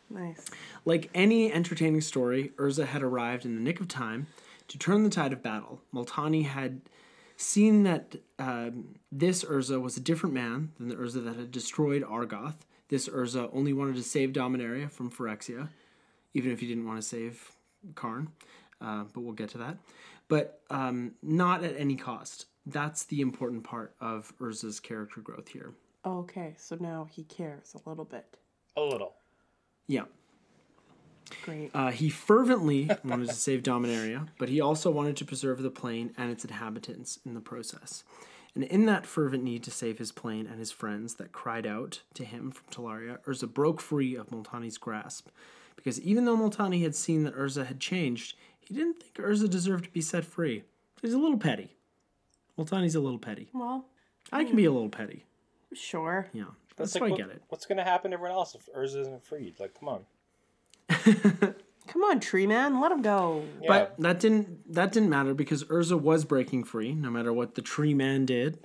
Nice. 0.09 0.45
Like 0.85 1.09
any 1.13 1.51
entertaining 1.51 2.01
story, 2.01 2.51
Urza 2.57 2.85
had 2.85 3.03
arrived 3.03 3.45
in 3.45 3.55
the 3.55 3.61
nick 3.61 3.79
of 3.79 3.87
time 3.87 4.27
to 4.69 4.77
turn 4.77 5.03
the 5.03 5.09
tide 5.09 5.33
of 5.33 5.43
battle. 5.43 5.81
Multani 5.93 6.45
had 6.45 6.81
seen 7.37 7.83
that 7.83 8.15
um, 8.39 8.95
this 9.11 9.43
Urza 9.43 9.81
was 9.81 9.95
a 9.95 10.01
different 10.01 10.35
man 10.35 10.71
than 10.77 10.89
the 10.89 10.95
Urza 10.95 11.23
that 11.23 11.35
had 11.35 11.51
destroyed 11.51 12.03
Argoth. 12.03 12.55
This 12.89 13.07
Urza 13.07 13.49
only 13.53 13.73
wanted 13.73 13.95
to 13.95 14.03
save 14.03 14.33
Dominaria 14.33 14.91
from 14.91 15.11
Phyrexia, 15.11 15.69
even 16.33 16.51
if 16.51 16.59
he 16.59 16.67
didn't 16.67 16.85
want 16.85 16.99
to 16.99 17.07
save 17.07 17.51
Karn. 17.95 18.29
Uh, 18.81 19.03
but 19.13 19.21
we'll 19.21 19.33
get 19.33 19.49
to 19.49 19.57
that. 19.59 19.77
But 20.27 20.61
um, 20.69 21.13
not 21.21 21.63
at 21.63 21.77
any 21.77 21.95
cost. 21.95 22.47
That's 22.65 23.05
the 23.05 23.21
important 23.21 23.63
part 23.63 23.95
of 24.01 24.33
Urza's 24.39 24.79
character 24.79 25.21
growth 25.21 25.47
here. 25.47 25.73
Okay, 26.05 26.53
so 26.57 26.77
now 26.79 27.07
he 27.09 27.23
cares 27.23 27.75
a 27.75 27.89
little 27.89 28.05
bit. 28.05 28.25
A 28.75 28.81
little. 28.81 29.13
Yeah. 29.87 30.03
Great. 31.43 31.71
Uh, 31.73 31.91
he 31.91 32.09
fervently 32.09 32.89
wanted 33.03 33.27
to 33.29 33.33
save 33.35 33.63
Dominaria, 33.63 34.27
but 34.37 34.49
he 34.49 34.61
also 34.61 34.89
wanted 34.91 35.17
to 35.17 35.25
preserve 35.25 35.61
the 35.61 35.69
plane 35.69 36.13
and 36.17 36.31
its 36.31 36.43
inhabitants 36.45 37.19
in 37.25 37.33
the 37.33 37.39
process. 37.41 38.03
And 38.55 38.63
in 38.63 38.85
that 38.87 39.05
fervent 39.05 39.43
need 39.43 39.63
to 39.63 39.71
save 39.71 39.99
his 39.99 40.11
plane 40.11 40.47
and 40.47 40.57
his 40.59 40.71
friends 40.71 41.15
that 41.15 41.31
cried 41.31 41.67
out 41.67 42.01
to 42.15 42.25
him 42.25 42.51
from 42.51 42.65
Tolaria, 42.71 43.19
Urza 43.25 43.51
broke 43.51 43.79
free 43.81 44.15
of 44.15 44.29
Multani's 44.29 44.77
grasp. 44.77 45.27
Because 45.75 46.01
even 46.01 46.25
though 46.25 46.35
Multani 46.35 46.81
had 46.81 46.95
seen 46.95 47.23
that 47.23 47.35
Urza 47.37 47.67
had 47.67 47.79
changed, 47.79 48.35
he 48.59 48.73
didn't 48.73 48.95
think 49.01 49.13
Urza 49.15 49.47
deserved 49.49 49.85
to 49.85 49.91
be 49.91 50.01
set 50.01 50.25
free. 50.25 50.63
He's 51.01 51.13
a 51.13 51.19
little 51.19 51.37
petty. 51.37 51.75
Multani's 52.57 52.95
a 52.95 52.99
little 52.99 53.19
petty. 53.19 53.49
Well, 53.53 53.85
I 54.31 54.43
can 54.43 54.55
be 54.55 54.65
a 54.65 54.71
little 54.71 54.89
petty. 54.89 55.25
sure. 55.73 56.27
Yeah, 56.33 56.45
that's, 56.75 56.95
like 56.95 57.01
why 57.01 57.07
I 57.07 57.11
what- 57.11 57.17
get 57.19 57.29
it. 57.29 57.43
What's 57.49 57.65
gonna 57.67 57.83
happen 57.83 58.09
to 58.11 58.15
everyone 58.15 58.35
else 58.35 58.55
if 58.55 58.67
Urza 58.75 59.01
isn't 59.01 59.23
freed? 59.23 59.59
Like, 59.59 59.79
come 59.79 59.87
on. 59.89 60.05
Come 60.89 62.03
on, 62.03 62.19
tree 62.19 62.45
man, 62.47 62.81
let 62.81 62.91
him 62.91 63.01
go. 63.01 63.43
Yeah. 63.61 63.67
But 63.67 63.95
that 63.99 64.19
didn't 64.19 64.73
that 64.73 64.91
didn't 64.91 65.09
matter 65.09 65.33
because 65.33 65.63
Urza 65.65 65.99
was 65.99 66.25
breaking 66.25 66.65
free, 66.65 66.93
no 66.93 67.09
matter 67.09 67.31
what 67.31 67.55
the 67.55 67.61
tree 67.61 67.93
man 67.93 68.25
did. 68.25 68.59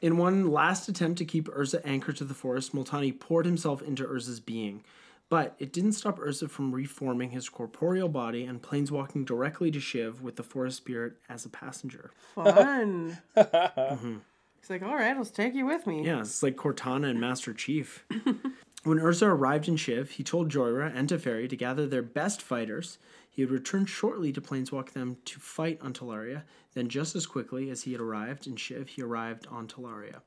In 0.00 0.16
one 0.16 0.50
last 0.50 0.88
attempt 0.88 1.18
to 1.18 1.24
keep 1.24 1.48
Urza 1.48 1.80
anchored 1.84 2.16
to 2.16 2.24
the 2.24 2.34
forest, 2.34 2.74
Multani 2.74 3.18
poured 3.18 3.46
himself 3.46 3.82
into 3.82 4.04
Urza's 4.04 4.40
being. 4.40 4.82
But 5.28 5.54
it 5.58 5.72
didn't 5.72 5.92
stop 5.92 6.18
Urza 6.18 6.50
from 6.50 6.74
reforming 6.74 7.30
his 7.30 7.48
corporeal 7.48 8.08
body 8.08 8.44
and 8.44 8.60
planeswalking 8.60 9.24
directly 9.24 9.70
to 9.70 9.78
Shiv 9.78 10.22
with 10.22 10.36
the 10.36 10.42
forest 10.42 10.78
spirit 10.78 11.14
as 11.28 11.44
a 11.44 11.48
passenger. 11.48 12.10
Fun. 12.34 13.18
He's 13.36 14.68
like, 14.68 14.82
all 14.82 14.96
right, 14.96 15.16
let's 15.16 15.30
take 15.30 15.54
you 15.54 15.66
with 15.66 15.86
me. 15.86 16.04
Yeah, 16.04 16.20
it's 16.20 16.42
like 16.42 16.56
Cortana 16.56 17.08
and 17.08 17.20
Master 17.20 17.54
Chief. 17.54 18.04
when 18.82 18.98
Urza 18.98 19.26
arrived 19.26 19.68
in 19.68 19.76
Shiv, 19.76 20.12
he 20.12 20.24
told 20.24 20.50
Jhoira 20.50 20.90
and 20.94 21.08
Teferi 21.08 21.48
to 21.48 21.56
gather 21.56 21.86
their 21.86 22.02
best 22.02 22.40
fighters. 22.40 22.98
He 23.30 23.44
would 23.44 23.52
return 23.52 23.84
shortly 23.86 24.32
to 24.32 24.40
planeswalk 24.40 24.92
them 24.92 25.18
to 25.26 25.38
fight 25.38 25.78
on 25.82 25.92
Tolaria. 25.92 26.42
Then, 26.74 26.88
just 26.88 27.14
as 27.14 27.26
quickly 27.26 27.68
as 27.70 27.82
he 27.82 27.92
had 27.92 28.00
arrived 28.00 28.46
in 28.46 28.56
Shiv, 28.56 28.88
he 28.88 29.02
arrived 29.02 29.46
on 29.50 29.68
Tolaria. 29.68 30.20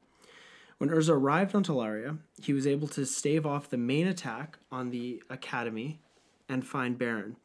When 0.78 0.90
Urza 0.90 1.14
arrived 1.14 1.56
on 1.56 1.64
Tolaria, 1.64 2.18
he 2.42 2.54
was 2.54 2.68
able 2.68 2.88
to 2.90 3.06
stave 3.06 3.46
off 3.46 3.70
the 3.70 3.78
main 3.78 4.08
attack 4.08 4.58
on 4.72 4.90
the 4.90 5.24
Academy 5.30 6.00
and 6.50 6.66
find 6.66 6.98
Barrin. 6.98 7.38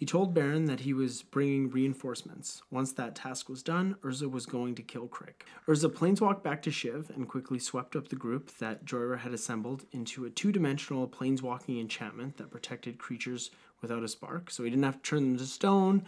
He 0.00 0.06
told 0.06 0.32
Barrin 0.32 0.64
that 0.64 0.80
he 0.80 0.94
was 0.94 1.20
bringing 1.20 1.68
reinforcements. 1.68 2.62
Once 2.70 2.90
that 2.92 3.14
task 3.14 3.50
was 3.50 3.62
done, 3.62 3.96
Urza 4.02 4.30
was 4.30 4.46
going 4.46 4.74
to 4.76 4.82
kill 4.82 5.06
Crick. 5.06 5.44
Urza 5.68 5.92
planeswalked 5.92 6.42
back 6.42 6.62
to 6.62 6.70
Shiv 6.70 7.10
and 7.14 7.28
quickly 7.28 7.58
swept 7.58 7.94
up 7.94 8.08
the 8.08 8.16
group 8.16 8.50
that 8.60 8.86
Jhoira 8.86 9.18
had 9.18 9.34
assembled 9.34 9.84
into 9.92 10.24
a 10.24 10.30
two 10.30 10.52
dimensional 10.52 11.06
planeswalking 11.06 11.78
enchantment 11.78 12.38
that 12.38 12.50
protected 12.50 12.96
creatures 12.96 13.50
without 13.82 14.02
a 14.02 14.08
spark. 14.08 14.50
So 14.50 14.64
he 14.64 14.70
didn't 14.70 14.84
have 14.84 15.02
to 15.02 15.10
turn 15.10 15.32
them 15.32 15.36
to 15.36 15.44
stone, 15.44 16.06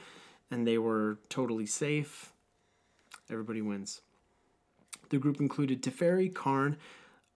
and 0.51 0.67
they 0.67 0.79
were 0.79 1.19
totally 1.29 1.67
safe. 1.67 2.33
Everybody 3.29 3.61
wins. 3.61 4.01
The 5.11 5.19
group 5.19 5.39
included 5.39 5.83
Teferi, 5.83 6.35
Karn, 6.35 6.79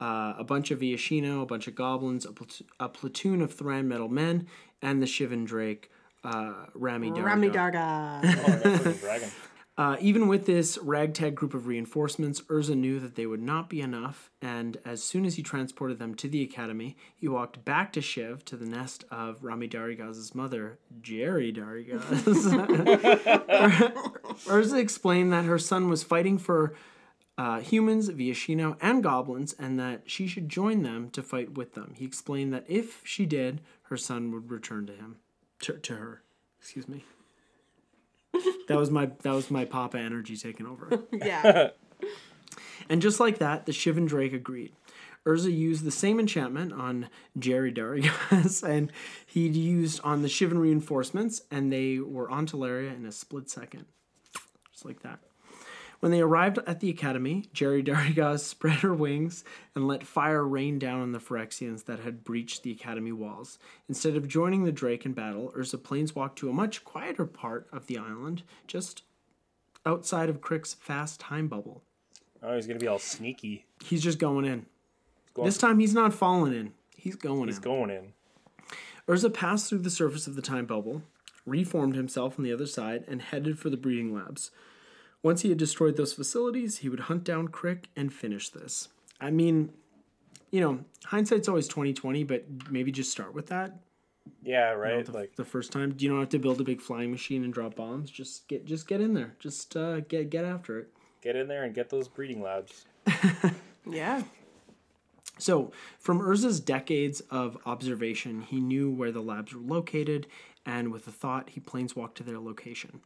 uh, 0.01 0.33
a 0.39 0.45
bunch 0.45 0.71
of 0.71 0.81
Viashino, 0.81 1.43
a 1.43 1.47
bunch 1.47 1.69
of 1.69 1.75
goblins, 1.75 2.25
a, 2.25 2.33
a 2.83 2.89
platoon 2.89 3.43
of 3.43 3.53
Thran 3.53 3.87
metal 3.89 4.09
men, 4.09 4.47
and 4.81 5.03
the 5.03 5.07
Shivan 5.07 5.45
Drake, 5.45 5.91
uh, 6.27 6.67
Rami 6.75 7.11
Darga. 7.11 7.25
Rami 7.25 7.51
Darga. 7.51 8.21
Oh, 8.23 8.27
that 8.27 8.63
freaking 8.81 9.01
dragon. 9.01 9.31
Uh, 9.79 9.95
even 10.01 10.27
with 10.27 10.47
this 10.47 10.79
ragtag 10.79 11.35
group 11.35 11.53
of 11.53 11.67
reinforcements, 11.67 12.41
Urza 12.41 12.75
knew 12.75 12.99
that 12.99 13.15
they 13.15 13.27
would 13.27 13.43
not 13.43 13.69
be 13.69 13.83
enough, 13.83 14.31
and 14.41 14.79
as 14.87 15.03
soon 15.03 15.27
as 15.27 15.35
he 15.35 15.43
transported 15.43 15.99
them 15.99 16.15
to 16.15 16.29
the 16.29 16.43
academy, 16.43 16.97
he 17.15 17.29
walked 17.29 17.63
back 17.63 17.93
to 17.93 18.01
Shiv 18.01 18.43
to 18.47 18.57
the 18.57 18.65
nest 18.65 19.05
of 19.11 19.45
Rami 19.45 19.69
Darigaz's 19.69 20.35
mother, 20.35 20.79
Jerry 21.03 21.53
Darigaz. 21.53 22.01
Urza 24.47 24.79
explained 24.79 25.31
that 25.35 25.45
her 25.45 25.59
son 25.59 25.91
was 25.91 26.03
fighting 26.03 26.39
for 26.39 26.75
uh, 27.37 27.61
humans, 27.61 28.09
Viashino, 28.09 28.79
and 28.81 29.03
goblins, 29.03 29.53
and 29.59 29.79
that 29.79 30.05
she 30.07 30.27
should 30.27 30.49
join 30.49 30.85
them 30.85 31.11
to 31.11 31.23
fight 31.23 31.53
with 31.53 31.75
them. 31.75 31.93
He 31.97 32.07
explained 32.07 32.55
that 32.55 32.65
if 32.67 33.03
she 33.05 33.27
did, 33.27 33.61
her 33.85 33.99
son 33.99 34.33
would 34.33 34.51
return 34.51 34.87
to 34.87 34.95
him, 34.95 35.17
to, 35.61 35.75
to 35.75 35.97
her. 35.97 36.23
Excuse 36.61 36.89
me. 36.89 37.05
That 38.69 38.77
was 38.77 38.91
my 38.91 39.11
that 39.23 39.33
was 39.33 39.51
my 39.51 39.65
Papa 39.65 39.99
energy 39.99 40.37
taking 40.37 40.67
over. 40.67 41.05
yeah. 41.13 41.71
And 42.89 43.03
just 43.03 43.19
like 43.19 43.39
that, 43.39 43.67
the 43.67 43.73
Shivan 43.73 44.07
Drake 44.07 44.33
agreed. 44.33 44.73
Urza 45.27 45.53
used 45.53 45.83
the 45.83 45.91
same 45.91 46.21
enchantment 46.21 46.73
on 46.73 47.09
Jerry 47.37 47.73
Darigas, 47.73 48.63
and 48.69 48.93
he'd 49.27 49.57
used 49.57 50.01
on 50.05 50.23
the 50.23 50.29
Shivan 50.29 50.61
reinforcements, 50.61 51.43
and 51.51 51.73
they 51.73 51.99
were 51.99 52.31
on 52.31 52.47
Tolaria 52.47 52.95
in 52.95 53.05
a 53.05 53.11
split 53.11 53.51
second. 53.51 53.87
Just 54.73 54.85
like 54.85 55.03
that. 55.03 55.19
When 56.01 56.13
they 56.13 56.21
arrived 56.21 56.59
at 56.67 56.81
the 56.81 56.91
academy, 56.91 57.49
Jerry 57.53 57.83
Darigas 57.85 58.41
spread 58.41 58.81
her 58.81 58.95
wings 58.95 59.45
and 59.75 59.89
let 59.89 60.05
fire 60.07 60.45
rain 60.47 60.79
down 60.79 61.01
on 61.01 61.13
the 61.13 61.19
Phyrexians 61.19 61.85
that 61.87 62.01
had 62.01 62.23
breached 62.25 62.63
the 62.63 62.71
academy 62.73 63.13
walls. 63.13 63.59
Instead 63.89 64.17
of 64.17 64.29
joining 64.29 64.65
the 64.65 64.73
Drake 64.73 65.07
in 65.07 65.13
battle, 65.13 65.53
Urza 65.57 65.79
planeswalked 65.79 66.37
to 66.37 66.51
a 66.51 66.53
much 66.53 66.85
quieter 66.85 67.25
part 67.27 67.67
of 67.73 67.87
the 67.87 67.99
island, 67.99 68.43
just 68.67 69.03
outside 69.85 70.29
of 70.29 70.41
Crick's 70.41 70.75
fast 70.75 71.19
time 71.21 71.49
bubble. 71.49 71.83
Oh, 72.43 72.55
he's 72.55 72.67
gonna 72.67 72.79
be 72.79 72.87
all 72.87 72.99
sneaky. 72.99 73.65
He's 73.83 74.03
just 74.03 74.19
going 74.19 74.45
in. 74.45 74.67
Going- 75.35 75.47
This 75.47 75.59
time 75.59 75.79
he's 75.79 75.95
not 75.95 76.13
falling 76.15 76.53
in. 76.53 76.73
He's 76.97 77.17
going 77.17 77.49
He's 77.49 77.57
in. 77.57 77.63
going 77.63 77.91
in. 77.91 78.13
Urza 79.09 79.33
passed 79.33 79.69
through 79.69 79.79
the 79.79 79.91
surface 79.91 80.27
of 80.27 80.35
the 80.35 80.43
time 80.43 80.67
bubble, 80.67 81.03
reformed 81.47 81.95
himself 81.95 82.39
on 82.39 82.45
the 82.45 82.53
other 82.53 82.67
side, 82.67 83.05
and 83.07 83.23
headed 83.23 83.59
for 83.59 83.71
the 83.71 83.77
breeding 83.77 84.13
labs. 84.13 84.51
Once 85.23 85.43
he 85.43 85.49
had 85.49 85.59
destroyed 85.59 85.97
those 85.97 86.13
facilities, 86.13 86.79
he 86.79 86.89
would 86.89 87.01
hunt 87.01 87.25
down 87.25 87.49
Crick 87.49 87.89
and 87.97 88.13
finish 88.13 88.49
this. 88.49 88.89
I 89.21 89.31
mean, 89.31 89.71
you 90.51 90.61
know, 90.61 90.81
hindsight's 91.07 91.49
always 91.49 91.69
twenty 91.69 91.93
twenty, 91.93 92.25
but 92.25 92.45
maybe 92.71 92.93
just 92.93 93.11
start 93.11 93.35
with 93.35 93.47
that. 93.49 93.81
Yeah, 94.43 94.71
you 94.71 94.77
know, 94.77 94.83
right. 94.83 95.07
the, 95.07 95.13
like 95.13 95.37
the 95.37 95.45
first 95.45 95.73
time, 95.73 95.95
you 95.99 96.09
don't 96.09 96.21
have 96.21 96.29
to 96.31 96.39
build 96.39 96.61
a 96.61 96.65
big 96.65 96.81
flying 96.81 97.11
machine 97.11 97.45
and 97.45 97.53
drop 97.53 97.75
bombs. 97.75 98.11
Just 98.11 98.47
get 98.49 98.65
just 98.65 98.87
get 98.87 99.01
in 99.01 99.15
there. 99.15 99.35
Just 99.39 99.77
uh, 99.77 100.01
get 100.01 100.31
get 100.31 100.45
after 100.45 100.79
it. 100.79 100.89
get 101.23 101.37
in 101.37 101.49
there 101.49 101.65
and 101.65 101.75
get 101.75 101.91
those 101.91 102.09
breeding 102.09 102.43
labs. 102.43 102.85
Yeah. 103.89 104.23
So, 105.39 105.71
from 105.99 106.21
Urza's 106.21 106.61
decades 106.61 107.21
of 107.31 107.59
observation, 107.67 108.41
he 108.41 108.59
knew 108.59 108.91
where 108.91 109.13
the 109.13 109.21
labs 109.21 109.55
were 109.55 109.61
located, 109.61 110.27
and 110.65 110.91
with 110.91 111.07
a 111.07 111.13
thought, 111.13 111.51
he 111.51 111.61
planeswalked 111.61 112.15
to 112.15 112.23
their 112.23 112.39
location. 112.39 113.01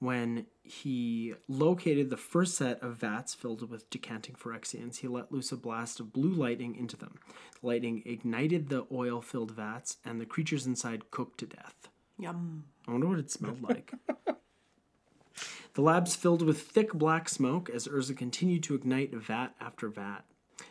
When 0.00 0.46
he 0.62 1.34
located 1.46 2.08
the 2.08 2.16
first 2.16 2.56
set 2.56 2.82
of 2.82 2.96
vats 2.96 3.34
filled 3.34 3.68
with 3.70 3.90
decanting 3.90 4.34
Phyrexians, 4.34 4.96
he 4.96 5.08
let 5.08 5.30
loose 5.30 5.52
a 5.52 5.58
blast 5.58 6.00
of 6.00 6.10
blue 6.12 6.32
lightning 6.32 6.74
into 6.74 6.96
them. 6.96 7.16
The 7.60 7.66
lightning 7.66 8.02
ignited 8.06 8.70
the 8.70 8.86
oil 8.90 9.20
filled 9.20 9.50
vats, 9.50 9.98
and 10.02 10.18
the 10.18 10.24
creatures 10.24 10.66
inside 10.66 11.10
cooked 11.10 11.38
to 11.40 11.46
death. 11.46 11.90
Yum. 12.18 12.64
I 12.88 12.92
wonder 12.92 13.08
what 13.08 13.18
it 13.18 13.30
smelled 13.30 13.62
like. 13.62 13.92
the 15.74 15.82
labs 15.82 16.16
filled 16.16 16.40
with 16.40 16.62
thick 16.62 16.94
black 16.94 17.28
smoke 17.28 17.68
as 17.68 17.86
Urza 17.86 18.16
continued 18.16 18.62
to 18.64 18.74
ignite 18.74 19.14
vat 19.14 19.50
after 19.60 19.88
vat. 19.88 20.22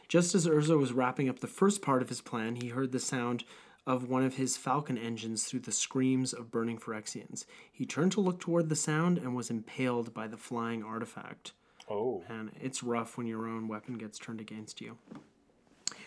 Just 0.07 0.33
as 0.33 0.47
Urza 0.47 0.75
was 0.75 0.91
wrapping 0.91 1.29
up 1.29 1.39
the 1.39 1.47
first 1.47 1.83
part 1.83 2.01
of 2.01 2.09
his 2.09 2.21
plan, 2.21 2.55
he 2.55 2.69
heard 2.69 2.91
the 2.91 2.99
sound 2.99 3.43
of 3.85 4.07
one 4.07 4.23
of 4.23 4.35
his 4.35 4.57
falcon 4.57 4.97
engines 4.97 5.45
through 5.45 5.61
the 5.61 5.71
screams 5.71 6.33
of 6.33 6.51
burning 6.51 6.77
Phyrexians. 6.77 7.45
He 7.71 7.85
turned 7.85 8.11
to 8.13 8.21
look 8.21 8.39
toward 8.39 8.69
the 8.69 8.75
sound 8.75 9.17
and 9.17 9.35
was 9.35 9.49
impaled 9.49 10.13
by 10.13 10.27
the 10.27 10.37
flying 10.37 10.83
artifact. 10.83 11.53
Oh, 11.89 12.23
And 12.29 12.51
it's 12.61 12.83
rough 12.83 13.17
when 13.17 13.25
your 13.25 13.47
own 13.47 13.67
weapon 13.67 13.97
gets 13.97 14.19
turned 14.19 14.39
against 14.39 14.79
you. 14.79 14.97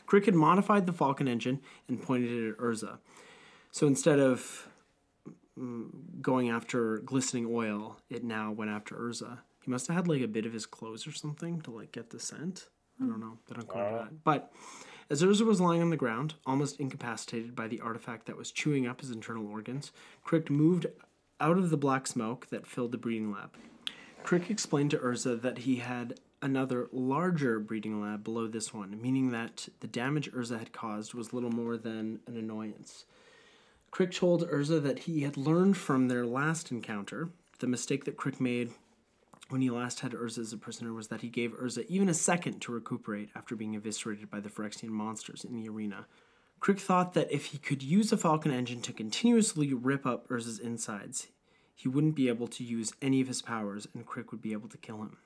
Crick 0.07 0.27
had 0.27 0.35
modified 0.35 0.87
the 0.87 0.93
Falcon 0.93 1.27
engine 1.27 1.61
and 1.89 2.01
pointed 2.01 2.31
it 2.31 2.51
at 2.51 2.59
Urza. 2.59 2.99
So 3.73 3.87
instead 3.87 4.21
of 4.21 4.69
mm, 5.59 5.89
going 6.21 6.51
after 6.51 6.99
glistening 6.99 7.47
oil, 7.51 7.97
it 8.11 8.23
now 8.23 8.53
went 8.53 8.71
after 8.71 8.95
Urza. 8.95 9.39
He 9.63 9.71
must 9.71 9.87
have 9.89 9.97
had 9.97 10.09
like 10.09 10.23
a 10.23 10.29
bit 10.29 10.47
of 10.47 10.53
his 10.53 10.67
clothes 10.67 11.07
or 11.07 11.13
something 11.13 11.61
to 11.63 11.71
like 11.71 11.93
get 11.93 12.11
the 12.11 12.21
scent. 12.21 12.69
I 13.01 13.07
don't 13.07 13.21
know. 13.21 13.39
They 13.49 13.55
don't 13.55 13.67
go 13.69 13.79
into 13.79 13.99
that. 13.99 14.25
But 14.25 14.53
as 15.13 15.23
Urza 15.23 15.45
was 15.45 15.61
lying 15.61 15.83
on 15.83 15.91
the 15.91 15.97
ground, 15.99 16.37
almost 16.47 16.81
incapacitated 16.81 17.55
by 17.55 17.69
the 17.69 17.81
artifact 17.81 18.25
that 18.25 18.39
was 18.39 18.51
chewing 18.51 18.87
up 18.87 19.03
his 19.03 19.11
internal 19.11 19.47
organs, 19.47 19.93
Crick 20.25 20.49
moved 20.49 20.87
out 21.39 21.59
of 21.59 21.69
the 21.69 21.77
black 21.77 22.07
smoke 22.07 22.47
that 22.49 22.67
filled 22.67 22.93
the 22.93 22.99
breeding 22.99 23.31
lab. 23.31 23.51
Crick 24.23 24.49
explained 24.49 24.91
to 24.93 24.97
Urza 24.97 25.39
that 25.43 25.59
he 25.59 25.77
had 25.77 26.19
another 26.41 26.89
larger 26.93 27.61
breeding 27.61 28.01
lab 28.01 28.25
below 28.25 28.47
this 28.47 28.73
one, 28.73 29.03
meaning 29.03 29.33
that 29.33 29.69
the 29.81 29.87
damage 29.87 30.33
Urza 30.33 30.59
had 30.59 30.73
caused 30.73 31.13
was 31.13 31.35
little 31.35 31.53
more 31.53 31.77
than 31.77 32.21
an 32.27 32.39
annoyance. 32.39 33.05
Crick 33.91 34.13
told 34.13 34.49
Urza 34.49 34.83
that 34.83 35.01
he 35.01 35.21
had 35.21 35.37
learned 35.37 35.77
from 35.77 36.09
their 36.09 36.25
last 36.25 36.73
encounter. 36.73 37.29
The 37.59 37.67
mistake 37.67 38.07
that 38.07 38.17
Crick 38.17 38.41
made 38.41 38.71
when 39.53 39.61
he 39.61 39.71
last 39.71 40.01
had 40.01 40.13
Urza 40.13 40.39
as 40.39 40.53
a 40.53 40.57
prisoner 40.57 40.93
was 40.93 41.09
that 41.09 41.21
he 41.21 41.29
gave 41.29 41.53
Urza 41.53 41.85
even 41.87 42.09
a 42.09 42.15
second 42.15 42.61
to 42.61 42.73
recuperate 42.73 43.29
after 43.37 43.55
being 43.55 43.77
eviscerated 43.77 44.31
by 44.31 44.41
the 44.41 44.49
Phyrexian 44.49 44.89
monsters 44.89 45.45
in 45.45 45.55
the 45.55 45.69
arena. 45.69 46.07
Crick 46.59 46.81
thought 46.81 47.13
that 47.15 47.31
if 47.31 47.47
he 47.47 47.59
could 47.59 47.83
use 47.83 48.13
a 48.13 48.17
Falcon 48.17 48.51
engine 48.51 48.81
to 48.83 48.93
continuously 48.93 49.75
rip 49.75 50.07
up 50.07 50.27
Urza's 50.29 50.59
insides, 50.59 51.29
he 51.75 51.89
wouldn't 51.89 52.15
be 52.15 52.29
able 52.29 52.47
to 52.49 52.65
use 52.65 52.95
any 53.03 53.21
of 53.21 53.29
his 53.29 53.43
powers 53.43 53.87
and 53.95 54.07
Crick 54.07 54.33
would 54.33 54.41
be 54.41 54.53
able 54.53 54.69
to 54.69 54.79
kill 54.79 55.03
him. 55.03 55.19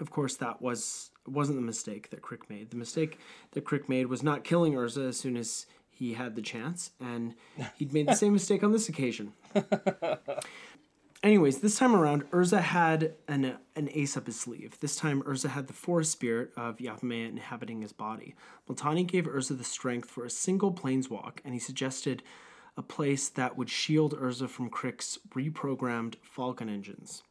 Of 0.00 0.10
course, 0.10 0.36
that 0.36 0.60
was 0.60 1.10
wasn't 1.26 1.58
the 1.58 1.62
mistake 1.62 2.10
that 2.10 2.22
Crick 2.22 2.50
made. 2.50 2.70
The 2.70 2.76
mistake 2.76 3.18
that 3.52 3.64
Crick 3.64 3.88
made 3.88 4.06
was 4.06 4.22
not 4.22 4.44
killing 4.44 4.74
Urza 4.74 5.08
as 5.08 5.18
soon 5.18 5.36
as 5.36 5.66
he 5.88 6.14
had 6.14 6.36
the 6.36 6.42
chance, 6.42 6.90
and 7.00 7.34
he'd 7.76 7.92
made 7.92 8.06
the 8.08 8.14
same 8.22 8.34
mistake 8.34 8.62
on 8.62 8.72
this 8.72 8.88
occasion. 8.88 9.32
Anyways, 11.26 11.58
this 11.58 11.76
time 11.76 11.96
around, 11.96 12.30
Urza 12.30 12.60
had 12.60 13.14
an, 13.26 13.56
an 13.74 13.88
ace 13.92 14.16
up 14.16 14.26
his 14.26 14.38
sleeve. 14.38 14.78
This 14.78 14.94
time, 14.94 15.24
Urza 15.24 15.48
had 15.48 15.66
the 15.66 15.72
forest 15.72 16.12
spirit 16.12 16.52
of 16.56 16.76
Yavimaya 16.76 17.28
inhabiting 17.28 17.82
his 17.82 17.92
body. 17.92 18.36
Multani 18.70 19.04
gave 19.04 19.24
Urza 19.24 19.58
the 19.58 19.64
strength 19.64 20.08
for 20.08 20.24
a 20.24 20.30
single 20.30 20.72
planeswalk, 20.72 21.40
and 21.44 21.52
he 21.52 21.58
suggested 21.58 22.22
a 22.76 22.82
place 22.82 23.28
that 23.28 23.56
would 23.56 23.68
shield 23.68 24.16
Urza 24.16 24.48
from 24.48 24.70
Crick's 24.70 25.18
reprogrammed 25.34 26.14
Falcon 26.22 26.68
engines. 26.68 27.24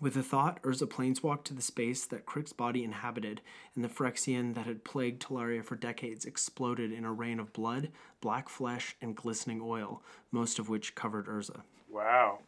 With 0.00 0.16
a 0.16 0.22
thought, 0.22 0.62
Urza 0.62 0.86
planeswalked 0.86 1.42
to 1.46 1.54
the 1.54 1.60
space 1.60 2.06
that 2.06 2.24
Crick's 2.24 2.52
body 2.52 2.84
inhabited, 2.84 3.40
and 3.74 3.82
the 3.82 3.88
Phyrexian 3.88 4.54
that 4.54 4.66
had 4.66 4.84
plagued 4.84 5.22
Tolaria 5.22 5.64
for 5.64 5.74
decades 5.74 6.24
exploded 6.24 6.92
in 6.92 7.04
a 7.04 7.12
rain 7.12 7.40
of 7.40 7.52
blood, 7.52 7.90
black 8.20 8.48
flesh, 8.48 8.94
and 9.02 9.16
glistening 9.16 9.60
oil, 9.60 10.04
most 10.30 10.60
of 10.60 10.68
which 10.68 10.94
covered 10.94 11.26
Urza. 11.26 11.62
Wow. 11.90 12.38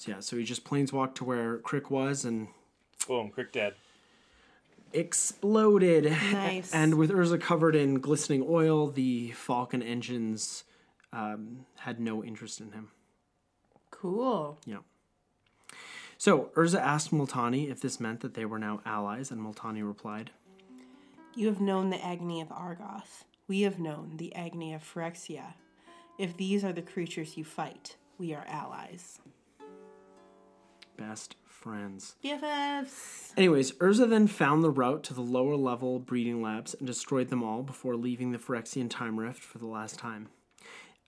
So 0.00 0.12
yeah, 0.12 0.20
so 0.20 0.38
he 0.38 0.44
just 0.44 0.64
planeswalked 0.64 1.14
to 1.16 1.24
where 1.24 1.58
Crick 1.58 1.90
was 1.90 2.24
and 2.24 2.48
Boom. 3.06 3.28
Crick 3.28 3.52
dead. 3.52 3.74
exploded. 4.94 6.04
Nice. 6.04 6.70
And 6.74 6.94
with 6.94 7.10
Urza 7.10 7.38
covered 7.38 7.76
in 7.76 8.00
glistening 8.00 8.42
oil, 8.48 8.86
the 8.90 9.32
Falcon 9.32 9.82
engines 9.82 10.64
um, 11.12 11.66
had 11.80 12.00
no 12.00 12.24
interest 12.24 12.60
in 12.60 12.72
him. 12.72 12.88
Cool. 13.90 14.56
Yeah. 14.64 14.78
So 16.16 16.50
Urza 16.56 16.80
asked 16.80 17.10
Multani 17.10 17.70
if 17.70 17.82
this 17.82 18.00
meant 18.00 18.20
that 18.20 18.32
they 18.32 18.46
were 18.46 18.58
now 18.58 18.80
allies, 18.86 19.30
and 19.30 19.38
Multani 19.38 19.86
replied, 19.86 20.30
You 21.34 21.48
have 21.48 21.60
known 21.60 21.90
the 21.90 22.02
agony 22.02 22.40
of 22.40 22.48
Argoth. 22.48 23.24
We 23.48 23.60
have 23.62 23.78
known 23.78 24.16
the 24.16 24.34
agony 24.34 24.72
of 24.72 24.82
Phyrexia. 24.82 25.52
If 26.16 26.38
these 26.38 26.64
are 26.64 26.72
the 26.72 26.80
creatures 26.80 27.36
you 27.36 27.44
fight, 27.44 27.96
we 28.16 28.32
are 28.32 28.46
allies. 28.48 29.20
Best 31.00 31.34
friends. 31.46 32.16
BFFs. 32.22 33.32
Anyways, 33.36 33.72
Urza 33.72 34.08
then 34.08 34.26
found 34.26 34.62
the 34.62 34.70
route 34.70 35.02
to 35.04 35.14
the 35.14 35.22
lower 35.22 35.56
level 35.56 35.98
breeding 35.98 36.42
labs 36.42 36.74
and 36.74 36.86
destroyed 36.86 37.28
them 37.28 37.42
all 37.42 37.62
before 37.62 37.96
leaving 37.96 38.32
the 38.32 38.38
Phyrexian 38.38 38.90
Time 38.90 39.18
Rift 39.18 39.42
for 39.42 39.58
the 39.58 39.66
last 39.66 39.98
time. 39.98 40.28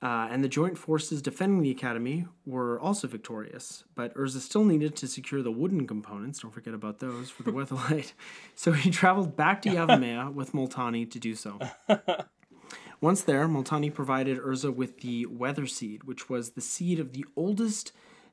Uh, 0.02 0.26
and 0.30 0.42
the 0.42 0.48
joint 0.48 0.76
forces 0.76 1.22
defending 1.22 1.62
the 1.62 1.70
academy 1.70 2.24
were 2.44 2.80
also 2.80 3.06
victorious, 3.06 3.84
but 3.94 4.12
Urza 4.16 4.40
still 4.40 4.64
needed 4.64 4.96
to 4.96 5.06
secure 5.06 5.42
the 5.42 5.52
wooden 5.52 5.86
components, 5.86 6.40
don't 6.40 6.50
forget 6.50 6.74
about 6.74 6.98
those, 6.98 7.30
for 7.30 7.44
the 7.44 7.52
Weatherlight. 7.52 8.12
So 8.56 8.72
he 8.72 8.90
traveled 8.90 9.36
back 9.36 9.62
to 9.62 9.68
Yavimaya 9.68 10.32
with 10.32 10.52
Multani 10.52 11.08
to 11.08 11.20
do 11.20 11.36
so. 11.36 11.60
Once 13.00 13.22
there, 13.22 13.46
Multani 13.46 13.92
provided 13.92 14.38
Urza 14.38 14.74
with 14.74 15.00
the 15.00 15.26
Weather 15.26 15.66
Seed, 15.66 16.04
which 16.04 16.28
was 16.28 16.50
the 16.50 16.60
seed 16.60 16.98
of 16.98 17.12
the 17.12 17.24
oldest 17.36 17.92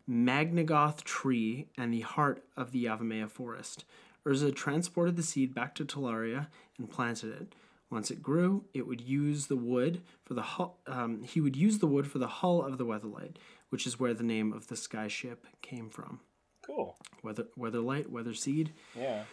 Magnagoth 0.10 1.04
tree 1.04 1.68
and 1.78 1.94
the 1.94 2.02
heart 2.02 2.44
of 2.58 2.72
the 2.72 2.86
Yavimaya 2.86 3.30
forest. 3.30 3.86
Urza 4.26 4.54
transported 4.54 5.16
the 5.16 5.24
seed 5.24 5.54
back 5.54 5.76
to 5.76 5.86
Tolaria 5.86 6.48
and 6.78 6.90
planted 6.90 7.34
it. 7.42 7.56
Once 7.92 8.12
it 8.12 8.22
grew, 8.22 8.66
it 8.74 8.86
would 8.86 9.02
use 9.02 9.48
the 9.48 9.56
wood 9.56 10.02
for 10.24 10.34
the 10.34 10.42
hull, 10.42 10.78
um, 10.86 11.24
he 11.24 11.42
would 11.42 11.56
use 11.56 11.80
the 11.80 11.88
wood 11.88 12.06
for 12.10 12.20
the 12.20 12.28
hull 12.28 12.64
of 12.64 12.78
the 12.78 12.86
Weatherlight, 12.86 13.38
which 13.70 13.88
is 13.88 14.00
where 14.00 14.14
the 14.14 14.24
name 14.24 14.54
of 14.54 14.68
the 14.68 14.76
sky 14.76 15.08
ship 15.08 15.48
came 15.62 15.90
from. 15.90 16.20
Cool. 16.66 16.98
Weather 17.24 17.48
Weatherlight, 17.58 18.08
Weather 18.10 18.34
Seed. 18.34 18.74
Yeah. 18.96 19.24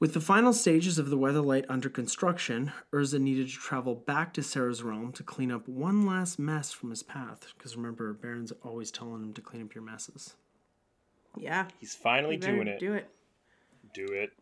With 0.00 0.14
the 0.14 0.20
final 0.20 0.52
stages 0.52 0.98
of 0.98 1.10
the 1.10 1.18
Weatherlight 1.18 1.64
under 1.68 1.88
construction, 1.88 2.72
Urza 2.92 3.20
needed 3.20 3.48
to 3.48 3.54
travel 3.54 3.96
back 3.96 4.32
to 4.34 4.44
Serra's 4.44 4.82
realm 4.82 5.10
to 5.12 5.24
clean 5.24 5.50
up 5.50 5.66
one 5.66 6.06
last 6.06 6.38
mess 6.38 6.70
from 6.70 6.90
his 6.90 7.02
path. 7.02 7.52
Because 7.56 7.76
remember, 7.76 8.12
Barrin's 8.12 8.52
always 8.62 8.92
telling 8.92 9.22
him 9.22 9.32
to 9.34 9.40
clean 9.40 9.62
up 9.62 9.74
your 9.74 9.82
messes. 9.82 10.36
Yeah. 11.36 11.66
He's 11.80 11.94
finally 11.94 12.36
You 12.36 12.40
doing 12.40 12.68
it. 12.68 12.78
Do 12.78 12.94
it. 12.94 13.10
Do 13.92 14.06
it. 14.06 14.32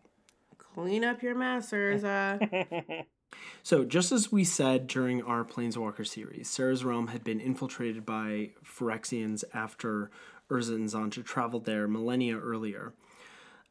Clean 0.59 1.05
up 1.05 1.23
your 1.23 1.35
mess, 1.35 1.71
Urza. 1.71 3.05
So, 3.63 3.85
just 3.85 4.13
as 4.13 4.31
we 4.31 4.45
said 4.45 4.87
during 4.87 5.21
our 5.23 5.45
Planeswalker 5.45 6.07
series, 6.07 6.49
Serra's 6.49 6.85
realm 6.85 7.09
had 7.09 7.25
been 7.25 7.41
infiltrated 7.41 8.07
by 8.07 8.51
Phyrexians 8.65 9.43
after 9.53 10.11
Urza 10.49 10.77
and 10.77 10.89
Xantcha 10.89 11.25
traveled 11.25 11.65
there 11.65 11.89
millennia 11.89 12.39
earlier. 12.39 12.95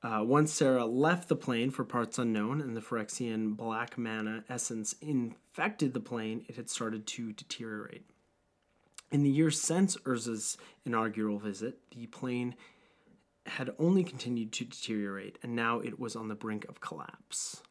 Uh, 0.06 0.22
once 0.22 0.53
Serra 0.53 0.86
left 0.86 1.30
the 1.30 1.36
plane 1.36 1.72
for 1.72 1.84
parts 1.84 2.20
unknown 2.20 2.62
and 2.62 2.78
the 2.78 2.82
Phyrexian 2.82 3.58
black 3.58 3.97
mana 3.97 4.43
essence 4.47 4.93
infected 5.01 5.95
the 5.95 5.99
plane, 5.99 6.45
it 6.47 6.58
had 6.58 6.70
started 6.70 7.08
to 7.08 7.34
deteriorate. 7.34 8.06
In 9.12 9.24
the 9.24 9.32
years 9.32 9.60
since 9.60 9.97
Urza's 9.97 10.60
inaugural 10.86 11.39
visit, 11.39 11.80
the 11.89 12.06
plane 12.06 12.53
had 13.47 13.72
only 13.80 14.03
continued 14.03 14.51
to 14.51 14.66
deteriorate, 14.66 15.39
and 15.41 15.56
now 15.56 15.80
it 15.80 15.99
was 15.99 16.16
on 16.16 16.28
the 16.28 16.36
brink 16.36 16.66
of 16.70 16.82
collapse. 16.82 17.64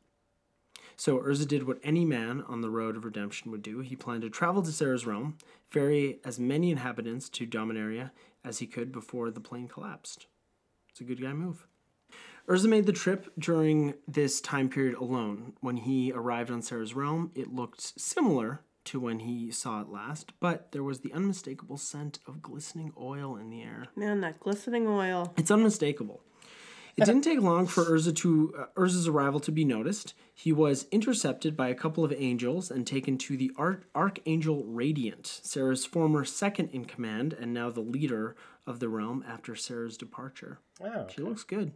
So 0.96 1.20
Urza 1.20 1.46
did 1.46 1.68
what 1.68 1.78
any 1.84 2.04
man 2.04 2.42
on 2.48 2.62
the 2.62 2.70
road 2.70 2.96
of 2.96 3.04
redemption 3.04 3.52
would 3.52 3.62
do. 3.62 3.78
He 3.78 3.94
planned 3.94 4.22
to 4.22 4.28
travel 4.28 4.62
to 4.62 4.72
Serra's 4.72 5.06
realm, 5.06 5.38
ferry 5.70 6.18
as 6.24 6.40
many 6.40 6.72
inhabitants 6.72 7.28
to 7.28 7.46
Dominaria 7.46 8.10
as 8.42 8.58
he 8.58 8.66
could 8.66 8.90
before 8.90 9.30
the 9.30 9.40
plane 9.40 9.68
collapsed. 9.68 10.26
It's 10.90 11.00
a 11.00 11.04
good 11.04 11.22
guy 11.22 11.32
move. 11.32 11.68
Urza 12.48 12.68
made 12.68 12.86
the 12.86 12.92
trip 12.92 13.32
during 13.38 13.94
this 14.06 14.40
time 14.40 14.68
period 14.68 14.94
alone. 14.96 15.54
When 15.60 15.78
he 15.78 16.12
arrived 16.12 16.50
on 16.50 16.60
Serra's 16.62 16.94
realm, 16.94 17.30
it 17.34 17.54
looked 17.54 17.98
similar 17.98 18.60
to 18.84 19.00
when 19.00 19.20
he 19.20 19.50
saw 19.50 19.80
it 19.80 19.88
last, 19.88 20.32
but 20.40 20.70
there 20.72 20.82
was 20.82 21.00
the 21.00 21.12
unmistakable 21.14 21.78
scent 21.78 22.18
of 22.26 22.42
glistening 22.42 22.92
oil 23.00 23.36
in 23.36 23.48
the 23.48 23.62
air. 23.62 23.86
Man, 23.96 24.20
that 24.20 24.40
glistening 24.40 24.86
oil. 24.86 25.32
It's 25.38 25.50
unmistakable. 25.50 26.20
It 26.96 27.06
didn't 27.06 27.22
take 27.22 27.40
long 27.40 27.66
for 27.66 27.82
Urza 27.84 28.14
to 28.16 28.54
uh, 28.56 28.64
Urza's 28.76 29.08
arrival 29.08 29.40
to 29.40 29.50
be 29.50 29.64
noticed. 29.64 30.14
He 30.32 30.52
was 30.52 30.86
intercepted 30.92 31.56
by 31.56 31.68
a 31.68 31.74
couple 31.74 32.04
of 32.04 32.12
angels 32.12 32.70
and 32.70 32.86
taken 32.86 33.18
to 33.18 33.36
the 33.36 33.50
Arch- 33.56 33.82
Archangel 33.96 34.62
Radiant, 34.64 35.26
Serra's 35.26 35.84
former 35.84 36.24
second 36.24 36.68
in 36.68 36.84
command 36.84 37.32
and 37.32 37.52
now 37.52 37.68
the 37.70 37.80
leader 37.80 38.36
of 38.64 38.78
the 38.78 38.88
realm 38.88 39.24
after 39.26 39.56
Serra's 39.56 39.96
departure. 39.96 40.60
Oh, 40.80 41.08
She 41.12 41.20
looks 41.22 41.42
good. 41.42 41.72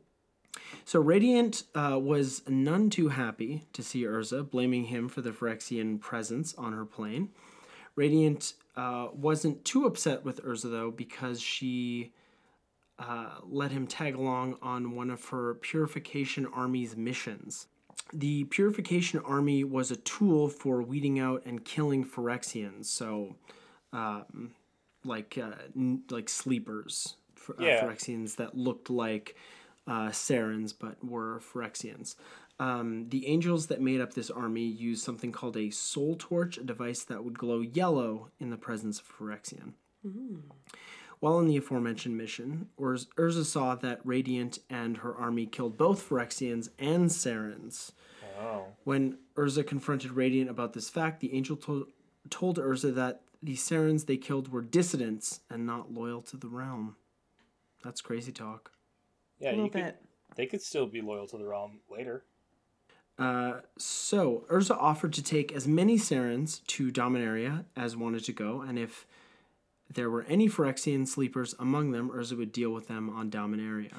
So 0.84 1.01
Radiant 1.01 1.64
uh, 1.74 1.99
was 2.01 2.42
none 2.49 2.90
too 2.90 3.09
happy 3.09 3.64
to 3.72 3.82
see 3.82 4.03
Urza, 4.05 4.49
blaming 4.49 4.84
him 4.84 5.09
for 5.09 5.20
the 5.20 5.30
Phyrexian 5.30 6.01
presence 6.01 6.55
on 6.55 6.72
her 6.72 6.84
plane. 6.84 7.30
Radiant 7.94 8.55
uh, 8.76 9.09
wasn't 9.12 9.64
too 9.64 9.86
upset 9.86 10.24
with 10.24 10.42
Urza 10.44 10.70
though 10.70 10.90
because 10.90 11.40
she 11.40 12.12
uh, 12.99 13.36
let 13.44 13.70
him 13.70 13.86
tag 13.86 14.14
along 14.14 14.57
on 14.62 14.94
one 14.96 15.11
of 15.11 15.24
her 15.26 15.55
Purification 15.55 16.46
Army's 16.46 16.96
missions. 16.96 17.66
The 18.12 18.44
Purification 18.44 19.20
Army 19.20 19.64
was 19.64 19.90
a 19.90 19.96
tool 19.96 20.49
for 20.49 20.82
weeding 20.82 21.18
out 21.18 21.42
and 21.44 21.64
killing 21.64 22.05
Phyrexians, 22.05 22.86
so 22.86 23.36
um, 23.92 24.53
like 25.05 25.36
uh, 25.40 25.53
n- 25.76 26.03
like 26.11 26.28
sleepers, 26.28 27.16
for, 27.34 27.61
uh, 27.61 27.64
Yeah. 27.64 27.84
Phyrexians 27.84 28.36
that 28.36 28.57
looked 28.57 28.88
like 28.88 29.36
uh, 29.89 30.12
Serrans 30.12 30.72
but 30.72 31.03
were 31.04 31.41
Phyrexians. 31.41 32.14
Um, 32.61 33.08
the 33.08 33.26
angels 33.26 33.68
that 33.68 33.80
made 33.80 34.00
up 34.00 34.14
this 34.14 34.30
army 34.30 34.67
used 34.67 35.04
something 35.04 35.33
called 35.33 35.57
a 35.57 35.71
soul 35.71 36.17
torch, 36.18 36.58
a 36.58 36.64
device 36.64 37.04
that 37.04 37.25
would 37.25 37.38
glow 37.38 37.61
yellow 37.61 38.30
in 38.41 38.50
the 38.50 38.57
presence 38.57 39.00
of 39.00 39.07
Phyrexian. 39.08 39.75
While 41.21 41.34
on 41.34 41.46
the 41.46 41.57
aforementioned 41.57 42.17
mission, 42.17 42.68
Urz- 42.79 43.08
Urza 43.17 43.45
saw 43.45 43.75
that 43.76 44.00
Radiant 44.04 44.58
and 44.71 44.99
her 44.99 45.14
army 45.17 45.46
killed 45.46 45.76
both 45.76 46.08
Phyrexians 46.08 46.68
and 46.79 47.11
Serrans. 47.11 47.92
Oh. 48.41 48.67
When 48.84 49.18
Urza 49.37 49.67
confronted 49.67 50.12
Radiant 50.12 50.50
about 50.50 50.72
this 50.75 50.88
fact, 50.88 51.21
the 51.21 51.34
angel 51.34 51.57
told, 51.57 51.87
told 52.30 52.58
Urza 52.58 52.95
that 52.95 53.22
the 53.42 53.57
Serrans 53.57 54.04
they 54.04 54.17
killed 54.17 54.53
were 54.53 54.62
dissidents 54.62 55.41
and 55.50 55.67
not 55.67 55.92
loyal 55.92 56.22
to 56.22 56.37
the 56.37 56.49
realm. 56.49 56.96
That's 57.83 58.00
crazy 58.00 58.33
talk. 58.33 58.72
Yeah, 59.40 59.50
a 59.50 59.52
you 59.52 59.56
little 59.62 59.70
could, 59.70 59.82
bit. 59.84 60.02
they 60.36 60.46
could 60.46 60.62
still 60.62 60.86
be 60.86 61.00
loyal 61.00 61.26
to 61.28 61.36
the 61.38 61.46
realm 61.46 61.80
later. 61.90 62.24
Uh, 63.18 63.60
so 63.76 64.44
Urza 64.48 64.76
offered 64.76 65.12
to 65.14 65.22
take 65.22 65.52
as 65.52 65.66
many 65.66 65.98
Serrans 65.98 66.60
to 66.68 66.92
Dominaria 66.92 67.64
as 67.76 67.96
wanted 67.96 68.24
to 68.24 68.32
go, 68.32 68.60
and 68.60 68.78
if 68.78 69.06
there 69.92 70.08
were 70.10 70.22
any 70.28 70.48
Phyrexian 70.48 71.06
sleepers 71.08 71.54
among 71.58 71.90
them, 71.90 72.10
Urza 72.10 72.36
would 72.36 72.52
deal 72.52 72.70
with 72.70 72.86
them 72.88 73.10
on 73.10 73.30
Dominaria. 73.30 73.92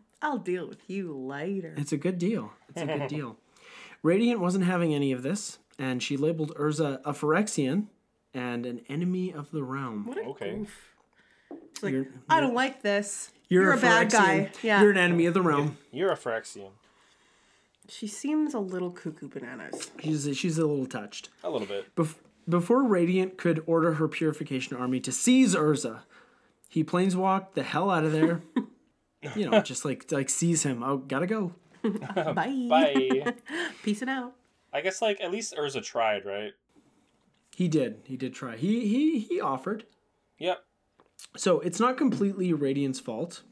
I'll 0.22 0.38
deal 0.38 0.66
with 0.68 0.90
you 0.90 1.16
later. 1.16 1.74
It's 1.78 1.92
a 1.92 1.96
good 1.96 2.18
deal. 2.18 2.52
It's 2.70 2.82
a 2.82 2.86
good 2.86 3.06
deal. 3.08 3.36
Radiant 4.02 4.40
wasn't 4.40 4.64
having 4.64 4.94
any 4.94 5.12
of 5.12 5.22
this, 5.22 5.58
and 5.78 6.02
she 6.02 6.16
labeled 6.16 6.54
Urza 6.56 7.00
a 7.04 7.12
Phyrexian 7.12 7.86
and 8.34 8.66
an 8.66 8.80
enemy 8.88 9.32
of 9.32 9.50
the 9.52 9.62
realm. 9.62 10.04
What 10.04 10.18
a 10.18 10.22
Okay. 10.22 10.56
goof. 10.56 10.94
It's 11.50 11.82
like, 11.82 11.92
You're- 11.92 12.08
I 12.28 12.40
don't 12.40 12.54
like 12.54 12.82
this. 12.82 13.30
You're, 13.48 13.72
a, 13.72 13.76
bad 13.76 14.10
guy. 14.10 14.50
Yeah. 14.62 14.80
You're 14.80 14.90
an 14.90 14.98
enemy 14.98 15.26
of 15.26 15.34
the 15.34 15.42
realm. 15.42 15.78
You're 15.92 16.10
a 16.10 16.16
Phyrexian. 16.16 16.70
she 17.88 18.06
seems 18.06 18.54
a 18.54 18.58
little 18.58 18.90
cuckoo 18.90 19.28
bananas. 19.28 19.90
She's 20.02 20.36
she's 20.36 20.58
a 20.58 20.66
little 20.66 20.86
touched. 20.86 21.28
A 21.44 21.50
little 21.50 21.66
bit. 21.66 21.94
Bef- 21.94 22.16
before 22.48 22.82
Radiant 22.84 23.38
could 23.38 23.62
order 23.66 23.94
her 23.94 24.08
purification 24.08 24.76
army 24.76 25.00
to 25.00 25.12
seize 25.12 25.54
Urza, 25.54 26.00
He 26.68 26.84
planeswalked 26.84 27.54
the 27.54 27.62
hell 27.62 27.90
out 27.90 28.04
of 28.04 28.12
there. 28.12 28.42
you 29.36 29.48
know, 29.48 29.60
just 29.60 29.84
like 29.84 30.10
like 30.10 30.28
seize 30.28 30.62
him. 30.64 30.82
Oh, 30.82 30.98
gotta 30.98 31.26
go. 31.26 31.54
Bye. 31.82 32.32
Bye. 32.68 33.34
Peace 33.82 34.02
it 34.02 34.08
out. 34.08 34.34
I 34.72 34.80
guess 34.80 35.00
like 35.00 35.20
at 35.20 35.30
least 35.30 35.54
Urza 35.56 35.82
tried, 35.82 36.24
right? 36.24 36.52
He 37.54 37.68
did. 37.68 38.02
He 38.04 38.16
did 38.16 38.34
try. 38.34 38.56
He 38.56 38.88
he 38.88 39.20
he 39.20 39.40
offered. 39.40 39.84
Yep. 40.38 40.58
So 41.36 41.60
it's 41.60 41.80
not 41.80 41.96
completely 41.96 42.52
Radiant's 42.52 43.00
fault 43.00 43.42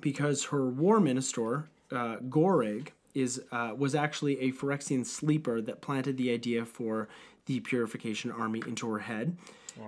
because 0.00 0.44
her 0.44 0.68
war 0.68 1.00
minister, 1.00 1.68
uh, 1.90 2.16
Gorig, 2.28 2.88
is 3.14 3.42
uh, 3.50 3.72
was 3.76 3.94
actually 3.94 4.38
a 4.40 4.52
Phyrexian 4.52 5.04
sleeper 5.04 5.60
that 5.60 5.80
planted 5.80 6.16
the 6.16 6.30
idea 6.32 6.64
for 6.64 7.08
the 7.46 7.60
purification 7.60 8.30
army 8.30 8.62
into 8.66 8.88
her 8.88 9.00
head, 9.00 9.36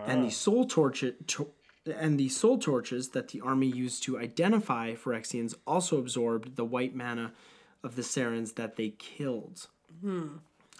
and 0.07 0.25
the 0.25 0.31
soul 0.31 0.65
torch 0.67 1.05
to, 1.27 1.51
and 1.87 2.19
the 2.19 2.29
soul 2.29 2.59
torches 2.59 3.11
that 3.11 3.29
the 3.29 3.41
army 3.41 3.67
used 3.67 4.03
to 4.05 4.19
identify 4.19 4.95
Phyrexians 4.95 5.55
also 5.67 5.99
absorbed 5.99 6.57
the 6.57 6.65
white 6.65 6.95
mana 6.95 7.33
of 7.85 7.97
the 7.97 8.03
Serrans 8.03 8.53
that 8.53 8.77
they 8.77 8.91
killed. 8.91 9.69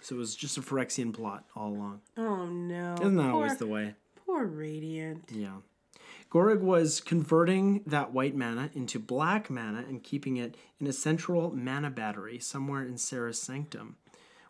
So 0.01 0.15
it 0.15 0.17
was 0.17 0.35
just 0.35 0.57
a 0.57 0.61
Phyrexian 0.61 1.13
plot 1.13 1.45
all 1.55 1.69
along. 1.69 2.01
Oh 2.17 2.47
no. 2.47 2.95
Isn't 2.95 3.15
that 3.17 3.23
poor, 3.23 3.31
always 3.31 3.57
the 3.57 3.67
way? 3.67 3.95
poor 4.25 4.45
Radiant. 4.45 5.29
Yeah. 5.31 5.57
Gorig 6.31 6.61
was 6.61 7.01
converting 7.01 7.83
that 7.85 8.13
white 8.13 8.35
mana 8.35 8.69
into 8.73 8.99
black 8.99 9.49
mana 9.49 9.79
and 9.87 10.01
keeping 10.01 10.37
it 10.37 10.55
in 10.79 10.87
a 10.87 10.93
central 10.93 11.51
mana 11.53 11.89
battery 11.89 12.39
somewhere 12.39 12.83
in 12.83 12.97
Serra's 12.97 13.41
sanctum. 13.41 13.97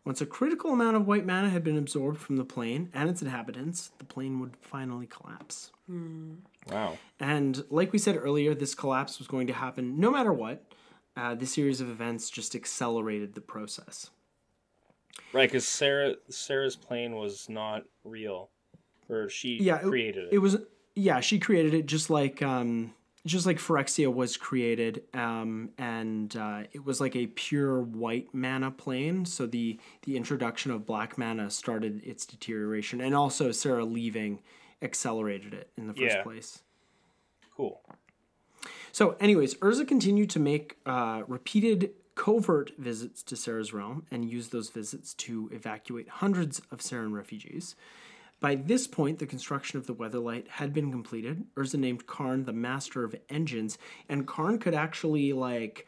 Once 0.06 0.22
a 0.22 0.26
critical 0.26 0.72
amount 0.74 0.96
of 0.96 1.08
white 1.08 1.26
mana 1.26 1.50
had 1.50 1.64
been 1.64 1.78
absorbed 1.78 2.20
from 2.20 2.38
the 2.38 2.46
plane 2.46 2.90
and 2.94 3.10
its 3.10 3.22
inhabitants, 3.22 3.92
the 4.00 4.06
plane 4.06 4.40
would 4.40 4.56
finally 4.62 5.08
collapse. 5.08 5.72
Wow. 6.70 6.98
And 7.20 7.64
like 7.70 7.92
we 7.92 8.00
said 8.00 8.16
earlier, 8.16 8.54
this 8.56 8.74
collapse 8.76 9.20
was 9.20 9.28
going 9.28 9.48
to 9.48 9.54
happen 9.54 10.00
no 10.00 10.12
matter 10.12 10.32
what. 10.34 10.64
Uh, 11.18 11.36
this 11.36 11.54
series 11.54 11.82
of 11.82 11.90
events 11.90 12.30
just 12.30 12.56
accelerated 12.56 13.34
the 13.36 13.42
process. 13.42 14.10
Right, 15.34 15.50
because 15.50 15.68
Serra 15.68 16.16
Serra's 16.30 16.78
plane 16.78 17.16
was 17.16 17.50
not 17.50 17.84
real, 18.06 18.50
or 19.10 19.28
she 19.28 19.58
Yeah, 19.62 19.78
it- 19.80 19.84
created 19.88 20.28
it. 20.28 20.34
It 20.34 20.38
was 20.38 20.58
yeah, 20.96 21.20
she 21.20 21.40
created 21.40 21.74
it 21.74 21.86
just 21.86 22.10
like 22.10 22.42
um 22.42 22.94
just 23.26 23.46
like 23.46 23.60
Phyrexia 23.60 24.12
was 24.12 24.36
created, 24.36 25.04
um, 25.14 25.70
and 25.78 26.36
uh, 26.36 26.64
it 26.72 26.84
was 26.84 27.00
like 27.00 27.16
a 27.16 27.28
pure 27.28 27.80
white 27.80 28.34
mana 28.34 28.72
plane. 28.72 29.26
So 29.26 29.46
the 29.46 29.80
the 30.04 30.18
introduction 30.18 30.72
of 30.72 30.86
black 30.86 31.18
mana 31.18 31.52
started 31.52 32.02
its 32.04 32.26
deterioration, 32.26 33.00
and 33.00 33.14
also 33.16 33.52
Serra 33.52 33.86
leaving 33.86 34.40
accelerated 34.82 35.54
it 35.54 35.70
in 35.78 35.88
the 35.88 35.94
first 35.94 36.16
Yeah. 36.16 36.24
place. 36.24 36.64
cool. 37.56 37.82
So, 38.92 39.16
anyways, 39.20 39.56
Urza 39.56 39.88
continued 39.88 40.30
to 40.32 40.40
make 40.40 40.78
uh, 40.86 41.24
repeated 41.28 41.92
covert 42.16 42.72
visits 42.78 43.24
to 43.24 43.36
Serra's 43.36 43.72
realm 43.74 44.06
and 44.12 44.30
used 44.30 44.52
those 44.52 44.70
visits 44.70 45.14
to 45.16 45.50
evacuate 45.54 46.10
hundreds 46.10 46.62
of 46.72 46.80
Serran 46.80 47.14
refugees. 47.14 47.76
By 48.42 48.56
this 48.56 48.88
point, 48.88 49.20
the 49.20 49.28
construction 49.28 49.78
of 49.78 49.86
the 49.86 49.94
Weatherlight 49.94 50.48
had 50.48 50.74
been 50.74 50.92
completed. 50.92 51.46
Urza 51.56 51.76
named 51.76 52.08
Karn 52.08 52.46
the 52.46 52.52
Master 52.52 53.04
of 53.04 53.16
Engines, 53.30 53.78
and 54.10 54.28
Karn 54.28 54.58
could 54.58 54.74
actually 54.74 55.32
like, 55.32 55.88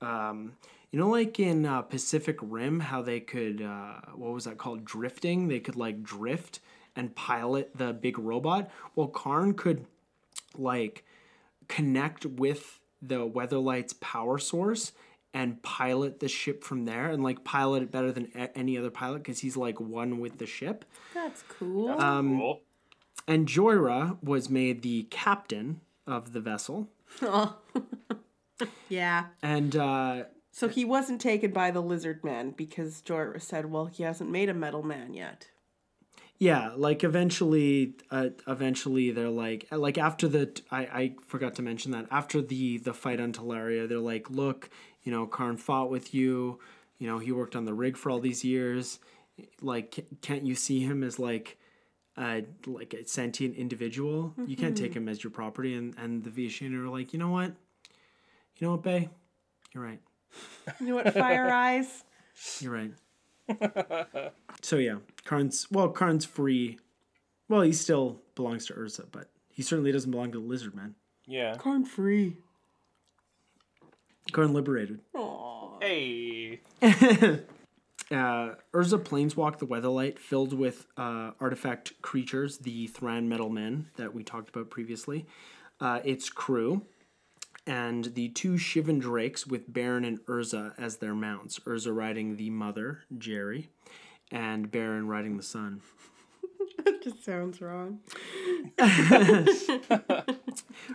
um, 0.00 0.56
you 0.90 0.98
know, 0.98 1.08
like 1.08 1.38
in 1.38 1.64
uh, 1.64 1.82
Pacific 1.82 2.36
Rim, 2.42 2.80
how 2.80 3.00
they 3.00 3.20
could, 3.20 3.62
uh, 3.62 4.00
what 4.14 4.32
was 4.32 4.44
that 4.44 4.58
called, 4.58 4.84
drifting? 4.84 5.46
They 5.46 5.60
could 5.60 5.76
like 5.76 6.02
drift 6.02 6.58
and 6.96 7.14
pilot 7.14 7.70
the 7.76 7.92
big 7.92 8.18
robot. 8.18 8.70
Well, 8.96 9.08
Karn 9.08 9.54
could 9.54 9.86
like 10.58 11.04
connect 11.68 12.26
with 12.26 12.80
the 13.00 13.28
Weatherlight's 13.28 13.92
power 13.94 14.38
source 14.38 14.92
and 15.34 15.62
pilot 15.62 16.20
the 16.20 16.28
ship 16.28 16.64
from 16.64 16.84
there 16.86 17.10
and 17.10 17.22
like 17.22 17.44
pilot 17.44 17.82
it 17.82 17.90
better 17.90 18.12
than 18.12 18.30
a- 18.34 18.56
any 18.56 18.78
other 18.78 18.90
pilot 18.90 19.18
because 19.18 19.40
he's 19.40 19.56
like 19.56 19.80
one 19.80 20.20
with 20.20 20.38
the 20.38 20.46
ship. 20.46 20.84
That's 21.12 21.42
cool. 21.58 21.90
Um, 21.90 22.38
cool. 22.38 22.60
And 23.26 23.46
Jhoira 23.48 24.22
was 24.22 24.48
made 24.48 24.82
the 24.82 25.02
captain 25.10 25.80
of 26.06 26.32
the 26.32 26.40
vessel. 26.40 26.88
Oh. 27.20 27.56
yeah. 28.88 29.26
And 29.42 29.74
uh, 29.76 30.24
So 30.52 30.68
he 30.68 30.84
wasn't 30.84 31.20
taken 31.20 31.52
by 31.52 31.70
the 31.70 31.80
lizard 31.82 32.22
man 32.24 32.50
because 32.50 33.02
Jhoira 33.02 33.40
said, 33.40 33.66
well, 33.70 33.86
he 33.86 34.02
hasn't 34.02 34.30
made 34.30 34.48
a 34.48 34.54
metal 34.54 34.82
man 34.82 35.14
yet. 35.14 35.48
yeah, 36.38 36.72
like 36.76 37.02
eventually, 37.04 37.94
uh, 38.10 38.28
eventually 38.46 39.10
they're 39.10 39.30
like, 39.30 39.66
like 39.70 39.96
after 39.98 40.28
the, 40.28 40.60
I, 40.70 40.80
I 40.80 41.14
forgot 41.26 41.54
to 41.56 41.62
mention 41.62 41.92
that 41.92 42.06
after 42.10 42.42
the 42.42 42.78
the 42.78 42.92
fight 42.92 43.20
on 43.20 43.32
Tolaria, 43.32 43.88
they're 43.88 43.98
like, 43.98 44.28
look, 44.30 44.68
you 45.04 45.12
know, 45.12 45.26
Karn 45.26 45.56
fought 45.56 45.90
with 45.90 46.14
you, 46.14 46.58
you 46.98 47.06
know, 47.06 47.18
he 47.18 47.32
worked 47.32 47.54
on 47.54 47.64
the 47.64 47.74
rig 47.74 47.96
for 47.96 48.10
all 48.10 48.20
these 48.20 48.44
years, 48.44 48.98
like, 49.60 50.04
can't 50.22 50.44
you 50.44 50.54
see 50.54 50.80
him 50.80 51.02
as 51.02 51.18
like, 51.18 51.58
uh, 52.16 52.40
like 52.66 52.94
a 52.94 53.06
sentient 53.06 53.56
individual? 53.56 54.34
You 54.46 54.56
can't 54.56 54.76
take 54.76 54.94
him 54.94 55.08
as 55.08 55.22
your 55.22 55.30
property. 55.30 55.74
And 55.74 55.94
and 55.98 56.24
the 56.24 56.30
Vishin 56.30 56.74
are 56.74 56.88
like, 56.88 57.12
you 57.12 57.18
know 57.18 57.30
what, 57.30 57.52
you 58.56 58.66
know 58.66 58.72
what, 58.72 58.82
Bay, 58.82 59.08
you're 59.74 59.84
right. 59.84 60.00
You 60.80 60.88
know 60.88 60.94
what, 60.96 61.12
Fire 61.12 61.50
Eyes? 61.52 62.04
You're 62.60 62.72
right. 62.72 62.92
so 64.62 64.76
yeah, 64.76 64.96
Karn's 65.24 65.70
well, 65.70 65.88
Karn's 65.90 66.24
free. 66.24 66.78
Well, 67.48 67.60
he 67.60 67.72
still 67.72 68.22
belongs 68.34 68.66
to 68.66 68.74
Urza, 68.74 69.04
but 69.12 69.28
he 69.50 69.62
certainly 69.62 69.92
doesn't 69.92 70.10
belong 70.10 70.32
to 70.32 70.40
the 70.40 70.46
Lizard 70.46 70.74
Man. 70.74 70.94
Yeah. 71.26 71.56
Karn 71.56 71.84
free. 71.84 72.36
Karn 74.32 74.52
liberated. 74.52 75.00
Aww. 75.14 75.82
Hey. 75.82 76.60
Uh, 78.10 78.54
Urza 78.74 78.98
planeswalked 78.98 79.58
the 79.58 79.66
Weatherlight, 79.66 80.18
filled 80.18 80.52
with 80.52 80.86
uh, 80.96 81.30
artifact 81.40 82.00
creatures, 82.02 82.58
the 82.58 82.86
Thran 82.88 83.28
Metal 83.28 83.48
Men 83.48 83.88
that 83.96 84.14
we 84.14 84.22
talked 84.22 84.50
about 84.50 84.68
previously, 84.68 85.24
uh, 85.80 86.00
its 86.04 86.28
crew, 86.28 86.82
and 87.66 88.14
the 88.14 88.28
two 88.28 88.52
Shivan 88.52 89.00
Drakes 89.00 89.46
with 89.46 89.72
Barrin 89.72 90.04
and 90.06 90.20
Urza 90.26 90.74
as 90.78 90.98
their 90.98 91.14
mounts. 91.14 91.58
Urza 91.60 91.96
riding 91.96 92.36
the 92.36 92.50
mother, 92.50 93.00
Jerry, 93.16 93.70
and 94.30 94.70
Barrin 94.70 95.08
riding 95.08 95.36
the 95.36 95.42
son. 95.42 95.80
That 96.84 97.02
just 97.02 97.24
sounds 97.24 97.60
wrong. 97.60 98.00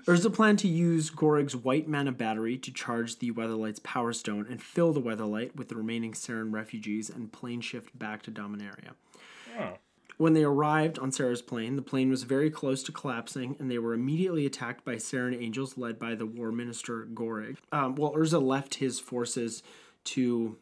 Urza 0.06 0.34
planned 0.34 0.60
to 0.60 0.68
use 0.68 1.10
Gorig's 1.10 1.56
white 1.56 1.88
mana 1.88 2.11
battery 2.11 2.57
to 2.57 2.72
charge 2.72 3.20
the 3.20 3.32
Weatherlight's 3.32 3.80
power 3.80 4.14
stone 4.14 4.45
and 4.49 4.61
fill 4.61 4.94
the 4.94 5.02
Weatherlight 5.02 5.56
with 5.56 5.70
the 5.70 5.76
remaining 5.76 6.14
Serran 6.14 6.53
refugees 6.53 7.10
and 7.10 7.32
plane 7.32 7.61
shift 7.61 7.98
back 7.98 8.22
to 8.24 8.32
Dominaria. 8.32 8.91
Oh. 9.60 9.78
When 10.18 10.34
they 10.34 10.44
arrived 10.44 10.99
on 10.99 11.14
Serra's 11.14 11.41
plane, 11.41 11.78
the 11.78 11.82
plane 11.82 12.10
was 12.10 12.24
very 12.24 12.52
close 12.52 12.84
to 12.84 12.91
collapsing, 12.91 13.56
and 13.57 13.72
they 13.72 13.80
were 13.80 13.94
immediately 13.94 14.45
attacked 14.45 14.84
by 14.84 14.95
Serran 14.95 15.41
angels 15.41 15.78
led 15.78 15.98
by 15.98 16.14
the 16.14 16.26
war 16.26 16.52
minister 16.52 17.07
Gorig. 17.14 17.56
Um, 17.72 17.95
well, 17.95 18.14
Urza 18.14 18.41
left 18.41 18.76
his 18.76 18.99
forces 18.99 19.64
to 20.06 20.57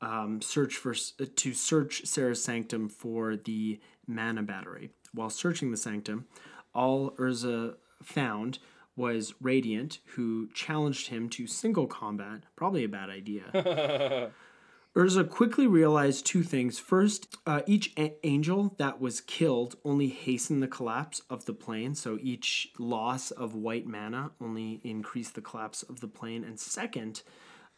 um, 0.00 0.40
search 0.40 0.76
for 0.76 0.94
to 0.94 1.54
search 1.54 2.06
Serra's 2.06 2.42
sanctum 2.42 2.88
for 2.88 3.36
the 3.36 3.80
mana 4.06 4.42
battery. 4.42 4.90
While 5.12 5.30
searching 5.30 5.70
the 5.70 5.76
sanctum, 5.76 6.26
all 6.74 7.12
Urza 7.12 7.74
found 8.02 8.58
was 8.96 9.34
Radiant, 9.40 9.98
who 10.14 10.48
challenged 10.52 11.08
him 11.08 11.28
to 11.30 11.46
single 11.46 11.86
combat. 11.86 12.44
Probably 12.56 12.84
a 12.84 12.88
bad 12.88 13.10
idea. 13.10 14.30
Urza 14.96 15.28
quickly 15.28 15.68
realized 15.68 16.26
two 16.26 16.42
things. 16.42 16.80
First, 16.80 17.36
uh, 17.46 17.62
each 17.66 17.92
a- 17.96 18.14
angel 18.26 18.74
that 18.78 19.00
was 19.00 19.20
killed 19.20 19.76
only 19.84 20.08
hastened 20.08 20.62
the 20.62 20.68
collapse 20.68 21.22
of 21.30 21.44
the 21.44 21.52
plane, 21.52 21.94
so 21.94 22.18
each 22.20 22.72
loss 22.76 23.30
of 23.30 23.54
white 23.54 23.86
mana 23.86 24.32
only 24.40 24.80
increased 24.82 25.36
the 25.36 25.40
collapse 25.40 25.84
of 25.84 26.00
the 26.00 26.08
plane. 26.08 26.42
And 26.42 26.58
second, 26.58 27.22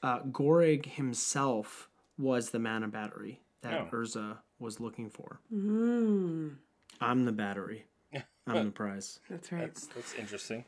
uh, 0.02 0.20
Gorig 0.20 0.86
himself 0.86 1.90
was 2.22 2.50
the 2.50 2.58
mana 2.58 2.88
battery 2.88 3.40
that 3.62 3.74
Oh. 3.74 3.88
Urza 3.96 4.38
was 4.58 4.80
looking 4.80 5.10
for. 5.10 5.40
Mm, 5.52 6.56
I'm 7.00 7.24
the 7.24 7.32
battery. 7.32 7.84
I'm 8.46 8.66
the 8.66 8.70
prize. 8.70 9.18
that's 9.28 9.50
right. 9.52 9.60
That's 9.62 9.86
that's 9.88 10.14
interesting. 10.14 10.64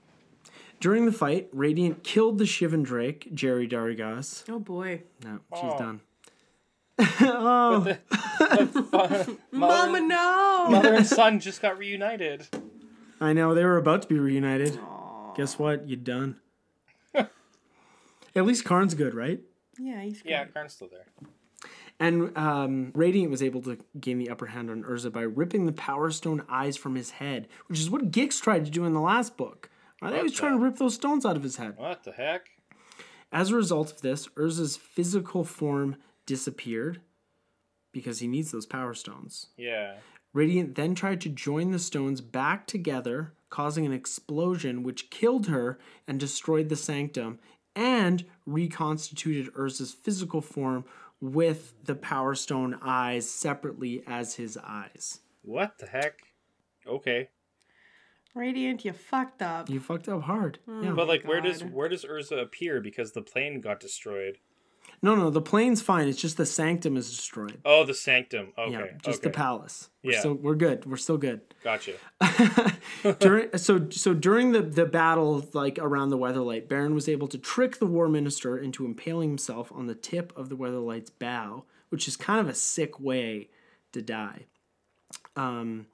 During 0.81 1.07
the 1.07 1.13
fight, 1.13 1.49
Radiant 1.53 2.03
killed 2.05 2.39
the 2.39 2.45
Shivan 2.45 2.83
Drake, 2.85 3.29
Jerry 3.33 3.67
Darigas. 3.69 4.45
Oh 4.49 4.59
boy. 4.59 5.03
No, 5.25 5.39
she's 5.55 5.63
Oh. 5.65 5.79
done. 5.79 6.01
oh, 7.23 7.97
Mama, 9.53 10.01
no! 10.01 10.67
Mother 10.71 10.95
and 10.95 11.07
son 11.07 11.41
just 11.41 11.61
got 11.61 11.77
reunited. 11.79 12.47
I 13.21 13.33
know 13.33 13.53
they 13.55 13.65
were 13.65 13.79
about 13.79 14.03
to 14.03 14.09
be 14.09 14.19
reunited. 14.19 14.79
Guess 15.37 15.59
what? 15.59 15.89
You're 15.89 15.97
done. 15.99 16.37
At 17.17 18.45
least 18.45 18.65
Karn's 18.65 18.95
good, 18.95 19.15
right? 19.15 19.41
Yeah, 19.79 20.03
he's 20.03 20.23
great. 20.23 20.33
Yeah, 20.33 20.45
Karn's 20.47 20.73
still 20.75 20.89
there. 20.89 21.07
And 22.01 22.37
um, 22.37 22.91
Radiant 22.95 23.31
was 23.31 23.43
able 23.43 23.63
to 23.63 23.79
gain 24.01 24.19
the 24.19 24.31
upper 24.31 24.47
hand 24.47 24.71
on 24.71 24.83
Urza 24.83 25.13
by 25.13 25.23
ripping 25.23 25.67
the 25.67 25.73
Power 25.73 26.11
Stone 26.11 26.43
eyes 26.49 26.77
from 26.77 26.97
his 26.97 27.13
head, 27.13 27.49
which 27.69 27.79
is 27.79 27.89
what 27.89 28.11
Gix 28.11 28.41
tried 28.41 28.65
to 28.65 28.71
do 28.71 28.85
in 28.85 28.95
the 28.95 29.01
last 29.01 29.37
book. 29.37 29.71
I 30.03 30.09
think 30.09 30.19
he 30.19 30.23
was 30.25 30.33
What 30.33 30.39
trying 30.39 30.59
to 30.59 30.65
rip 30.65 30.77
those 30.77 30.95
stones 30.95 31.25
out 31.25 31.37
of 31.37 31.43
his 31.43 31.57
head. 31.57 31.75
What 31.77 32.05
the 32.05 32.13
heck? 32.13 32.51
As 33.33 33.51
a 33.51 33.57
result 33.57 33.91
of 33.91 34.01
this, 34.01 34.29
Urza's 34.29 34.77
physical 34.77 35.45
form 35.45 35.97
disappeared 36.27 37.01
because 37.93 38.19
he 38.19 38.27
needs 38.27 38.51
those 38.51 38.67
Power 38.67 38.95
Stones. 38.95 39.47
Yeah. 39.57 39.95
Radiant 40.33 40.75
then 40.75 40.95
tried 40.95 41.21
to 41.23 41.29
join 41.29 41.71
the 41.71 41.79
stones 41.79 42.21
back 42.21 42.67
together, 42.67 43.33
causing 43.51 43.87
an 43.87 43.93
explosion 43.93 44.83
which 44.83 45.11
killed 45.11 45.47
her 45.47 45.79
and 46.09 46.19
destroyed 46.19 46.69
the 46.69 46.77
sanctum, 46.77 47.39
and 47.77 48.25
reconstituted 48.47 49.53
Urza's 49.55 49.93
physical 49.93 50.41
form 50.41 50.85
with 51.25 51.73
the 51.83 51.95
Power 51.95 52.35
Stone 52.35 52.79
eyes 52.83 53.29
separately 53.29 54.03
as 54.07 54.35
his 54.35 54.59
eyes. 54.59 55.21
What 55.41 55.79
the 55.79 55.87
heck? 55.87 56.19
Okay. 56.87 57.31
Radiant, 58.35 58.85
you 58.85 58.93
fucked 58.93 59.41
up. 59.41 59.71
You 59.71 59.81
fucked 59.81 60.09
up 60.09 60.23
hard. 60.23 60.59
Oh 60.69 60.83
yeah. 60.83 60.91
But 60.91 61.09
like 61.09 61.25
where 61.25 61.41
does 61.41 61.65
where 61.65 61.89
does 61.89 62.05
Urza 62.05 62.43
appear 62.43 62.81
because 62.81 63.13
the 63.13 63.23
plane 63.23 63.61
got 63.61 63.81
destroyed? 63.81 64.39
No, 65.03 65.15
no, 65.15 65.29
the 65.29 65.43
plane's 65.43 65.83
fine. 65.83 66.09
It's 66.09 66.21
just 66.21 66.39
the 66.39 66.47
sanctum 66.47 66.97
is 66.97 67.15
destroyed. 67.15 67.61
Oh, 67.65 67.85
the 67.85 67.93
sanctum. 67.93 68.53
Okay. 68.57 68.73
yeah, 68.73 68.87
just 69.03 69.19
okay. 69.19 69.29
the 69.29 69.31
palace. 69.31 69.91
We're 70.03 70.13
Yeah. 70.13 70.21
still 70.21 70.35
we're 70.35 70.55
good. 70.55 70.87
We're 70.87 70.97
still 70.97 71.19
good. 71.19 71.43
Gotcha. 71.63 71.93
during 73.19 73.57
so 73.59 73.89
so 73.91 74.15
during 74.15 74.53
the 74.53 74.63
the 74.63 74.87
battle 74.87 75.47
like 75.53 75.79
around 75.79 76.09
the 76.11 76.19
weatherlight 76.19 76.69
Barrin 76.69 76.95
was 76.95 77.09
able 77.09 77.29
to 77.29 77.39
trick 77.39 77.79
the 77.79 77.87
war 77.87 78.09
minister 78.09 78.57
into 78.57 78.87
impaling 78.87 79.29
himself 79.29 79.71
on 79.75 79.87
the 79.87 79.95
tip 79.95 80.33
of 80.37 80.49
the 80.49 80.57
weatherlight's 80.57 81.11
bow 81.11 81.65
which 81.91 82.09
is 82.09 82.17
kind 82.17 82.41
of 82.41 82.49
a 82.49 82.55
sick 82.55 82.99
way 82.99 83.49
to 83.93 84.01
die 84.03 84.47
um 85.37 85.87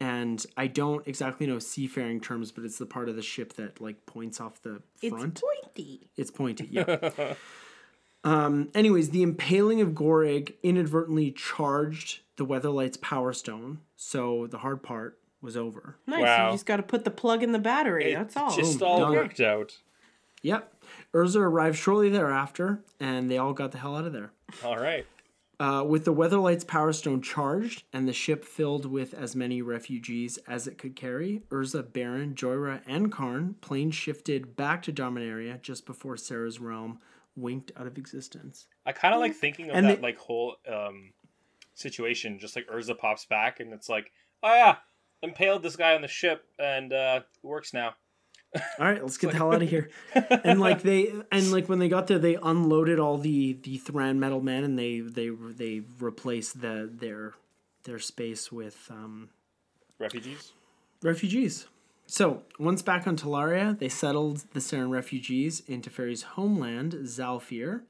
and 0.00 0.46
i 0.56 0.66
don't 0.66 1.06
exactly 1.06 1.46
know 1.46 1.58
seafaring 1.58 2.20
terms 2.20 2.52
but 2.52 2.64
it's 2.64 2.78
the 2.78 2.86
part 2.86 3.08
of 3.08 3.16
the 3.16 3.22
ship 3.22 3.52
that 3.54 3.80
like 3.80 4.06
points 4.06 4.40
off 4.40 4.62
the 4.62 4.80
front. 5.08 5.32
It's 5.34 5.42
pointy. 5.42 6.10
it's 6.16 6.30
pointy, 6.30 6.68
yeah. 6.70 7.34
um, 8.24 8.68
anyways, 8.74 9.10
the 9.10 9.22
impaling 9.22 9.80
of 9.80 9.90
Gorig 9.90 10.54
inadvertently 10.62 11.30
charged 11.32 12.20
the 12.36 12.46
Weatherlight's 12.46 12.96
power 12.96 13.32
stone, 13.32 13.80
so 13.96 14.46
the 14.46 14.58
hard 14.58 14.82
part 14.82 15.18
was 15.40 15.56
over. 15.56 15.96
Nice. 16.06 16.22
Wow. 16.22 16.46
You 16.46 16.52
just 16.54 16.66
got 16.66 16.78
to 16.78 16.82
put 16.82 17.04
the 17.04 17.10
plug 17.10 17.42
in 17.42 17.52
the 17.52 17.58
battery. 17.58 18.14
That's 18.14 18.36
all. 18.36 18.54
Just 18.54 18.80
Boom, 18.80 18.88
all 18.88 18.98
done. 19.00 19.12
worked 19.12 19.40
out. 19.40 19.78
Yep. 20.42 20.72
Urza 21.14 21.36
arrived 21.36 21.76
shortly 21.76 22.08
thereafter, 22.08 22.80
and 23.00 23.30
they 23.30 23.38
all 23.38 23.52
got 23.52 23.72
the 23.72 23.78
hell 23.78 23.96
out 23.96 24.04
of 24.04 24.12
there. 24.12 24.30
All 24.64 24.76
right. 24.78 25.06
Uh, 25.60 25.82
with 25.84 26.04
the 26.04 26.14
Weatherlight's 26.14 26.62
power 26.62 26.92
stone 26.92 27.20
charged 27.20 27.82
and 27.92 28.06
the 28.06 28.12
ship 28.12 28.44
filled 28.44 28.86
with 28.86 29.12
as 29.12 29.34
many 29.34 29.60
refugees 29.60 30.38
as 30.46 30.68
it 30.68 30.78
could 30.78 30.94
carry, 30.94 31.42
Urza, 31.50 31.82
Barrin, 31.82 32.34
Jhoira, 32.34 32.80
and 32.86 33.10
Karn 33.10 33.56
plane 33.60 33.90
shifted 33.90 34.54
back 34.54 34.82
to 34.82 34.92
Dominaria 34.92 35.60
just 35.60 35.84
before 35.84 36.16
Serra's 36.16 36.60
realm 36.60 37.00
winked 37.38 37.72
out 37.76 37.86
of 37.86 37.96
existence. 37.98 38.66
I 38.86 38.92
kind 38.92 39.14
of 39.14 39.20
like 39.20 39.34
thinking 39.34 39.70
of 39.70 39.76
And 39.76 39.86
that 39.88 39.96
they- 39.96 40.02
like 40.02 40.18
whole 40.18 40.56
um 40.70 41.12
situation. 41.74 42.38
Just 42.38 42.56
like 42.56 42.66
Urza 42.68 42.96
pops 42.98 43.24
back 43.24 43.60
and 43.60 43.72
it's 43.72 43.88
like, 43.88 44.10
oh 44.42 44.54
yeah, 44.54 44.76
impaled 45.22 45.62
this 45.62 45.76
guy 45.76 45.94
on 45.94 46.02
the 46.02 46.08
ship 46.08 46.44
and 46.58 46.92
uh, 46.92 47.20
it 47.22 47.46
works 47.46 47.72
now. 47.74 47.94
all 48.78 48.86
right 48.86 49.02
let's 49.02 49.18
get 49.22 49.30
the 49.32 49.36
hell 49.36 49.52
out 49.52 49.60
of 49.62 49.68
here 49.68 49.90
and 50.14 50.58
like 50.58 50.80
they 50.80 51.12
and 51.30 51.52
like 51.52 51.68
when 51.68 51.78
they 51.78 51.88
got 51.88 52.06
there 52.06 52.18
they 52.18 52.34
unloaded 52.42 52.98
all 52.98 53.18
the 53.18 53.52
the 53.62 53.76
thran 53.76 54.18
metal 54.18 54.40
men 54.40 54.64
and 54.64 54.78
they 54.78 55.00
they 55.00 55.28
they 55.28 55.82
replaced 56.00 56.62
the 56.62 56.88
their 56.90 57.34
their 57.84 57.98
space 57.98 58.50
with 58.50 58.88
um 58.90 59.28
Refugees. 59.98 60.52
refugees 61.02 61.66
so 62.08 62.42
once 62.58 62.80
back 62.80 63.06
on 63.06 63.16
Tolaria, 63.16 63.78
they 63.78 63.90
settled 63.90 64.44
the 64.54 64.60
Serran 64.60 64.90
refugees 64.90 65.62
into 65.66 65.90
Fairy's 65.90 66.22
homeland, 66.22 66.94
Zhalfir, 66.94 67.82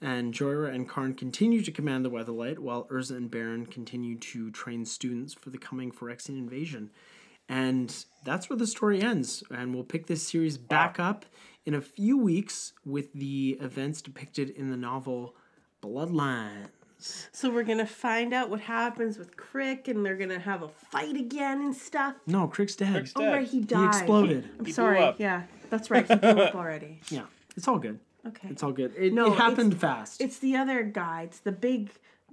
and 0.00 0.32
Jhoira 0.32 0.72
and 0.72 0.88
Karn 0.88 1.12
continued 1.12 1.64
to 1.64 1.72
command 1.72 2.04
the 2.04 2.10
Weatherlight, 2.10 2.60
while 2.60 2.84
Urza 2.84 3.16
and 3.16 3.28
Barrin 3.28 3.66
continued 3.66 4.22
to 4.22 4.52
train 4.52 4.84
students 4.84 5.34
for 5.34 5.50
the 5.50 5.58
coming 5.58 5.90
Phyrexian 5.90 6.38
invasion. 6.38 6.90
And 7.48 7.92
that's 8.24 8.48
where 8.48 8.56
the 8.56 8.66
story 8.66 9.02
ends. 9.02 9.42
And 9.50 9.74
we'll 9.74 9.82
pick 9.82 10.06
this 10.06 10.22
series 10.22 10.56
back 10.56 11.00
up 11.00 11.26
in 11.66 11.74
a 11.74 11.80
few 11.80 12.16
weeks 12.16 12.74
with 12.84 13.12
the 13.12 13.58
events 13.60 14.00
depicted 14.00 14.50
in 14.50 14.70
the 14.70 14.76
novel 14.76 15.34
Bloodlines. 15.82 16.68
So 16.98 17.50
we're 17.50 17.62
gonna 17.64 17.86
find 17.86 18.34
out 18.34 18.50
what 18.50 18.60
happens 18.60 19.18
with 19.18 19.36
Crick, 19.36 19.86
and 19.88 20.04
they're 20.04 20.16
gonna 20.16 20.38
have 20.38 20.62
a 20.62 20.68
fight 20.68 21.16
again 21.16 21.60
and 21.62 21.74
stuff. 21.74 22.14
No, 22.26 22.48
Crick's 22.48 22.74
dead. 22.76 22.92
Crick's 22.92 23.12
Oh 23.16 23.20
dead. 23.22 23.32
right, 23.32 23.46
he 23.48 23.60
died. 23.60 23.78
He 23.78 23.84
died. 23.86 23.94
exploded. 23.94 24.44
I'm 24.44 24.50
He 24.58 24.62
blew 24.64 24.72
sorry. 24.72 24.98
up. 24.98 25.20
Yeah, 25.20 25.42
that's 25.70 25.90
right. 25.90 26.06
He 26.06 26.14
blew 26.16 26.28
up 26.30 26.54
already. 26.54 27.00
Yeah, 27.10 27.22
it's 27.56 27.68
all 27.68 27.78
good. 27.78 28.00
Okay. 28.26 28.48
It's 28.50 28.62
all 28.62 28.72
good. 28.72 28.92
It, 28.98 29.12
No, 29.12 29.32
it 29.32 29.36
happened 29.38 29.72
it's- 29.74 29.80
fast. 29.80 30.20
It's 30.20 30.38
the 30.38 30.56
other 30.56 30.82
guy. 30.82 31.22
It's 31.22 31.38
the 31.38 31.52
big, 31.52 31.90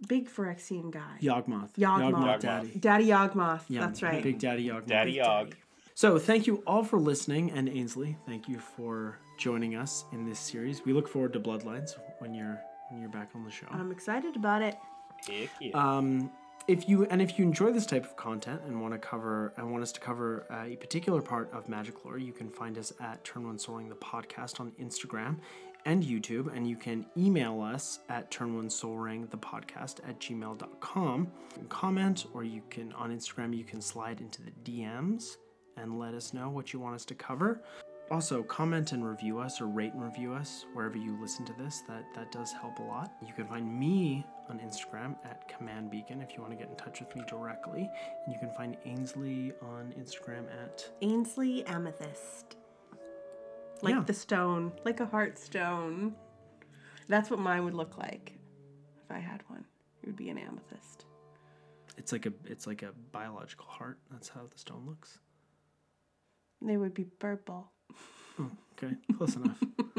big 0.07 0.27
Phyrexian 0.29 0.91
guy. 0.91 1.17
Yawgmoth. 1.21 1.73
Yawgmoth. 1.77 2.39
Daddy. 2.39 2.71
Daddy 2.79 3.05
Yawgmoth. 3.07 3.61
Yeah, 3.69 3.81
That's 3.81 4.01
right. 4.01 4.21
Big 4.23 4.39
Daddy 4.39 4.67
Yawgmoth. 4.67 4.87
Daddy 4.87 5.11
Yog. 5.13 5.55
So 5.93 6.17
thank 6.19 6.47
you 6.47 6.63
all 6.67 6.83
for 6.83 6.99
listening, 6.99 7.51
and 7.51 7.69
Ainsley, 7.69 8.17
thank 8.25 8.49
you 8.49 8.57
for 8.59 9.19
joining 9.37 9.75
us 9.75 10.03
in 10.11 10.25
this 10.27 10.39
series. 10.39 10.83
We 10.83 10.91
look 10.91 11.07
forward 11.07 11.31
to 11.33 11.39
Bloodlines 11.39 11.91
when 12.19 12.33
you're 12.33 12.59
when 12.89 13.01
you're 13.01 13.09
back 13.09 13.29
on 13.35 13.43
the 13.43 13.51
show. 13.51 13.67
I'm 13.71 13.91
excited 13.91 14.35
about 14.35 14.61
it. 14.61 14.75
Heck 15.27 15.49
yeah. 15.59 15.71
Um, 15.73 16.31
if 16.67 16.89
you 16.89 17.05
and 17.05 17.21
if 17.21 17.37
you 17.37 17.45
enjoy 17.45 17.71
this 17.71 17.85
type 17.85 18.03
of 18.03 18.15
content 18.15 18.61
and 18.65 18.81
want 18.81 18.93
to 18.93 18.97
cover 18.97 19.53
and 19.57 19.71
want 19.71 19.83
us 19.83 19.91
to 19.91 19.99
cover 19.99 20.47
uh, 20.49 20.65
a 20.65 20.75
particular 20.77 21.21
part 21.21 21.51
of 21.53 21.69
magic 21.69 22.03
lore, 22.03 22.17
you 22.17 22.33
can 22.33 22.49
find 22.49 22.77
us 22.77 22.91
at 22.99 23.23
Turn 23.23 23.45
One 23.45 23.59
Soaring 23.59 23.87
the 23.87 23.95
podcast 23.95 24.59
on 24.59 24.71
Instagram 24.81 25.37
and 25.85 26.03
YouTube, 26.03 26.55
and 26.55 26.67
you 26.67 26.75
can 26.75 27.05
email 27.15 27.61
us 27.61 27.99
at 28.09 28.31
turn 28.31 28.55
one 28.55 28.69
soaring 28.69 29.27
the 29.27 29.37
podcast 29.37 29.99
at 30.07 30.19
gmail.com. 30.19 31.19
You 31.21 31.55
can 31.55 31.67
comment 31.67 32.25
or 32.33 32.43
you 32.43 32.63
can 32.69 32.91
on 32.93 33.15
Instagram 33.15 33.55
you 33.55 33.63
can 33.63 33.81
slide 33.81 34.19
into 34.19 34.41
the 34.41 34.51
DMs 34.63 35.37
and 35.77 35.99
let 35.99 36.13
us 36.13 36.33
know 36.33 36.49
what 36.49 36.73
you 36.73 36.79
want 36.79 36.95
us 36.95 37.05
to 37.05 37.15
cover. 37.15 37.61
Also, 38.11 38.43
comment 38.43 38.91
and 38.91 39.03
review 39.07 39.39
us 39.39 39.59
or 39.59 39.65
rate 39.65 39.93
and 39.93 40.03
review 40.03 40.31
us 40.33 40.65
wherever 40.73 40.95
you 40.95 41.17
listen 41.19 41.43
to 41.45 41.53
this. 41.53 41.81
That 41.87 42.05
that 42.13 42.31
does 42.31 42.51
help 42.51 42.77
a 42.77 42.83
lot. 42.83 43.11
You 43.25 43.33
can 43.33 43.47
find 43.47 43.79
me 43.79 44.23
on 44.47 44.59
Instagram 44.59 45.15
at 45.25 45.47
Command 45.47 45.89
Beacon 45.89 46.21
if 46.21 46.35
you 46.35 46.41
want 46.41 46.53
to 46.53 46.57
get 46.57 46.69
in 46.69 46.75
touch 46.75 46.99
with 46.99 47.15
me 47.15 47.23
directly. 47.27 47.89
And 48.25 48.33
you 48.33 48.39
can 48.39 48.51
find 48.55 48.77
Ainsley 48.85 49.53
on 49.61 49.91
Instagram 49.99 50.45
at 50.63 50.87
Ainsley 51.01 51.65
Amethyst. 51.65 52.57
Like 53.81 53.95
Yeah. 53.95 54.03
the 54.05 54.13
stone, 54.13 54.71
like 54.85 54.99
a 54.99 55.07
heart 55.07 55.39
stone. 55.39 56.15
That's 57.07 57.31
what 57.31 57.39
mine 57.39 57.63
would 57.65 57.73
look 57.73 57.97
like 57.97 58.37
if 59.03 59.09
I 59.11 59.17
had 59.19 59.41
one. 59.49 59.65
It 60.03 60.07
would 60.07 60.15
be 60.15 60.29
an 60.29 60.37
amethyst. 60.37 61.05
it's 61.97 62.11
like 62.11 62.25
a 62.27 62.33
it's 62.45 62.67
like 62.67 62.83
a 62.83 62.91
biological 63.11 63.65
heart. 63.65 63.97
That's 64.11 64.29
how 64.29 64.41
the 64.51 64.57
stone 64.59 64.85
looks. 64.85 65.17
They 66.61 66.77
would 66.77 66.93
be 66.93 67.05
purple. 67.05 67.71
Okay, 68.39 68.95
close 69.17 69.35
enough. 69.35 69.57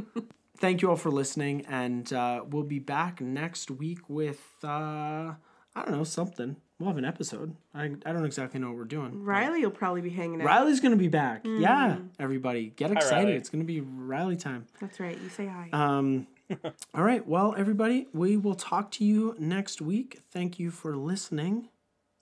Thank 0.58 0.82
you 0.82 0.90
all 0.90 0.96
for 0.96 1.10
listening, 1.10 1.66
and 1.66 2.10
uh, 2.12 2.42
we'll 2.48 2.62
be 2.62 2.78
back 2.78 3.20
next 3.20 3.70
week 3.70 4.08
with 4.08 4.40
uh, 4.64 4.68
I 4.68 5.36
don't 5.74 5.92
know 5.92 6.04
something. 6.04 6.56
We'll 6.78 6.88
have 6.88 6.98
an 6.98 7.04
episode. 7.04 7.56
I, 7.74 7.84
I 8.04 8.12
don't 8.12 8.24
exactly 8.24 8.60
know 8.60 8.68
what 8.68 8.76
we're 8.76 8.84
doing. 8.84 9.22
Riley 9.22 9.62
will 9.64 9.70
probably 9.70 10.02
be 10.02 10.10
hanging 10.10 10.40
out. 10.40 10.46
Riley's 10.46 10.80
gonna 10.80 10.96
be 10.96 11.08
back. 11.08 11.42
Yeah, 11.44 11.98
everybody, 12.18 12.72
get 12.76 12.90
excited! 12.90 13.24
Riley. 13.24 13.32
It's 13.32 13.48
gonna 13.48 13.64
be 13.64 13.80
Riley 13.80 14.36
time. 14.36 14.66
That's 14.80 15.00
right. 15.00 15.18
You 15.22 15.28
say 15.28 15.46
hi. 15.46 15.68
Um, 15.72 16.26
all 16.94 17.02
right. 17.02 17.26
Well, 17.26 17.54
everybody, 17.56 18.08
we 18.12 18.36
will 18.36 18.54
talk 18.54 18.90
to 18.92 19.04
you 19.04 19.34
next 19.38 19.80
week. 19.80 20.20
Thank 20.30 20.58
you 20.58 20.70
for 20.70 20.96
listening. 20.96 21.68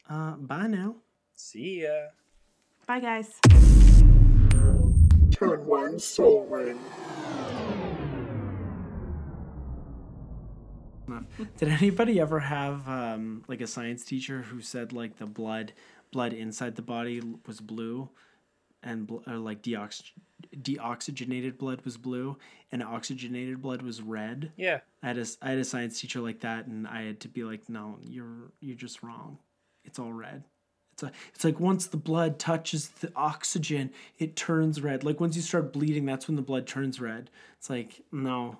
Uh, 0.08 0.32
bye 0.32 0.66
now. 0.66 0.96
See 1.34 1.82
ya. 1.82 2.08
Bye, 2.86 3.00
guys. 3.00 3.83
Turn 5.34 5.66
one 5.66 5.98
soul 5.98 6.46
ring. 6.46 6.78
Did 11.58 11.68
anybody 11.68 12.20
ever 12.20 12.40
have 12.40 12.88
um, 12.88 13.44
like 13.48 13.60
a 13.60 13.66
science 13.66 14.04
teacher 14.04 14.42
who 14.42 14.60
said 14.60 14.92
like 14.92 15.18
the 15.18 15.26
blood 15.26 15.72
blood 16.12 16.32
inside 16.32 16.76
the 16.76 16.82
body 16.82 17.20
was 17.46 17.60
blue, 17.60 18.08
and 18.82 19.06
bl- 19.06 19.18
or 19.26 19.36
like 19.36 19.62
deox- 19.62 20.12
deoxygenated 20.56 21.58
blood 21.58 21.82
was 21.84 21.96
blue, 21.96 22.38
and 22.70 22.82
oxygenated 22.82 23.60
blood 23.60 23.82
was 23.82 24.00
red? 24.00 24.52
Yeah. 24.56 24.80
I 25.02 25.08
had 25.08 25.18
a 25.18 25.26
I 25.42 25.50
had 25.50 25.58
a 25.58 25.64
science 25.64 26.00
teacher 26.00 26.20
like 26.20 26.40
that, 26.40 26.66
and 26.66 26.86
I 26.86 27.02
had 27.02 27.20
to 27.20 27.28
be 27.28 27.42
like, 27.42 27.68
no, 27.68 27.98
you're 28.00 28.52
you're 28.60 28.76
just 28.76 29.02
wrong. 29.02 29.38
It's 29.84 29.98
all 29.98 30.12
red. 30.12 30.44
It's 30.94 31.02
a, 31.02 31.10
it's 31.34 31.44
like 31.44 31.58
once 31.58 31.86
the 31.86 31.96
blood 31.96 32.38
touches 32.38 32.88
the 32.88 33.10
oxygen, 33.16 33.90
it 34.18 34.36
turns 34.36 34.80
red. 34.80 35.02
Like 35.02 35.20
once 35.20 35.34
you 35.34 35.42
start 35.42 35.72
bleeding, 35.72 36.06
that's 36.06 36.28
when 36.28 36.36
the 36.36 36.42
blood 36.42 36.68
turns 36.68 37.00
red. 37.00 37.30
It's 37.58 37.68
like 37.68 38.02
no, 38.12 38.58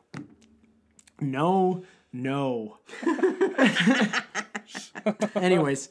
no, 1.21 1.85
No. 2.13 2.79
Anyways, 5.37 5.91